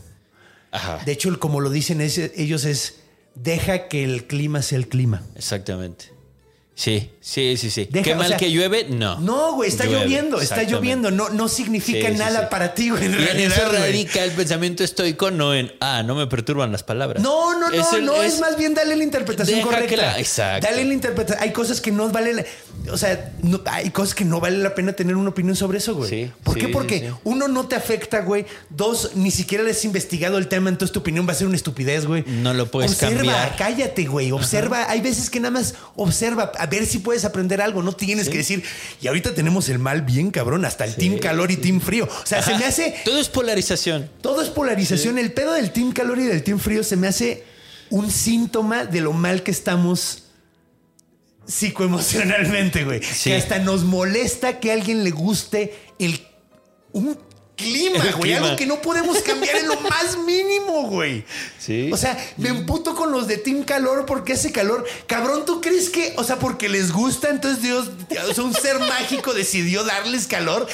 Ajá. 0.73 1.01
De 1.05 1.13
hecho, 1.13 1.39
como 1.41 1.61
lo 1.61 1.71
dicen 1.71 2.01
es- 2.01 2.19
ellos 2.37 2.65
es, 2.65 3.01
deja 3.35 3.89
que 3.89 4.05
el 4.05 4.27
clima 4.27 4.63
sea 4.63 4.79
el 4.79 4.89
clima. 4.89 5.23
Exactamente. 5.37 6.13
Sí, 6.81 7.11
sí, 7.21 7.59
sí, 7.59 7.69
sí. 7.71 7.87
Deja- 7.91 8.03
¿Qué 8.05 8.13
o 8.15 8.17
mal 8.17 8.29
sea, 8.29 8.37
que 8.39 8.51
llueve? 8.51 8.87
No. 8.89 9.21
No, 9.21 9.53
güey, 9.53 9.69
está 9.69 9.85
Llueve, 9.85 10.01
lloviendo, 10.05 10.41
está 10.41 10.63
lloviendo. 10.63 11.11
No, 11.11 11.29
no 11.29 11.47
significa 11.47 12.09
Sí, 12.09 12.15
nada 12.17 12.41
sí. 12.41 12.47
para 12.51 12.73
ti, 12.73 12.89
güey, 12.89 13.05
en 13.05 13.13
Y 13.13 13.17
realidad, 13.17 13.53
eso 13.59 13.69
güey. 13.69 13.83
radica 13.83 14.25
el 14.25 14.31
pensamiento 14.31 14.83
estoico, 14.83 15.31
no 15.31 15.53
en, 15.55 15.71
ah, 15.81 16.03
no 16.03 16.15
me 16.15 16.27
perturban 16.27 16.73
las 16.73 16.83
palabras. 16.83 17.23
No, 17.23 17.53
no, 17.61 17.69
no, 17.69 17.97
el- 17.99 18.05
no, 18.07 18.23
es, 18.23 18.41
más 18.41 18.57
bien 18.57 18.73
darle 18.73 18.97
la 18.97 19.05
interpretación 19.05 19.61
correcta. 19.61 19.95
la- 19.95 20.19
exacto. 20.19 20.67
Dale 20.71 20.87
la 20.87 20.95
interpretación. 20.95 21.43
Hay 21.45 21.53
cosas 21.53 21.83
que 21.83 21.93
no 21.93 22.09
vale 22.09 22.33
la- 22.33 22.45
o 22.91 22.97
sea, 22.97 23.31
no- 23.43 23.61
hay 23.67 23.91
cosas 23.91 24.15
que 24.15 24.25
no 24.25 24.41
vale 24.41 24.57
la 24.57 24.75
pena 24.75 24.95
tener 24.95 25.17
una 25.17 25.29
opinión 25.29 25.57
sobre 25.57 25.77
eso, 25.77 25.95
güey. 25.95 26.09
Sí, 26.09 26.33
¿Por 26.43 26.57
qué? 26.57 26.69
Porque 26.69 27.13
uno 27.25 27.47
no 27.47 27.69
te 27.69 27.77
afecta, 27.77 28.21
güey. 28.21 28.47
Dos, 28.71 29.11
ni 29.17 29.31
siquiera 29.31 29.69
has 29.71 29.85
investigado 29.85 30.39
el 30.39 30.49
tema, 30.49 30.71
entonces 30.71 30.95
tu 30.95 31.01
opinión 31.01 31.29
va 31.29 31.33
a 31.33 31.37
ser 31.37 31.47
una 31.47 31.57
estupidez, 31.57 32.07
güey. 32.07 32.25
No 32.27 32.55
lo 32.55 32.71
puedes 32.71 32.93
observa, 32.93 33.17
cambiar. 33.17 33.57
cállate, 33.59 34.07
güey. 34.07 34.33
Observa. 34.33 34.91
Hay 34.91 35.03
veces 35.03 35.29
que 35.29 35.41
nada 35.41 35.51
más 35.51 35.75
observa, 35.95 36.53
ver 36.71 36.87
si 36.87 36.99
puedes 36.99 37.25
aprender 37.25 37.61
algo. 37.61 37.83
No 37.83 37.93
tienes 37.93 38.29
que 38.29 38.39
decir, 38.39 38.63
y 39.01 39.09
ahorita 39.09 39.35
tenemos 39.35 39.69
el 39.69 39.79
mal 39.79 40.03
bien, 40.03 40.31
cabrón, 40.31 40.65
hasta 40.65 40.85
el 40.85 40.95
team 40.95 41.19
calor 41.19 41.51
y 41.51 41.57
team 41.57 41.81
frío. 41.81 42.05
O 42.07 42.27
sea, 42.27 42.43
se 42.43 42.57
me 42.57 42.65
hace. 42.65 42.95
Todo 43.05 43.21
es 43.21 43.29
polarización. 43.29 44.11
Todo 44.23 44.41
es 44.41 44.49
polarización. 44.49 45.19
El 45.19 45.33
pedo 45.33 45.53
del 45.53 45.73
team 45.73 45.93
calor 45.93 46.19
y 46.19 46.25
del 46.25 46.43
team 46.43 46.59
frío 46.59 46.83
se 46.83 46.97
me 46.97 47.09
hace 47.09 47.45
un 47.91 48.11
síntoma 48.11 48.85
de 48.85 49.01
lo 49.01 49.13
mal 49.13 49.43
que 49.43 49.51
estamos 49.51 50.25
psicoemocionalmente, 51.47 52.85
güey. 52.85 53.03
Sí. 53.03 53.31
Que 53.31 53.37
hasta 53.37 53.59
nos 53.59 53.85
molesta 53.85 54.61
que 54.61 54.71
a 54.71 54.75
alguien 54.75 55.05
le 55.05 55.11
guste 55.11 55.75
el 55.99 56.21
un 56.93 57.19
clima, 57.61 57.97
El 58.05 58.13
güey. 58.15 58.31
clima. 58.33 58.47
Algo 58.47 58.57
que 58.57 58.67
no 58.67 58.81
podemos 58.81 59.19
cambiar 59.23 59.57
en 59.57 59.69
lo 59.69 59.81
más 59.81 60.19
mínimo, 60.19 60.89
güey. 60.89 61.25
Sí. 61.59 61.91
O 61.93 61.97
sea, 61.97 62.17
me 62.37 62.49
emputo 62.49 62.95
con 62.95 63.13
los 63.13 63.27
de 63.27 63.37
Team 63.37 63.65
Calor 63.65 64.07
porque 64.07 64.33
hace 64.33 64.51
calor. 64.53 64.85
Cabrón, 65.07 65.45
¿tú 65.45 65.61
crees 65.61 65.91
que, 65.91 66.15
o 66.17 66.25
sea, 66.25 66.39
porque 66.39 66.69
les 66.69 66.93
gusta, 66.93 67.29
entonces 67.29 67.63
Dios, 67.63 67.91
o 68.29 68.35
sea, 68.35 68.45
un 68.45 68.55
ser 68.55 68.79
mágico 68.79 69.35
decidió 69.35 69.85
darles 69.85 70.27
calor? 70.27 70.67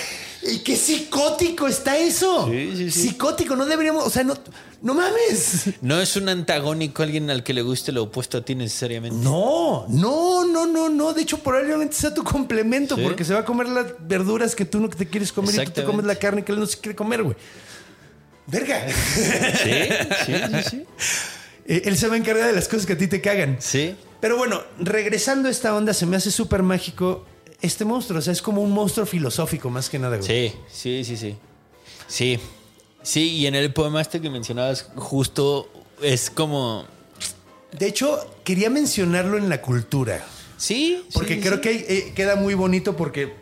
Y 0.49 0.59
qué 0.61 0.77
psicótico 0.77 1.67
está 1.67 1.97
eso. 1.97 2.49
Sí, 2.51 2.73
sí, 2.77 2.91
sí. 2.91 3.09
Psicótico, 3.09 3.57
no 3.57 3.67
deberíamos, 3.67 4.07
o 4.07 4.11
sea, 4.11 4.23
no, 4.25 4.37
no 4.83 4.95
mames. 4.95 5.71
No 5.81 6.01
es 6.01 6.17
un 6.17 6.29
antagónico 6.29 7.03
alguien 7.03 7.31
al 7.31 7.43
que 7.43 7.53
le 7.53 7.63
guste 7.63 7.93
lo 7.93 8.05
opuesto 8.05 8.39
a 8.39 8.45
ti 8.45 8.55
necesariamente. 8.55 9.17
No, 9.23 9.87
no, 9.89 10.45
no, 10.45 10.67
no, 10.67 10.89
no. 10.89 11.13
De 11.13 11.23
hecho, 11.23 11.39
probablemente 11.39 11.95
sea 11.97 12.13
tu 12.13 12.23
complemento 12.23 12.97
porque 12.97 13.25
se 13.25 13.35
va 13.35 13.41
a 13.41 13.45
comer 13.45 13.69
las 13.69 13.87
verduras 14.01 14.55
que 14.55 14.65
tú 14.65 14.81
no 14.81 14.89
te 14.89 15.07
quieres 15.07 15.33
comer 15.33 15.55
y 15.55 15.65
tú 15.65 15.71
te 15.73 15.85
comes 15.85 16.07
la 16.07 16.17
carne 16.17 16.45
que 16.45 16.53
él 16.53 16.61
no 16.61 16.67
se 16.67 16.79
quiere 16.79 16.95
comer, 16.95 17.23
güey. 17.23 17.37
Verga. 18.47 18.87
Sí, 18.89 19.71
sí, 20.25 20.33
sí, 20.35 20.71
sí. 20.71 20.85
Eh, 21.69 21.83
él 21.87 21.97
se 21.97 22.07
va 22.07 22.15
a 22.15 22.17
encargar 22.17 22.47
de 22.47 22.53
las 22.53 22.69
cosas 22.69 22.87
que 22.87 22.93
a 22.93 22.97
ti 22.97 23.09
te 23.09 23.21
cagan. 23.21 23.57
Sí. 23.59 23.97
Pero 24.21 24.37
bueno, 24.37 24.63
regresando 24.79 25.49
a 25.49 25.51
esta 25.51 25.75
onda, 25.75 25.93
se 25.95 26.07
me 26.07 26.17
hace 26.17 26.31
súper 26.31 26.63
mágico 26.63 27.27
este 27.61 27.85
monstruo. 27.85 28.19
O 28.19 28.23
sea, 28.23 28.33
es 28.33 28.43
como 28.43 28.63
un 28.63 28.73
monstruo 28.73 29.07
filosófico 29.07 29.71
más 29.71 29.89
que 29.89 29.99
nada, 29.99 30.17
güey. 30.17 30.29
Sí, 30.29 30.55
sí, 30.71 31.05
sí, 31.05 31.17
sí. 31.17 31.37
Sí. 32.09 32.41
Sí, 33.03 33.31
y 33.37 33.47
en 33.47 33.55
el 33.55 33.73
poema 33.73 34.01
este 34.01 34.21
que 34.21 34.31
mencionabas, 34.31 34.91
justo 34.97 35.69
es 36.03 36.31
como. 36.31 36.85
De 37.79 37.87
hecho, 37.87 38.35
quería 38.43 38.71
mencionarlo 38.71 39.39
en 39.39 39.49
la 39.49 39.63
cultura. 39.63 40.25
Sí. 40.57 41.05
Porque 41.13 41.35
sí, 41.35 41.41
creo 41.41 41.55
sí. 41.57 41.61
que 41.61 41.71
eh, 41.73 42.13
queda 42.15 42.37
muy 42.37 42.55
bonito 42.55 42.97
porque 42.97 43.35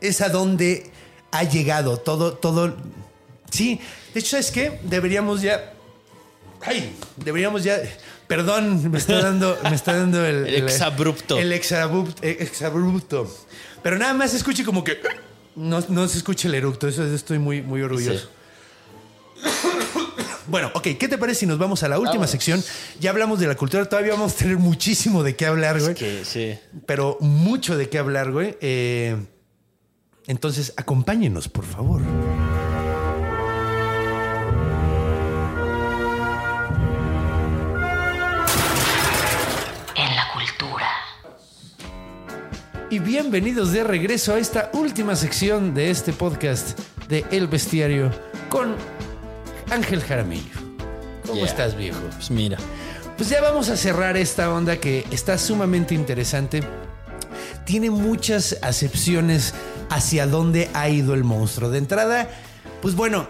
es 0.00 0.20
a 0.20 0.28
donde 0.28 0.90
ha 1.32 1.42
llegado 1.44 1.96
todo, 1.96 2.34
todo. 2.34 2.76
Sí, 3.50 3.80
de 4.12 4.20
hecho, 4.20 4.30
¿sabes 4.30 4.50
qué? 4.50 4.80
Deberíamos 4.84 5.42
ya. 5.42 5.72
Ay, 6.60 6.94
deberíamos 7.16 7.64
ya. 7.64 7.80
Perdón, 8.36 8.90
me 8.90 8.98
está 8.98 9.20
dando, 9.22 9.56
me 9.62 9.76
está 9.76 9.96
dando 9.96 10.24
el, 10.26 10.46
El 10.48 10.64
exabrupto. 10.64 11.38
El 11.38 11.52
exabrupto, 11.52 12.20
exabrupto. 12.24 13.32
Pero 13.80 13.96
nada 13.96 14.12
más 14.12 14.32
se 14.32 14.38
escuche 14.38 14.64
como 14.64 14.82
que 14.82 14.98
no, 15.54 15.80
no 15.88 16.08
se 16.08 16.18
escuche 16.18 16.48
el 16.48 16.54
eructo. 16.54 16.88
Eso 16.88 17.04
estoy 17.04 17.38
muy, 17.38 17.62
muy 17.62 17.80
orgulloso. 17.82 18.28
Bueno, 20.48 20.70
ok, 20.74 20.88
¿qué 20.98 21.08
te 21.08 21.16
parece 21.16 21.40
si 21.40 21.46
nos 21.46 21.58
vamos 21.58 21.84
a 21.84 21.88
la 21.88 21.98
última 21.98 22.26
sección? 22.26 22.62
Ya 22.98 23.10
hablamos 23.10 23.38
de 23.38 23.46
la 23.46 23.54
cultura, 23.54 23.88
todavía 23.88 24.12
vamos 24.12 24.32
a 24.32 24.36
tener 24.36 24.58
muchísimo 24.58 25.22
de 25.22 25.36
qué 25.36 25.46
hablar, 25.46 25.78
güey. 25.78 25.92
Es 25.92 25.98
que, 25.98 26.24
sí. 26.24 26.58
Pero 26.86 27.16
mucho 27.20 27.76
de 27.76 27.88
qué 27.88 27.98
hablar, 27.98 28.32
güey. 28.32 28.58
Eh, 28.60 29.16
entonces, 30.26 30.74
acompáñenos, 30.76 31.48
por 31.48 31.64
favor. 31.64 32.02
Y 42.90 42.98
bienvenidos 42.98 43.72
de 43.72 43.82
regreso 43.82 44.34
a 44.34 44.38
esta 44.38 44.70
última 44.74 45.16
sección 45.16 45.74
de 45.74 45.90
este 45.90 46.12
podcast 46.12 46.78
de 47.08 47.24
El 47.30 47.48
Bestiario 47.48 48.10
con 48.48 48.76
Ángel 49.70 50.00
Jaramillo. 50.02 50.54
¿Cómo 51.26 51.36
Yeah. 51.36 51.46
estás, 51.46 51.76
viejo? 51.76 51.98
Pues 52.14 52.30
mira. 52.30 52.58
Pues 53.16 53.28
ya 53.30 53.40
vamos 53.40 53.68
a 53.68 53.76
cerrar 53.76 54.16
esta 54.16 54.52
onda 54.52 54.76
que 54.76 55.04
está 55.10 55.38
sumamente 55.38 55.94
interesante. 55.94 56.62
Tiene 57.64 57.90
muchas 57.90 58.58
acepciones 58.62 59.54
hacia 59.88 60.26
dónde 60.26 60.68
ha 60.74 60.88
ido 60.88 61.14
el 61.14 61.24
monstruo. 61.24 61.70
De 61.70 61.78
entrada, 61.78 62.28
pues 62.82 62.94
bueno, 62.94 63.28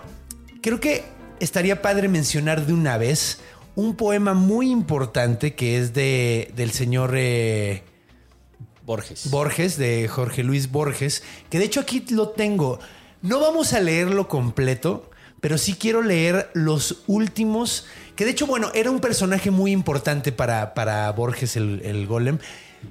creo 0.62 0.80
que 0.80 1.04
estaría 1.40 1.80
padre 1.80 2.08
mencionar 2.08 2.66
de 2.66 2.72
una 2.72 2.98
vez 2.98 3.40
un 3.76 3.94
poema 3.96 4.34
muy 4.34 4.70
importante 4.70 5.54
que 5.54 5.78
es 5.78 5.94
de, 5.94 6.52
del 6.56 6.70
señor 6.72 7.14
eh, 7.16 7.82
Borges. 8.84 9.30
Borges, 9.30 9.76
de 9.78 10.08
Jorge 10.08 10.42
Luis 10.44 10.70
Borges, 10.70 11.22
que 11.50 11.58
de 11.58 11.64
hecho 11.64 11.80
aquí 11.80 12.04
lo 12.10 12.28
tengo. 12.30 12.78
No 13.22 13.40
vamos 13.40 13.72
a 13.72 13.80
leerlo 13.80 14.28
completo, 14.28 15.10
pero 15.40 15.56
sí 15.58 15.74
quiero 15.74 16.02
leer 16.02 16.50
los 16.54 16.98
últimos, 17.06 17.86
que 18.16 18.24
de 18.24 18.32
hecho, 18.32 18.46
bueno, 18.46 18.70
era 18.74 18.90
un 18.90 19.00
personaje 19.00 19.50
muy 19.50 19.72
importante 19.72 20.32
para, 20.32 20.74
para 20.74 21.10
Borges, 21.12 21.56
el, 21.56 21.80
el 21.84 22.06
golem. 22.06 22.38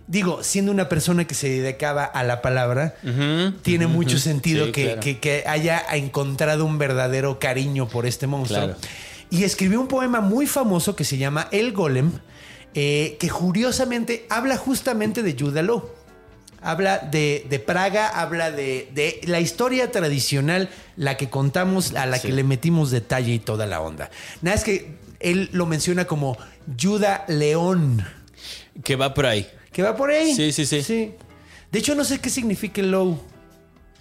Digo, 0.08 0.42
siendo 0.44 0.72
una 0.72 0.90
persona 0.90 1.26
que 1.28 1.36
se 1.36 1.50
dedicaba 1.50 2.04
a 2.04 2.24
la 2.24 2.42
palabra, 2.42 2.96
tiene 3.62 3.86
mucho 3.86 4.18
sentido 4.18 4.66
Sí, 4.68 4.72
que, 4.72 4.84
claro. 4.86 5.02
que- 5.02 5.20
que 5.20 5.44
haya 5.46 5.84
encontrado 5.94 6.66
un 6.66 6.80
verdadero 6.80 7.38
cariño 7.38 7.88
por 7.88 8.08
este 8.08 8.26
monstruo. 8.26 8.64
Claro. 8.66 8.80
Y 9.30 9.44
escribió 9.44 9.80
un 9.80 9.88
poema 9.88 10.20
muy 10.22 10.48
famoso 10.48 10.96
que 10.96 11.04
se 11.04 11.18
llama 11.20 11.48
El 11.52 11.74
Golem, 11.74 12.12
eh, 12.74 13.18
que 13.20 13.30
curiosamente 13.30 14.26
habla 14.30 14.58
justamente 14.58 15.24
de 15.24 15.36
Judah 15.40 15.62
Law. 15.62 15.90
Habla 16.66 17.00
de, 17.00 17.46
de 17.50 17.60
Praga, 17.60 18.08
habla 18.08 18.50
de, 18.50 18.90
de 18.96 19.20
la 19.26 19.42
historia 19.42 19.92
tradicional, 19.92 20.70
la 20.96 21.18
que 21.18 21.30
contamos, 21.30 21.94
a 21.94 22.06
la 22.06 22.18
Sí. 22.20 22.28
que 22.28 22.34
le 22.34 22.44
metimos 22.46 22.90
detalle 22.90 23.34
y 23.34 23.40
toda 23.40 23.66
la 23.66 23.82
onda. 23.82 24.10
Nada 24.42 24.56
es 24.56 24.64
que 24.64 24.96
él 25.20 25.50
lo 25.52 25.66
menciona 25.66 26.06
como 26.06 26.38
Judah 26.82 27.26
León, 27.28 28.06
Que 28.84 28.96
va 28.96 29.14
por 29.14 29.26
ahí. 29.26 29.46
que 29.74 29.84
va 29.84 29.96
por 29.98 30.10
ahí. 30.10 30.34
Sí, 30.34 30.52
sí, 30.54 30.66
sí. 30.66 31.12
De 31.72 31.80
hecho, 31.80 31.96
no 31.96 32.06
sé 32.06 32.20
qué 32.20 32.30
significa 32.30 32.80
el 32.82 32.92
Low. 32.92 33.20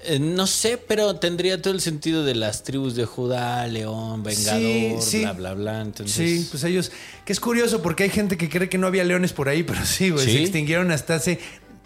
Eh, 0.04 0.18
no 0.18 0.46
sé, 0.46 0.78
pero 0.78 1.16
tendría 1.16 1.60
todo 1.62 1.72
el 1.74 1.80
sentido 1.80 2.24
de 2.24 2.34
las 2.34 2.62
tribus 2.64 2.94
de 2.96 3.04
Judá, 3.04 3.66
León, 3.68 4.22
Vengador, 4.22 4.60
Sí, 4.60 4.96
sí. 5.00 5.20
bla, 5.20 5.32
bla, 5.32 5.54
bla. 5.54 5.80
Entonces, 5.80 6.14
Sí, 6.42 6.48
pues 6.50 6.64
ellos. 6.64 6.90
Que 7.24 7.32
es 7.32 7.40
curioso 7.40 7.82
porque 7.82 8.04
hay 8.04 8.10
gente 8.10 8.36
que 8.36 8.48
cree 8.48 8.68
que 8.68 8.78
no 8.78 8.86
había 8.86 9.04
leones 9.04 9.32
por 9.32 9.48
ahí, 9.48 9.62
pero 9.64 9.84
sí, 9.84 10.10
güey. 10.10 10.24
Sí. 10.24 10.32
Se 10.32 10.40
extinguieron 10.42 10.90
hasta 10.90 11.14
hace 11.16 11.38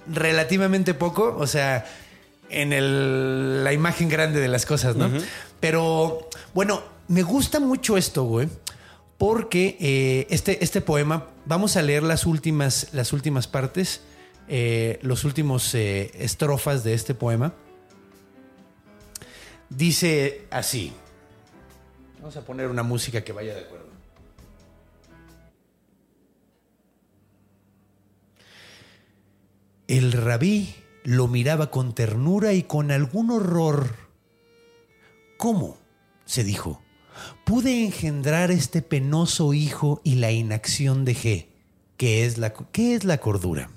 relativamente 0.07 0.95
poco. 0.95 1.37
O 1.39 1.47
sea, 1.47 1.85
en 2.49 2.73
el- 2.73 3.65
la 3.65 3.73
imagen 3.73 4.09
grande 4.09 4.41
de 4.41 4.49
las 4.49 4.67
cosas, 4.67 4.97
¿no? 4.97 5.11
Pero 5.61 6.29
bueno, 6.55 6.83
me 7.09 7.23
gusta 7.23 7.61
mucho 7.61 7.97
esto, 7.97 8.25
güey. 8.25 8.49
Porque 9.19 9.77
eh, 9.81 10.27
este, 10.31 10.63
este 10.63 10.81
poema, 10.83 11.27
vamos 11.47 11.77
a 11.77 11.83
leer 11.83 12.03
las 12.03 12.27
últimas, 12.27 12.89
las 12.93 13.13
últimas 13.15 13.47
partes, 13.47 14.01
eh, 14.49 14.99
los 15.03 15.25
últimos 15.25 15.75
estrofas 15.75 16.85
de 16.85 16.93
este 16.95 17.15
poema. 17.15 17.55
Dice 19.69 20.47
así. 20.51 20.93
Vamos 22.19 22.37
a 22.37 22.43
poner 22.43 22.69
una 22.69 22.83
música 22.83 23.23
que 23.23 23.33
vaya 23.33 23.55
de 23.55 23.61
acuerdo. 23.61 23.87
El 29.89 30.13
rabí 30.13 30.75
lo 31.05 31.29
miraba 31.29 31.71
con 31.71 31.95
ternura 31.95 32.53
y 32.53 32.65
con 32.65 32.91
algún 32.91 33.31
horror. 33.31 33.95
¿Cómo? 35.37 35.79
se 36.25 36.43
dijo. 36.43 36.83
Pude 37.45 37.85
engendrar 37.85 38.51
este 38.51 38.83
penoso 38.83 39.55
hijo 39.55 40.01
y 40.05 40.17
la 40.17 40.33
inacción 40.33 41.05
dejé. 41.05 41.49
¿Qué 41.97 42.27
es 42.27 42.37
la, 42.37 42.53
qué 42.53 42.95
es 42.95 43.05
la 43.05 43.19
cordura? 43.19 43.71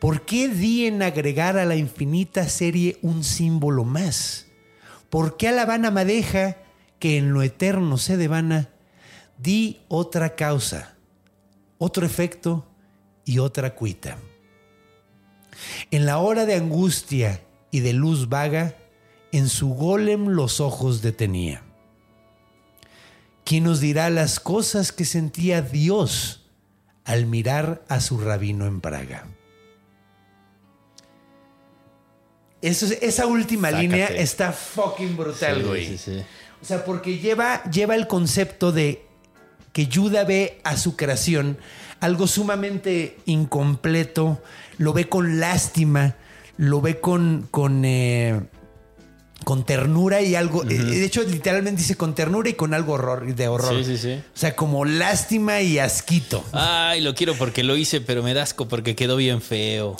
¿Por 0.00 0.26
qué 0.26 0.48
di 0.48 0.86
en 0.86 1.00
agregar 1.00 1.56
a 1.56 1.64
la 1.64 1.76
infinita 1.76 2.48
serie 2.48 2.98
un 3.02 3.22
símbolo 3.22 3.84
más? 3.84 4.46
¿Por 5.12 5.36
qué 5.36 5.48
a 5.48 5.52
la 5.52 5.66
vana 5.66 5.90
madeja, 5.90 6.56
que 6.98 7.18
en 7.18 7.34
lo 7.34 7.42
eterno 7.42 7.98
se 7.98 8.16
devana, 8.16 8.70
di 9.36 9.82
otra 9.88 10.36
causa, 10.36 10.96
otro 11.76 12.06
efecto 12.06 12.66
y 13.26 13.38
otra 13.38 13.74
cuita? 13.74 14.16
En 15.90 16.06
la 16.06 16.16
hora 16.16 16.46
de 16.46 16.54
angustia 16.54 17.42
y 17.70 17.80
de 17.80 17.92
luz 17.92 18.30
vaga, 18.30 18.74
en 19.32 19.50
su 19.50 19.74
golem 19.74 20.28
los 20.28 20.60
ojos 20.60 21.02
detenía. 21.02 21.62
¿Quién 23.44 23.64
nos 23.64 23.80
dirá 23.80 24.08
las 24.08 24.40
cosas 24.40 24.92
que 24.92 25.04
sentía 25.04 25.60
Dios 25.60 26.46
al 27.04 27.26
mirar 27.26 27.84
a 27.90 28.00
su 28.00 28.16
rabino 28.18 28.66
en 28.66 28.80
Praga? 28.80 29.26
Eso, 32.62 32.86
esa 33.00 33.26
última 33.26 33.68
Sácate. 33.68 33.82
línea 33.88 34.06
está 34.06 34.52
fucking 34.52 35.16
brutal, 35.16 35.62
güey. 35.64 35.86
sí, 35.86 35.98
sí. 35.98 36.22
O 36.60 36.64
sea, 36.64 36.84
porque 36.84 37.18
lleva, 37.18 37.62
lleva 37.64 37.96
el 37.96 38.06
concepto 38.06 38.70
de 38.72 39.02
que 39.72 39.88
Judah 39.92 40.22
ve 40.24 40.60
a 40.62 40.76
su 40.76 40.94
creación 40.96 41.58
algo 41.98 42.26
sumamente 42.28 43.16
incompleto, 43.26 44.40
lo 44.78 44.92
ve 44.92 45.08
con 45.08 45.40
lástima, 45.40 46.16
lo 46.56 46.80
ve 46.80 47.00
con, 47.00 47.48
con, 47.50 47.84
eh, 47.84 48.40
con 49.44 49.64
ternura 49.64 50.20
y 50.20 50.34
algo. 50.36 50.62
eh, 50.64 50.66
De 50.78 51.04
hecho, 51.04 51.22
literalmente 51.24 51.80
dice 51.82 51.96
con 51.96 52.14
ternura 52.14 52.48
y 52.48 52.54
con 52.54 52.74
algo 52.74 52.92
horror, 52.94 53.34
de 53.34 53.48
horror. 53.48 53.74
Sí, 53.78 53.84
sí, 53.84 53.98
sí. 53.98 54.12
O 54.34 54.38
sea, 54.38 54.54
como 54.54 54.84
lástima 54.84 55.60
y 55.62 55.78
asquito. 55.80 56.44
Ay, 56.52 57.00
lo 57.00 57.14
quiero 57.14 57.34
porque 57.34 57.62
lo 57.64 57.76
hice, 57.76 58.00
pero 58.00 58.22
me 58.22 58.34
da 58.34 58.42
asco 58.44 58.68
porque 58.68 58.94
quedó 58.94 59.16
bien 59.16 59.40
feo. 59.42 59.96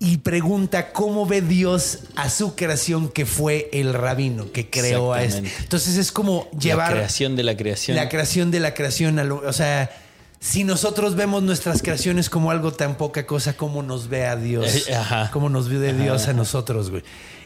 Y 0.00 0.18
pregunta 0.18 0.92
cómo 0.92 1.26
ve 1.26 1.40
Dios 1.42 2.00
a 2.14 2.30
su 2.30 2.54
creación 2.54 3.08
que 3.08 3.26
fue 3.26 3.68
el 3.72 3.92
rabino 3.94 4.52
que 4.52 4.70
creó 4.70 5.12
a 5.12 5.24
este. 5.24 5.50
Entonces 5.60 5.96
es 5.96 6.12
como 6.12 6.48
llevar 6.52 6.90
La 6.90 6.96
creación 6.98 7.34
de 7.34 7.42
la 7.42 7.56
creación. 7.56 7.96
la 7.96 8.08
creación 8.08 8.50
de 8.52 8.60
la 8.60 8.74
creación. 8.74 9.18
a 9.18 9.24
lo- 9.24 9.42
O 9.46 9.52
sea, 9.52 9.90
si 10.38 10.62
nosotros 10.62 11.16
vemos 11.16 11.42
nuestras 11.42 11.82
creaciones 11.82 12.30
como 12.30 12.52
algo 12.52 12.72
tan 12.72 12.96
poca 12.96 13.26
cosa, 13.26 13.54
¿cómo 13.56 13.82
nos 13.82 14.08
ve 14.08 14.24
a 14.26 14.36
Dios? 14.36 14.86
Eh, 14.88 14.94
ajá. 14.94 15.30
¿Cómo 15.32 15.48
nos 15.48 15.68
ve 15.68 15.92
Dios 15.92 16.28
a 16.28 16.32
nosotros, 16.32 16.90
güey? 16.90 17.02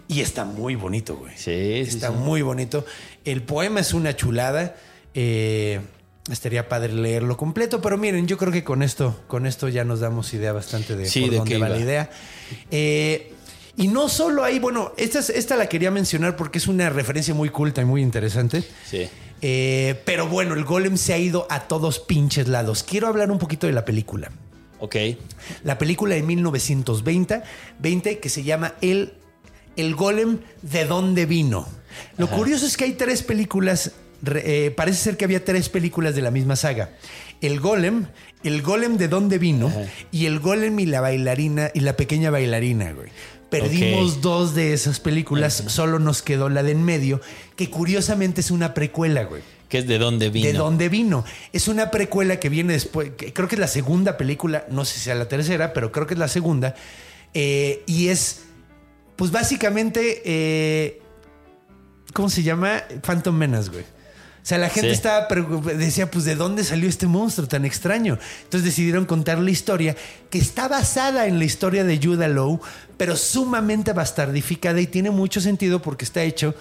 Y 0.09 0.21
está 0.21 0.45
muy 0.45 0.75
bonito, 0.75 1.17
güey. 1.17 1.33
Sí, 1.37 1.85
sí, 1.87 1.97
Está 1.97 2.09
sí. 2.09 2.15
muy 2.15 2.43
bonito. 2.43 2.85
El 3.25 3.43
poema 3.45 3.81
es 3.81 3.95
una 3.95 4.15
chulada. 4.15 4.77
Eh, 5.15 5.81
estaría 6.31 6.69
padre 6.69 6.93
leerlo 6.93 7.37
completo, 7.37 7.81
pero 7.81 7.99
miren, 7.99 8.27
yo 8.27 8.39
creo 8.39 8.53
que 8.53 8.63
con 8.65 8.83
esto, 8.83 9.21
con 9.27 9.47
esto 9.47 9.69
ya 9.69 9.85
nos 9.85 10.01
damos 10.01 10.33
idea 10.35 10.53
bastante 10.53 10.95
de 10.97 11.07
Sí, 11.07 11.23
por 11.23 11.31
de 11.31 11.37
dónde 11.39 11.59
va 11.59 11.69
la 11.69 11.77
iba. 11.77 11.85
idea. 11.85 12.11
Eh, 12.71 13.33
y 13.77 13.89
no 13.89 14.09
solo 14.09 14.45
ahí, 14.45 14.59
bueno, 14.59 14.93
esta, 14.97 15.19
es- 15.19 15.31
esta 15.31 15.57
la 15.57 15.69
quería 15.69 15.91
mencionar 15.91 16.37
porque 16.37 16.59
es 16.59 16.69
una 16.69 16.91
referencia 16.91 17.35
muy 17.35 17.49
culta 17.49 17.83
y 17.83 17.85
muy 17.85 18.03
interesante. 18.03 18.63
Sí. 18.89 19.09
Eh, 19.41 20.01
pero 20.05 20.29
bueno, 20.29 20.55
el 20.55 20.65
golem 20.65 20.97
se 20.97 21.15
ha 21.15 21.19
ido 21.19 21.47
a 21.51 21.61
todos 21.67 21.99
pinches 21.99 22.47
lados. 22.47 22.83
Quiero 22.85 23.09
hablar 23.09 23.31
un 23.33 23.39
poquito 23.39 23.67
de 23.67 23.73
la 23.73 23.85
película. 23.85 24.31
Ok. 24.79 24.97
La 25.65 25.79
película 25.79 26.15
de 26.15 26.23
1920 26.23 27.43
20, 27.81 28.19
que 28.21 28.29
se 28.29 28.45
llama 28.45 28.75
El, 28.81 29.15
el 29.77 29.95
golem 29.97 30.39
de 30.63 30.85
dónde 30.85 31.27
vino. 31.27 31.67
Lo 32.19 32.29
curioso 32.29 32.67
es 32.67 32.77
que 32.77 32.85
hay 32.85 32.93
tres 32.93 33.23
películas, 33.23 33.93
eh, 34.25 34.73
parece 34.77 34.99
ser 34.99 35.17
que 35.17 35.25
había 35.25 35.45
tres 35.45 35.69
películas 35.69 36.15
de 36.15 36.23
la 36.23 36.31
misma 36.31 36.57
saga. 36.57 36.91
El 37.41 37.61
golem, 37.61 38.07
el 38.45 38.63
golem 38.63 38.97
de 38.97 39.09
dónde 39.09 39.39
vino 39.39 39.73
y 40.11 40.27
el 40.27 40.39
golem 40.39 40.79
y 40.79 40.87
la 40.87 41.01
bailarina 41.01 41.71
y 41.75 41.81
la 41.81 41.97
pequeña 41.97 42.31
bailarina, 42.31 42.93
güey. 42.93 43.09
Perdimos 43.51 44.23
dos 44.23 44.55
de 44.55 44.73
esas 44.73 44.99
películas, 44.99 45.65
solo 45.67 45.99
nos 45.99 46.23
quedó 46.23 46.49
la 46.49 46.63
de 46.63 46.73
en 46.73 46.83
medio, 46.83 47.21
que 47.55 47.69
curiosamente 47.69 48.41
es 48.41 48.51
una 48.51 48.73
precuela, 48.73 49.25
güey. 49.25 49.43
¿Qué 49.69 49.79
es 49.79 49.87
de 49.87 49.99
dónde 49.99 50.31
vino? 50.31 50.47
¿De 50.47 50.53
dónde 50.55 50.89
vino? 50.89 51.25
Es 51.53 51.69
una 51.69 51.91
precuela 51.91 52.41
que 52.41 52.49
viene 52.49 52.73
después, 52.73 53.11
que 53.17 53.33
creo 53.35 53.49
que 53.49 53.57
es 53.57 53.61
la 53.61 53.67
segunda 53.67 54.17
película, 54.17 54.65
no 54.71 54.87
sé 54.87 54.95
si 54.95 55.01
sea 55.01 55.15
la 55.15 55.29
tercera, 55.29 55.75
pero 55.75 55.93
creo 55.93 56.07
que 56.07 56.15
es 56.15 56.21
la 56.21 56.29
segunda. 56.29 56.75
eh, 57.35 57.83
y 57.87 58.09
es, 58.09 58.45
pues 59.17 59.31
básicamente, 59.31 60.23
eh, 60.25 61.03
¿cómo 62.15 62.31
se 62.31 62.43
llama? 62.43 62.85
Phantom 63.03 63.35
Menace, 63.35 63.71
güey. 63.71 63.85
O 64.43 64.45
sea, 64.45 64.59
la 64.59 64.69
gente 64.69 64.89
Sí. 64.89 64.95
estaba 64.95 65.29
decía, 65.77 66.11
pues, 66.11 66.25
¿de 66.25 66.35
dónde 66.35 66.65
salió 66.65 66.89
este 66.89 67.07
monstruo 67.07 67.47
tan 67.47 67.65
extraño? 67.65 68.19
Entonces 68.43 68.65
decidieron 68.65 69.05
contar 69.07 69.39
la 69.39 69.51
historia 69.53 69.95
que 70.31 70.39
está 70.39 70.67
basada 70.67 71.27
en 71.29 71.39
la 71.39 71.45
historia 71.45 71.85
de 71.85 72.01
Judah 72.03 72.27
Lowe, 72.27 72.61
pero 72.97 73.17
sumamente 73.17 73.93
bastardificada 73.93 74.81
y 74.81 74.89
tiene 74.89 75.11
mucho 75.11 75.41
sentido 75.41 75.81
porque 75.81 76.05
está 76.05 76.23
hecho 76.25 76.57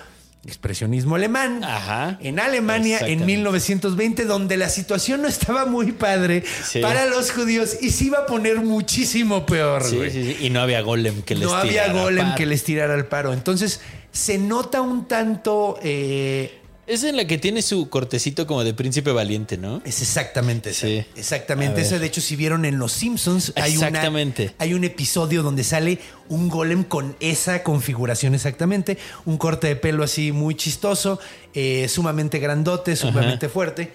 expresionismo 0.45 1.15
alemán 1.15 1.63
Ajá. 1.63 2.17
en 2.21 2.39
Alemania 2.39 2.97
en 2.99 3.03
Exactamente. 3.03 3.25
1920, 3.25 4.25
donde 4.25 4.57
la 4.57 4.69
situación 4.69 5.21
no 5.21 5.27
estaba 5.27 5.65
muy 5.65 5.91
padre 5.91 6.43
Sí. 6.63 6.79
para 6.81 7.05
los 7.05 7.31
judíos 7.31 7.77
y 7.81 7.91
se 7.91 8.05
iba 8.05 8.19
a 8.19 8.25
poner 8.25 8.57
muchísimo 8.61 9.45
peor, 9.45 9.83
Sí, 9.83 9.99
sí, 10.11 10.35
sí. 10.35 10.37
Y 10.45 10.49
no 10.49 10.61
había 10.61 10.81
golem 10.81 11.21
que 11.21 11.35
les 11.35 11.47
No 11.47 11.53
había 11.55 11.83
tirara 11.85 11.93
golem 12.01 12.25
paro. 12.25 12.37
que 12.37 12.45
les 12.47 12.63
tirara 12.63 12.93
al 12.95 13.05
paro. 13.05 13.33
Entonces, 13.33 13.81
se 14.11 14.37
nota 14.39 14.81
un 14.81 15.07
tanto. 15.07 15.77
eh, 15.83 16.57
Es 16.91 17.03
en 17.05 17.15
la 17.15 17.25
que 17.25 17.37
tiene 17.37 17.61
su 17.61 17.87
cortecito 17.89 18.45
como 18.45 18.63
de 18.65 18.73
príncipe 18.73 19.11
valiente, 19.13 19.57
¿no? 19.57 19.81
es 19.85 20.01
exactamente 20.01 20.71
esa. 20.71 20.87
Sí. 20.87 21.05
Exactamente 21.15 21.79
esa. 21.81 21.99
De 21.99 22.05
hecho, 22.07 22.19
si 22.19 22.35
vieron 22.35 22.65
en 22.65 22.79
Los 22.79 22.91
Simpsons, 22.91 23.53
hay, 23.55 23.77
una- 23.77 23.87
Exactamente. 23.87 24.53
hay 24.57 24.73
un 24.73 24.83
episodio 24.83 25.41
donde 25.41 25.63
sale 25.63 25.99
un 26.27 26.49
golem 26.49 26.83
con 26.83 27.15
esa 27.21 27.63
configuración 27.63 28.35
exactamente. 28.35 28.97
Un 29.25 29.37
corte 29.37 29.67
de 29.67 29.75
pelo 29.77 30.03
así 30.03 30.33
muy 30.33 30.55
chistoso, 30.55 31.19
eh, 31.53 31.87
sumamente 31.87 32.39
grandote, 32.39 32.95
sumamente 32.97 33.47
fuerte. 33.47 33.93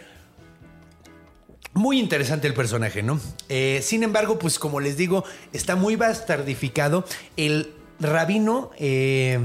Muy 1.74 1.98
interesante 2.00 2.46
el 2.48 2.54
personaje, 2.54 3.02
¿no? 3.02 3.20
Eh, 3.50 3.80
sin 3.82 4.02
embargo, 4.04 4.38
pues 4.38 4.58
como 4.58 4.80
les 4.80 4.96
digo, 4.96 5.24
está 5.52 5.76
muy 5.76 5.96
bastardificado. 5.96 7.04
El 7.36 7.72
rabino. 8.00 8.70
eh, 8.78 9.38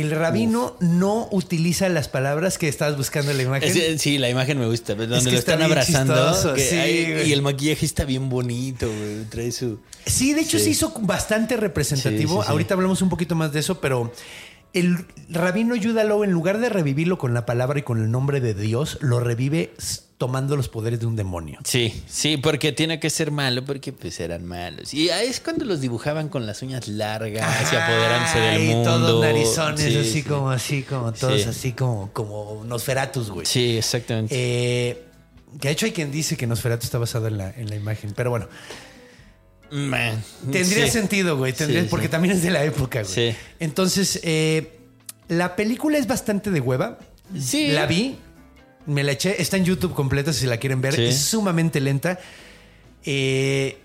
el 0.00 0.10
rabino 0.10 0.76
no 0.80 1.28
utiliza 1.30 1.88
las 1.88 2.08
palabras 2.08 2.58
que 2.58 2.68
estabas 2.68 2.96
buscando 2.96 3.30
en 3.30 3.36
la 3.38 3.42
imagen. 3.44 3.68
Es- 3.76 4.00
sí, 4.02 4.18
la 4.18 4.28
imagen 4.28 4.58
me 4.58 4.66
gusta. 4.66 4.94
Donde 4.94 5.18
que 5.18 5.30
lo 5.32 5.38
está 5.38 5.52
están 5.54 5.62
abrazando. 5.62 6.14
chistoso, 6.14 6.54
que 6.54 6.68
sí, 6.68 6.76
hay- 6.76 7.22
y 7.28 7.32
el 7.32 7.42
maquillaje 7.42 7.84
está 7.86 8.04
bien 8.04 8.28
bonito, 8.28 8.86
güey. 8.86 9.24
Trae 9.30 9.52
su. 9.52 9.78
Sí, 10.04 10.34
de 10.34 10.42
hecho 10.42 10.58
Sí. 10.58 10.64
se 10.64 10.70
hizo 10.70 10.92
bastante 11.00 11.56
representativo. 11.56 12.34
Sí, 12.34 12.38
sí, 12.40 12.44
sí. 12.46 12.50
Ahorita 12.50 12.74
hablamos 12.74 13.02
un 13.02 13.08
poquito 13.08 13.34
más 13.34 13.52
de 13.52 13.60
eso, 13.60 13.80
pero 13.80 14.12
el 14.78 15.04
rabino 15.28 15.74
Yudalo, 15.76 16.22
en 16.24 16.30
lugar 16.32 16.58
de 16.58 16.68
revivirlo 16.68 17.18
con 17.18 17.34
la 17.34 17.46
palabra 17.46 17.78
y 17.78 17.82
con 17.82 18.02
el 18.02 18.10
nombre 18.10 18.40
de 18.40 18.54
Dios, 18.54 18.98
lo 19.00 19.20
revive 19.20 19.72
tomando 20.18 20.56
los 20.56 20.68
poderes 20.68 21.00
de 21.00 21.06
un 21.06 21.14
demonio. 21.16 21.58
Sí, 21.64 22.02
sí, 22.08 22.36
porque 22.38 22.72
tiene 22.72 22.98
que 23.00 23.10
ser 23.10 23.30
malo, 23.30 23.64
porque 23.64 23.92
pues 23.92 24.18
eran 24.20 24.46
malos. 24.46 24.94
Y 24.94 25.10
ahí 25.10 25.26
es 25.28 25.40
cuando 25.40 25.64
los 25.66 25.80
dibujaban 25.80 26.28
con 26.30 26.46
las 26.46 26.62
uñas 26.62 26.88
largas 26.88 27.72
y 27.72 27.76
apoderándose 27.76 28.38
del 28.38 28.60
Ay, 28.62 28.68
mundo. 28.68 28.90
todos 28.90 29.20
narizones, 29.24 29.80
Sí, 29.80 29.96
así 29.98 30.10
sí. 30.12 30.22
como, 30.22 30.50
así 30.50 30.82
como, 30.84 31.12
todos 31.12 31.42
Sí. 31.42 31.48
así 31.48 31.72
como, 31.72 32.10
como 32.12 32.64
Nosferatus, 32.64 33.30
güey. 33.30 33.44
Sí, 33.46 33.76
exactamente. 33.76 34.34
Eh, 34.34 35.02
que 35.60 35.68
de 35.68 35.72
hecho 35.72 35.86
hay 35.86 35.92
quien 35.92 36.10
dice 36.10 36.36
que 36.36 36.46
Nosferatu 36.46 36.84
está 36.84 36.98
basado 36.98 37.26
en 37.28 37.36
la, 37.38 37.50
en 37.50 37.68
la 37.68 37.76
imagen, 37.76 38.12
pero 38.16 38.30
bueno, 38.30 38.48
Man. 39.70 40.22
tendría 40.52 40.86
Sí. 40.86 40.92
sentido, 40.92 41.36
güey, 41.36 41.52
tendría- 41.52 41.82
Sí, 41.82 41.88
porque 41.90 42.06
sí. 42.06 42.10
también 42.12 42.36
es 42.36 42.42
de 42.42 42.50
la 42.50 42.62
época, 42.64 43.02
güey. 43.02 43.12
Sí. 43.12 43.36
Entonces, 43.58 44.20
eh, 44.22 44.78
la 45.28 45.56
película 45.56 45.98
es 45.98 46.06
bastante 46.06 46.50
de 46.50 46.60
hueva. 46.60 46.98
Sí. 47.38 47.68
La 47.68 47.86
vi, 47.86 48.16
me 48.86 49.02
la 49.02 49.12
eché, 49.12 49.40
está 49.42 49.56
en 49.56 49.64
YouTube 49.64 49.94
completa 49.94 50.32
si 50.32 50.46
la 50.46 50.58
quieren 50.58 50.80
ver, 50.80 50.98
es 51.00 51.18
sumamente 51.18 51.80
lenta. 51.80 52.20
Eh, 53.04 53.78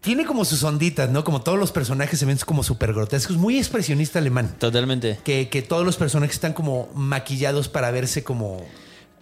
tiene 0.00 0.24
como 0.24 0.44
sus 0.44 0.62
onditas, 0.62 1.10
¿no? 1.10 1.24
Como 1.24 1.42
todos 1.42 1.58
los 1.58 1.72
personajes 1.72 2.18
se 2.18 2.24
ven 2.26 2.38
como 2.46 2.62
súper 2.62 2.92
grotescos, 2.92 3.36
muy 3.36 3.58
expresionista 3.58 4.18
alemán. 4.20 4.54
Totalmente. 4.58 5.18
Que, 5.24 5.48
que 5.48 5.60
todos 5.62 5.84
los 5.84 5.96
personajes 5.96 6.36
están 6.36 6.52
como 6.52 6.88
maquillados 6.94 7.68
para 7.68 7.90
verse 7.90 8.22
como 8.24 8.64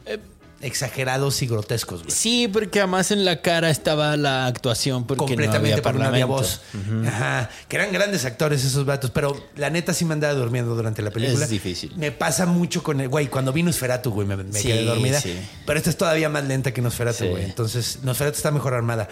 Eh, 0.04 0.18
exagerados 0.60 1.42
y 1.42 1.46
grotescos, 1.46 2.02
güey. 2.02 2.10
Sí, 2.14 2.48
porque 2.48 2.80
además 2.80 3.10
en 3.10 3.24
la 3.24 3.42
cara 3.42 3.68
estaba 3.70 4.16
la 4.16 4.46
actuación 4.46 5.06
porque 5.06 5.18
completamente 5.18 5.68
no 5.68 5.72
había 5.74 5.82
parlamento. 5.82 6.26
voz. 6.28 6.60
Ajá. 7.06 7.50
Que 7.68 7.76
eran 7.76 7.92
grandes 7.92 8.24
actores 8.24 8.64
esos 8.64 8.84
vatos, 8.86 9.10
pero 9.10 9.36
la 9.56 9.68
neta 9.70 9.92
sí 9.92 10.04
me 10.04 10.14
andaba 10.14 10.34
durmiendo 10.34 10.74
durante 10.74 11.02
la 11.02 11.10
película. 11.10 11.44
Es 11.44 11.50
difícil. 11.50 11.92
Me 11.96 12.10
pasa 12.10 12.46
mucho 12.46 12.82
con 12.82 13.00
el 13.00 13.08
güey, 13.08 13.28
cuando 13.28 13.52
vino 13.52 13.66
Nosferatu, 13.66 14.10
güey, 14.10 14.26
me, 14.26 14.36
me 14.36 14.52
Sí, 14.58 14.68
quedé 14.68 14.84
dormida. 14.84 15.20
sí. 15.20 15.34
Pero 15.66 15.78
esta 15.78 15.90
es 15.90 15.96
todavía 15.96 16.28
más 16.28 16.44
lenta 16.44 16.72
que 16.72 16.80
Nosferatu, 16.80 17.24
Sí. 17.24 17.28
güey. 17.30 17.44
Entonces, 17.44 18.00
Nosferatu 18.02 18.36
está 18.36 18.50
mejor 18.50 18.72
armada. 18.74 19.08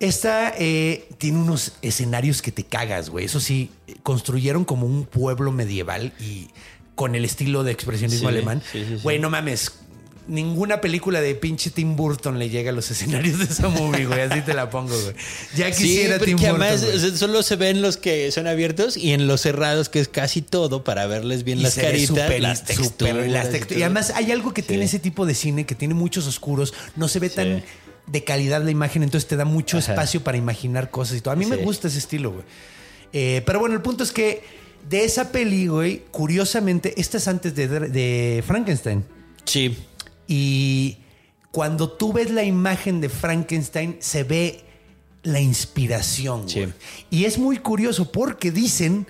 Esta 0.00 0.52
eh, 0.58 1.08
tiene 1.18 1.38
unos 1.38 1.72
escenarios 1.80 2.42
que 2.42 2.50
te 2.50 2.64
cagas, 2.64 3.10
güey. 3.10 3.26
Eso 3.26 3.38
sí, 3.38 3.70
construyeron 4.02 4.64
como 4.64 4.86
un 4.86 5.04
pueblo 5.06 5.52
medieval 5.52 6.12
y 6.18 6.48
con 6.96 7.14
el 7.14 7.24
estilo 7.24 7.62
de 7.64 7.72
expresionismo 7.72 8.28
Sí, 8.28 8.34
alemán. 8.34 8.62
sí, 8.72 8.84
sí, 8.84 8.96
sí. 8.96 9.00
Güey, 9.02 9.18
no 9.20 9.30
mames. 9.30 9.72
Ninguna 10.26 10.80
película 10.80 11.20
de 11.20 11.34
pinche 11.34 11.70
Tim 11.70 11.96
Burton 11.96 12.38
le 12.38 12.48
llega 12.48 12.70
a 12.70 12.72
los 12.72 12.90
escenarios 12.90 13.38
de 13.38 13.44
esa 13.44 13.68
movie, 13.68 14.06
güey. 14.06 14.20
Así 14.22 14.40
te 14.40 14.54
la 14.54 14.70
pongo, 14.70 14.94
güey. 14.98 15.14
Ya 15.54 15.72
Sí, 15.72 15.82
quisiera 15.84 16.16
porque 16.18 16.34
Tim 16.34 16.38
Burton. 16.40 16.62
además 16.62 16.84
güey. 16.84 17.16
solo 17.18 17.42
se 17.42 17.56
ven 17.56 17.82
los 17.82 17.96
que 17.98 18.30
son 18.32 18.46
abiertos 18.46 18.96
y 18.96 19.12
en 19.12 19.26
los 19.26 19.42
cerrados, 19.42 19.88
que 19.90 20.00
es 20.00 20.08
casi 20.08 20.40
todo, 20.40 20.82
para 20.82 21.06
verles 21.06 21.44
bien 21.44 21.58
Y 21.58 21.62
las 21.62 21.74
caritas, 21.74 22.08
súper- 22.08 22.40
las 22.40 22.64
texturas. 22.64 23.28
las 23.28 23.70
y 23.70 23.82
además 23.82 24.12
hay 24.14 24.32
algo 24.32 24.54
que 24.54 24.62
Sí. 24.62 24.68
tiene 24.68 24.84
ese 24.84 24.98
tipo 24.98 25.26
de 25.26 25.34
cine 25.34 25.66
que 25.66 25.74
tiene 25.74 25.92
muchos 25.94 26.26
oscuros, 26.26 26.72
no 26.96 27.08
se 27.08 27.18
ve 27.18 27.28
Sí. 27.28 27.36
tan 27.36 27.62
de 28.06 28.24
calidad 28.24 28.62
la 28.62 28.70
imagen, 28.70 29.02
entonces 29.02 29.28
te 29.28 29.36
da 29.36 29.44
mucho 29.44 29.78
Ajá. 29.78 29.92
espacio 29.92 30.22
para 30.24 30.36
imaginar 30.38 30.90
cosas 30.90 31.16
y 31.18 31.20
todo. 31.20 31.32
A 31.32 31.36
mí 31.36 31.46
me 31.46 31.56
Sí. 31.56 31.62
gusta 31.62 31.88
ese 31.88 31.98
estilo, 31.98 32.32
güey. 32.32 32.44
Eh, 33.12 33.42
pero 33.46 33.60
bueno, 33.60 33.74
el 33.74 33.80
punto 33.82 34.04
es 34.04 34.12
que 34.12 34.42
de 34.88 35.04
esa 35.04 35.32
peli, 35.32 35.66
güey, 35.68 36.02
curiosamente, 36.10 36.94
esta 37.00 37.16
es 37.18 37.28
antes 37.28 37.54
de, 37.54 37.68
de 37.68 38.44
Frankenstein. 38.46 39.04
Sí. 39.44 39.76
Y 40.26 40.98
cuando 41.50 41.90
tú 41.90 42.12
ves 42.12 42.30
la 42.30 42.42
imagen 42.44 43.00
de 43.00 43.08
Frankenstein, 43.08 43.96
se 44.00 44.24
ve 44.24 44.60
la 45.22 45.40
inspiración, 45.40 46.48
Sí. 46.48 46.60
güey. 46.60 46.72
Y 47.10 47.24
es 47.24 47.38
muy 47.38 47.58
curioso 47.58 48.10
porque 48.12 48.50
dicen 48.50 49.06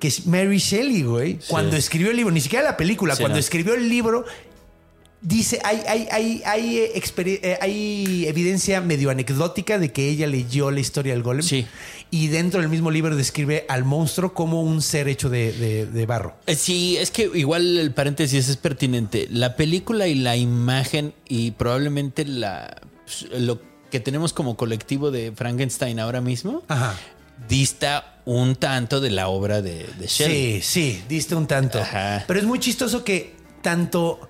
que 0.00 0.12
Mary 0.26 0.58
Shelley, 0.58 1.02
güey, 1.02 1.38
cuando 1.48 1.76
escribió 1.76 2.10
el 2.10 2.16
libro, 2.16 2.32
ni 2.32 2.40
siquiera 2.40 2.64
la 2.64 2.76
película, 2.76 3.14
Sí, 3.14 3.22
cuando 3.22 3.36
no. 3.36 3.40
escribió 3.40 3.74
el 3.74 3.88
libro, 3.88 4.24
dice, 5.24 5.58
hay, 5.64 5.80
hay, 5.88 6.06
hay, 6.12 6.42
hay, 6.44 6.78
eh, 6.78 6.92
eh, 7.16 7.58
hay 7.60 8.26
evidencia 8.28 8.80
medio 8.80 9.10
anecdótica 9.10 9.78
de 9.78 9.90
que 9.90 10.08
ella 10.08 10.26
leyó 10.28 10.70
la 10.70 10.78
historia 10.80 11.14
del 11.14 11.22
golem. 11.22 11.42
Sí. 11.42 11.66
Y 12.10 12.28
dentro 12.28 12.60
del 12.60 12.68
mismo 12.68 12.92
libro 12.92 13.16
describe 13.16 13.64
al 13.68 13.84
monstruo 13.84 14.34
como 14.34 14.62
un 14.62 14.82
ser 14.82 15.08
hecho 15.08 15.28
de, 15.30 15.52
de- 15.52 15.86
de 15.86 16.06
barro. 16.06 16.36
Eh, 16.46 16.54
Sí, 16.54 16.96
es 16.98 17.10
que 17.10 17.28
igual 17.34 17.78
el 17.78 17.92
paréntesis 17.92 18.48
es 18.48 18.56
pertinente. 18.56 19.26
La 19.30 19.56
película 19.56 20.06
y 20.06 20.14
la 20.14 20.36
imagen 20.36 21.12
y 21.28 21.50
probablemente 21.52 22.24
la 22.24 22.76
pues, 23.04 23.26
lo 23.40 23.60
que 23.90 23.98
tenemos 24.00 24.32
como 24.32 24.56
colectivo 24.56 25.10
de 25.10 25.32
Frankenstein 25.34 25.98
ahora 26.00 26.20
mismo 26.20 26.62
Ajá. 26.68 26.94
dista 27.48 28.20
un 28.24 28.56
tanto 28.56 29.00
de 29.00 29.10
la 29.10 29.28
obra 29.28 29.60
de, 29.62 29.86
de 29.98 30.06
Shelley. 30.06 30.60
Sí, 30.62 30.92
sí, 30.92 31.02
diste 31.08 31.34
un 31.34 31.46
tanto. 31.46 31.80
Ajá. 31.80 32.24
Pero 32.26 32.38
es 32.40 32.46
muy 32.46 32.58
chistoso 32.58 33.04
que 33.04 33.34
tanto 33.62 34.20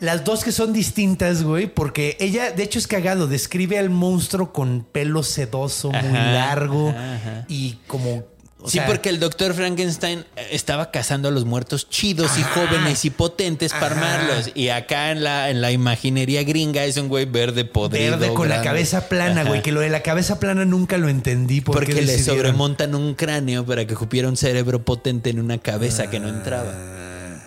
las 0.00 0.24
dos 0.24 0.44
que 0.44 0.52
son 0.52 0.72
distintas, 0.72 1.42
güey, 1.42 1.66
porque 1.66 2.16
ella, 2.20 2.52
de 2.52 2.62
hecho, 2.62 2.78
es 2.78 2.86
cagado, 2.86 3.26
describe 3.26 3.78
al 3.78 3.90
monstruo 3.90 4.52
con 4.52 4.86
pelo 4.90 5.22
sedoso, 5.22 5.90
muy 5.90 6.12
largo 6.12 6.90
ajá, 6.90 7.16
ajá. 7.16 7.44
y 7.48 7.78
como. 7.88 8.24
o 8.60 8.68
sí, 8.68 8.78
sea, 8.78 8.86
porque 8.86 9.08
el 9.08 9.18
doctor 9.18 9.54
Frankenstein 9.54 10.24
estaba 10.52 10.92
cazando 10.92 11.28
a 11.28 11.30
los 11.32 11.44
muertos 11.46 11.88
chidos 11.90 12.38
y 12.38 12.42
jóvenes 12.42 13.04
y 13.04 13.10
potentes 13.10 13.72
para 13.72 13.96
Ajá. 13.96 14.14
armarlos. 14.14 14.52
Y 14.54 14.68
acá 14.68 15.10
en 15.10 15.24
la, 15.24 15.50
en 15.50 15.60
la 15.60 15.72
imaginería 15.72 16.44
gringa 16.44 16.84
es 16.84 16.96
un 16.96 17.08
güey 17.08 17.24
verde 17.24 17.64
podrido. 17.64 18.18
Verde 18.18 18.34
con 18.34 18.48
la 18.48 18.62
cabeza 18.62 19.08
plana, 19.08 19.40
Ajá. 19.40 19.48
güey. 19.50 19.62
Que 19.62 19.72
lo 19.72 19.80
de 19.80 19.90
la 19.90 20.02
cabeza 20.02 20.38
plana 20.38 20.64
nunca 20.64 20.96
lo 20.96 21.08
entendí. 21.08 21.60
¿por 21.60 21.74
Porque 21.74 22.02
le 22.02 22.22
sobremontan 22.22 22.94
un 22.94 23.14
cráneo 23.14 23.66
para 23.66 23.84
que 23.84 23.96
cupiera 23.96 24.28
un 24.28 24.36
cerebro 24.36 24.84
potente 24.84 25.30
en 25.30 25.40
una 25.40 25.58
cabeza 25.58 26.08
que 26.08 26.20
no 26.20 26.28
entraba. 26.28 26.72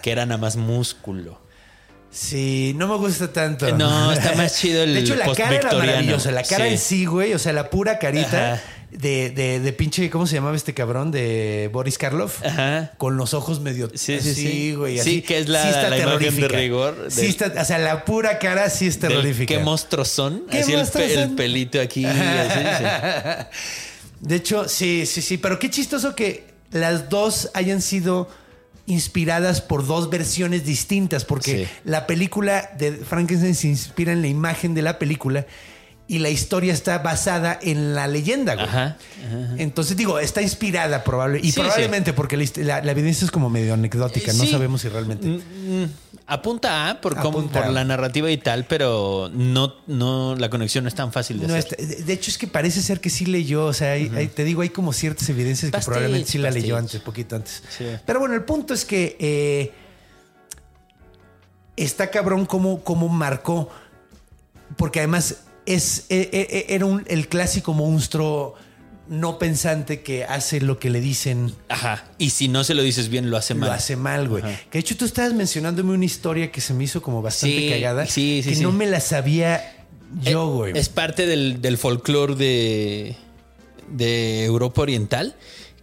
Que 0.01 0.11
era 0.11 0.25
nada 0.25 0.37
más 0.37 0.57
músculo. 0.57 1.40
Sí, 2.11 2.73
no 2.75 2.87
me 2.87 2.95
gusta 2.97 3.31
tanto. 3.31 3.69
No, 3.77 4.11
está 4.11 4.33
más 4.35 4.59
chido 4.59 4.83
el 4.83 4.93
De 4.93 4.99
hecho, 4.99 5.15
la 5.15 5.33
cara 5.33 5.55
era 5.55 5.71
maravillosa. 5.71 6.31
La 6.31 6.43
cara 6.43 6.65
Sí. 6.65 6.71
en 6.73 6.77
sí, 6.77 7.05
güey. 7.05 7.33
O 7.33 7.39
sea, 7.39 7.53
la 7.53 7.69
pura 7.69 7.99
carita 7.99 8.53
Ajá. 8.55 8.63
de, 8.91 9.29
de, 9.29 9.61
de 9.61 9.73
pinche, 9.73 10.09
¿cómo 10.09 10.27
se 10.27 10.35
llamaba 10.35 10.55
este 10.57 10.73
cabrón? 10.73 11.09
De 11.11 11.69
Boris 11.71 11.97
Karloff. 11.97 12.45
Ajá. 12.45 12.91
Con 12.97 13.15
los 13.15 13.33
ojos 13.33 13.61
medio 13.61 13.89
Sí, 13.95 14.19
sí, 14.19 14.33
sí. 14.35 14.73
güey. 14.75 14.99
Sí, 14.99 15.21
que 15.21 15.37
es 15.39 15.47
la- 15.47 15.69
está 15.69 15.89
la 15.89 15.97
imagen 15.99 16.35
de 16.35 16.47
rigor 16.49 17.07
Sí, 17.09 17.27
está, 17.27 17.53
o 17.61 17.63
sea, 17.65 17.77
la 17.77 18.03
pura 18.03 18.39
cara 18.39 18.69
sí 18.69 18.87
es 18.87 18.99
terrorífica. 18.99 19.55
¿Qué 19.55 19.63
monstruos 19.63 20.09
son? 20.09 20.43
¿Qué 20.51 20.59
así 20.59 20.71
el, 20.73 20.79
monstruos 20.79 21.09
el 21.11 21.23
son? 21.27 21.35
pelito 21.37 21.79
aquí. 21.79 22.03
así, 22.05 22.59
sí. 22.77 23.45
De 24.19 24.35
hecho, 24.35 24.67
sí, 24.67 25.05
sí, 25.05 25.21
sí. 25.21 25.37
Pero 25.37 25.57
qué 25.59 25.69
chistoso 25.69 26.13
que 26.13 26.51
las 26.71 27.09
dos 27.09 27.49
hayan 27.53 27.81
sido 27.81 28.27
inspiradas 28.87 29.61
por 29.61 29.85
dos 29.85 30.09
versiones 30.09 30.65
distintas, 30.65 31.25
porque 31.25 31.65
Sí. 31.65 31.71
la 31.85 32.07
película 32.07 32.71
de 32.77 32.93
Frankenstein 32.93 33.55
se 33.55 33.67
inspira 33.67 34.11
en 34.11 34.21
la 34.21 34.27
imagen 34.27 34.73
de 34.73 34.81
la 34.81 34.99
película 34.99 35.45
y 36.11 36.19
la 36.19 36.29
historia 36.29 36.73
está 36.73 36.97
basada 36.97 37.57
en 37.61 37.95
la 37.95 38.05
leyenda, 38.05 38.55
güey. 38.55 38.67
Ajá, 38.67 38.97
Entonces 39.57 39.95
digo, 39.95 40.19
está 40.19 40.41
inspirada 40.41 41.05
probable 41.05 41.39
y 41.41 41.53
Sí, 41.53 41.59
probablemente 41.61 42.11
porque 42.11 42.35
la, 42.35 42.79
evidencia 42.79 43.23
es 43.23 43.31
como 43.31 43.49
medio 43.49 43.73
anecdótica, 43.75 44.33
no 44.33 44.43
Sí. 44.43 44.51
sabemos 44.51 44.81
si 44.81 44.89
realmente. 44.89 45.25
Mm, 45.25 45.85
Apunta 46.27 46.89
a 46.89 46.99
por, 46.99 47.15
cómo- 47.15 47.39
Apunta 47.39 47.63
por 47.63 47.71
la 47.71 47.85
narrativa 47.85 48.29
y 48.29 48.37
tal, 48.37 48.65
pero 48.65 49.29
no, 49.33 49.73
no, 49.87 50.35
la 50.35 50.49
conexión 50.49 50.83
no 50.83 50.89
es 50.89 50.95
tan 50.95 51.13
fácil 51.13 51.39
de 51.39 51.47
No, 51.47 51.55
hacer. 51.55 51.77
está- 51.79 52.03
de 52.05 52.13
hecho, 52.13 52.29
es 52.29 52.37
que 52.37 52.47
parece 52.47 52.81
ser 52.81 52.99
que 52.99 53.09
sí 53.09 53.25
leyó. 53.25 53.65
O 53.67 53.73
sea, 53.73 53.93
hay- 53.93 54.11
hay- 54.13 54.27
te 54.27 54.43
digo, 54.43 54.63
hay 54.63 54.69
como 54.69 54.91
ciertas 54.91 55.29
evidencias 55.29 55.71
que 55.71 55.79
probablemente 55.79 56.29
sí 56.29 56.37
la 56.39 56.51
leyó 56.51 56.75
antes, 56.75 56.99
poquito 56.99 57.37
antes. 57.37 57.63
Pero 58.05 58.19
bueno, 58.19 58.35
el 58.35 58.43
punto 58.43 58.73
es 58.73 58.83
que 58.83 59.15
eh, 59.17 59.71
está 61.77 62.09
cabrón 62.11 62.45
cómo, 62.45 62.83
cómo 62.83 63.07
marcó. 63.07 63.69
Porque 64.77 64.99
además 64.99 65.37
es, 65.65 66.05
eh, 66.09 66.29
eh, 66.33 66.65
era 66.69 66.85
un- 66.85 67.05
el 67.07 67.27
clásico 67.27 67.73
monstruo 67.73 68.55
no 69.07 69.37
pensante 69.39 70.01
que 70.03 70.23
hace 70.23 70.61
lo 70.61 70.79
que 70.79 70.89
le 70.89 71.01
dicen. 71.01 71.53
Ajá. 71.67 72.05
Y 72.17 72.29
si 72.29 72.47
no 72.47 72.63
se 72.63 72.73
lo 72.73 72.81
dices 72.81 73.09
bien, 73.09 73.29
lo 73.29 73.35
hace 73.37 73.53
mal. 73.53 73.69
Lo 73.69 73.75
hace 73.75 73.95
mal, 73.97 74.29
güey. 74.29 74.41
Que 74.43 74.77
de 74.77 74.79
hecho 74.79 74.95
tú 74.95 75.03
estabas 75.05 75.33
mencionándome 75.33 75.93
una 75.93 76.05
historia 76.05 76.49
que 76.51 76.61
se 76.61 76.73
me 76.73 76.85
hizo 76.85 77.01
como 77.01 77.21
bastante 77.21 77.57
Sí, 77.57 77.69
cagada. 77.69 78.05
sí, 78.05 78.41
sí, 78.43 78.51
Que 78.53 78.55
no 78.61 78.71
me 78.71 78.85
la 78.87 79.01
sabía 79.01 79.85
yo, 80.21 80.43
Eh, 80.43 80.55
güey. 80.55 80.77
Es 80.77 80.87
parte 80.87 81.25
del, 81.25 81.61
del 81.61 81.77
folclore 81.77 82.35
de, 82.35 83.15
de 83.89 84.45
Europa 84.45 84.81
Oriental. 84.83 85.35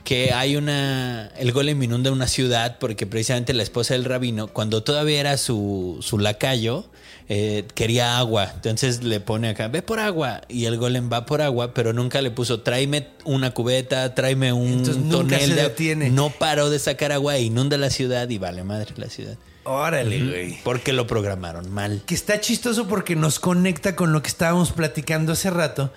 Que 0.04 0.32
hay 0.32 0.56
una. 0.56 1.26
El 1.36 1.52
golem 1.52 1.82
inunda 1.82 2.10
una 2.10 2.28
ciudad 2.28 2.78
porque 2.78 3.06
precisamente 3.06 3.52
la 3.52 3.62
esposa 3.62 3.92
del 3.92 4.06
rabino, 4.06 4.46
cuando 4.48 4.82
todavía 4.82 5.20
era 5.20 5.36
su, 5.36 5.98
su 6.00 6.18
lacayo, 6.18 6.86
eh, 7.28 7.66
quería 7.74 8.18
agua. 8.18 8.50
Entonces 8.54 9.02
le 9.04 9.20
pone 9.20 9.50
acá, 9.50 9.68
ve 9.68 9.82
por 9.82 10.00
agua. 10.00 10.40
Y 10.48 10.64
el 10.64 10.78
golem 10.78 11.10
va 11.12 11.26
por 11.26 11.42
agua, 11.42 11.74
pero 11.74 11.92
nunca 11.92 12.22
le 12.22 12.30
puso, 12.30 12.60
tráeme 12.60 13.08
una 13.24 13.52
cubeta, 13.52 14.14
tráeme 14.14 14.52
un 14.52 14.68
Entonces, 14.68 14.96
nunca 14.96 15.38
tonel 15.38 15.54
se 15.54 15.94
de. 15.94 16.10
No 16.10 16.30
paró 16.30 16.70
de 16.70 16.78
sacar 16.78 17.12
agua, 17.12 17.36
e 17.36 17.42
inunda 17.42 17.76
la 17.76 17.90
ciudad 17.90 18.28
y 18.28 18.38
vale 18.38 18.64
madre 18.64 18.94
la 18.96 19.08
ciudad. 19.08 19.36
Órale, 19.64 20.24
güey. 20.24 20.58
Porque 20.64 20.94
lo 20.94 21.06
programaron 21.06 21.70
mal. 21.70 22.02
Que 22.06 22.14
está 22.14 22.40
chistoso 22.40 22.88
porque 22.88 23.14
nos 23.16 23.38
conecta 23.38 23.94
con 23.94 24.12
lo 24.12 24.22
que 24.22 24.28
estábamos 24.28 24.72
platicando 24.72 25.32
hace 25.32 25.50
rato, 25.50 25.92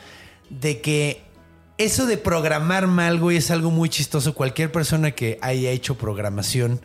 de 0.50 0.82
que 0.82 1.22
eso 1.78 2.06
de 2.06 2.18
programar 2.18 2.88
mal, 2.88 3.18
güey, 3.18 3.38
es 3.38 3.50
algo 3.50 3.72
muy 3.72 3.88
chistoso. 3.88 4.36
Cualquier 4.36 4.74
persona 4.74 5.12
que 5.12 5.40
haya 5.42 5.72
hecho 5.72 5.96
programación 5.96 6.82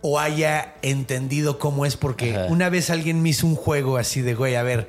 o 0.00 0.20
haya 0.20 0.74
entendido 0.82 1.58
cómo 1.58 1.84
es, 1.86 1.96
porque 1.96 2.34
Ajá. 2.36 2.46
una 2.48 2.68
vez 2.68 2.90
alguien 2.90 3.20
me 3.22 3.30
hizo 3.30 3.46
un 3.46 3.56
juego 3.56 3.96
así 3.96 4.20
de, 4.22 4.34
güey, 4.34 4.54
a 4.54 4.62
ver, 4.62 4.88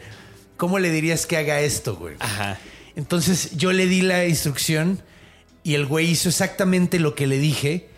¿cómo 0.57 0.77
le 0.79 0.91
dirías 0.91 1.25
que 1.25 1.37
haga 1.37 1.59
esto, 1.61 1.95
güey? 1.95 2.15
Ajá. 2.19 2.57
Entonces 2.95 3.55
yo 3.57 3.71
le 3.71 3.87
di 3.87 4.01
la 4.01 4.25
instrucción 4.25 5.01
y 5.63 5.73
el 5.75 5.85
güey 5.85 6.09
hizo 6.11 6.29
exactamente 6.29 6.99
lo 6.99 7.15
que 7.15 7.27
le 7.27 7.37
dije, 7.39 7.89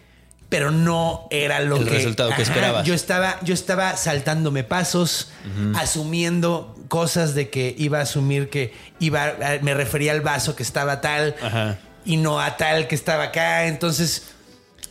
pero 0.49 0.71
no 0.71 1.27
era 1.31 1.59
lo 1.61 1.77
El 1.77 1.85
que 1.85 1.89
resultado 1.91 2.31
que 2.35 2.41
esperabas. 2.41 2.85
Yo 2.85 2.93
estaba, 2.93 3.39
yo 3.43 3.53
estaba 3.53 3.95
saltándome 3.97 4.63
pasos, 4.63 5.31
asumiendo 5.75 6.75
cosas 6.87 7.35
de 7.35 7.49
que 7.49 7.73
iba 7.77 7.99
a 7.99 8.01
asumir 8.03 8.49
que 8.49 8.73
iba, 8.99 9.23
a- 9.25 9.59
me 9.61 9.73
refería 9.73 10.11
al 10.11 10.21
vaso 10.21 10.55
que 10.55 10.63
estaba 10.63 11.01
tal 11.01 11.35
Ajá. 11.41 11.77
y 12.05 12.17
no 12.17 12.39
a 12.39 12.57
tal 12.57 12.87
que 12.87 12.95
estaba 12.95 13.25
acá. 13.25 13.67
Entonces 13.67 14.27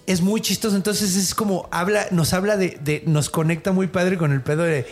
es 0.06 0.20
muy 0.20 0.40
chistoso. 0.40 0.77
Entonces 0.77 1.16
es 1.16 1.35
como 1.35 1.68
habla, 1.70 2.06
nos 2.10 2.32
habla 2.32 2.56
de, 2.56 2.78
de- 2.82 3.02
nos 3.06 3.31
conecta 3.31 3.72
muy 3.72 3.86
padre 3.86 4.16
con 4.18 4.32
el 4.32 4.43
pedo 4.43 4.62
de 4.64 4.86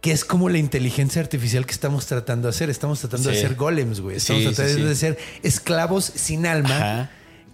que 0.00 0.12
es 0.12 0.24
como 0.24 0.48
la 0.48 0.56
inteligencia 0.58 1.20
artificial 1.20 1.66
que 1.66 1.72
estamos 1.72 2.06
tratando 2.06 2.48
de 2.48 2.50
hacer. 2.50 2.70
Estamos 2.70 3.00
tratando 3.00 3.30
de 3.30 3.36
hacer 3.38 3.54
golems, 3.54 4.00
güey. 4.00 4.16
Estamos 4.16 4.42
sí, 4.42 4.48
tratando 4.54 4.78
sí. 4.78 4.84
de 4.88 4.96
ser 4.96 5.18
esclavos 5.42 6.04
sin 6.14 6.46
alma 6.46 6.76
Ajá. 6.76 7.10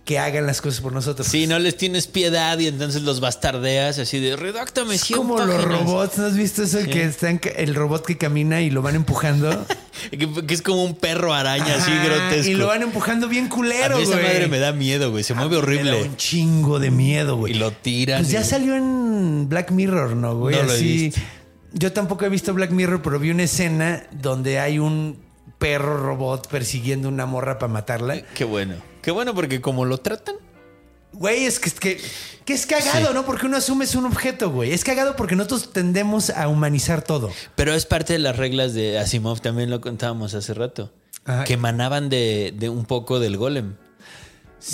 Que 0.07 0.19
hagan 0.21 0.47
las 0.47 0.63
cosas 0.63 0.81
por 0.81 0.93
nosotros. 0.93 1.27
Sí, 1.27 1.47
no 1.49 1.59
les 1.59 1.77
tienes 1.77 2.07
piedad 2.07 2.57
y 2.61 2.69
entonces 2.69 3.03
los 3.03 3.19
bastardeas 3.21 3.99
así 3.99 4.21
de 4.21 4.37
redáctame 4.37 4.95
Es 4.95 5.01
100 5.03 5.17
como 5.19 5.37
los 5.39 5.51
páginas". 5.57 5.81
robots, 5.81 6.17
¿no 6.19 6.27
has 6.27 6.37
visto 6.37 6.63
eso? 6.63 6.79
Que 6.85 7.03
están, 7.03 7.41
el 7.57 7.75
robot 7.75 8.07
que 8.07 8.17
camina 8.17 8.63
y 8.63 8.71
lo 8.71 8.81
van 8.81 8.95
empujando. 8.95 9.67
Que, 10.11 10.29
que 10.47 10.53
es 10.53 10.61
como 10.61 10.85
un 10.85 10.95
perro 10.95 11.33
araña 11.33 11.75
así 11.77 11.91
grotesco. 12.05 12.51
Y 12.51 12.55
lo 12.55 12.67
van 12.67 12.83
empujando 12.83 13.29
bien 13.29 13.49
culero, 13.49 13.97
mí 13.97 14.03
esa 14.03 14.13
güey. 14.13 14.25
madre 14.27 14.47
me 14.47 14.59
da 14.59 14.73
miedo, 14.73 15.11
güey. 15.11 15.25
Se 15.25 15.33
mueve 15.33 15.49
Me 15.49 15.57
da 15.57 15.63
horrible. 15.63 16.03
un 16.03 16.17
chingo 16.17 16.79
de 16.79 16.91
miedo, 16.91 17.37
güey. 17.39 17.55
Y 17.55 17.57
lo 17.59 17.71
tiran. 17.73 18.21
Pues 18.21 18.31
ya 18.31 18.45
salió 18.45 18.77
en 18.77 19.49
Black 19.49 19.71
Mirror, 19.71 20.15
¿no, 20.15 20.37
güey? 20.37 20.55
No 20.55 20.63
lo 20.65 20.75
he 20.75 20.81
visto. 20.81 21.21
Yo 21.73 21.93
tampoco 21.95 22.27
he 22.27 22.29
visto 22.29 22.53
Black 22.53 22.73
Mirror, 22.73 23.01
pero 23.01 23.19
vi 23.19 23.31
una 23.31 23.45
escena 23.45 24.05
donde 24.13 24.59
hay 24.61 24.79
un 24.79 25.19
perro 25.59 25.97
robot 25.97 26.47
persiguiendo 26.49 27.09
una 27.09 27.25
morra 27.25 27.59
para 27.59 27.73
matarla. 27.73 28.21
Qué 28.35 28.45
bueno. 28.45 28.75
Qué 29.07 29.13
bueno 29.13 29.37
porque 29.37 29.61
como 29.61 29.85
lo 29.85 29.99
tratan. 29.99 30.35
Güey, 31.13 31.45
es 31.45 31.61
que, 31.61 31.69
es 31.69 31.79
que, 31.79 32.01
que 32.45 32.53
es 32.55 32.67
cagado, 32.67 33.07
Sí. 33.07 33.15
¿no? 33.15 33.25
Porque 33.25 33.47
uno 33.47 33.57
asume 33.57 33.85
es 33.85 33.95
un 33.95 34.05
objeto, 34.05 34.51
güey. 34.51 34.73
Es 34.73 34.83
cagado 34.83 35.15
porque 35.15 35.37
nosotros 35.37 35.73
tendemos 35.73 36.29
a 36.31 36.49
humanizar 36.49 37.03
todo. 37.03 37.31
Pero 37.55 37.73
es 37.73 37.87
parte 37.87 38.15
de 38.15 38.19
las 38.19 38.37
reglas 38.37 38.75
de 38.75 38.99
Asimov, 38.99 39.41
también 39.41 39.71
lo 39.71 39.81
contábamos 39.81 40.35
hace 40.35 40.55
rato. 40.55 40.93
Ajá. 41.25 41.45
Que 41.45 41.53
emanaban 41.53 42.09
de, 42.09 42.53
de 42.59 42.69
un 42.69 42.85
poco 42.85 43.21
del 43.21 43.37
golem. 43.37 43.77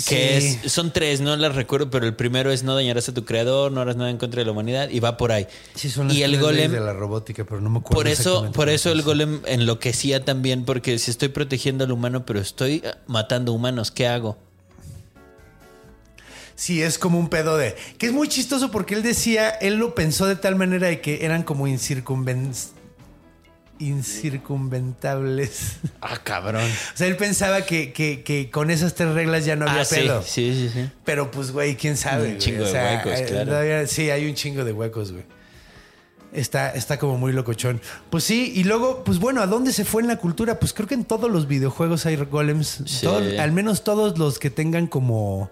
Que 0.07 0.41
Sí. 0.41 0.59
es, 0.63 0.71
son 0.71 0.91
tres, 0.91 1.21
no 1.21 1.35
las 1.35 1.53
recuerdo, 1.53 1.91
pero 1.91 2.07
el 2.07 2.15
primero 2.15 2.51
es 2.51 2.63
no 2.63 2.73
dañarás 2.73 3.09
a 3.09 3.13
tu 3.13 3.25
creador, 3.25 3.71
no 3.71 3.79
harás 3.81 3.95
nada 3.95 4.09
en 4.09 4.17
contra 4.17 4.39
de 4.39 4.45
la 4.45 4.51
humanidad 4.51 4.89
y 4.89 4.99
va 4.99 5.17
por 5.17 5.31
ahí. 5.31 5.47
Sí, 5.75 5.89
son 5.89 6.07
las 6.07 6.17
y 6.17 6.23
el 6.23 6.39
golem, 6.39 6.71
de 6.71 6.79
la 6.79 6.93
robótica, 6.93 7.43
pero 7.43 7.61
no 7.61 7.69
me 7.69 7.77
acuerdo. 7.79 7.95
por 7.95 8.07
eso, 8.07 8.51
por 8.53 8.69
eso 8.69 8.91
el 8.91 9.03
golem 9.03 9.41
enloquecía 9.45 10.25
también, 10.25 10.65
porque 10.65 10.97
si 10.97 11.11
estoy 11.11 11.29
protegiendo 11.29 11.83
al 11.83 11.91
humano, 11.91 12.25
pero 12.25 12.39
estoy 12.39 12.83
matando 13.05 13.53
humanos, 13.53 13.91
¿qué 13.91 14.07
hago? 14.07 14.37
Sí, 16.55 16.81
es 16.81 16.97
como 16.97 17.19
un 17.19 17.29
pedo 17.29 17.57
de. 17.57 17.75
Que 17.97 18.07
es 18.07 18.13
muy 18.13 18.27
chistoso 18.27 18.71
porque 18.71 18.95
él 18.95 19.03
decía, 19.03 19.49
él 19.49 19.75
lo 19.75 19.95
pensó 19.95 20.25
de 20.27 20.35
tal 20.35 20.55
manera 20.55 20.87
de 20.87 21.01
que 21.01 21.25
eran 21.25 21.43
como 21.43 21.67
incircunven... 21.67 22.51
incircunventables. 23.79 25.77
Ah, 26.01 26.19
cabrón. 26.23 26.63
O 26.63 26.97
sea, 26.97 27.07
él 27.07 27.15
pensaba 27.17 27.61
que, 27.63 27.91
que- 27.93 28.23
que 28.23 28.49
con 28.49 28.69
esas 28.71 28.93
tres 28.95 29.13
reglas 29.13 29.45
ya 29.45 29.55
no 29.55 29.67
había 29.67 29.81
Ah, 29.81 29.85
sí, 29.85 29.95
pedo. 29.95 30.21
sí, 30.21 30.53
sí, 30.53 30.69
sí. 30.73 30.89
Pero 31.05 31.31
pues, 31.31 31.51
güey, 31.51 31.75
quién 31.75 31.97
sabe. 31.97 32.23
Un 32.23 32.27
güey? 32.31 32.37
chingo 32.39 32.63
O 32.63 32.65
de 32.65 32.71
sea, 32.71 32.95
huecos, 33.03 33.19
eh, 33.19 33.25
claro. 33.27 33.45
todavía- 33.45 33.87
sí, 33.87 34.09
hay 34.09 34.25
un 34.27 34.35
chingo 34.35 34.63
de 34.63 34.71
huecos, 34.73 35.11
güey. 35.11 35.23
Está, 36.31 36.71
está 36.71 36.97
como 36.97 37.17
muy 37.17 37.31
locochón. 37.31 37.79
Pues 38.09 38.23
sí, 38.23 38.51
y 38.55 38.63
luego, 38.63 39.03
pues 39.03 39.19
bueno, 39.19 39.41
¿a 39.41 39.47
dónde 39.47 39.71
se 39.71 39.85
fue 39.85 40.01
en 40.01 40.07
la 40.07 40.15
cultura? 40.17 40.59
Pues 40.59 40.73
creo 40.73 40.87
que 40.87 40.95
en 40.95 41.05
todos 41.05 41.29
los 41.29 41.47
videojuegos 41.47 42.05
hay 42.07 42.15
golems. 42.15 42.81
Sí. 42.87 43.05
Todo- 43.05 43.39
al 43.39 43.51
menos 43.51 43.83
todos 43.83 44.17
los 44.17 44.39
que 44.39 44.49
tengan 44.49 44.87
como 44.87 45.51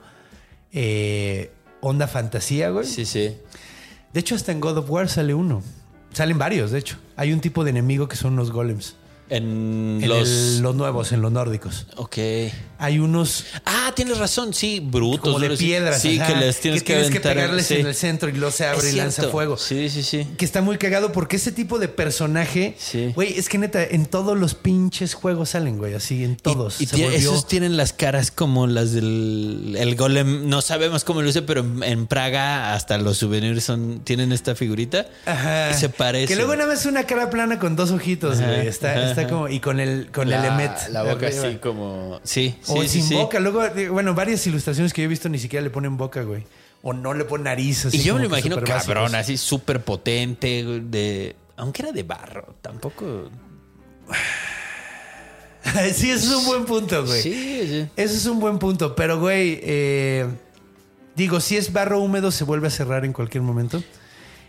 eh, 0.73 1.52
onda 1.81 2.07
fantasía, 2.07 2.69
güey. 2.69 2.85
Sí, 2.88 3.06
sí. 3.06 3.38
De 4.14 4.19
hecho, 4.19 4.35
hasta 4.35 4.52
en 4.52 4.60
God 4.60 4.77
of 4.80 4.89
War 4.89 5.07
sale 5.10 5.34
uno. 5.34 5.61
Salen 6.13 6.38
varios, 6.38 6.71
de 6.71 6.79
hecho. 6.79 6.97
Hay 7.15 7.31
un 7.31 7.39
tipo 7.39 7.63
de 7.63 7.69
enemigo 7.69 8.07
que 8.07 8.15
son 8.15 8.35
los 8.35 8.51
golems. 8.51 8.95
En, 9.31 9.99
En 10.03 10.09
los... 10.09 10.27
el- 10.29 10.61
los 10.61 10.75
nuevos, 10.75 11.11
en 11.11 11.21
los 11.21 11.31
nórdicos. 11.31 11.87
Ok. 11.95 12.17
Hay 12.77 12.99
unos 12.99 13.45
Ah, 13.65 13.91
tienes 13.95 14.17
razón, 14.17 14.53
sí, 14.53 14.79
brutos. 14.79 15.21
como 15.21 15.39
de 15.39 15.55
piedras. 15.55 16.01
Sí, 16.01 16.19
ajá, 16.19 16.33
que 16.33 16.39
les 16.39 16.59
tienes 16.59 16.81
que, 16.83 16.93
tienes 16.93 17.07
aventar, 17.09 17.35
pegarles 17.35 17.67
sí. 17.67 17.75
en 17.75 17.85
el 17.85 17.95
centro 17.95 18.29
y 18.29 18.33
luego 18.33 18.51
se 18.51 18.65
abre 18.65 18.87
Es 18.87 18.93
y 18.93 18.97
lanza 18.97 19.15
cierto. 19.21 19.31
fuego. 19.31 19.57
Sí, 19.57 19.89
sí, 19.89 20.03
sí. 20.03 20.27
Que 20.37 20.45
está 20.45 20.61
muy 20.61 20.77
cagado 20.77 21.11
porque 21.11 21.35
ese 21.37 21.51
tipo 21.51 21.79
de 21.79 21.87
personaje, 21.87 22.75
Sí. 22.77 23.11
güey, 23.15 23.37
es 23.37 23.49
que 23.49 23.57
neta, 23.57 23.83
en 23.83 24.05
todos 24.05 24.37
los 24.37 24.55
pinches 24.55 25.13
juegos 25.13 25.49
salen, 25.49 25.77
güey, 25.77 25.93
así, 25.93 26.23
en 26.23 26.35
todos. 26.37 26.81
Y, 26.81 26.83
y 26.83 26.87
Se 26.87 26.95
tiene- 26.95 27.11
volvió- 27.15 27.31
esos 27.31 27.47
tienen 27.47 27.77
las 27.77 27.93
caras 27.93 28.31
como 28.31 28.67
las 28.67 28.91
del 28.93 29.75
el 29.77 29.95
golem. 29.95 30.49
No 30.49 30.61
sabemos 30.61 31.03
cómo 31.03 31.21
luce, 31.21 31.41
pero 31.41 31.61
en, 31.61 31.83
en 31.83 32.07
Praga 32.07 32.73
hasta 32.73 32.97
los 32.97 33.17
souvenirs 33.17 33.63
son 33.63 34.01
tienen 34.03 34.31
esta 34.31 34.55
figurita. 34.55 35.07
Ajá. 35.25 35.71
Y 35.71 35.73
se 35.75 35.89
parece. 35.89 36.27
Que 36.27 36.35
luego 36.35 36.55
nada 36.55 36.67
más 36.73 36.85
una 36.85 37.03
cara 37.05 37.29
plana 37.29 37.59
con 37.59 37.75
dos 37.75 37.91
ojitos, 37.91 38.39
Ajá, 38.39 38.47
güey. 38.47 38.67
Está, 38.67 39.11
está 39.22 39.34
ajá. 39.35 39.43
como. 39.43 39.49
Y 39.49 39.60
con 39.60 39.80
el, 39.80 40.11
con 40.11 40.30
la, 40.30 40.39
el 40.45 40.53
Emet. 40.53 40.89
la 40.89 41.03
boca 41.03 41.27
arriba. 41.27 41.48
así 41.48 41.57
como. 41.57 42.19
Sí, 42.23 42.56
sí, 42.61 42.73
O 42.76 42.81
sí, 42.84 42.88
sin 42.89 43.03
sí. 43.03 43.15
boca. 43.15 43.39
Luego, 43.39 43.64
eh, 43.65 43.89
bueno, 43.89 44.14
varias 44.14 44.45
ilustraciones 44.48 44.93
que 44.93 45.02
yo 45.02 45.06
he 45.06 45.10
visto 45.10 45.30
ni 45.30 45.39
siquiera 45.39 45.64
le 45.64 45.69
ponen 45.69 45.98
boca, 45.98 46.23
güey. 46.23 46.45
O 46.84 46.93
no 46.93 47.14
le 47.14 47.26
ponen 47.26 47.45
nariz. 47.45 47.85
así 47.85 47.98
Y 47.98 48.02
yo 48.02 48.15
me 48.15 48.22
lo 48.22 48.26
imagino 48.27 48.56
cabrón, 48.61 49.03
básicos. 49.06 49.14
así 49.14 49.38
súper 49.38 49.81
potente, 49.84 50.64
de 50.64 51.35
Aunque 51.57 51.84
era 51.84 51.91
de 51.91 52.03
barro, 52.03 52.56
tampoco. 52.61 53.30
sí, 55.93 56.10
eso 56.11 56.31
es 56.31 56.38
un 56.38 56.45
buen 56.45 56.65
punto, 56.65 57.06
güey. 57.06 57.22
Sí, 57.22 57.61
sí. 57.68 57.88
Eso 57.95 58.15
es 58.15 58.26
un 58.26 58.39
buen 58.39 58.57
punto, 58.60 58.95
pero 58.95 59.19
güey, 59.19 59.60
eh, 59.64 60.27
digo, 61.15 61.39
si 61.39 61.57
es 61.57 61.72
barro 61.72 61.99
húmedo 61.99 62.31
se 62.31 62.43
vuelve 62.43 62.68
a 62.68 62.72
cerrar 62.72 63.06
en 63.06 63.14
cualquier 63.14 63.43
momento. 63.43 63.84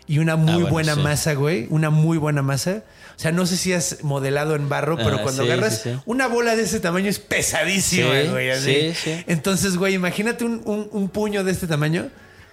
Y 0.07 0.19
una 0.19 0.35
muy 0.35 0.51
Ah, 0.51 0.55
bueno, 0.57 0.69
buena 0.69 0.95
sí. 0.95 1.01
masa, 1.01 1.33
güey, 1.33 1.67
una 1.69 1.89
muy 1.89 2.17
buena 2.17 2.41
masa. 2.41 2.83
O 3.15 3.19
sea, 3.19 3.31
no 3.31 3.45
sé 3.45 3.55
si 3.57 3.71
has 3.73 4.03
modelado 4.03 4.55
en 4.55 4.67
barro, 4.69 4.97
pero 4.97 5.17
Ah, 5.17 5.21
cuando 5.23 5.43
sí, 5.43 5.49
agarras 5.51 5.81
sí, 5.83 5.91
una 6.05 6.27
bola 6.27 6.55
de 6.55 6.63
ese 6.63 6.79
tamaño 6.79 7.09
es 7.09 7.19
pesadísima, 7.19 8.21
Sí, 8.23 8.27
güey. 8.29 8.49
así. 8.51 8.63
sí, 8.63 8.93
sí. 9.03 9.23
Entonces, 9.27 9.77
güey, 9.77 9.93
imagínate 9.93 10.43
un, 10.45 10.61
un- 10.65 10.89
un 10.91 11.09
puño 11.09 11.43
de 11.43 11.51
este 11.51 11.67
tamaño 11.67 12.09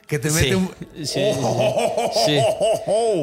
que 0.06 0.18
te 0.18 0.30
mete 0.30 0.54
un... 0.56 0.68
sí, 0.96 1.06
sí, 1.06 1.20
sí. 1.24 1.30
Sí. 2.26 2.38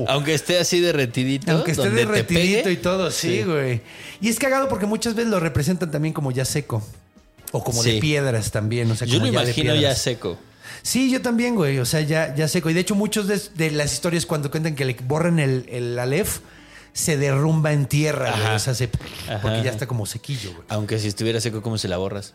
Aunque 0.08 0.34
esté 0.34 0.58
así 0.60 0.80
derretidito. 0.80 1.52
Aunque 1.52 1.72
esté 1.72 1.84
donde 1.86 2.02
te 2.02 2.08
derretidito 2.08 2.64
pegue, 2.64 2.72
y 2.72 2.78
todo, 2.78 3.12
sí, 3.12 3.44
güey. 3.44 3.82
Y 4.22 4.30
es 4.30 4.40
cagado 4.40 4.68
porque 4.68 4.86
muchas 4.86 5.14
veces 5.16 5.30
lo 5.30 5.40
representan 5.40 5.92
también 5.92 6.14
como 6.14 6.32
ya 6.32 6.44
seco. 6.46 6.82
O 7.52 7.64
como 7.64 7.82
de 7.84 8.00
piedras 8.00 8.52
también. 8.52 8.90
O 8.92 8.96
sea, 8.96 9.08
Yo 9.08 9.20
como 9.20 9.28
lo 9.28 9.34
ya 9.34 9.40
de 9.40 9.46
imagino 9.46 9.74
ya 9.74 9.80
piedras. 9.80 10.02
seco. 10.02 10.38
Sí, 10.82 11.12
yo 11.12 11.22
también, 11.22 11.56
güey. 11.56 11.80
O 11.80 11.86
sea, 11.86 12.02
ya, 12.02 12.34
ya 12.36 12.48
seco. 12.48 12.70
Y 12.70 12.74
de 12.74 12.80
hecho, 12.82 12.96
muchos 12.96 13.28
de, 13.28 13.42
de 13.56 13.72
las 13.72 13.94
historias 13.94 14.26
cuando 14.26 14.50
cuentan 14.52 14.76
que 14.76 14.86
le 14.86 14.96
borran 15.06 15.40
el, 15.40 15.66
el 15.70 15.98
Aleph, 16.00 16.40
se 16.94 17.18
derrumba 17.18 17.74
en 17.74 17.86
tierra, 17.86 18.32
güey. 18.32 18.56
O 18.56 18.60
sea, 18.60 18.74
se, 18.74 18.88
porque 18.88 19.62
ya 19.64 19.72
está 19.72 19.86
como 19.88 20.06
sequillo, 20.06 20.52
güey. 20.54 20.64
Aunque 20.70 20.98
si 21.00 21.08
estuviera 21.08 21.40
seco, 21.42 21.62
¿cómo 21.62 21.78
se 21.78 21.88
la 21.88 21.98
borras? 21.98 22.34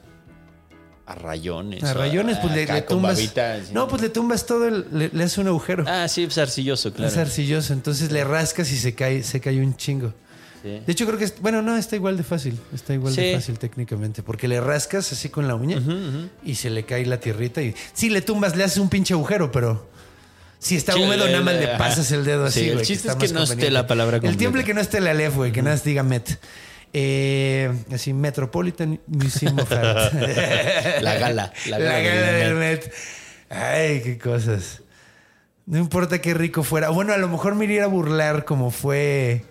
A 1.05 1.16
rayones. 1.16 1.82
A 1.82 1.94
rayones, 1.94 2.39
pues 2.39 2.55
le, 2.55 2.64
le 2.66 2.82
tumbas. 2.82 3.16
babita. 3.16 3.59
No, 3.73 3.89
pues 3.89 4.01
le 4.02 4.09
tumbas 4.09 4.47
todo, 4.47 4.69
el- 4.69 4.86
le, 4.93 5.10
le 5.12 5.24
haces 5.24 5.39
un 5.39 5.48
agujero. 5.48 5.85
Ah, 5.89 6.06
sí, 6.09 6.24
pues 6.27 6.39
arcilloso, 6.39 6.93
claro. 6.93 7.10
Es 7.10 7.19
arcilloso. 7.19 7.73
Entonces 7.73 8.12
le 8.12 8.23
rascas 8.23 8.70
y 8.70 8.77
se 8.78 8.94
cae, 8.94 9.23
se 9.24 9.40
cae 9.40 9.60
un 9.60 9.77
chingo. 9.77 10.14
Sí. 10.62 10.80
De 10.86 10.93
hecho, 10.93 11.06
creo 11.06 11.18
que 11.18 11.24
es, 11.24 11.40
bueno, 11.40 11.60
no, 11.62 11.76
está 11.76 11.97
igual 11.97 12.16
de 12.16 12.22
fácil. 12.22 12.59
Está 12.72 12.94
igual 12.94 13.14
de 13.16 13.34
fácil 13.34 13.59
técnicamente. 13.59 14.22
Porque 14.22 14.47
le 14.48 14.60
rascas 14.60 15.10
así 15.12 15.28
con 15.28 15.48
la 15.48 15.55
uña 15.56 15.80
y 16.44 16.55
se 16.55 16.70
le 16.70 16.84
cae 16.84 17.05
la 17.06 17.18
tierrita. 17.18 17.60
Y 17.62 17.74
sí, 17.93 18.10
le 18.10 18.22
tumbas, 18.22 18.55
le 18.56 18.64
haces 18.64 18.78
un 18.78 18.89
pinche 18.89 19.14
agujero, 19.14 19.51
pero 19.51 19.90
si 20.59 20.76
está 20.76 20.94
húmedo, 20.97 21.26
nada 21.26 21.40
más 21.40 21.55
le- 21.55 21.66
pasas 21.78 22.10
el 22.12 22.24
dedo 22.24 22.44
así. 22.44 22.60
Sí, 22.60 22.68
el 22.68 22.74
güey, 22.74 22.86
chiste 22.86 23.09
está 23.09 23.24
es 23.24 23.30
que 23.32 23.34
no 23.36 23.43
esté 23.43 23.70
la 23.70 23.86
palabra 23.89 24.20
El 24.22 24.36
tiempo 24.36 24.59
que 24.64 24.72
no 24.74 24.80
esté 24.80 24.98
el 24.98 25.09
Aleph, 25.09 25.34
güey, 25.34 25.51
que 25.51 25.62
nada 25.62 25.74
más 25.76 25.84
diga 25.84 26.02
Met. 26.05 26.39
Eh, 26.94 27.72
así, 27.93 28.12
Metropolitan 28.12 29.01
Museum 29.06 29.59
of 29.59 29.72
Art. 29.72 30.12
La 31.01 31.14
gala, 31.14 31.52
la 31.66 31.78
La 31.78 31.78
gala 31.78 32.01
gala, 32.02 32.32
del 32.32 32.44
del 32.48 32.55
Met. 32.55 32.93
Ay, 33.51 34.02
qué 34.02 34.18
cosas. 34.18 34.82
No 35.66 35.78
importa 35.78 36.20
qué 36.20 36.34
rico 36.34 36.62
fuera. 36.62 36.90
Bueno, 36.90 37.12
a 37.12 37.16
lo 37.16 37.28
mejor 37.28 37.55
me 37.55 37.64
iría 37.64 37.84
a 37.84 37.86
burlar 37.86 38.44
como 38.44 38.70
fue 38.70 39.44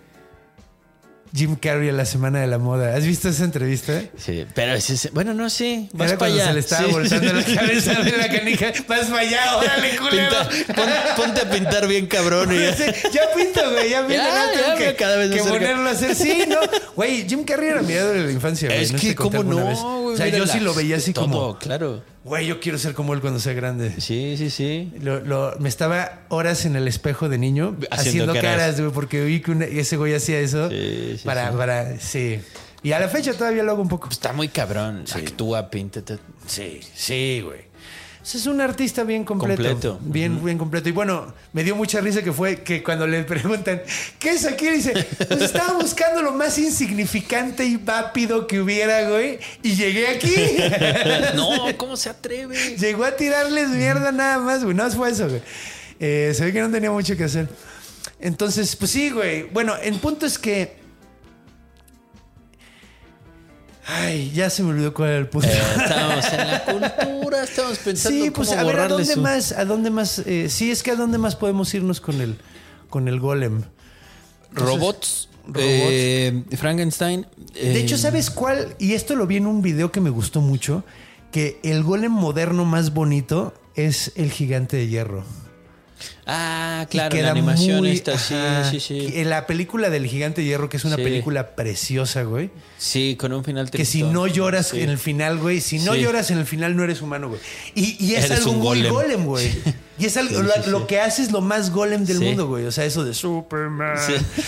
Jim 1.33 1.55
Carrey 1.55 1.89
a 1.89 1.93
la 1.93 2.05
Semana 2.05 2.39
de 2.41 2.47
la 2.47 2.57
Moda. 2.57 2.95
¿Has 2.95 3.05
visto 3.05 3.29
esa 3.29 3.43
entrevista? 3.45 4.01
Sí, 4.17 4.45
pero 4.53 4.73
ese, 4.73 4.93
ese- 4.95 5.09
bueno, 5.11 5.33
no 5.33 5.49
sé. 5.49 5.87
Vas 5.93 6.09
Era 6.09 6.17
cuando 6.17 6.35
allá. 6.35 6.47
se 6.47 6.53
le 6.53 6.59
estaba 6.59 6.85
Sí. 6.87 6.91
voltando 6.91 7.33
la 7.33 7.43
cabeza 7.55 7.93
de 8.01 8.17
la 8.17 8.27
canija. 8.29 8.71
Vas 8.87 9.05
para 9.07 9.19
allá, 9.19 9.57
órale, 9.57 9.95
culero. 9.97 10.29
Pinta- 10.49 10.75
pon- 10.75 10.89
ponte 11.25 11.41
a 11.41 11.49
pintar 11.49 11.87
bien 11.87 12.07
cabrón 12.07 12.51
y 12.53 12.59
ya. 12.59 12.75
Sí, 12.75 12.83
ya 13.13 13.21
pinto, 13.35 13.61
güey, 13.71 13.89
ya 13.91 13.99
pinto. 14.07 14.13
Ya, 14.23 14.45
no 14.45 14.51
tengo 14.51 14.67
ya, 14.67 14.75
que, 14.91 14.95
cada 14.95 15.15
vez 15.17 15.31
que 15.31 15.39
ponerlo 15.49 15.87
a 15.87 15.91
hacer. 15.91 16.15
Sí, 16.15 16.43
no. 16.47 16.57
Güey, 16.95 17.27
Jim 17.27 17.43
Carrey 17.45 17.69
era 17.69 17.81
mi 17.81 17.93
de 17.93 18.23
la 18.25 18.31
infancia. 18.31 18.69
Es 18.75 18.91
¿No 18.91 18.99
que, 18.99 19.15
conté 19.15 19.37
¿cómo 19.37 19.53
no? 19.53 19.61
güey? 20.01 20.13
O 20.13 20.17
sea, 20.17 20.27
yo 20.27 20.45
sí 20.47 20.59
lo 20.59 20.73
veía 20.73 20.97
así 20.97 21.13
todo, 21.13 21.25
como, 21.25 21.57
claro. 21.59 22.03
Güey, 22.23 22.45
yo 22.47 22.59
quiero 22.59 22.77
ser 22.77 22.93
como 22.93 23.13
él 23.13 23.21
cuando 23.21 23.39
sea 23.39 23.53
grande. 23.53 23.93
Sí, 23.99 24.35
sí, 24.37 24.49
sí. 24.49 24.91
Lo, 25.01 25.19
lo- 25.21 25.55
me 25.59 25.69
estaba 25.69 26.21
horas 26.29 26.65
en 26.65 26.75
el 26.75 26.87
espejo 26.87 27.29
de 27.29 27.37
niño 27.37 27.75
Haciendo 27.91 28.31
haciendo, 28.31 28.33
caras. 28.33 28.79
güey, 28.79 28.91
porque 28.91 29.23
vi 29.23 29.39
que 29.41 29.51
una- 29.51 29.65
ese 29.65 29.97
güey 29.97 30.13
hacía 30.13 30.39
eso 30.39 30.69
Sí, 30.69 31.15
sí, 31.17 31.25
para, 31.25 31.51
sí. 31.51 31.57
para, 31.57 31.99
sí. 31.99 32.39
Y 32.83 32.93
a 32.93 32.99
la 32.99 33.07
fecha 33.09 33.33
todavía 33.33 33.61
lo 33.63 33.71
hago 33.73 33.81
un 33.81 33.87
poco. 33.89 34.09
Está 34.09 34.33
muy 34.33 34.47
cabrón. 34.47 35.03
Actúa, 35.13 35.69
pinta. 35.69 36.01
te- 36.01 36.17
Sí, 36.47 36.79
sí, 36.95 37.41
güey. 37.45 37.70
Ese 38.23 38.37
Es 38.37 38.45
un 38.45 38.61
artista 38.61 39.03
bien 39.03 39.23
completo. 39.23 39.63
Completo. 39.63 39.99
Bien, 40.01 40.43
bien 40.43 40.57
completo. 40.57 40.87
Y 40.89 40.91
bueno, 40.91 41.33
me 41.53 41.63
dio 41.63 41.75
mucha 41.75 42.01
risa 42.01 42.21
que 42.21 42.31
fue 42.31 42.61
que 42.61 42.83
cuando 42.83 43.07
le 43.07 43.23
preguntan, 43.23 43.81
¿qué 44.19 44.31
es 44.31 44.45
aquí? 44.45 44.69
Dice, 44.69 44.93
pues 45.27 45.41
estaba 45.41 45.73
buscando 45.73 46.21
lo 46.21 46.31
más 46.31 46.57
insignificante 46.59 47.65
y 47.65 47.77
vápido 47.77 48.45
que 48.45 48.61
hubiera, 48.61 49.09
güey. 49.09 49.39
Y 49.63 49.75
llegué 49.75 50.07
aquí. 50.07 50.35
No, 51.35 51.49
¿cómo 51.77 51.97
se 51.97 52.09
atreve? 52.09 52.77
Llegó 52.77 53.05
a 53.05 53.15
tirarles 53.15 53.69
mierda 53.69 54.11
nada 54.11 54.37
más, 54.39 54.63
güey. 54.63 54.75
No 54.75 54.89
fue 54.91 55.09
eso, 55.09 55.27
güey. 55.27 55.41
Eh, 55.99 56.33
se 56.35 56.45
ve 56.45 56.53
que 56.53 56.61
no 56.61 56.69
tenía 56.69 56.91
mucho 56.91 57.15
que 57.15 57.23
hacer. 57.23 57.47
Entonces, 58.19 58.75
pues 58.75 58.91
sí, 58.91 59.09
güey. 59.09 59.43
Bueno, 59.43 59.75
el 59.77 59.95
punto 59.95 60.25
es 60.25 60.37
que. 60.37 60.80
Ay, 63.93 64.31
ya 64.33 64.49
se 64.49 64.63
me 64.63 64.69
olvidó 64.69 64.93
cuál 64.93 65.09
era 65.09 65.19
el 65.19 65.27
punto. 65.27 65.47
Eh, 65.47 65.61
estamos 65.77 66.25
en 66.33 66.47
la 66.47 66.65
cultura, 66.65 67.43
estamos 67.43 67.77
pensando 67.79 68.09
sí, 68.23 68.31
cómo 68.31 68.33
pues 68.33 68.51
a 68.53 68.63
ver, 68.63 68.79
¿a 68.79 68.87
dónde 68.87 69.13
su- 69.13 69.21
más? 69.21 69.51
¿A 69.51 69.65
dónde 69.65 69.89
más? 69.89 70.19
eh, 70.25 70.47
sí, 70.49 70.71
es 70.71 70.81
que 70.81 70.91
¿a 70.91 70.95
dónde 70.95 71.17
más 71.17 71.35
podemos 71.35 71.73
irnos 71.73 71.99
con 71.99 72.21
el, 72.21 72.37
con 72.89 73.07
el 73.09 73.19
golem? 73.19 73.63
Robots. 74.53 75.29
Robots. 75.45 75.57
eh, 75.59 76.43
Frankenstein. 76.57 77.25
De 77.53 77.71
eh, 77.73 77.79
hecho, 77.79 77.97
¿sabes 77.97 78.29
cuál? 78.29 78.75
Y 78.79 78.93
esto 78.93 79.15
lo 79.15 79.27
vi 79.27 79.37
en 79.37 79.47
un 79.47 79.61
video 79.61 79.91
que 79.91 79.99
me 79.99 80.09
gustó 80.09 80.39
mucho, 80.41 80.83
que 81.31 81.59
el 81.63 81.83
golem 81.83 82.11
moderno 82.11 82.63
más 82.63 82.93
bonito 82.93 83.53
es 83.75 84.11
el 84.15 84.31
gigante 84.31 84.77
de 84.77 84.87
hierro. 84.87 85.23
Ah, 86.33 86.87
claro, 86.89 87.17
la 87.21 87.31
animación 87.31 87.79
muy- 87.79 87.91
esta, 87.91 88.17
sí, 88.17 88.33
ajá. 88.33 88.69
sí, 88.71 88.79
sí. 88.79 89.23
La 89.25 89.45
película 89.47 89.89
del 89.89 90.07
gigante 90.07 90.39
de 90.41 90.47
hierro, 90.47 90.69
que 90.69 90.77
es 90.77 90.85
una 90.85 90.95
Sí. 90.95 91.01
película 91.03 91.55
preciosa, 91.55 92.23
güey. 92.23 92.51
Sí, 92.77 93.17
con 93.19 93.33
un 93.33 93.43
final 93.43 93.69
Que 93.69 93.83
si 93.83 93.99
tristón. 93.99 94.13
no 94.13 94.27
lloras 94.27 94.69
Sí. 94.69 94.79
en 94.81 94.89
el 94.89 94.97
final, 94.97 95.39
güey, 95.39 95.59
si 95.59 95.79
no 95.79 95.93
Sí. 95.93 95.99
lloras 96.01 96.31
en 96.31 96.37
el 96.37 96.45
final 96.45 96.75
no 96.77 96.83
eres 96.85 97.01
humano, 97.01 97.27
güey. 97.27 97.41
Y, 97.75 97.97
y 98.03 98.15
es 98.15 98.25
Eres 98.25 98.37
algo 98.39 98.51
un 98.51 98.57
muy 98.59 98.65
golem. 98.67 98.93
golem, 98.93 99.25
güey. 99.25 99.51
Y 99.99 100.05
es 100.05 100.15
algo, 100.17 100.41
lo, 100.67 100.87
que 100.87 101.01
hace 101.01 101.21
es 101.21 101.31
lo 101.31 101.41
más 101.41 101.69
golem 101.71 102.05
del 102.05 102.21
mundo, 102.21 102.47
güey. 102.47 102.65
O 102.65 102.71
sea, 102.71 102.85
eso 102.85 103.03
de 103.03 103.13
Superman. 103.13 103.97
Sí. 103.97 104.13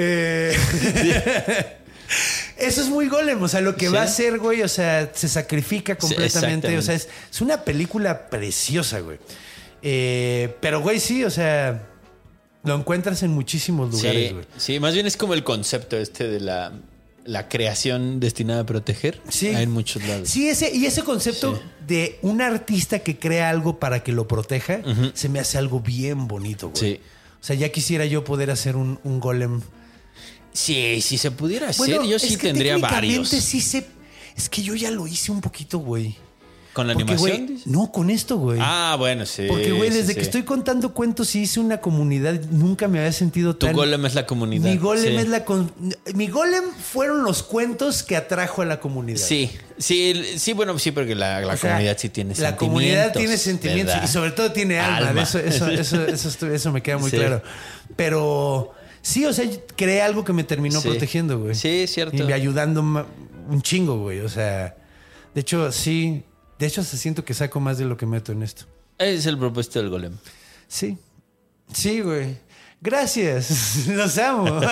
Eh, 0.00 0.56
Eso 2.58 2.80
es 2.82 2.88
muy 2.88 3.08
golem, 3.08 3.40
o 3.42 3.48
sea, 3.48 3.60
lo 3.60 3.76
que 3.76 3.86
Sí. 3.86 3.92
va 3.92 4.00
a 4.00 4.04
hacer, 4.04 4.38
güey, 4.38 4.62
o 4.62 4.68
sea, 4.68 5.10
se 5.14 5.28
sacrifica 5.28 5.96
completamente, 5.96 6.76
o 6.76 6.82
sea, 6.82 6.94
es, 6.94 7.08
es 7.30 7.40
una 7.40 7.62
película 7.64 8.28
preciosa, 8.28 9.00
güey. 9.00 9.18
Eh, 9.82 10.56
pero, 10.60 10.80
güey, 10.80 10.98
sí, 11.00 11.24
o 11.24 11.30
sea, 11.30 11.86
lo 12.64 12.74
encuentras 12.74 13.22
en 13.22 13.30
muchísimos 13.30 13.92
lugares, 13.92 14.28
Sí, 14.28 14.34
güey. 14.34 14.44
sí, 14.56 14.80
más 14.80 14.94
bien 14.94 15.06
es 15.06 15.16
como 15.16 15.34
el 15.34 15.44
concepto 15.44 15.96
este 15.96 16.26
de 16.28 16.40
la, 16.40 16.72
la 17.24 17.48
creación 17.48 18.18
destinada 18.18 18.62
a 18.62 18.66
proteger. 18.66 19.20
Sí. 19.28 19.48
Hay 19.48 19.62
en 19.62 19.70
muchos 19.70 20.02
lados. 20.06 20.28
Sí, 20.28 20.48
ese, 20.48 20.74
y 20.74 20.86
ese 20.86 21.02
concepto 21.04 21.54
Sí. 21.56 21.62
de 21.86 22.18
un 22.22 22.42
artista 22.42 22.98
que 22.98 23.18
crea 23.18 23.50
algo 23.50 23.78
para 23.78 24.02
que 24.02 24.10
lo 24.12 24.26
proteja, 24.26 24.80
se 25.14 25.28
me 25.28 25.38
hace 25.38 25.58
algo 25.58 25.80
bien 25.80 26.26
bonito, 26.26 26.70
güey. 26.70 26.80
Sí. 26.94 27.00
O 27.40 27.44
sea, 27.44 27.54
ya 27.54 27.68
quisiera 27.68 28.04
yo 28.04 28.24
poder 28.24 28.50
hacer 28.50 28.74
un, 28.74 28.98
un 29.04 29.20
golem. 29.20 29.60
Sí, 30.52 31.00
si 31.02 31.18
se 31.18 31.30
pudiera 31.30 31.68
hacer, 31.68 31.78
Bueno, 31.96 32.04
yo 32.04 32.16
es 32.16 32.22
sí 32.22 32.36
que 32.36 32.48
tendría 32.48 32.78
varios. 32.78 33.28
Sí 33.28 33.60
se, 33.60 33.86
es 34.36 34.48
que 34.48 34.62
yo 34.62 34.74
ya 34.74 34.90
lo 34.90 35.06
hice 35.06 35.30
un 35.32 35.40
poquito, 35.40 35.78
güey. 35.78 36.16
¿Con 36.74 36.86
la 36.86 36.94
Porque, 36.94 37.12
animación? 37.12 37.46
güey, 37.46 37.58
no, 37.66 37.90
con 37.90 38.08
esto, 38.08 38.36
güey. 38.36 38.60
Ah, 38.62 38.94
bueno, 38.96 39.26
sí. 39.26 39.46
Porque, 39.48 39.72
güey, 39.72 39.90
desde 39.90 40.08
sí. 40.08 40.14
que 40.14 40.20
estoy 40.20 40.42
contando 40.44 40.94
cuentos 40.94 41.34
y 41.34 41.40
hice 41.40 41.58
una 41.58 41.80
comunidad, 41.80 42.40
nunca 42.50 42.86
me 42.86 42.98
había 43.00 43.10
sentido 43.10 43.56
Tu 43.56 43.66
tan... 43.66 43.74
golem 43.74 44.06
es 44.06 44.14
la 44.14 44.26
comunidad. 44.26 44.70
Mi 44.70 44.76
golem 44.76 45.02
sí. 45.04 45.16
es 45.16 45.28
la... 45.28 45.44
con- 45.44 45.72
Mi 46.14 46.28
golem 46.28 46.62
fueron 46.72 47.24
los 47.24 47.42
cuentos 47.42 48.04
que 48.04 48.14
atrajo 48.16 48.62
a 48.62 48.64
la 48.64 48.78
comunidad. 48.78 49.18
Sí, 49.18 49.50
sí, 49.76 50.22
sí, 50.36 50.52
bueno, 50.52 50.78
sí, 50.78 50.92
porque 50.92 51.16
la, 51.16 51.40
la 51.40 51.56
sea, 51.56 51.70
comunidad 51.72 51.96
sí 51.98 52.10
tiene 52.10 52.30
La 52.30 52.34
sentimientos. 52.36 52.68
comunidad 52.68 53.12
tiene 53.12 53.36
sentimientos 53.38 53.94
¿verdad? 53.94 54.08
y 54.08 54.12
sobre 54.12 54.30
todo 54.30 54.52
tiene 54.52 54.78
alma. 54.78 55.08
Alma. 55.08 55.22
Eso, 55.22 55.38
eso, 55.40 55.68
eso, 55.68 56.04
eso, 56.06 56.46
eso 56.46 56.72
me 56.72 56.80
queda 56.80 56.98
muy 56.98 57.10
claro. 57.18 57.42
Pero 57.96 58.72
sí, 59.02 59.24
o 59.26 59.32
sea, 59.32 59.44
creé 59.76 60.02
algo 60.02 60.24
que 60.24 60.32
me 60.32 60.44
terminó 60.44 60.80
Sí. 60.80 60.88
protegiendo, 60.88 61.38
güey. 61.38 61.54
Sí, 61.54 61.82
es 61.82 61.92
cierto. 61.92 62.16
Y 62.16 62.22
me 62.22 62.32
ayudando 62.32 62.80
un 62.82 63.62
chingo, 63.62 63.98
güey. 63.98 64.20
O 64.20 64.28
sea, 64.28 64.76
de 65.34 65.40
hecho, 65.40 65.70
sí. 65.72 66.22
De 66.58 66.66
hecho, 66.66 66.80
hasta 66.80 66.96
siento 66.96 67.24
que 67.24 67.34
saco 67.34 67.60
más 67.60 67.78
de 67.78 67.84
lo 67.84 67.96
que 67.96 68.04
meto 68.06 68.32
en 68.32 68.42
esto. 68.42 68.64
Es 68.98 69.26
el 69.26 69.38
propósito 69.38 69.78
del 69.80 69.90
golem. 69.90 70.16
Sí. 70.66 70.98
Sí, 71.72 72.00
güey. 72.00 72.36
Gracias. 72.80 73.86
Los 73.88 74.18
amo. 74.18 74.60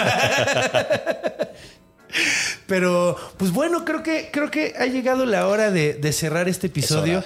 Pero, 2.66 3.16
pues 3.36 3.52
bueno, 3.52 3.84
creo 3.84 4.02
que, 4.02 4.30
creo 4.32 4.50
que 4.50 4.74
ha 4.78 4.86
llegado 4.86 5.26
la 5.26 5.46
hora 5.46 5.70
de, 5.70 5.94
de 5.94 6.12
cerrar 6.12 6.48
este 6.48 6.66
episodio. 6.68 7.22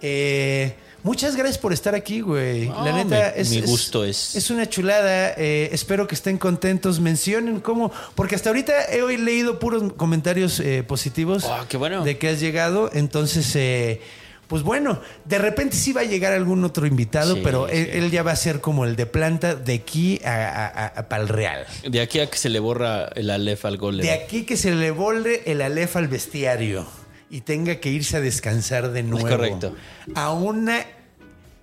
Eh, 0.00 0.74
muchas 1.04 1.36
gracias 1.36 1.58
por 1.58 1.72
estar 1.72 1.94
aquí, 1.94 2.20
güey. 2.20 2.66
No, 2.68 2.84
la 2.84 2.92
neta, 2.92 3.32
mi- 3.36 3.40
es, 3.42 3.50
mi 3.50 3.60
gusto 3.60 4.04
es- 4.04 4.34
Es 4.34 4.50
una 4.50 4.68
chulada. 4.68 5.34
Eh, 5.36 5.68
espero 5.70 6.08
que 6.08 6.16
estén 6.16 6.36
contentos. 6.38 6.98
Mencionen 6.98 7.60
cómo. 7.60 7.92
Porque 8.16 8.34
hasta 8.34 8.50
ahorita 8.50 8.72
he 8.92 9.02
hoy 9.02 9.16
leído 9.18 9.60
puros 9.60 9.92
comentarios 9.92 10.58
eh, 10.58 10.82
positivos. 10.82 11.44
Ah, 11.44 11.64
qué 11.68 11.76
bueno. 11.76 12.02
De 12.02 12.18
que 12.18 12.28
has 12.30 12.40
llegado. 12.40 12.90
Entonces, 12.92 13.54
eh, 13.54 14.00
Pues 14.46 14.62
bueno, 14.62 15.00
de 15.24 15.38
repente 15.38 15.74
sí 15.74 15.94
va 15.94 16.02
a 16.02 16.04
llegar 16.04 16.34
algún 16.34 16.62
otro 16.64 16.86
invitado, 16.86 17.34
Sí, 17.34 17.40
pero 17.42 17.66
él, 17.66 17.86
sí. 17.86 17.90
él 17.98 18.10
ya 18.10 18.22
va 18.22 18.32
a 18.32 18.36
ser 18.36 18.60
como 18.60 18.84
el 18.84 18.94
de 18.94 19.06
planta 19.06 19.54
de 19.54 19.72
aquí 19.74 20.20
a, 20.22 21.06
para 21.08 21.22
el 21.22 21.28
Real. 21.30 21.66
De 21.88 22.02
aquí 22.02 22.20
a 22.20 22.28
que 22.28 22.36
se 22.36 22.50
le 22.50 22.60
borra 22.60 23.06
el 23.14 23.30
alef 23.30 23.64
al 23.64 23.78
golem. 23.78 24.02
De 24.04 24.12
aquí 24.12 24.44
que 24.44 24.58
se 24.58 24.74
le 24.74 24.90
volre 24.90 25.42
el 25.46 25.62
alef 25.62 25.96
al 25.96 26.08
bestiario 26.08 26.86
y 27.30 27.40
tenga 27.40 27.76
que 27.76 27.88
irse 27.88 28.18
a 28.18 28.20
descansar 28.20 28.92
de 28.92 29.02
nuevo. 29.02 29.26
correcto. 29.26 29.74
A 30.14 30.30
una 30.32 30.84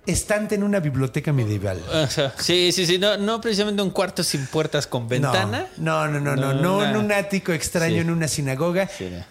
estante 0.06 0.54
en 0.56 0.62
una 0.62 0.80
biblioteca 0.80 1.32
medieval. 1.32 1.80
O 1.92 2.06
sea, 2.08 2.34
sí, 2.38 2.72
sí, 2.72 2.86
sí. 2.86 2.98
No, 2.98 3.16
no 3.16 3.40
precisamente 3.40 3.82
un 3.82 3.90
cuarto 3.90 4.22
sin 4.24 4.46
puertas 4.46 4.86
con 4.86 5.08
ventana. 5.08 5.66
No, 5.76 6.08
no, 6.08 6.18
no, 6.20 6.36
no, 6.36 6.54
no, 6.54 6.84
en 6.84 6.96
un 6.96 7.12
ático 7.12 7.52
extraño 7.52 7.94
Sí. 7.94 8.00
en 8.00 8.10
una 8.10 8.28
sinagoga. 8.28 8.88
Sí, 8.88 9.08
no. 9.10 9.24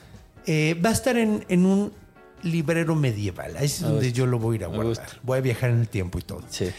Eh, 0.45 0.80
va 0.84 0.89
a 0.89 0.93
estar 0.93 1.18
en, 1.18 1.45
en 1.49 1.65
un 1.65 1.93
librero 2.43 2.95
medieval. 2.95 3.56
Ahí 3.57 3.65
es 3.65 3.81
Me 3.81 3.89
donde 3.89 4.11
yo 4.11 4.26
lo 4.26 4.39
voy 4.39 4.56
a 4.56 4.60
ir 4.60 4.64
a 4.64 4.68
guardar. 4.68 5.07
Voy 5.23 5.38
a 5.38 5.41
viajar 5.41 5.69
en 5.72 5.81
el 5.81 5.88
tiempo 5.88 6.18
y 6.19 6.22
todo. 6.23 6.41
Sí. 6.49 6.72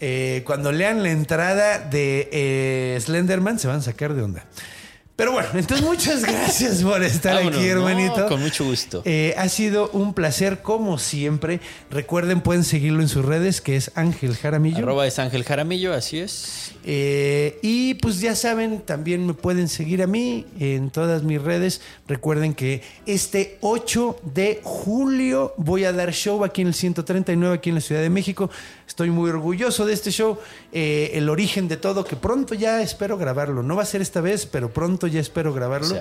Eh, 0.00 0.42
cuando 0.46 0.72
lean 0.72 1.02
la 1.02 1.10
entrada 1.10 1.78
de 1.78 2.28
eh, 2.32 2.98
Slenderman 3.00 3.58
se 3.58 3.68
van 3.68 3.76
a 3.78 3.82
sacar 3.82 4.14
de 4.14 4.22
onda. 4.22 4.44
Pero 5.20 5.32
bueno, 5.32 5.50
entonces 5.52 5.86
muchas 5.86 6.24
gracias 6.24 6.82
por 6.82 7.02
estar 7.02 7.34
Vámonos, 7.34 7.58
aquí, 7.58 7.68
no, 7.68 7.72
hermanito. 7.72 8.26
con 8.26 8.40
mucho 8.40 8.64
gusto. 8.64 9.02
Eh, 9.04 9.34
ha 9.36 9.50
sido 9.50 9.90
un 9.90 10.14
placer 10.14 10.62
como 10.62 10.96
siempre. 10.96 11.60
Recuerden, 11.90 12.40
pueden 12.40 12.64
seguirlo 12.64 13.02
en 13.02 13.08
sus 13.08 13.22
redes, 13.22 13.60
que 13.60 13.76
es 13.76 13.90
Ángel 13.96 14.34
Jaramillo. 14.34 14.78
Arroba 14.78 15.06
es 15.06 15.18
Ángel 15.18 15.44
Jaramillo, 15.44 15.92
así 15.92 16.20
es. 16.20 16.72
Eh, 16.84 17.58
y 17.60 17.92
pues 17.94 18.22
ya 18.22 18.34
saben, 18.34 18.80
también 18.80 19.26
me 19.26 19.34
pueden 19.34 19.68
seguir 19.68 20.02
a 20.02 20.06
mí 20.06 20.46
en 20.58 20.88
todas 20.88 21.22
mis 21.22 21.42
redes. 21.42 21.82
Recuerden 22.08 22.54
que 22.54 22.80
este 23.04 23.58
8 23.60 24.20
de 24.32 24.60
julio 24.62 25.52
voy 25.58 25.84
a 25.84 25.92
dar 25.92 26.14
show 26.14 26.42
aquí 26.44 26.62
en 26.62 26.68
el 26.68 26.74
139, 26.74 27.56
aquí 27.56 27.68
en 27.68 27.74
la 27.74 27.82
Ciudad 27.82 28.00
de 28.00 28.08
México. 28.08 28.48
Estoy 28.90 29.10
muy 29.10 29.30
orgulloso 29.30 29.86
de 29.86 29.92
este 29.92 30.10
show. 30.10 30.36
Eh, 30.72 31.12
el 31.14 31.28
origen 31.28 31.68
de 31.68 31.76
todo, 31.76 32.02
que 32.02 32.16
pronto 32.16 32.54
ya 32.54 32.82
espero 32.82 33.16
grabarlo. 33.16 33.62
No 33.62 33.76
va 33.76 33.84
a 33.84 33.86
ser 33.86 34.02
esta 34.02 34.20
vez, 34.20 34.46
pero 34.46 34.72
pronto 34.72 35.06
ya 35.06 35.20
espero 35.20 35.54
grabarlo. 35.54 35.94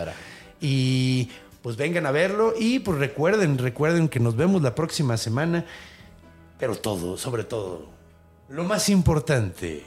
Y 0.60 1.30
pues 1.62 1.78
vengan 1.78 2.08
a 2.08 2.12
verlo. 2.12 2.56
Y 2.60 2.80
pues 2.80 2.98
recuerden, 2.98 3.60
recuerden 3.60 4.10
que 4.10 4.20
nos 4.20 4.36
vemos 4.36 4.64
la 4.64 4.74
próxima 4.74 5.18
semana. 5.18 5.66
Pero 6.58 6.76
todo, 6.78 7.16
sobre 7.16 7.44
todo, 7.44 7.92
lo 8.50 8.64
más 8.64 8.90
importante 8.90 9.84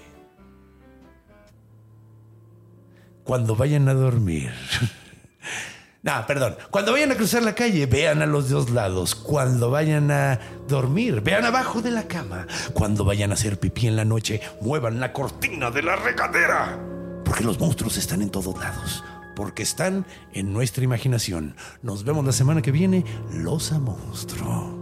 cuando 3.24 3.56
vayan 3.56 3.88
a 3.88 3.94
dormir. 3.94 4.52
No, 6.02 6.26
perdón. 6.26 6.56
Cuando 6.70 6.92
vayan 6.92 7.12
a 7.12 7.14
cruzar 7.14 7.44
la 7.44 7.54
calle, 7.54 7.86
vean 7.86 8.22
a 8.22 8.26
los 8.26 8.50
dos 8.50 8.70
lados. 8.70 9.14
Cuando 9.14 9.70
vayan 9.70 10.10
a 10.10 10.40
dormir, 10.66 11.20
vean 11.20 11.44
abajo 11.44 11.80
de 11.80 11.92
la 11.92 12.08
cama. 12.08 12.48
Cuando 12.74 13.04
vayan 13.04 13.30
a 13.30 13.34
hacer 13.34 13.60
pipí 13.60 13.86
en 13.86 13.94
la 13.94 14.04
noche, 14.04 14.40
muevan 14.60 14.98
la 14.98 15.12
cortina 15.12 15.70
de 15.70 15.82
la 15.82 15.94
regadera. 15.94 16.76
Porque 17.24 17.44
los 17.44 17.60
monstruos 17.60 17.96
están 17.98 18.20
en 18.20 18.30
todos 18.30 18.58
lados. 18.58 19.04
Porque 19.36 19.62
están 19.62 20.04
en 20.32 20.52
nuestra 20.52 20.82
imaginación. 20.82 21.54
Nos 21.82 22.02
vemos 22.02 22.24
la 22.24 22.32
semana 22.32 22.62
que 22.62 22.72
viene. 22.72 23.04
Los 23.32 23.70
a 23.70 23.78
monstruo. 23.78 24.81